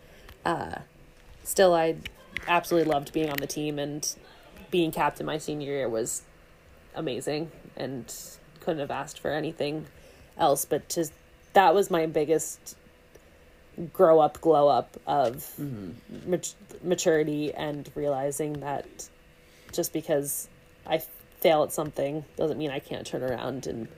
uh, 0.44 0.76
still, 1.42 1.74
I 1.74 1.96
absolutely 2.46 2.88
loved 2.88 3.12
being 3.12 3.30
on 3.30 3.38
the 3.38 3.48
team, 3.48 3.80
and 3.80 4.14
being 4.70 4.92
captain 4.92 5.26
my 5.26 5.38
senior 5.38 5.72
year 5.72 5.88
was 5.88 6.22
amazing, 6.94 7.50
and 7.76 8.14
couldn't 8.68 8.80
have 8.80 8.90
asked 8.90 9.18
for 9.18 9.30
anything 9.30 9.86
else. 10.36 10.66
But 10.66 10.90
just 10.90 11.14
that 11.54 11.74
was 11.74 11.90
my 11.90 12.04
biggest 12.04 12.76
grow 13.94 14.20
up, 14.20 14.42
glow 14.42 14.68
up 14.68 14.94
of 15.06 15.36
mm-hmm. 15.58 16.30
mat- 16.30 16.54
maturity 16.82 17.54
and 17.54 17.90
realizing 17.94 18.60
that 18.60 19.08
just 19.72 19.94
because 19.94 20.48
I 20.86 21.02
fail 21.40 21.62
at 21.62 21.72
something 21.72 22.26
doesn't 22.36 22.58
mean 22.58 22.70
I 22.70 22.78
can't 22.78 23.06
turn 23.06 23.22
around 23.22 23.66
and 23.66 23.88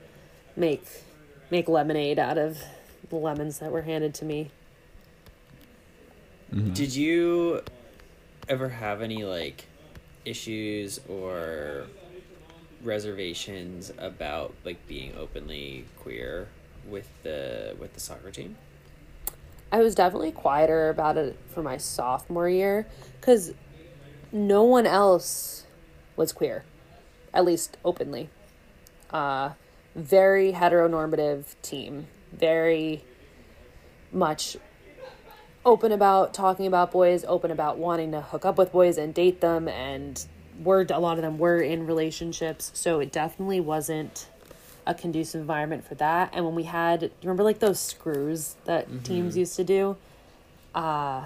make 0.55 0.85
make 1.49 1.67
lemonade 1.67 2.17
out 2.17 2.37
of 2.37 2.57
the 3.09 3.17
lemons 3.17 3.59
that 3.59 3.73
were 3.73 3.81
handed 3.81 4.13
to 4.13 4.25
me. 4.25 4.51
Mm-hmm. 6.53 6.71
Did 6.71 6.95
you 6.95 7.61
ever 8.47 8.69
have 8.69 9.01
any 9.01 9.25
like 9.25 9.65
issues 10.23 11.01
or 11.09 11.87
reservations 12.83 13.91
about 13.97 14.53
like 14.63 14.87
being 14.87 15.15
openly 15.17 15.85
queer 15.99 16.47
with 16.87 17.09
the 17.23 17.75
with 17.79 17.93
the 17.93 17.99
soccer 17.99 18.31
team? 18.31 18.57
I 19.71 19.79
was 19.79 19.95
definitely 19.95 20.31
quieter 20.31 20.89
about 20.89 21.17
it 21.17 21.37
for 21.47 21.63
my 21.63 21.77
sophomore 21.77 22.49
year 22.49 22.87
because 23.19 23.53
no 24.31 24.63
one 24.63 24.85
else 24.85 25.65
was 26.15 26.33
queer, 26.33 26.65
at 27.33 27.45
least 27.45 27.77
openly. 27.85 28.29
Uh, 29.11 29.51
very 29.95 30.53
heteronormative 30.53 31.55
team, 31.61 32.07
very 32.31 33.03
much 34.11 34.57
open 35.65 35.91
about 35.91 36.33
talking 36.33 36.65
about 36.65 36.91
boys, 36.91 37.23
open 37.27 37.51
about 37.51 37.77
wanting 37.77 38.11
to 38.11 38.21
hook 38.21 38.45
up 38.45 38.57
with 38.57 38.71
boys 38.71 38.97
and 38.97 39.13
date 39.13 39.41
them, 39.41 39.67
and 39.67 40.25
were 40.63 40.85
a 40.89 40.99
lot 40.99 41.17
of 41.17 41.21
them 41.21 41.37
were 41.37 41.61
in 41.61 41.85
relationships, 41.85 42.71
so 42.73 42.99
it 42.99 43.11
definitely 43.11 43.59
wasn't 43.59 44.27
a 44.85 44.93
conducive 44.93 45.41
environment 45.41 45.85
for 45.87 45.95
that. 45.95 46.31
And 46.33 46.43
when 46.45 46.55
we 46.55 46.63
had, 46.63 47.03
you 47.03 47.11
remember 47.23 47.43
like 47.43 47.59
those 47.59 47.79
screws 47.79 48.55
that 48.65 49.03
teams 49.03 49.37
used 49.37 49.55
to 49.57 49.63
do? 49.63 49.95
Uh, 50.73 51.25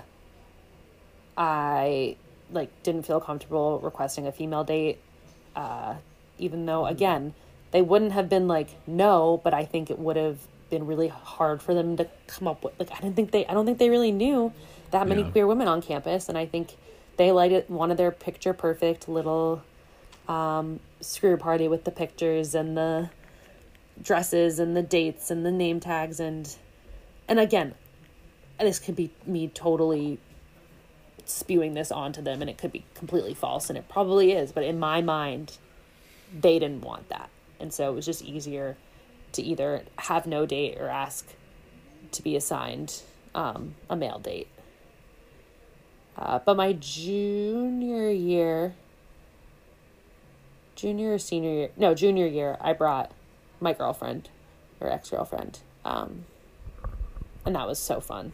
I 1.37 2.15
like 2.51 2.69
didn't 2.83 3.03
feel 3.03 3.19
comfortable 3.19 3.79
requesting 3.79 4.27
a 4.27 4.31
female 4.31 4.63
date, 4.63 4.99
uh, 5.55 5.95
even 6.37 6.65
though 6.65 6.85
again 6.85 7.33
they 7.71 7.81
wouldn't 7.81 8.13
have 8.13 8.29
been 8.29 8.47
like 8.47 8.69
no, 8.87 9.41
but 9.43 9.53
I 9.53 9.65
think 9.65 9.89
it 9.89 9.99
would 9.99 10.15
have 10.15 10.39
been 10.69 10.85
really 10.85 11.07
hard 11.09 11.61
for 11.61 11.73
them 11.73 11.97
to 11.97 12.07
come 12.27 12.47
up 12.47 12.63
with 12.63 12.73
like 12.79 12.91
I 12.91 12.99
didn't 13.01 13.15
think 13.15 13.31
they 13.31 13.45
I 13.45 13.53
don't 13.53 13.65
think 13.65 13.77
they 13.77 13.89
really 13.89 14.11
knew 14.11 14.51
that 14.91 15.07
many 15.07 15.21
Yeah. 15.23 15.29
queer 15.29 15.47
women 15.47 15.67
on 15.67 15.81
campus, 15.81 16.29
and 16.29 16.37
I 16.37 16.45
think 16.45 16.75
they 17.17 17.31
liked 17.31 17.53
it 17.53 17.69
wanted 17.69 17.97
their 17.97 18.11
picture 18.11 18.53
perfect 18.53 19.07
little 19.07 19.63
um, 20.27 20.79
screw 21.01 21.37
party 21.37 21.67
with 21.67 21.83
the 21.83 21.91
pictures 21.91 22.55
and 22.55 22.75
the 22.75 23.09
dresses 24.01 24.59
and 24.59 24.75
the 24.75 24.81
dates 24.81 25.31
and 25.31 25.45
the 25.45 25.51
name 25.51 25.79
tags 25.79 26.19
and 26.19 26.55
and 27.27 27.39
again 27.39 27.73
this 28.59 28.79
could 28.79 28.95
be 28.95 29.11
me 29.25 29.47
totally 29.47 30.17
spewing 31.25 31.73
this 31.73 31.91
onto 31.91 32.21
them 32.21 32.41
and 32.41 32.49
it 32.49 32.57
could 32.57 32.71
be 32.71 32.85
completely 32.93 33.33
false 33.33 33.69
and 33.69 33.77
it 33.77 33.87
probably 33.87 34.31
is 34.31 34.51
but 34.51 34.63
in 34.63 34.79
my 34.79 35.01
mind 35.01 35.57
they 36.33 36.59
didn't 36.59 36.81
want 36.81 37.09
that. 37.09 37.29
And 37.59 37.73
so 37.73 37.91
it 37.91 37.95
was 37.95 38.05
just 38.05 38.23
easier 38.23 38.77
to 39.33 39.41
either 39.41 39.83
have 39.97 40.25
no 40.25 40.45
date 40.45 40.77
or 40.79 40.89
ask 40.89 41.27
to 42.11 42.21
be 42.21 42.35
assigned 42.35 43.01
um, 43.33 43.75
a 43.89 43.95
male 43.95 44.19
date 44.19 44.47
uh, 46.17 46.39
but 46.39 46.55
my 46.55 46.73
junior 46.73 48.09
year 48.09 48.73
junior 50.75 51.13
or 51.13 51.17
senior 51.17 51.51
year 51.51 51.69
no 51.77 51.93
junior 51.93 52.27
year 52.27 52.57
i 52.59 52.73
brought 52.73 53.11
my 53.59 53.73
girlfriend 53.73 54.29
or 54.79 54.89
ex-girlfriend 54.89 55.59
um, 55.85 56.25
and 57.45 57.55
that 57.55 57.67
was 57.67 57.79
so 57.79 57.99
fun 58.01 58.33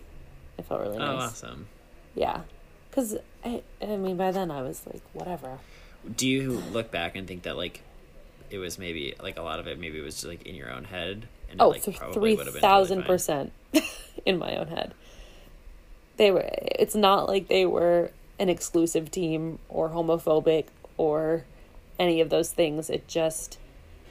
it 0.58 0.66
felt 0.66 0.82
really 0.82 0.98
nice. 0.98 1.08
Oh, 1.08 1.16
nice 1.18 1.30
awesome. 1.30 1.68
yeah 2.16 2.42
because 2.90 3.18
I, 3.46 3.62
I 3.82 3.98
mean 3.98 4.18
by 4.18 4.32
then 4.32 4.50
i 4.52 4.62
was 4.62 4.82
like 4.88 5.04
whatever 5.14 5.60
Do 6.16 6.28
you 6.28 6.64
look 6.72 6.90
back 6.92 7.16
and 7.16 7.28
think 7.28 7.44
that 7.44 7.58
like 7.58 7.82
it 8.50 8.58
was 8.58 8.78
maybe 8.80 9.14
like 9.22 9.38
a 9.38 9.42
lot 9.44 9.60
of 9.60 9.68
it 9.68 9.80
maybe 9.80 10.02
was 10.02 10.16
just 10.16 10.26
like 10.26 10.44
in 10.44 10.56
your 10.56 10.72
own 10.72 10.86
head 10.86 11.28
and 11.50 11.62
oh 11.62 11.68
it, 11.68 11.74
like 11.74 11.84
th- 11.84 11.98
probably 11.98 12.36
would 12.36 12.46
have 12.48 12.54
been 12.56 12.62
3000 12.62 12.98
fine? 13.00 13.08
percent 13.08 13.54
in 14.26 14.38
my 14.40 14.56
own 14.58 14.68
head 14.68 14.94
they 16.22 16.30
were 16.30 16.48
it's 16.54 16.94
not 16.94 17.28
like 17.28 17.48
they 17.48 17.66
were 17.66 18.12
an 18.38 18.48
exclusive 18.48 19.10
team 19.10 19.58
or 19.70 19.90
homophobic 19.90 20.66
or 20.96 21.44
any 21.98 22.22
of 22.22 22.30
those 22.30 22.52
things 22.52 22.92
it 22.92 23.08
just 23.08 23.58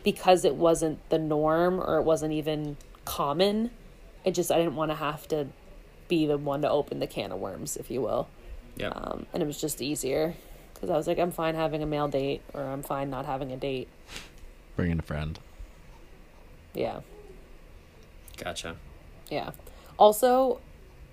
because 0.03 0.45
it 0.45 0.57
wasn't 0.57 0.99
the 1.09 1.19
norm 1.19 1.79
or 1.79 1.99
it 1.99 2.03
wasn't 2.03 2.33
even 2.33 2.77
common 3.05 3.71
it 4.25 4.33
just 4.35 4.51
i 4.51 4.57
didn't 4.59 4.75
want 4.75 4.91
to 4.91 4.95
have 4.97 5.29
to 5.29 5.47
be 6.09 6.27
the 6.27 6.37
one 6.37 6.63
to 6.63 6.69
open 6.69 6.99
the 6.99 7.07
can 7.07 7.31
of 7.31 7.39
worms 7.39 7.77
if 7.77 7.89
you 7.93 8.01
will 8.01 8.29
Yeah. 8.77 8.89
um, 8.89 9.27
and 9.33 9.41
it 9.41 9.47
was 9.47 9.61
just 9.61 9.81
easier 9.81 10.35
because 10.75 10.91
i 10.91 10.97
was 10.97 11.07
like 11.07 11.19
i'm 11.21 11.31
fine 11.31 11.55
having 11.55 11.81
a 11.81 11.87
male 11.87 12.09
date 12.09 12.43
or 12.53 12.63
i'm 12.65 12.83
fine 12.83 13.09
not 13.09 13.25
having 13.25 13.53
a 13.53 13.57
date 13.57 13.87
Bring 14.75 14.91
in 14.91 14.99
a 14.99 15.03
friend. 15.03 15.39
yeah 16.75 17.01
Gotcha. 18.37 18.77
Yeah. 19.31 19.51
Also, 19.99 20.61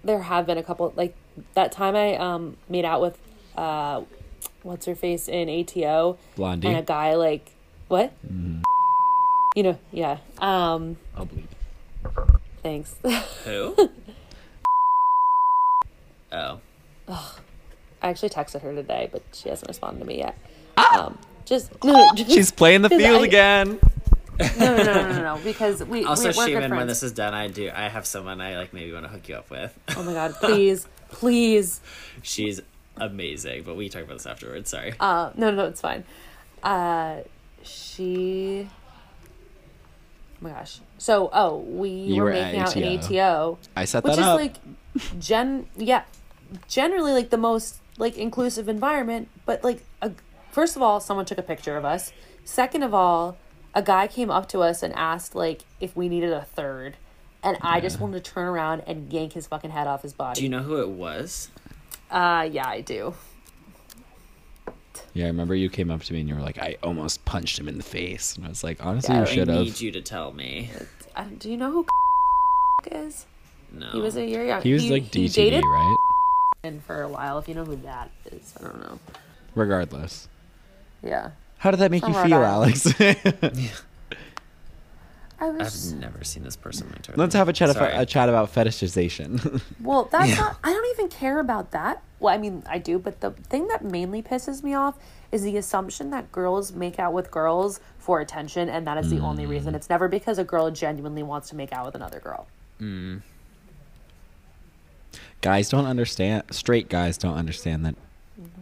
there 0.03 0.21
have 0.21 0.45
been 0.45 0.57
a 0.57 0.63
couple 0.63 0.91
like 0.95 1.15
that 1.53 1.71
time 1.71 1.95
I 1.95 2.15
um 2.15 2.57
made 2.69 2.85
out 2.85 3.01
with 3.01 3.17
uh 3.55 4.01
what's 4.63 4.85
her 4.85 4.95
face 4.95 5.27
in 5.27 5.49
ATO 5.49 6.17
Blondie. 6.35 6.67
and 6.67 6.77
a 6.77 6.81
guy 6.81 7.15
like 7.15 7.51
what? 7.87 8.11
You 9.55 9.63
know, 9.63 9.77
yeah. 9.91 10.17
Um 10.39 10.97
I'll 11.15 11.25
bleep. 11.27 12.39
thanks. 12.63 12.95
Who? 13.45 13.75
oh. 16.31 16.59
I 17.09 18.09
actually 18.09 18.29
texted 18.29 18.61
her 18.61 18.73
today, 18.75 19.09
but 19.11 19.23
she 19.33 19.49
hasn't 19.49 19.67
responded 19.69 19.99
to 19.99 20.05
me 20.05 20.19
yet. 20.19 20.37
Um 20.77 21.17
just 21.45 21.71
no, 21.83 21.93
no, 22.07 22.13
just, 22.15 22.31
She's 22.31 22.51
playing 22.51 22.81
the 22.81 22.89
field 23.01 23.21
I- 23.21 23.25
again. 23.25 23.79
No, 24.39 24.75
no, 24.77 24.77
no, 24.77 24.83
no, 24.83 25.11
no, 25.13 25.35
no, 25.35 25.41
because 25.43 25.83
we 25.83 26.05
Also, 26.05 26.29
we, 26.31 26.37
we're 26.37 26.47
Shaman, 26.47 26.75
when 26.75 26.87
this 26.87 27.03
is 27.03 27.11
done, 27.11 27.33
I 27.33 27.47
do. 27.47 27.69
I 27.73 27.89
have 27.89 28.05
someone 28.05 28.41
I 28.41 28.57
like 28.57 28.73
maybe 28.73 28.91
want 28.91 29.05
to 29.05 29.09
hook 29.09 29.27
you 29.29 29.35
up 29.35 29.49
with. 29.49 29.77
Oh 29.95 30.03
my 30.03 30.13
god, 30.13 30.35
please, 30.41 30.87
please. 31.09 31.81
She's 32.21 32.61
amazing, 32.97 33.63
but 33.63 33.75
we 33.75 33.89
talk 33.89 34.03
about 34.03 34.15
this 34.17 34.25
afterwards. 34.25 34.69
Sorry. 34.69 34.93
Uh, 34.99 35.31
no, 35.35 35.51
no, 35.51 35.65
it's 35.65 35.81
fine. 35.81 36.03
Uh, 36.63 37.21
she. 37.63 38.67
Oh 38.69 40.37
my 40.41 40.49
gosh. 40.51 40.79
So, 40.99 41.29
oh, 41.33 41.57
we 41.57 41.89
You 41.89 42.21
were, 42.21 42.29
were 42.29 42.33
making 42.33 42.59
out 42.59 42.75
in 42.75 42.99
ATO. 42.99 43.05
ATO, 43.07 43.59
I 43.75 43.85
set 43.85 44.03
which 44.03 44.15
that 44.15 44.19
is 44.21 44.25
up. 44.25 44.37
like, 44.39 44.55
gen, 45.19 45.67
yeah, 45.77 46.03
generally 46.67 47.11
like 47.13 47.29
the 47.31 47.37
most 47.37 47.77
like 47.97 48.17
inclusive 48.17 48.69
environment. 48.69 49.29
But 49.45 49.63
like, 49.63 49.83
a, 50.01 50.11
first 50.51 50.75
of 50.75 50.81
all, 50.83 50.99
someone 50.99 51.25
took 51.25 51.39
a 51.39 51.43
picture 51.43 51.75
of 51.75 51.85
us. 51.85 52.13
Second 52.45 52.83
of 52.83 52.93
all, 52.93 53.37
a 53.73 53.81
guy 53.81 54.07
came 54.07 54.29
up 54.29 54.47
to 54.49 54.59
us 54.61 54.81
and 54.83 54.93
asked 54.95 55.35
like 55.35 55.61
if 55.79 55.95
we 55.95 56.09
needed 56.09 56.31
a 56.31 56.43
third, 56.43 56.97
and 57.43 57.57
I 57.61 57.79
just 57.79 57.99
wanted 57.99 58.23
to 58.23 58.31
turn 58.31 58.47
around 58.47 58.81
and 58.87 59.11
yank 59.11 59.33
his 59.33 59.47
fucking 59.47 59.71
head 59.71 59.87
off 59.87 60.01
his 60.01 60.13
body. 60.13 60.39
do 60.39 60.43
you 60.43 60.49
know 60.49 60.63
who 60.63 60.81
it 60.81 60.89
was? 60.89 61.49
Uh, 62.09 62.47
yeah, 62.51 62.67
I 62.67 62.81
do. 62.81 63.13
yeah, 65.13 65.25
I 65.25 65.27
remember 65.27 65.53
you 65.55 65.69
came 65.69 65.91
up 65.91 66.01
to 66.03 66.13
me 66.13 66.21
and 66.21 66.29
you 66.29 66.35
were 66.35 66.41
like, 66.41 66.57
I 66.57 66.77
almost 66.81 67.23
punched 67.25 67.59
him 67.59 67.67
in 67.67 67.77
the 67.77 67.83
face. 67.83 68.35
And 68.35 68.45
I 68.45 68.49
was 68.49 68.63
like, 68.63 68.83
honestly, 68.85 69.13
Yeah, 69.13 69.21
you 69.21 69.27
I 69.27 69.33
should 69.33 69.49
I 69.49 69.57
need 69.63 69.79
you 69.81 69.91
to 69.91 70.01
tell 70.01 70.31
me. 70.33 70.69
Do 71.39 71.49
you 71.51 71.57
know 71.57 71.71
who 71.71 71.85
is? 72.91 73.25
No. 73.71 73.89
He 73.91 73.99
was 73.99 74.15
a 74.15 74.25
year 74.25 74.45
young. 74.45 74.61
He 74.61 74.73
was 74.73 74.89
like 74.89 75.13
he 75.13 75.27
dated 75.27 75.63
right? 75.65 75.95
and 76.63 76.81
for 76.83 77.01
a 77.01 77.09
while. 77.09 77.37
If 77.39 77.47
you 77.49 77.55
know 77.55 77.65
who 77.65 77.75
that 77.77 78.09
is, 78.31 78.53
I 78.59 78.63
don't 78.63 78.79
know. 78.81 78.99
Regardless. 79.55 80.29
Yeah, 81.03 81.31
How 81.59 81.71
did 81.71 81.79
that 81.79 81.91
make 81.91 82.03
From 82.03 82.13
you 82.13 82.19
Rhode 82.19 82.27
feel, 82.27 82.37
Island. 82.37 82.95
Alex? 82.99 83.73
I 85.39 85.45
I've 85.49 85.99
never 85.99 86.23
seen 86.23 86.41
this 86.43 86.55
person 86.55 86.87
in 86.87 86.91
my 86.91 86.95
entire 86.97 87.15
Let's 87.15 87.35
have 87.35 87.47
a 87.47 87.53
chat, 87.53 87.71
Sorry. 87.75 87.93
a 87.93 88.05
chat 88.07 88.27
about 88.27 88.51
fetishization. 88.53 89.61
Well, 89.83 90.09
that's 90.11 90.29
Yeah. 90.29 90.35
not. 90.35 90.57
I 90.63 90.73
don't 90.73 90.87
even 90.91 91.09
care 91.09 91.39
about 91.39 91.71
that. 91.71 92.01
Well, 92.19 92.33
I 92.33 92.39
mean, 92.39 92.63
I 92.67 92.79
do, 92.79 92.97
but 92.97 93.21
the 93.21 93.31
thing 93.31 93.67
that 93.67 93.83
mainly 93.85 94.23
pisses 94.23 94.63
me 94.63 94.73
off 94.73 94.97
is 95.31 95.43
the 95.43 95.55
assumption 95.57 96.09
that 96.09 96.31
girls 96.31 96.73
make 96.73 96.97
out 96.97 97.13
with 97.13 97.29
girls 97.29 97.79
for 97.99 98.19
attention, 98.19 98.67
and 98.69 98.87
that 98.87 98.97
is 98.97 99.09
the 99.11 99.19
only 99.19 99.45
reason. 99.45 99.75
It's 99.75 99.89
never 99.89 100.07
because 100.07 100.39
a 100.39 100.43
girl 100.43 100.71
genuinely 100.71 101.21
wants 101.21 101.49
to 101.49 101.55
make 101.55 101.71
out 101.71 101.85
with 101.85 101.93
another 101.95 102.19
girl. 102.19 102.47
Mm. 102.81 103.21
guys 105.41 105.69
don't 105.69 105.85
understand. 105.85 106.43
Straight 106.51 106.89
guys 106.89 107.17
don't 107.17 107.35
understand 107.35 107.85
that 107.85 107.95
They 107.95 108.01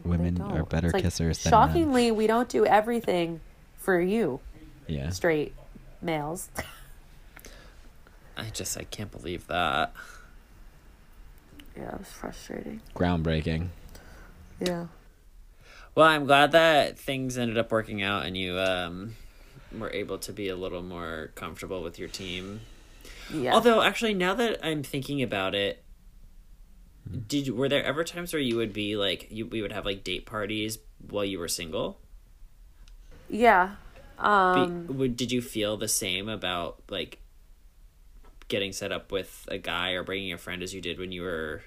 women 0.06 0.42
are 0.42 0.64
better 0.64 0.90
like, 0.92 1.04
kissers 1.04 1.42
than 1.44 1.52
men. 1.52 1.68
Shockingly, 1.68 2.12
we 2.12 2.28
don't 2.28 2.50
do 2.50 2.66
everything 2.66 3.42
for 3.78 4.00
you, 4.00 4.40
Yeah. 4.88 5.10
straight 5.10 5.54
males. 6.02 6.50
I 8.38 8.50
just 8.52 8.78
I 8.78 8.84
can't 8.84 9.12
believe 9.12 9.48
that. 9.48 9.94
yeah, 11.78 11.94
it 11.94 12.00
was 12.00 12.08
frustrating. 12.10 12.82
Groundbreaking. 12.94 13.70
Yeah. 14.60 14.88
Well, 15.96 16.08
I'm 16.08 16.26
glad 16.26 16.52
that 16.52 17.00
things 17.00 17.38
ended 17.38 17.58
up 17.58 17.72
working 17.72 18.02
out 18.04 18.26
and 18.26 18.36
you 18.36 18.60
um 18.60 19.16
were 19.78 19.92
able 19.92 20.18
to 20.20 20.34
be 20.34 20.50
a 20.50 20.56
little 20.56 20.82
more 20.84 21.32
comfortable 21.36 21.82
with 21.82 21.98
your 21.98 22.10
team. 22.10 22.62
Yeah. 23.34 23.54
Although 23.54 23.82
actually 23.82 24.14
now 24.14 24.34
that 24.34 24.60
I'm 24.66 24.84
thinking 24.84 25.22
about 25.22 25.56
it, 25.56 25.82
did 27.28 27.50
were 27.50 27.70
there 27.70 27.84
ever 27.84 28.04
times 28.04 28.34
where 28.34 28.42
you 28.42 28.56
would 28.58 28.74
be 28.74 28.96
like 28.96 29.28
you 29.30 29.46
we 29.46 29.62
would 29.62 29.72
have 29.72 29.86
like 29.86 30.04
date 30.04 30.26
parties 30.26 30.80
while 31.10 31.26
you 31.26 31.40
were 31.40 31.48
single? 31.48 32.00
yeah. 33.30 33.76
Be, 34.54 34.74
Um. 34.88 34.88
would 34.88 35.18
did 35.18 35.32
you 35.32 35.42
feel 35.42 35.78
the 35.78 35.88
same 35.88 36.30
about 36.30 36.82
like 36.90 37.20
getting 38.48 38.72
set 38.72 38.92
up 38.92 39.12
with 39.12 39.46
a 39.50 39.58
guy 39.58 39.92
or 39.92 40.04
bringing 40.04 40.32
a 40.34 40.38
friend 40.38 40.62
as 40.64 40.74
you 40.74 40.82
did 40.82 41.00
when 41.00 41.12
you 41.12 41.22
were 41.24 41.64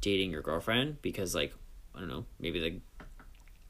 dating 0.00 0.30
your 0.30 0.42
girlfriend? 0.42 1.02
Because 1.02 1.34
like 1.34 1.54
I 1.94 2.00
don't 2.00 2.08
know, 2.08 2.26
maybe 2.40 2.60
the 2.60 2.80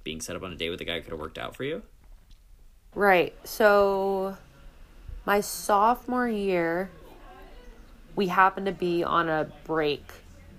being 0.05 0.21
set 0.21 0.37
up 0.37 0.43
on 0.43 0.53
a 0.53 0.57
date 0.57 0.71
with 0.71 0.81
a 0.81 0.85
guy 0.85 1.01
could 1.01 1.11
have 1.13 1.21
worked 1.21 1.39
out 1.39 1.57
for 1.57 1.65
you. 1.65 1.83
Right. 2.95 3.35
So 3.45 4.37
my 5.27 5.41
sophomore 5.41 6.29
year 6.29 6.91
we 8.17 8.29
happened 8.29 8.67
to 8.67 8.73
be 8.73 9.03
on 9.03 9.29
a 9.29 9.51
break 9.65 10.05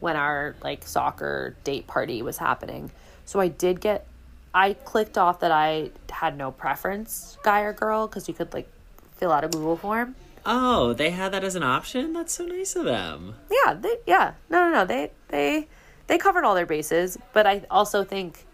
when 0.06 0.15
our 0.15 0.56
like 0.64 0.86
soccer 0.86 1.56
date 1.64 1.88
party 1.88 2.22
was 2.22 2.38
happening. 2.38 2.91
So 3.26 3.40
I 3.40 3.48
did 3.48 3.82
get 3.82 4.06
I 4.53 4.73
clicked 4.73 5.18
off 5.18 5.40
that 5.40 5.49
I 5.49 5.90
had 6.11 6.38
no 6.38 6.52
preference, 6.52 7.40
guy 7.41 7.61
or 7.61 7.73
girl, 7.73 8.06
because 8.06 8.27
you 8.27 8.36
could 8.36 8.53
like 8.53 8.69
fill 9.18 9.32
out 9.32 9.44
a 9.44 9.48
Google 9.48 9.76
form. 9.76 10.15
Oh, 10.45 10.94
they 10.94 11.10
had 11.10 11.34
that 11.34 11.44
as 11.44 11.56
an 11.56 11.64
option. 11.64 12.14
That's 12.14 12.34
so 12.36 12.45
nice 12.45 12.76
of 12.76 12.86
them. 12.86 13.34
Yeah, 13.49 13.73
they 13.73 13.98
yeah. 14.06 14.34
No, 14.48 14.68
no, 14.68 14.72
no. 14.72 14.86
They 14.86 15.10
they 15.30 15.68
they 16.06 16.19
covered 16.19 16.44
all 16.44 16.53
their 16.53 16.68
bases, 16.68 17.18
but 17.34 17.48
I 17.48 17.64
also 17.72 18.03
think 18.03 18.45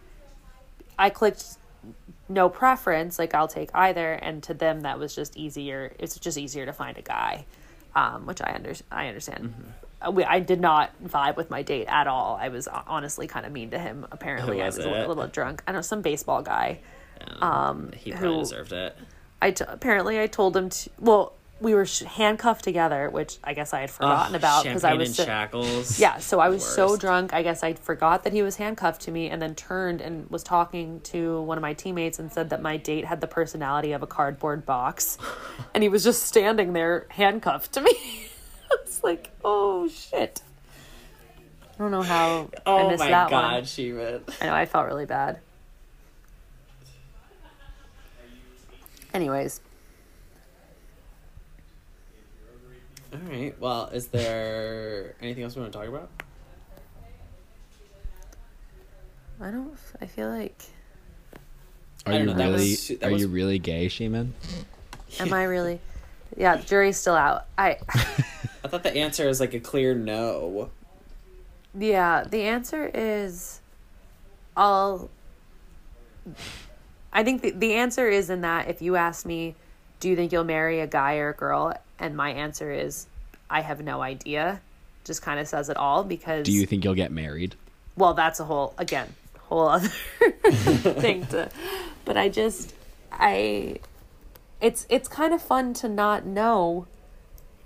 I 0.97 1.09
clicked 1.09 1.57
no 2.29 2.47
preference, 2.47 3.19
like 3.19 3.35
I'll 3.35 3.49
take 3.49 3.71
either, 3.73 4.13
and 4.13 4.41
to 4.43 4.53
them 4.53 4.81
that 4.81 4.99
was 4.99 5.13
just 5.13 5.35
easier. 5.35 5.93
It's 5.99 6.17
just 6.17 6.37
easier 6.37 6.65
to 6.65 6.71
find 6.71 6.97
a 6.97 7.01
guy, 7.01 7.43
um, 7.93 8.25
which 8.25 8.41
I 8.41 8.53
under 8.55 8.73
I 8.89 9.07
understand. 9.09 9.49
Mm-hmm. 9.49 9.90
Uh, 10.05 10.11
we, 10.11 10.23
I 10.23 10.39
did 10.39 10.59
not 10.59 10.91
vibe 11.03 11.35
with 11.37 11.49
my 11.49 11.61
date 11.61 11.85
at 11.87 12.07
all. 12.07 12.37
I 12.41 12.49
was 12.49 12.67
honestly 12.67 13.27
kind 13.27 13.45
of 13.45 13.51
mean 13.51 13.69
to 13.71 13.79
him. 13.79 14.07
Apparently, 14.11 14.57
Who 14.57 14.63
I 14.63 14.65
was 14.67 14.77
was 14.77 14.85
a, 14.85 14.93
it? 15.01 15.05
a 15.05 15.07
little 15.07 15.27
drunk. 15.27 15.63
I 15.67 15.71
know 15.73 15.81
some 15.81 16.01
baseball 16.01 16.41
guy. 16.41 16.79
Um, 17.39 17.91
he 17.95 18.11
probably 18.11 18.29
who- 18.33 18.39
deserved 18.39 18.73
it. 18.73 18.97
I 19.43 19.51
t- 19.51 19.65
apparently 19.67 20.19
I 20.19 20.27
told 20.27 20.55
him 20.55 20.69
to. 20.69 20.89
Well, 20.99 21.33
we 21.59 21.75
were 21.75 21.85
sh- 21.85 22.01
handcuffed 22.01 22.63
together, 22.63 23.09
which 23.09 23.37
I 23.43 23.53
guess 23.53 23.73
I 23.73 23.81
had 23.81 23.91
forgotten 23.91 24.33
Ugh, 24.33 24.41
about 24.41 24.63
because 24.63 24.83
I 24.83 24.93
was 24.95 25.09
in 25.09 25.13
so- 25.15 25.25
shackles. 25.25 25.99
yeah. 25.99 26.17
So 26.17 26.39
I 26.39 26.49
was 26.49 26.65
so 26.65 26.97
drunk. 26.97 27.33
I 27.33 27.43
guess 27.43 27.61
I 27.63 27.73
forgot 27.73 28.23
that 28.23 28.33
he 28.33 28.41
was 28.41 28.55
handcuffed 28.57 29.01
to 29.03 29.11
me, 29.11 29.29
and 29.29 29.39
then 29.41 29.53
turned 29.55 30.01
and 30.01 30.29
was 30.29 30.41
talking 30.43 31.01
to 31.01 31.41
one 31.41 31.57
of 31.57 31.61
my 31.63 31.73
teammates 31.73 32.17
and 32.19 32.31
said 32.31 32.49
that 32.51 32.61
my 32.63 32.77
date 32.77 33.05
had 33.05 33.21
the 33.21 33.27
personality 33.27 33.91
of 33.91 34.01
a 34.01 34.07
cardboard 34.07 34.65
box, 34.65 35.17
and 35.75 35.83
he 35.83 35.89
was 35.89 36.03
just 36.03 36.23
standing 36.23 36.73
there 36.73 37.05
handcuffed 37.09 37.71
to 37.73 37.81
me. 37.81 37.91
I 38.79 38.83
was 38.85 39.03
like, 39.03 39.29
oh 39.43 39.87
shit. 39.89 40.41
I 41.73 41.83
don't 41.83 41.91
know 41.91 42.01
how 42.03 42.49
I 42.53 42.59
Oh 42.69 42.89
missed 42.89 42.99
my 42.99 43.09
that 43.09 43.29
god, 43.29 43.53
one. 43.53 43.65
she 43.65 43.91
would. 43.91 44.23
I 44.41 44.45
know 44.45 44.53
I 44.53 44.65
felt 44.65 44.85
really 44.87 45.05
bad. 45.05 45.39
Anyways, 49.13 49.59
All 53.13 53.19
right. 53.29 53.53
Well, 53.59 53.87
is 53.87 54.07
there 54.07 55.15
anything 55.21 55.43
else 55.43 55.53
we 55.55 55.61
want 55.61 55.73
to 55.73 55.79
talk 55.79 55.87
about? 55.89 56.09
I 59.41 59.51
don't. 59.51 59.73
I 59.99 60.05
feel 60.05 60.29
like. 60.29 60.55
Are 62.05 62.13
you 62.13 62.23
know, 62.25 62.33
that 62.35 62.45
really 62.45 62.69
was- 62.69 62.87
that 62.87 63.03
are 63.03 63.11
was- 63.11 63.21
you 63.21 63.27
really 63.27 63.59
gay, 63.59 63.87
Sheeman? 63.87 64.31
Am 65.19 65.33
I 65.33 65.43
really? 65.43 65.81
Yeah, 66.37 66.55
jury's 66.57 66.95
still 66.97 67.15
out. 67.15 67.47
I. 67.57 67.79
I 68.71 68.77
thought 68.77 68.83
the 68.83 68.97
answer 68.97 69.27
is 69.27 69.39
like 69.39 69.53
a 69.53 69.59
clear 69.59 69.93
no. 69.93 70.69
Yeah, 71.77 72.23
the 72.23 72.43
answer 72.43 72.89
is. 72.93 73.59
I'll. 74.55 75.09
I 77.11 77.23
think 77.23 77.41
the, 77.41 77.51
the 77.51 77.73
answer 77.73 78.07
is 78.07 78.29
in 78.29 78.41
that 78.41 78.69
if 78.69 78.81
you 78.81 78.95
ask 78.95 79.25
me, 79.25 79.55
do 79.99 80.09
you 80.09 80.15
think 80.15 80.31
you'll 80.31 80.45
marry 80.45 80.79
a 80.79 80.87
guy 80.87 81.17
or 81.17 81.29
a 81.29 81.33
girl? 81.33 81.73
And 81.99 82.15
my 82.15 82.31
answer 82.31 82.71
is, 82.71 83.07
I 83.49 83.61
have 83.61 83.83
no 83.83 84.01
idea. 84.01 84.61
Just 85.03 85.21
kind 85.21 85.39
of 85.39 85.47
says 85.47 85.69
it 85.69 85.75
all 85.75 86.03
because. 86.03 86.45
Do 86.45 86.53
you 86.53 86.65
think 86.65 86.85
you'll 86.85 86.93
get 86.93 87.11
married? 87.11 87.55
well 87.95 88.13
that's 88.13 88.39
a 88.39 88.45
whole 88.45 88.73
again 88.77 89.13
whole 89.39 89.67
other 89.67 89.87
thing 90.29 91.25
to 91.27 91.49
but 92.05 92.17
i 92.17 92.29
just 92.29 92.73
i 93.11 93.77
it's 94.59 94.85
it's 94.89 95.07
kind 95.07 95.33
of 95.33 95.41
fun 95.41 95.73
to 95.73 95.89
not 95.89 96.25
know 96.25 96.85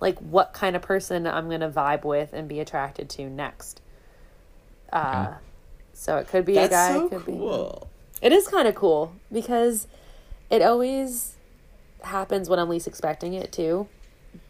like 0.05 0.17
what 0.19 0.53
kind 0.53 0.75
of 0.75 0.81
person 0.81 1.25
i'm 1.27 1.49
gonna 1.49 1.69
vibe 1.69 2.03
with 2.05 2.31
and 2.33 2.47
be 2.47 2.59
attracted 2.59 3.09
to 3.09 3.29
next 3.29 3.81
uh 4.93 5.25
Okay. 5.25 5.33
so 5.93 6.17
it 6.17 6.27
could 6.27 6.45
be 6.45 6.55
That's 6.55 6.67
a 6.67 6.69
guy 6.69 6.93
so 6.93 7.05
it 7.05 7.09
could 7.09 7.25
be 7.25 7.31
cool. 7.33 7.89
it 8.21 8.31
is 8.31 8.47
kind 8.47 8.67
of 8.67 8.75
cool 8.75 9.13
because 9.31 9.87
it 10.49 10.61
always 10.61 11.35
happens 12.03 12.49
when 12.49 12.59
I'm 12.59 12.69
least 12.69 12.87
expecting 12.87 13.33
it 13.33 13.51
too. 13.51 13.87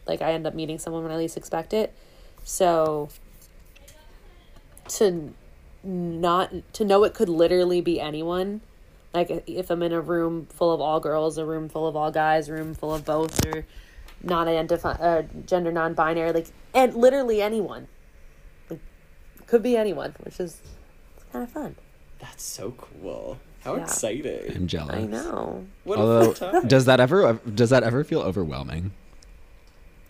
Like 0.06 0.22
I 0.22 0.32
end 0.32 0.46
up 0.46 0.54
meeting 0.54 0.78
someone 0.78 1.02
when 1.02 1.12
I 1.12 1.16
least 1.16 1.36
expect 1.36 1.72
it. 1.72 1.92
So 2.44 3.08
to 4.88 5.32
not 5.82 6.52
to 6.74 6.84
know 6.84 7.04
it 7.04 7.14
could 7.14 7.28
literally 7.28 7.80
be 7.80 8.00
anyone. 8.00 8.60
Like 9.14 9.44
if 9.46 9.70
I'm 9.70 9.82
in 9.82 9.92
a 9.92 10.00
room 10.00 10.46
full 10.50 10.72
of 10.72 10.80
all 10.80 11.00
girls, 11.00 11.38
a 11.38 11.44
room 11.46 11.68
full 11.68 11.86
of 11.88 11.96
all 11.96 12.10
guys, 12.10 12.48
a 12.48 12.52
room 12.52 12.74
full 12.74 12.94
of 12.94 13.04
both, 13.04 13.44
or 13.46 13.64
non 14.22 14.48
identify 14.48 14.92
uh, 14.92 15.22
gender 15.46 15.70
non-binary, 15.72 16.32
like 16.32 16.46
and 16.74 16.94
literally 16.94 17.40
anyone. 17.42 17.88
Like 18.70 18.80
could 19.46 19.62
be 19.62 19.76
anyone, 19.76 20.14
which 20.22 20.40
is 20.40 20.60
kind 21.32 21.42
of 21.44 21.50
fun. 21.50 21.76
That's 22.18 22.42
so 22.42 22.72
cool. 22.72 23.38
How 23.60 23.74
Yeah. 23.76 23.82
exciting. 23.82 24.52
I'm 24.54 24.66
jealous. 24.66 24.94
I 24.96 25.02
know. 25.02 25.66
What 25.84 25.98
Although, 25.98 26.30
a 26.30 26.34
time. 26.34 26.68
does 26.68 26.84
that 26.86 27.00
ever 27.00 27.34
does 27.54 27.70
that 27.70 27.82
ever 27.82 28.04
feel 28.04 28.20
overwhelming? 28.22 28.92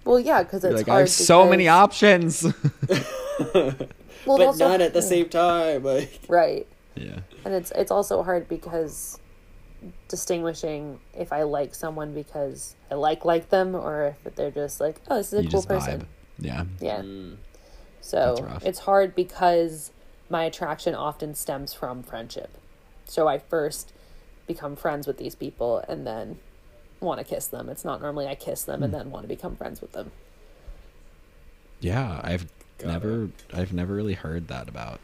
Well, 0.05 0.21
yeah, 0.21 0.43
because 0.45 0.63
it's 0.63 0.71
You're 0.71 0.79
like 0.79 0.89
I 0.89 0.93
hard 0.93 1.01
have 1.03 1.11
so 1.11 1.49
many 1.49 1.69
options. 1.69 2.47
Well, 4.25 4.39
but 4.39 4.47
also- 4.47 4.69
none 4.69 4.81
at 4.81 4.93
the 4.93 5.03
same 5.03 5.29
time. 5.29 5.85
Like 5.85 6.21
right, 6.29 6.67
yeah. 6.97 7.21
and 7.45 7.55
it's 7.55 7.71
it's 7.77 7.91
also 7.93 8.23
hard 8.25 8.49
because 8.49 9.21
distinguishing 10.09 11.01
if 11.15 11.33
I 11.33 11.43
like 11.43 11.75
someone 11.75 12.15
because 12.15 12.75
I 12.91 12.95
like 12.95 13.25
like 13.25 13.49
them 13.51 13.75
or 13.75 14.15
if 14.25 14.35
they're 14.35 14.51
just 14.51 14.81
like 14.81 15.01
oh 15.09 15.17
this 15.17 15.33
is 15.33 15.41
a 15.41 15.43
You 15.45 15.51
cool 15.51 15.63
person. 15.63 16.01
vibe. 16.01 16.07
Yeah. 16.39 16.65
Yeah. 16.81 17.01
Mm. 17.03 17.37
So 18.01 18.59
it's 18.63 18.81
hard 18.81 19.15
because 19.15 19.91
my 20.31 20.45
attraction 20.45 20.95
often 20.95 21.35
stems 21.35 21.73
from 21.75 22.03
friendship. 22.03 22.57
So 23.05 23.27
I 23.29 23.39
first 23.39 23.93
become 24.47 24.77
friends 24.77 25.07
with 25.07 25.19
these 25.19 25.35
people 25.35 25.79
and 25.89 26.07
then 26.07 26.39
want 27.01 27.19
to 27.19 27.25
kiss 27.25 27.47
them. 27.49 27.69
It's 27.69 27.85
not 27.85 28.01
normally 28.01 28.27
I 28.27 28.35
kiss 28.35 28.63
them 28.63 28.79
Hmm. 28.79 28.85
and 28.85 28.95
then 28.95 29.11
want 29.11 29.25
to 29.25 29.29
become 29.29 29.57
friends 29.57 29.81
with 29.81 29.93
them. 29.93 30.13
Yeah, 31.81 32.21
I've 32.23 32.47
Got 32.79 32.89
never 32.89 33.29
I've 33.53 33.73
never 33.73 33.95
really 33.95 34.15
heard 34.15 34.49
that 34.49 34.69
about 34.69 35.01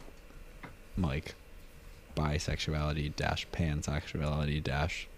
like 0.98 1.34
bisexuality 2.14 3.14
dash 3.16 3.46
pansexuality 3.52 4.62
dash 4.62 5.08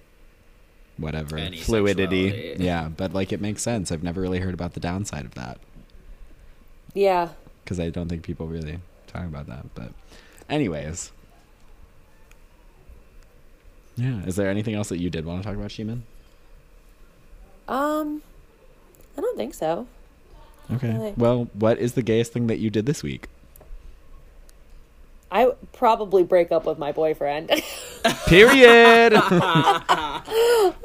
whatever 0.97 1.37
Any 1.37 1.59
fluidity. 1.59 2.31
sexuality. 2.31 2.65
Yeah, 2.65 2.89
but 2.89 3.13
like 3.13 3.33
it 3.33 3.41
makes 3.41 3.63
sense. 3.63 3.91
I've 3.91 4.03
never 4.05 4.21
really 4.21 4.39
heard 4.39 4.55
about 4.55 4.75
the 4.75 4.81
downside 4.81 5.25
of 5.25 5.35
that 5.35 5.59
Yeah. 6.93 7.31
because 7.65 7.81
I 7.81 7.91
don't 7.91 8.09
think 8.09 8.23
people 8.23 8.47
really 8.47 8.79
talk 9.09 9.25
about 9.25 9.47
that. 9.49 9.75
But 9.75 9.93
anyways. 10.49 11.11
Yeah, 13.97 14.25
is 14.25 14.37
there 14.37 14.49
anything 14.51 14.75
else 14.75 14.89
that 14.89 14.99
you 14.99 15.09
did 15.11 15.25
want 15.25 15.43
to 15.43 15.49
talk 15.49 15.57
about, 15.57 15.71
Sheeman? 15.71 16.03
Um 17.69 18.23
I 19.17 19.21
don't 19.21 19.37
think 19.37 19.55
so. 19.55 19.87
Okay. 20.73 20.93
Really? 20.93 21.15
Well, 21.17 21.49
what 21.55 21.79
is 21.79 21.93
the 21.95 22.03
gayest 22.03 22.33
thing 22.33 22.47
that 22.49 22.59
you 22.59 22.71
did 22.71 22.87
this 22.87 23.03
week? 23.03 23.29
I 25.35 25.51
probably 25.73 26.23
break 26.23 26.53
up 26.53 26.65
with 26.65 26.79
my 26.79 26.93
boyfriend. 26.93 27.49
Period. 28.27 29.13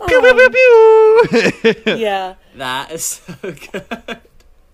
pew, 0.07 0.21
pew, 0.21 0.33
pew, 0.33 0.49
pew. 0.49 1.73
yeah. 1.95 2.33
That 2.55 2.91
is 2.91 3.03
so 3.03 3.35
good. 3.43 4.19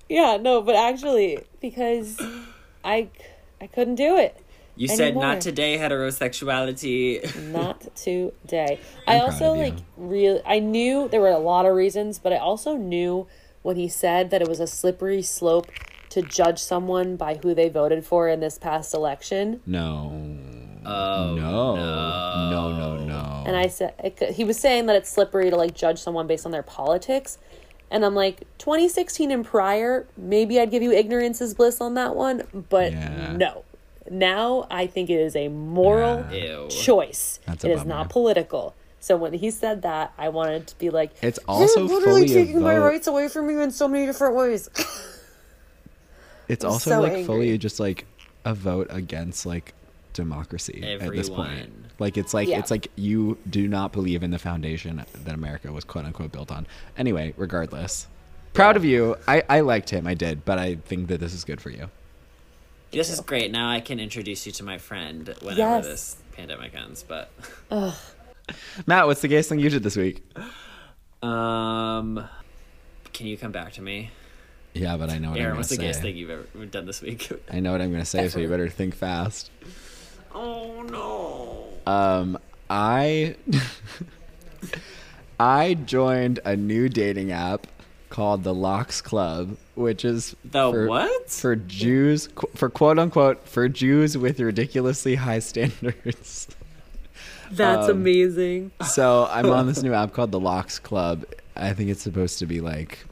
Yeah, 0.07 0.37
no, 0.37 0.61
but 0.61 0.75
actually 0.75 1.39
because 1.59 2.21
I 2.85 3.09
I 3.59 3.67
couldn't 3.67 3.95
do 3.95 4.15
it. 4.15 4.41
You 4.77 4.87
said 4.87 5.17
not 5.17 5.41
today 5.41 5.77
heterosexuality. 5.77 7.51
Not 7.51 7.93
today. 7.97 8.79
I 9.05 9.15
I'm 9.15 9.19
proud 9.19 9.33
also 9.33 9.53
like 9.55 9.75
really 9.97 10.41
I 10.45 10.59
knew 10.59 11.09
there 11.09 11.19
were 11.19 11.27
a 11.27 11.37
lot 11.37 11.65
of 11.65 11.75
reasons, 11.75 12.17
but 12.17 12.31
I 12.31 12.37
also 12.37 12.77
knew 12.77 13.27
when 13.61 13.75
he 13.75 13.89
said 13.89 14.29
that 14.29 14.41
it 14.41 14.47
was 14.47 14.61
a 14.61 14.67
slippery 14.67 15.21
slope 15.21 15.69
to 16.15 16.21
judge 16.21 16.59
someone 16.59 17.17
by 17.17 17.35
who 17.43 17.53
they 17.53 17.67
voted 17.67 18.05
for 18.05 18.29
in 18.29 18.39
this 18.39 18.57
past 18.57 18.93
election. 18.93 19.59
No. 19.65 20.13
Oh 20.85 21.35
no. 21.35 21.75
No, 21.75 22.71
no, 22.77 23.03
no. 23.03 23.43
And 23.45 23.57
I 23.57 23.67
said 23.67 23.93
it, 24.01 24.31
he 24.33 24.45
was 24.45 24.57
saying 24.57 24.85
that 24.85 24.95
it's 24.95 25.09
slippery 25.09 25.49
to 25.49 25.57
like 25.57 25.73
judge 25.75 25.99
someone 25.99 26.25
based 26.25 26.45
on 26.45 26.53
their 26.53 26.63
politics. 26.63 27.37
And 27.91 28.05
I'm 28.05 28.15
like, 28.15 28.39
2016 28.59 29.29
and 29.29 29.43
prior, 29.45 30.07
maybe 30.15 30.57
I'd 30.59 30.71
give 30.71 30.81
you 30.81 30.91
ignorance 30.93 31.41
is 31.41 31.53
bliss 31.53 31.81
on 31.81 31.95
that 31.95 32.15
one, 32.15 32.43
but 32.69 32.93
Yeah. 32.93 33.33
no. 33.35 33.63
Now 34.09 34.67
I 34.71 34.87
think 34.87 35.09
it 35.09 35.19
is 35.19 35.35
a 35.35 35.49
moral 35.49 36.23
Yeah. 36.31 36.67
Choice. 36.69 37.39
That's 37.45 37.65
a 37.65 37.67
It 37.69 37.73
is 37.73 37.79
bummer. 37.81 37.89
not 37.89 38.09
political. 38.09 38.73
So 39.01 39.17
when 39.17 39.33
he 39.33 39.51
said 39.51 39.81
that, 39.81 40.13
I 40.17 40.29
wanted 40.29 40.65
to 40.67 40.77
be 40.79 40.89
like, 40.91 41.11
It's 41.21 41.39
also 41.47 41.81
You're 41.81 41.89
literally 41.99 42.27
fully 42.27 42.45
taking 42.45 42.61
my 42.61 42.77
rights 42.77 43.05
away 43.07 43.27
from 43.27 43.49
you 43.49 43.59
in 43.59 43.71
so 43.71 43.87
many 43.89 44.05
different 44.05 44.35
ways. 44.35 44.69
It's 46.47 46.63
I'm 46.65 46.71
also 46.71 46.89
so 46.91 47.01
like 47.01 47.11
angry. 47.11 47.25
fully 47.25 47.57
just 47.57 47.79
like 47.79 48.05
a 48.43 48.53
vote 48.53 48.87
against 48.89 49.45
like 49.45 49.73
democracy 50.13 50.83
at 51.01 51.11
this 51.11 51.29
point. 51.29 51.69
Like 51.99 52.17
it's 52.17 52.33
like 52.33 52.47
Yeah. 52.47 52.59
it's 52.59 52.71
like 52.71 52.89
you 52.95 53.37
do 53.49 53.67
not 53.67 53.91
believe 53.91 54.23
in 54.23 54.31
the 54.31 54.39
foundation 54.39 55.03
that 55.23 55.33
America 55.33 55.71
was 55.71 55.83
quote 55.83 56.05
unquote 56.05 56.31
built 56.31 56.51
on. 56.51 56.67
Anyway, 56.97 57.33
regardless. 57.37 58.07
Proud 58.53 58.77
of 58.77 58.85
you. 58.85 59.17
I, 59.27 59.43
I 59.49 59.59
liked 59.61 59.89
him, 59.89 60.07
I 60.07 60.13
did, 60.13 60.45
but 60.45 60.57
I 60.57 60.75
think 60.75 61.07
that 61.09 61.19
this 61.19 61.33
is 61.33 61.43
good 61.43 61.59
for 61.59 61.69
you. 61.69 61.89
This 62.91 63.09
is 63.09 63.19
great. 63.19 63.51
Now 63.51 63.69
I 63.69 63.81
can 63.81 63.99
introduce 63.99 64.45
you 64.45 64.53
to 64.53 64.63
my 64.63 64.77
friend 64.77 65.27
whenever 65.41 65.59
Yes. 65.59 65.85
this 65.85 66.15
pandemic 66.33 66.73
ends. 66.73 67.03
But 67.03 67.29
Matt, 68.85 69.07
what's 69.07 69.21
the 69.21 69.27
gayest 69.27 69.49
thing 69.49 69.59
you 69.59 69.69
did 69.69 69.83
this 69.83 69.97
week? 69.97 70.23
um, 71.21 72.23
can 73.11 73.27
you 73.27 73.37
come 73.37 73.51
back 73.51 73.73
to 73.73 73.81
me, 73.81 74.11
Yeah, 74.75 74.97
but 74.97 75.09
I 75.09 75.17
know 75.17 75.31
what 75.31 75.39
Aaron? 75.39 75.51
I'm 75.51 75.53
going 75.53 75.57
What's 75.57 75.69
the 75.69 75.77
gonna 75.77 75.87
gayest 75.87 75.99
say. 76.01 76.03
thing 76.09 76.17
you've 76.17 76.29
ever 76.29 76.65
done 76.65 76.85
this 76.85 77.01
week? 77.01 77.29
I 77.51 77.59
know 77.61 77.71
what 77.71 77.81
I'm 77.81 77.91
gonna 77.91 78.05
say, 78.05 78.27
so 78.29 78.39
you 78.39 78.47
better 78.49 78.69
think 78.69 78.93
fast. 78.93 79.49
oh 80.33 80.81
no! 80.83 81.91
Um, 81.91 82.37
I 82.69 83.35
I 85.39 85.73
joined 85.75 86.39
a 86.45 86.55
new 86.55 86.89
dating 86.89 87.31
app 87.31 87.67
called 88.09 88.43
the 88.43 88.53
Lox 88.53 89.01
Club, 89.01 89.57
which 89.75 90.05
is 90.05 90.35
The 90.45 90.71
for, 90.71 90.87
what? 90.87 91.29
for 91.29 91.55
Jews 91.55 92.29
for 92.55 92.69
quote 92.69 92.99
unquote 92.99 93.47
for 93.47 93.67
Jews 93.69 94.17
with 94.17 94.39
ridiculously 94.39 95.15
high 95.15 95.39
standards. 95.39 96.47
That's 97.51 97.89
Um, 97.89 97.97
amazing. 97.97 98.71
So 98.87 99.27
I'm 99.29 99.49
on 99.51 99.67
this 99.67 99.83
new 99.83 99.93
app 99.93 100.13
called 100.13 100.31
the 100.31 100.39
Lox 100.39 100.79
Club. 100.79 101.25
I 101.55 101.73
think 101.73 101.89
it's 101.89 102.01
supposed 102.01 102.39
to 102.39 102.45
be 102.45 102.59
like 102.59 103.05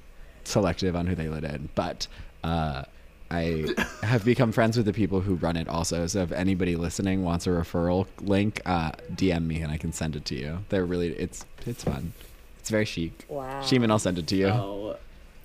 selective 0.44 0.96
on 0.96 1.08
who 1.08 1.16
they 1.16 1.28
let 1.30 1.44
in, 1.44 1.70
but 1.76 2.08
uh, 2.44 2.84
I 3.32 3.66
have 4.04 4.24
become 4.26 4.52
friends 4.52 4.78
with 4.78 4.86
the 4.86 4.94
people 4.94 5.22
who 5.22 5.36
run 5.36 5.58
it 5.58 5.68
also. 5.68 6.06
So 6.08 6.22
if 6.22 6.32
anybody 6.32 6.76
listening 6.76 7.24
wants 7.24 7.48
a 7.48 7.50
referral 7.50 8.06
link, 8.22 8.62
uh, 8.66 8.92
DM 9.16 9.46
me 9.48 9.62
and 9.62 9.72
I 9.72 9.78
can 9.78 9.92
send 9.92 10.16
it 10.16 10.26
to 10.26 10.36
you. 10.36 10.60
They're 10.70 10.86
really 10.86 11.10
it's 11.10 11.46
it's 11.66 11.84
fun. 11.84 12.14
It's 12.60 12.70
very 12.70 12.86
chic. 12.86 13.26
Wow. 13.28 13.62
Sheeman, 13.62 13.90
I'll 13.92 14.00
send 14.00 14.18
it 14.20 14.28
to 14.28 14.36
you. 14.36 14.48
Oh, 14.48 14.96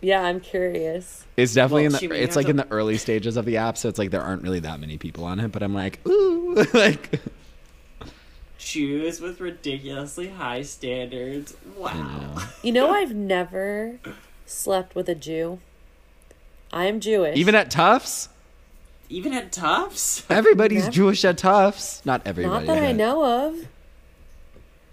Yeah, 0.01 0.23
I'm 0.23 0.39
curious. 0.39 1.25
It's 1.37 1.55
definitely 1.55 1.89
Well, 1.89 1.95
in 1.97 2.09
the 2.11 2.15
Sheeman, 2.17 2.23
it's 2.23 2.37
like 2.37 2.47
to- 2.47 2.51
in 2.51 2.57
the 2.57 2.71
early 2.71 2.97
stages 2.99 3.37
of 3.37 3.45
the 3.45 3.57
app, 3.57 3.77
so 3.79 3.89
it's 3.89 3.99
like 3.99 4.11
there 4.11 4.23
aren't 4.23 4.43
really 4.43 4.61
that 4.61 4.79
many 4.81 4.99
people 4.99 5.25
on 5.25 5.41
it. 5.41 5.51
But 5.51 5.63
I'm 5.63 5.75
like, 5.75 6.07
ooh, 6.07 6.55
like 6.75 7.21
Jews 8.59 9.21
with 9.21 9.41
ridiculously 9.41 10.29
high 10.29 10.63
standards. 10.63 11.57
Wow. 11.77 11.93
know. 11.95 12.43
You 12.63 12.73
know, 12.73 12.91
I've 12.91 13.15
never 13.15 13.99
slept 14.51 14.95
with 14.95 15.09
a 15.09 15.15
Jew. 15.15 15.61
I'm 16.73 17.01
Jewish. 17.01 17.37
even 17.37 17.55
at 17.55 17.71
Tufts. 17.71 18.29
Even 19.09 19.33
at 19.33 19.53
Tufts? 19.53 20.25
Everybody's 20.31 20.81
Never- 20.85 20.93
Jewish 20.93 21.25
at 21.25 21.39
Tufts. 21.39 22.05
Not 22.05 22.23
everybody. 22.27 22.67
not 22.67 22.77
everybody. 22.77 22.81
that 22.81 22.89
I 22.89 22.93
know 22.93 23.47
of. 23.49 23.67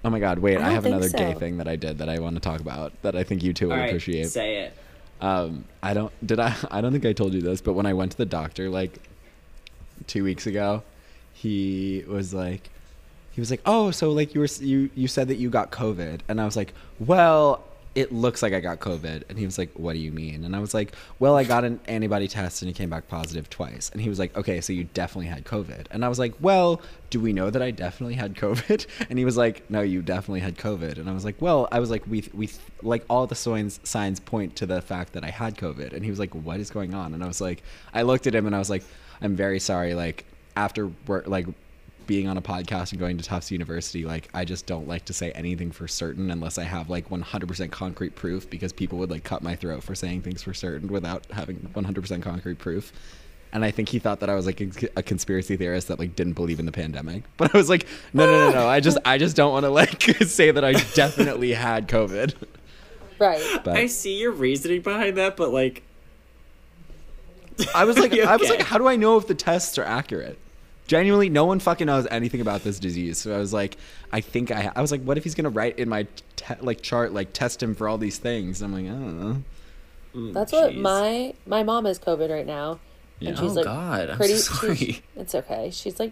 Oh 0.03 0.10
my 0.10 0.19
god, 0.19 0.40
wait, 0.40 0.57
I 0.57 0.68
I, 0.69 0.72
have 0.73 0.84
think 0.84 0.95
another 0.95 1.10
gay 1.10 1.34
thing 1.34 1.57
that 1.57 1.68
I 1.68 1.76
did 1.76 1.98
that 1.98 2.10
I 2.10 2.19
want 2.19 2.36
to 2.36 2.40
talk 2.40 2.60
about 2.61 2.94
that 3.02 3.15
I 3.15 3.23
think 3.23 3.41
you 3.44 3.53
two 3.53 3.68
will 3.68 3.73
All 3.73 3.80
right, 3.80 3.88
appreciate. 3.90 4.27
say 4.30 4.57
it. 4.60 4.73
Um, 5.19 5.65
I 5.82 5.94
don't 5.94 6.14
did 6.26 6.40
I 6.40 6.56
I 6.72 6.82
don't 6.82 6.91
think 6.91 7.06
I 7.06 7.14
told 7.14 7.34
you 7.34 7.41
this, 7.41 7.60
but 7.61 7.73
when 7.73 7.86
I 7.88 7.94
went 7.94 8.11
to 8.11 8.18
the 8.18 8.26
doctor 8.26 8.69
like 8.69 8.99
2 10.07 10.23
weeks 10.23 10.45
ago, 10.45 10.84
he 11.34 12.03
was 12.07 12.34
like 12.34 12.69
he 13.32 13.41
was 13.41 13.49
like, 13.49 13.61
"Oh, 13.65 13.91
so 13.91 14.11
like 14.11 14.34
you 14.36 14.41
were 14.41 14.48
you 14.60 14.90
you 14.95 15.07
said 15.07 15.27
that 15.30 15.36
you 15.38 15.49
got 15.49 15.72
COVID." 15.72 16.19
And 16.30 16.40
I 16.40 16.45
was 16.45 16.56
like, 16.56 16.73
"Well, 16.99 17.64
it 17.95 18.11
looks 18.11 18.43
like 18.43 18.53
I 18.53 18.59
got 18.59 18.80
COVID." 18.80 19.23
And 19.30 19.39
he 19.39 19.45
was 19.45 19.57
like, 19.57 19.72
"What 19.73 19.93
do 19.93 19.99
you 19.99 20.11
mean?" 20.11 20.43
And 20.43 20.55
I 20.55 20.59
was 20.59 20.73
like, 20.73 20.93
"Well, 21.19 21.35
I 21.35 21.43
got 21.43 21.63
an 21.63 21.80
antibody 21.88 22.27
test 22.27 22.61
and 22.61 22.69
it 22.69 22.73
came 22.73 22.89
back 22.89 23.07
positive 23.07 23.49
twice." 23.49 23.89
And 23.91 24.01
he 24.01 24.09
was 24.09 24.19
like, 24.19 24.35
"Okay, 24.38 24.61
so 24.61 24.73
you 24.73 24.84
definitely 24.93 25.27
had 25.27 25.45
COVID." 25.45 25.88
And 25.91 26.05
I 26.05 26.09
was 26.09 26.19
like, 26.19 26.34
"Well, 26.41 26.81
do 27.09 27.19
we 27.19 27.34
know 27.34 27.49
that 27.49 27.61
I 27.61 27.72
definitely 27.72 28.15
had 28.15 28.35
COVID?" 28.35 28.85
And 29.09 29.17
he 29.17 29.26
was 29.26 29.38
like, 29.38 29.69
"No, 29.69 29.81
you 29.81 30.01
definitely 30.01 30.41
had 30.41 30.57
COVID." 30.57 30.97
And 30.97 31.09
I 31.09 31.13
was 31.13 31.26
like, 31.26 31.41
"Well, 31.41 31.67
I 31.72 31.80
was 31.80 31.89
like, 31.89 32.05
we 32.07 32.23
we 32.34 32.49
like 32.81 33.03
all 33.09 33.27
the 33.27 33.35
signs 33.35 33.80
signs 33.84 34.19
point 34.19 34.55
to 34.57 34.65
the 34.65 34.81
fact 34.81 35.13
that 35.13 35.23
I 35.23 35.30
had 35.30 35.57
COVID." 35.57 35.93
And 35.93 36.03
he 36.03 36.09
was 36.09 36.19
like, 36.19 36.34
"What 36.35 36.59
is 36.59 36.69
going 36.69 36.93
on?" 36.93 37.13
And 37.13 37.23
I 37.23 37.27
was 37.27 37.41
like, 37.41 37.63
I 37.93 38.01
looked 38.03 38.27
at 38.27 38.35
him 38.35 38.45
and 38.45 38.55
I 38.55 38.59
was 38.59 38.69
like, 38.69 38.84
"I'm 39.22 39.35
very 39.35 39.59
sorry. 39.59 39.93
Like 39.93 40.26
after 40.55 40.91
work, 41.07 41.27
like." 41.27 41.47
Being 42.07 42.27
on 42.27 42.38
a 42.38 42.41
podcast 42.41 42.91
and 42.91 42.99
going 42.99 43.18
to 43.18 43.23
Tufts 43.23 43.52
University, 43.52 44.06
like 44.06 44.30
I 44.34 44.45
just 44.45 44.65
don't 44.65 44.88
like 44.88 45.06
to 45.06 45.14
say 45.14 45.32
anything 45.32 45.72
for 45.72 45.88
certain 45.88 46.32
unless 46.32 46.57
I 46.57 46.64
have 46.64 46.90
like 46.90 47.10
100% 47.10 47.72
concrete 47.72 48.15
proof 48.15 48.49
because 48.49 48.73
people 48.73 48.98
would 48.99 49.10
like 49.11 49.23
cut 49.23 49.41
my 49.41 49.56
throat 49.56 49.84
for 49.84 49.95
saying 49.95 50.22
things 50.22 50.44
for 50.44 50.53
certain 50.53 50.90
without 50.90 51.26
having 51.32 51.57
100% 51.73 52.22
concrete 52.22 52.60
proof. 52.60 52.91
And 53.52 53.64
I 53.64 53.72
think 53.72 53.88
he 53.88 53.99
thought 53.99 54.19
that 54.19 54.30
I 54.30 54.36
was 54.36 54.45
like 54.45 54.60
a, 54.60 54.69
a 54.98 55.03
conspiracy 55.03 55.56
theorist 55.56 55.88
that 55.88 55.98
like 55.98 56.15
didn't 56.15 56.34
believe 56.34 56.60
in 56.60 56.65
the 56.65 56.72
pandemic. 56.72 57.23
But 57.38 57.53
I 57.53 57.57
was 57.57 57.69
like, 57.69 57.88
no, 58.14 58.26
no, 58.26 58.49
no, 58.49 58.61
no. 58.61 58.68
I 58.68 58.80
just 58.80 58.98
I 59.06 59.18
just 59.18 59.36
don't 59.36 59.52
want 59.52 59.64
to 59.64 59.69
like 59.69 60.02
say 60.27 60.52
that 60.52 60.64
I 60.64 60.73
definitely 60.94 61.53
had 61.53 61.88
COVID. 61.88 62.34
Right. 63.18 63.41
But 63.64 63.77
I 63.77 63.88
see 63.88 64.19
your 64.19 64.32
reasoning 64.32 64.82
behind 64.82 65.18
that, 65.18 65.38
but 65.38 65.52
like, 65.52 65.84
I 67.73 67.86
was 67.86 67.98
like, 67.98 68.14
You 68.15 68.23
I 68.23 68.36
was 68.36 68.49
like, 68.49 68.61
how 68.61 68.77
do 68.77 68.88
I 68.88 68.98
know 68.98 69.18
if 69.18 69.27
the 69.27 69.36
tests 69.36 69.77
are 69.77 69.86
accurate? 69.86 70.38
Genuinely, 70.88 71.30
no 71.30 71.45
one 71.45 71.60
fucking 71.60 71.88
knows 71.88 72.06
anything 72.12 72.41
about 72.41 72.64
this 72.64 72.78
disease. 72.80 73.18
So 73.18 73.34
I 73.36 73.40
was 73.40 73.52
like, 73.53 73.76
I 74.12 74.22
think 74.22 74.52
I. 74.52 74.72
I 74.76 74.82
was 74.82 74.91
like, 74.91 75.02
what 75.02 75.18
if 75.18 75.24
he's 75.24 75.34
gonna 75.36 75.49
write 75.49 75.80
in 75.80 75.90
my 75.90 76.06
te- 76.36 76.53
like 76.62 76.82
chart 76.82 77.12
like 77.14 77.34
test 77.34 77.64
him 77.64 77.74
for 77.74 77.88
all 77.90 77.98
these 77.98 78.18
things? 78.20 78.62
I'm 78.62 78.72
like, 78.72 78.86
I 78.86 78.90
don't 78.90 79.20
know. 79.20 79.44
mm, 80.16 80.34
That's 80.34 80.52
what 80.52 80.76
my 80.76 81.34
my 81.48 81.64
mom 81.64 81.86
is 81.88 81.98
COVID 81.98 82.30
right 82.30 82.45
now, 82.45 82.80
Yeah. 83.20 83.30
and 83.30 83.38
she's 83.40 83.52
Oh, 83.52 83.56
like 83.56 83.66
God, 83.66 84.10
I'm 84.12 84.18
pretty. 84.18 84.36
so 84.38 84.53
sorry. 84.68 85.02
It's 85.16 85.34
okay. 85.34 85.72
She's 85.72 85.99
like, 85.99 86.12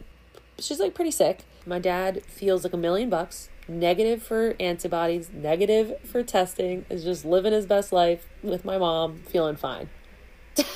she's 0.58 0.80
like 0.80 0.96
pretty 0.96 1.12
sick. 1.12 1.46
My 1.68 1.78
dad 1.80 2.24
feels 2.26 2.64
like 2.64 2.74
a 2.74 2.78
million 2.78 3.10
bucks. 3.12 3.50
Negative 3.68 4.22
for 4.22 4.56
antibodies. 4.60 5.30
Negative 5.32 5.98
for 6.04 6.24
testing. 6.24 6.86
Is 6.90 7.04
just 7.04 7.24
living 7.26 7.54
his 7.54 7.66
best 7.68 7.94
life 7.94 8.28
with 8.42 8.66
my 8.66 8.78
mom, 8.80 9.20
feeling 9.28 9.56
fine. 9.56 9.90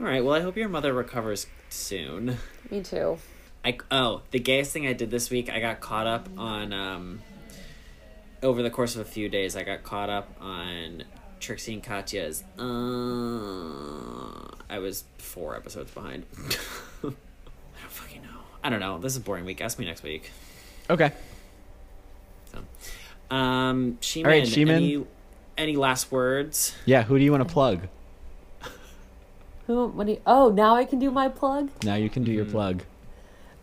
All 0.00 0.06
right. 0.06 0.24
Well, 0.24 0.34
I 0.34 0.40
hope 0.40 0.56
your 0.56 0.70
mother 0.70 0.94
recovers 0.94 1.46
soon. 1.68 2.38
Me 2.70 2.82
too. 2.82 3.18
I 3.62 3.76
oh 3.90 4.22
the 4.30 4.38
gayest 4.38 4.72
thing 4.72 4.86
I 4.86 4.94
did 4.94 5.10
this 5.10 5.28
week. 5.28 5.50
I 5.50 5.60
got 5.60 5.80
caught 5.80 6.06
up 6.06 6.28
on 6.38 6.72
um. 6.72 7.20
Over 8.42 8.62
the 8.62 8.70
course 8.70 8.94
of 8.94 9.02
a 9.02 9.04
few 9.04 9.28
days, 9.28 9.54
I 9.54 9.64
got 9.64 9.82
caught 9.82 10.08
up 10.08 10.34
on 10.40 11.04
Trixie 11.40 11.74
and 11.74 11.82
Katya's. 11.82 12.42
Uh, 12.58 12.62
I 14.70 14.78
was 14.78 15.04
four 15.18 15.54
episodes 15.54 15.90
behind. 15.90 16.24
I 16.38 17.02
don't 17.02 17.16
fucking 17.88 18.22
know. 18.22 18.40
I 18.64 18.70
don't 18.70 18.80
know. 18.80 18.98
This 18.98 19.12
is 19.12 19.18
a 19.18 19.20
boring 19.20 19.44
week. 19.44 19.60
Ask 19.60 19.78
me 19.78 19.84
next 19.84 20.02
week. 20.02 20.30
Okay. 20.88 21.12
So, 22.50 23.36
um, 23.36 23.98
Sheeman, 24.00 24.24
All 24.24 24.30
right, 24.30 24.44
Sheeman. 24.44 24.70
Any, 24.70 25.04
any 25.58 25.76
last 25.76 26.10
words? 26.10 26.74
Yeah. 26.86 27.02
Who 27.02 27.18
do 27.18 27.24
you 27.24 27.30
want 27.30 27.46
to 27.46 27.52
plug? 27.52 27.88
Who? 29.70 29.86
What 29.86 30.06
do 30.08 30.14
you? 30.14 30.20
Oh, 30.26 30.50
now 30.50 30.74
I 30.74 30.84
can 30.84 30.98
do 30.98 31.12
my 31.12 31.28
plug. 31.28 31.70
Now 31.84 31.94
you 31.94 32.10
can 32.10 32.24
do 32.24 32.32
your 32.32 32.44
plug. 32.44 32.82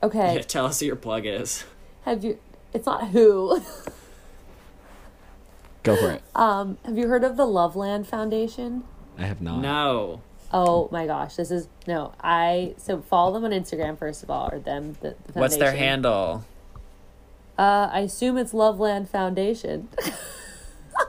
Okay. 0.01 0.35
Yeah, 0.35 0.41
tell 0.41 0.65
us 0.65 0.79
who 0.79 0.85
your 0.85 0.95
plug 0.95 1.25
is. 1.25 1.65
Have 2.05 2.23
you? 2.23 2.39
It's 2.73 2.85
not 2.85 3.09
who. 3.09 3.61
Go 5.83 5.97
for 5.97 6.11
it. 6.11 6.23
um. 6.33 6.77
Have 6.85 6.97
you 6.97 7.09
heard 7.09 7.25
of 7.25 7.35
the 7.35 7.45
Loveland 7.45 8.07
Foundation? 8.07 8.85
I 9.17 9.23
have 9.23 9.41
not. 9.41 9.59
No. 9.59 10.21
Oh 10.53 10.87
my 10.93 11.07
gosh, 11.07 11.35
this 11.35 11.51
is 11.51 11.67
no. 11.87 12.13
I 12.21 12.75
so 12.77 13.01
follow 13.01 13.33
them 13.33 13.43
on 13.43 13.51
Instagram 13.51 13.97
first 13.99 14.23
of 14.23 14.29
all, 14.29 14.49
or 14.49 14.59
them. 14.59 14.95
The, 15.01 15.15
the 15.33 15.39
What's 15.39 15.57
their 15.57 15.71
foundation. 15.71 15.87
handle? 15.89 16.45
Uh, 17.57 17.89
I 17.91 17.99
assume 17.99 18.37
it's 18.37 18.53
Loveland 18.53 19.09
Foundation. 19.09 19.89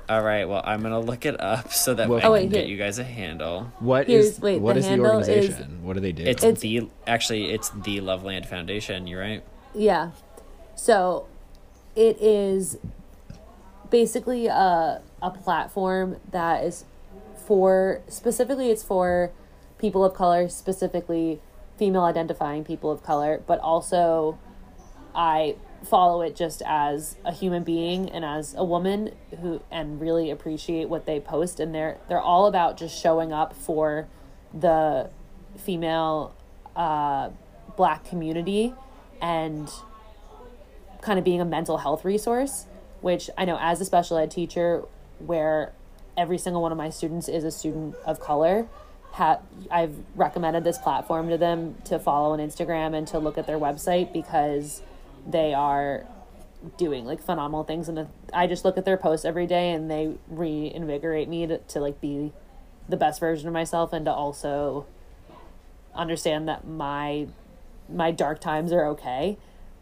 All 0.09 0.23
right. 0.23 0.49
Well, 0.49 0.63
I'm 0.65 0.83
gonna 0.83 1.01
look 1.01 1.27
it 1.27 1.41
up 1.41 1.73
so 1.73 1.95
that 1.95 2.09
Well- 2.09 2.19
I 2.19 2.23
Oh, 2.23 2.25
can 2.25 2.33
wait, 2.33 2.51
get 2.51 2.67
you 2.67 2.77
guys 2.77 2.99
a 2.99 3.05
handle. 3.05 3.69
What 3.79 4.07
Here's- 4.07 4.27
is 4.27 4.41
wait, 4.41 4.61
what 4.61 4.75
the 4.75 4.79
is 4.81 4.85
the 4.87 4.91
handle 4.91 5.19
is- 5.19 5.29
organization? 5.29 5.81
what 5.85 5.95
do 5.95 6.01
they 6.01 6.13
do? 6.13 6.25
It's, 6.25 6.43
It's- 6.43 6.61
the 6.61 6.89
actually 7.07 7.53
it's 7.53 7.71
the 7.71 8.01
Loveland 8.01 8.47
Foundation. 8.47 9.07
You're 9.07 9.21
right. 9.21 9.43
yeah, 9.75 10.11
so 10.75 11.27
it 11.95 12.21
is 12.21 12.79
basically 13.91 14.47
a 14.47 15.01
a 15.21 15.31
platform 15.31 16.17
that 16.31 16.63
is 16.65 16.85
for 17.37 18.01
specifically 18.09 18.71
it's 18.71 18.83
for 18.85 19.31
people 19.79 20.05
of 20.05 20.15
color, 20.15 20.49
specifically 20.49 21.41
female 21.77 22.03
identifying 22.05 22.65
people 22.65 22.91
of 22.91 23.03
color, 23.03 23.41
but 23.47 23.59
also 23.61 24.39
I 25.15 25.57
follow 25.85 26.23
it 26.23 26.35
just 26.35 26.63
as 26.67 27.17
a 27.25 27.33
human 27.33 27.63
being 27.63 28.11
and 28.11 28.25
as 28.25 28.55
a 28.57 28.65
woman 28.65 29.15
who 29.41 29.63
and 29.71 30.01
really 30.01 30.31
appreciate 30.31 30.89
what 30.89 31.07
they 31.07 31.21
post. 31.21 31.61
And 31.61 31.75
they're 31.75 31.99
they're 32.09 32.21
all 32.21 32.47
about 32.47 32.77
just 32.77 33.01
showing 33.01 33.33
up 33.33 33.55
for 33.55 34.09
the 34.53 35.11
female 35.57 36.35
uh 36.77 37.31
black 37.77 38.05
community 38.05 38.75
and 39.21 39.69
kind 41.01 41.19
of 41.19 41.25
being 41.25 41.41
a 41.41 41.45
mental 41.45 41.79
health 41.79 42.05
resource 42.05 42.67
which 43.01 43.31
I 43.37 43.45
know 43.45 43.59
as 43.61 43.81
a 43.81 43.85
special 43.85 44.17
ed 44.17 44.31
teacher 44.31 44.85
where 45.19 45.73
every 46.17 46.39
single 46.39 46.63
one 46.63 46.73
of 46.73 46.79
my 46.79 46.91
students 46.91 47.29
is 47.29 47.45
a 47.45 47.51
student 47.51 47.95
of 48.05 48.21
color 48.21 48.69
ha- 49.13 49.41
I've 49.71 49.95
recommended 50.15 50.65
this 50.65 50.79
platform 50.79 51.29
to 51.31 51.39
them 51.39 51.77
to 51.85 51.99
follow 51.99 52.33
on 52.33 52.39
Instagram 52.39 52.95
and 52.95 53.07
to 53.09 53.19
look 53.19 53.39
at 53.39 53.47
their 53.47 53.59
website 53.59 54.13
because 54.13 54.83
they 55.27 55.55
are 55.55 56.07
doing 56.77 57.05
like 57.05 57.23
phenomenal 57.23 57.65
things 57.65 57.89
and 57.89 58.09
I 58.33 58.47
just 58.47 58.65
look 58.65 58.77
at 58.77 58.85
their 58.85 58.97
posts 58.97 59.25
every 59.25 59.47
day 59.47 59.71
and 59.71 59.91
they 59.91 60.15
reinvigorate 60.29 61.29
me 61.29 61.47
to, 61.47 61.59
to 61.59 61.81
like 61.81 62.01
be 62.01 62.33
the 62.89 62.97
best 62.97 63.21
version 63.21 63.47
of 63.47 63.55
myself 63.55 63.93
and 63.93 64.05
to 64.07 64.13
also 64.13 64.87
understand 65.95 66.49
that 66.49 66.67
my 66.67 67.29
my 67.89 68.11
dark 68.11 68.41
times 68.41 68.73
are 68.73 68.87
okay 68.87 69.39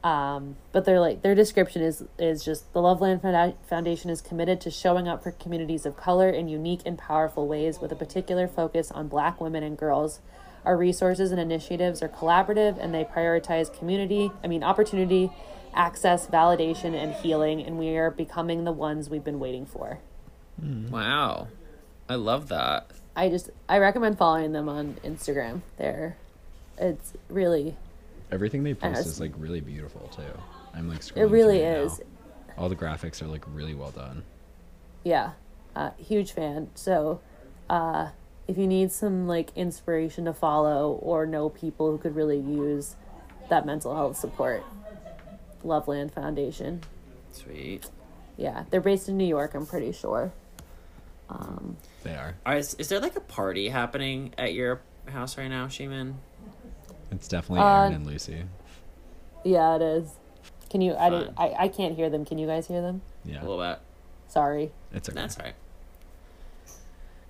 um, 0.07 0.57
but 0.71 0.85
they're 0.85 1.01
like 1.01 1.23
their 1.23 1.35
description 1.35 1.83
is 1.83 2.05
is 2.17 2.45
just 2.45 2.73
the 2.73 2.81
Loveland 2.81 3.23
Founda- 3.23 3.57
Foundation 3.69 4.09
is 4.09 4.21
committed 4.21 4.61
to 4.61 4.71
showing 4.71 5.09
up 5.09 5.21
for 5.21 5.33
communities 5.33 5.85
of 5.85 5.97
color 5.97 6.31
in 6.31 6.49
unique 6.49 6.83
and 6.87 6.97
powerful 6.97 7.49
ways 7.49 7.81
with 7.81 7.91
a 7.91 7.97
particular 7.97 8.47
focus 8.47 8.93
on 8.93 9.09
black 9.09 9.41
women 9.41 9.65
and 9.65 9.77
girls. 9.77 10.21
Our 10.67 10.77
resources 10.77 11.31
and 11.31 11.41
initiatives 11.41 12.03
are 12.03 12.09
collaborative 12.09 12.77
and 12.79 12.93
they 12.93 13.05
prioritize 13.05 13.73
community, 13.73 14.31
I 14.45 14.49
mean 14.49 14.63
opportunity 14.63 15.31
access 15.77 16.27
validation 16.27 16.95
and 16.95 17.15
healing, 17.15 17.63
and 17.63 17.79
we 17.79 17.97
are 17.97 18.11
becoming 18.11 18.65
the 18.65 18.73
ones 18.73 19.09
we've 19.11 19.23
been 19.23 19.39
waiting 19.39 19.67
for. 19.67 20.01
Wow. 20.91 21.49
I 22.09 22.15
love 22.15 22.49
that. 22.49 22.91
I 23.15 23.29
just 23.29 23.51
I 23.69 23.79
recommend 23.79 24.19
following 24.19 24.53
them 24.53 24.69
on 24.69 24.97
Instagram. 25.05 25.63
They're 25.77 26.17
it's 26.79 27.13
really 27.29 27.77
Everything 28.31 28.65
they 28.65 28.75
post 28.75 29.07
is 29.07 29.21
like 29.21 29.33
really 29.37 29.61
beautiful 29.61 30.09
too. 30.09 30.23
I'm 30.75 30.89
like 30.89 31.01
scrolling 31.01 31.17
it 31.17 31.27
really 31.27 31.59
through 31.59 31.85
is. 31.85 31.99
now. 31.99 32.55
All 32.59 32.69
the 32.69 32.77
graphics 32.77 33.23
are 33.23 33.27
like 33.27 33.45
really 33.53 33.75
well 33.75 33.91
done. 33.91 34.25
Yeah. 35.05 35.33
Uh 35.75 35.91
huge 35.99 36.33
fan. 36.33 36.71
So 36.75 37.21
uh 37.71 38.11
if 38.49 38.57
you 38.59 38.67
need 38.67 38.93
some 38.93 39.27
like 39.27 39.51
inspiration 39.57 40.25
to 40.27 40.33
follow 40.33 40.93
or 41.03 41.27
know 41.27 41.49
people 41.49 41.91
who 41.91 41.99
could 41.99 42.15
really 42.15 42.39
use 42.39 42.95
that 43.49 43.67
mental 43.67 43.95
health 43.95 44.17
support, 44.17 44.63
Loveland 45.65 46.13
Foundation. 46.13 46.83
Sweet. 47.33 47.87
Yeah, 48.37 48.65
they're 48.71 48.81
based 48.81 49.09
in 49.09 49.17
New 49.17 49.27
York, 49.27 49.55
I'm 49.55 49.67
pretty 49.67 49.93
sure. 49.93 50.33
They 52.05 52.15
are. 52.15 52.35
All 52.47 52.53
right, 52.53 52.59
is, 52.59 52.75
is 52.75 52.89
there 52.89 53.01
like 53.01 53.17
a 53.17 53.21
party 53.21 53.69
happening 53.69 54.33
at 54.39 54.55
your 54.55 54.81
house 55.09 55.37
right 55.37 55.49
now, 55.49 55.67
Sheeman? 55.67 56.15
It's 57.11 57.27
definitely 57.29 57.61
Uh, 57.65 57.81
Aaron 57.83 57.95
and 57.95 58.07
Lucy. 58.07 58.45
Yeah, 59.45 59.77
it 59.77 59.83
is. 59.83 60.09
Can 60.71 60.81
you 60.81 60.95
I, 60.95 61.11
Fine. 61.11 61.35
I 61.37 61.55
I 61.65 61.69
can't 61.69 61.95
hear 61.97 62.11
them. 62.11 62.25
Can 62.25 62.39
you 62.39 62.47
guys 62.47 62.67
hear 62.67 62.81
them? 62.83 63.03
Yeah, 63.25 63.41
A 63.41 63.45
little 63.47 63.59
bit. 63.59 63.79
Sorry. 64.29 64.73
it's 64.93 65.09
okay. 65.09 65.21
That's 65.21 65.39
all 65.39 65.45
right. 65.47 65.55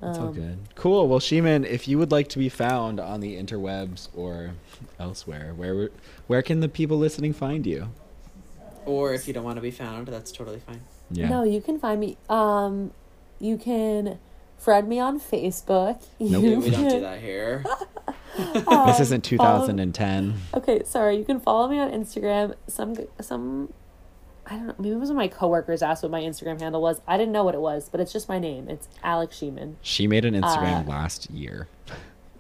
It's 0.03 0.19
all 0.19 0.29
Um, 0.29 0.35
good. 0.35 0.59
Cool. 0.75 1.09
Well, 1.09 1.21
Sheeman, 1.21 1.65
if 1.65 1.89
you 1.89 1.99
would 1.99 2.13
like 2.13 2.29
to 2.29 2.39
be 2.39 2.49
found 2.49 3.01
on 3.01 3.21
the 3.21 3.37
interwebs 3.37 4.09
or 4.15 4.51
elsewhere, 4.99 5.53
where 5.57 5.89
where 6.27 6.43
can 6.43 6.61
the 6.61 6.69
people 6.69 6.99
listening 6.99 7.33
find 7.33 7.67
you? 7.67 7.89
Or 8.85 9.15
if 9.15 9.27
you 9.27 9.35
don't 9.35 9.45
want 9.45 9.57
to 9.57 9.63
be 9.63 9.71
found, 9.71 10.09
that's 10.09 10.31
totally 10.31 10.61
fine. 10.61 10.81
Yeah. 11.11 11.29
No, 11.29 11.43
you 11.45 11.61
can 11.61 11.79
find 11.79 11.99
me. 12.01 12.17
Um, 12.29 12.93
you 13.41 13.57
can 13.57 14.19
friend 14.59 14.89
me 14.89 14.99
on 14.99 15.19
Facebook. 15.21 16.03
Nope. 16.21 16.43
You 16.45 16.61
We 16.61 16.71
don't 16.71 16.89
do 16.89 17.01
that 17.01 17.21
here. 17.21 17.65
this 18.87 19.01
isn't 19.01 19.25
2010. 19.25 20.35
Okay, 20.55 20.83
sorry. 20.85 21.17
You 21.17 21.25
can 21.25 21.41
follow 21.41 21.69
me 21.69 21.79
on 21.79 21.91
Instagram. 21.91 22.55
Some 22.69 22.97
some, 23.21 23.73
I 24.47 24.51
don't 24.57 24.67
know. 24.69 24.75
Maybe 24.79 24.95
it 24.95 24.99
was 24.99 25.09
when 25.09 25.17
my 25.17 25.29
coworkers 25.29 25.83
asked 25.83 26.03
what 26.03 26.13
my 26.13 26.21
Instagram 26.23 26.61
handle 26.61 26.81
was. 26.81 27.01
I 27.07 27.17
didn't 27.17 27.33
know 27.33 27.43
what 27.45 27.55
it 27.55 27.61
was, 27.61 27.89
but 27.89 28.01
it's 28.01 28.13
just 28.13 28.29
my 28.29 28.39
name. 28.39 28.69
It's 28.69 28.89
Alex 29.03 29.37
Sheeman. 29.41 29.75
She 29.83 30.07
made 30.07 30.25
an 30.25 30.35
Instagram 30.35 30.87
Uh, 30.87 30.91
last 30.91 31.29
year. 31.31 31.67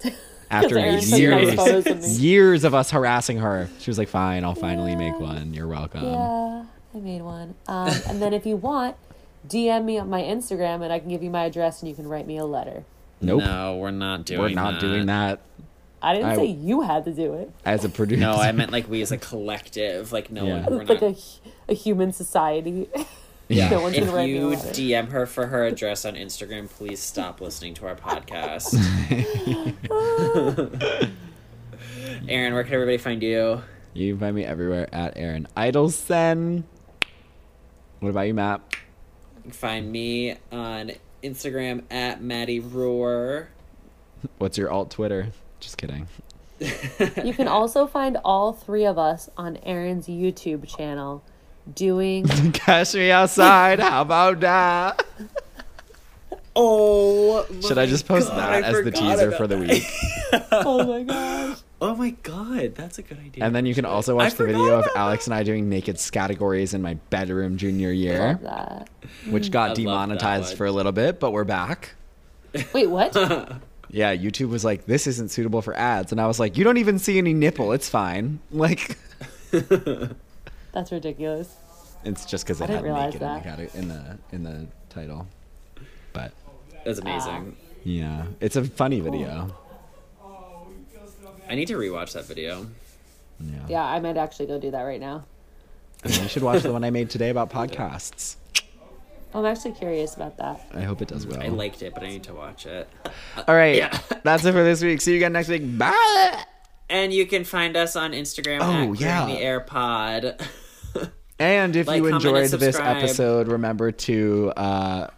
After 0.50 0.78
years, 0.78 1.10
nice 1.10 1.86
of 1.86 2.04
years 2.20 2.62
of 2.62 2.72
us 2.72 2.92
harassing 2.92 3.38
her, 3.38 3.68
she 3.80 3.90
was 3.90 3.98
like, 3.98 4.06
"Fine, 4.08 4.44
I'll 4.44 4.54
finally 4.54 4.94
make 4.94 5.18
one. 5.18 5.52
You're 5.52 5.66
welcome." 5.66 6.04
Yeah, 6.04 6.64
I 6.94 6.98
made 6.98 7.22
one. 7.22 7.56
Um, 7.66 7.92
and 8.08 8.22
then 8.22 8.32
if 8.32 8.46
you 8.46 8.56
want, 8.56 8.94
DM 9.48 9.84
me 9.84 9.98
on 9.98 10.08
my 10.08 10.22
Instagram, 10.22 10.84
and 10.84 10.92
I 10.92 11.00
can 11.00 11.08
give 11.08 11.24
you 11.24 11.30
my 11.30 11.46
address, 11.46 11.82
and 11.82 11.88
you 11.88 11.96
can 11.96 12.08
write 12.08 12.28
me 12.28 12.36
a 12.38 12.44
letter. 12.44 12.84
Nope, 13.20 13.40
No, 13.42 13.76
we're 13.78 13.90
not 13.90 14.24
doing 14.24 14.40
we're 14.40 14.48
not 14.50 14.74
that. 14.74 14.80
doing 14.80 15.06
that. 15.06 15.40
I 16.00 16.14
didn't 16.14 16.28
I- 16.30 16.36
say 16.36 16.44
you 16.46 16.82
had 16.82 17.04
to 17.06 17.12
do 17.12 17.34
it. 17.34 17.50
As 17.64 17.84
a 17.84 17.88
producer, 17.88 18.20
No, 18.20 18.34
I 18.34 18.52
meant 18.52 18.70
like 18.70 18.88
we 18.88 19.02
as 19.02 19.10
a 19.10 19.16
collective. 19.18 20.12
Like, 20.12 20.30
no, 20.30 20.44
Yeah. 20.46 20.64
we're 20.68 20.76
like 20.84 20.88
not. 20.88 21.02
a, 21.02 21.10
hu- 21.12 21.45
a 21.68 21.74
human 21.74 22.12
society. 22.12 22.88
yeah. 23.48 23.70
no 23.70 23.80
one's 23.80 23.96
if 23.96 24.12
write 24.12 24.28
you. 24.28 24.50
DM 24.50 25.10
her 25.10 25.26
for 25.26 25.46
her 25.46 25.64
address 25.64 26.04
on 26.04 26.14
Instagram, 26.14 26.68
please 26.68 27.00
stop 27.00 27.40
listening 27.40 27.74
to 27.74 27.86
our 27.86 27.96
podcast. 27.96 28.74
Aaron, 32.28 32.54
where 32.54 32.64
can 32.64 32.74
everybody 32.74 32.98
find 32.98 33.22
you? 33.22 33.62
You 33.94 34.12
can 34.12 34.20
find 34.20 34.36
me 34.36 34.44
everywhere 34.44 34.88
at 34.92 35.16
Aaron 35.16 35.48
Idelson. 35.56 36.64
What 38.00 38.10
about 38.10 38.22
you, 38.22 38.34
Matt? 38.34 38.60
You 39.36 39.42
can 39.42 39.50
find 39.52 39.90
me 39.90 40.36
on 40.52 40.92
Instagram 41.22 41.84
at 41.90 42.22
Maddie 42.22 42.60
Roar. 42.60 43.48
What's 44.38 44.58
your 44.58 44.70
alt 44.70 44.90
Twitter? 44.90 45.28
Just 45.60 45.78
kidding. 45.78 46.08
You 46.58 47.34
can 47.34 47.48
also 47.48 47.86
find 47.86 48.18
all 48.24 48.52
three 48.52 48.84
of 48.84 48.98
us 48.98 49.28
on 49.36 49.56
Aaron's 49.58 50.06
YouTube 50.06 50.66
channel 50.66 51.22
doing 51.74 52.26
Catch 52.52 52.94
me 52.94 53.10
outside. 53.10 53.80
How 53.80 54.02
about 54.02 54.40
that? 54.40 55.04
Oh, 56.58 57.44
Should 57.60 57.76
I 57.76 57.84
just 57.84 58.06
post 58.08 58.28
God, 58.28 58.38
that 58.38 58.64
I 58.64 58.66
as 58.66 58.82
the 58.82 58.90
teaser 58.90 59.30
for 59.32 59.46
the 59.46 59.58
week? 59.58 59.84
Oh 60.50 60.86
my 60.86 61.02
gosh. 61.02 61.58
Oh 61.82 61.94
my 61.94 62.10
god, 62.22 62.74
that's 62.74 62.98
a 62.98 63.02
good 63.02 63.18
idea. 63.18 63.44
And 63.44 63.54
then 63.54 63.66
you 63.66 63.74
can 63.74 63.84
also 63.84 64.14
I 64.18 64.24
watch 64.24 64.34
the 64.34 64.46
video 64.46 64.78
of 64.78 64.84
about 64.86 64.96
Alex 64.96 65.26
and 65.26 65.34
I 65.34 65.42
doing 65.42 65.68
naked 65.68 66.00
categories 66.10 66.72
in 66.72 66.80
my 66.80 66.94
bedroom 67.10 67.58
junior 67.58 67.92
year, 67.92 68.40
Love 68.42 68.42
that. 68.42 68.88
which 69.30 69.50
got 69.50 69.68
love 69.68 69.76
that 69.76 69.82
demonetized 69.82 70.56
for 70.56 70.64
a 70.64 70.72
little 70.72 70.92
bit, 70.92 71.20
but 71.20 71.32
we're 71.32 71.44
back. 71.44 71.94
Wait, 72.72 72.86
what? 72.86 73.14
Yeah, 73.90 74.16
YouTube 74.16 74.48
was 74.48 74.64
like, 74.64 74.86
this 74.86 75.06
isn't 75.06 75.30
suitable 75.30 75.60
for 75.60 75.76
ads. 75.76 76.10
And 76.10 76.20
I 76.20 76.26
was 76.26 76.40
like, 76.40 76.56
you 76.56 76.64
don't 76.64 76.78
even 76.78 76.98
see 76.98 77.18
any 77.18 77.34
nipple. 77.34 77.72
It's 77.72 77.88
fine. 77.90 78.40
Like, 78.50 78.96
That's 80.76 80.92
ridiculous. 80.92 81.56
it's 82.04 82.26
just 82.26 82.44
because 82.44 82.60
I 82.60 82.64
it 82.66 82.70
had 82.70 82.84
realize 82.84 83.14
naked 83.14 83.22
in 83.22 83.28
the, 83.28 83.34
that. 83.40 83.56
cate- 83.56 83.74
in 83.74 83.88
the 83.88 84.18
in 84.30 84.42
the 84.42 84.66
title. 84.90 85.26
But 86.12 86.32
That's 86.84 86.98
amazing. 86.98 87.56
Ah. 87.58 87.64
yeah, 87.82 88.26
it's 88.40 88.56
a 88.56 88.64
funny 88.64 89.00
video. 89.00 89.56
I 91.48 91.54
need 91.54 91.68
to 91.68 91.76
rewatch 91.78 92.12
that 92.12 92.26
video. 92.26 92.66
Yeah. 93.40 93.54
Yeah, 93.68 93.84
I 93.84 94.00
might 94.00 94.18
actually 94.18 94.46
go 94.46 94.58
do 94.60 94.70
that 94.72 94.82
right 94.82 95.00
now. 95.00 95.24
And 96.04 96.14
you 96.14 96.28
should 96.28 96.42
watch 96.42 96.62
the 96.62 96.72
one 96.74 96.84
I 96.84 96.90
made 96.90 97.08
today 97.08 97.30
about 97.30 97.48
podcasts. 97.50 98.36
I'm 99.32 99.46
actually 99.46 99.72
curious 99.72 100.14
about 100.14 100.36
that. 100.36 100.60
I 100.74 100.82
hope 100.82 101.00
it 101.00 101.08
does 101.08 101.26
well. 101.26 101.42
I 101.42 101.48
liked 101.48 101.82
it, 101.82 101.94
but 101.94 102.02
I 102.02 102.08
need 102.08 102.24
to 102.24 102.34
watch 102.34 102.66
it. 102.66 102.86
All 103.48 103.54
right, 103.54 103.76
Yeah. 103.76 103.98
that's 104.24 104.44
it 104.44 104.52
for 104.52 104.62
this 104.62 104.82
week. 104.82 105.00
See 105.00 105.12
you 105.12 105.16
again 105.16 105.32
next 105.32 105.48
week. 105.48 105.62
Bye. 105.78 106.44
And 106.90 107.14
you 107.14 107.24
can 107.26 107.44
find 107.44 107.76
us 107.78 107.96
on 107.96 108.12
Instagram 108.12 108.58
Oh, 108.60 108.92
at 108.92 109.00
yeah. 109.00 109.24
The 109.26 109.38
Air 109.40 109.60
Pod. 109.60 110.38
And 111.38 111.76
if 111.76 111.86
Like, 111.86 111.98
you 111.98 112.06
enjoyed 112.06 112.48
this 112.50 112.78
episode, 112.78 113.48
remember 113.48 113.92
to 113.92 114.52
uh, 114.56 115.08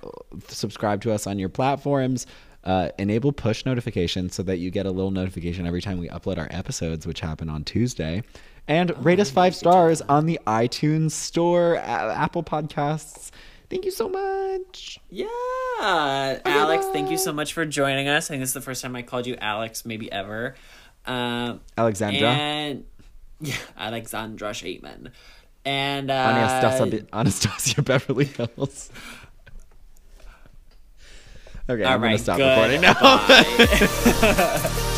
subscribe 0.49 1.03
to 1.03 1.13
us 1.13 1.27
on 1.27 1.39
your 1.39 1.49
platforms. 1.49 2.27
Uh, 2.65 2.91
enable 2.99 3.33
push 3.33 3.65
notifications 3.65 4.35
so 4.35 4.43
that 4.43 4.59
you 4.59 4.71
get 4.71 4.85
a 4.85 4.91
little 4.91 5.13
notification 5.13 5.67
every 5.67 5.81
time 5.81 5.97
we 5.99 6.09
upload 6.09 6.39
our 6.39 6.49
episodes, 6.51 7.07
which 7.07 7.21
happen 7.21 7.49
on 7.49 7.63
Tuesday. 7.65 8.23
And 8.67 8.93
rate 9.05 9.21
us 9.21 9.31
five 9.31 9.55
stars 9.55 10.03
on 10.03 10.27
the 10.27 10.39
iTunes 10.47 11.13
Store, 11.13 11.75
a- 11.77 11.79
Apple 11.79 12.43
Podcasts. 12.43 13.31
Thank 13.71 13.85
you 13.85 13.91
so 13.91 14.09
much. 14.09 14.99
yeah. 15.09 15.27
Alex, 15.81 16.87
thank 16.93 17.11
you 17.11 17.17
so 17.19 17.33
much 17.33 17.53
for 17.53 17.65
joining 17.65 18.09
us. 18.09 18.27
I 18.27 18.35
think 18.35 18.43
this 18.43 18.51
is 18.51 18.55
the 18.55 18.61
first 18.61 18.83
time 18.83 18.97
I 18.97 19.03
called 19.03 19.27
you 19.27 19.37
Alex, 19.41 19.87
maybe 19.87 20.11
ever. 20.11 20.55
Um, 21.07 21.61
Alexandra. 21.79 22.29
and 22.29 22.85
yeah, 23.41 23.55
Alexandra 23.77 24.51
Shateman. 24.51 25.13
And 25.65 26.11
uh, 26.11 26.15
Anastasia, 26.15 27.07
Anastasia 27.13 27.83
Beverly 27.89 28.25
Hills. 28.27 28.91
Okay, 31.71 31.85
all 31.85 31.93
I'm 31.95 32.01
gonna 32.01 32.19
stop 32.19 32.39
recording 32.39 32.81
now. 32.83 32.95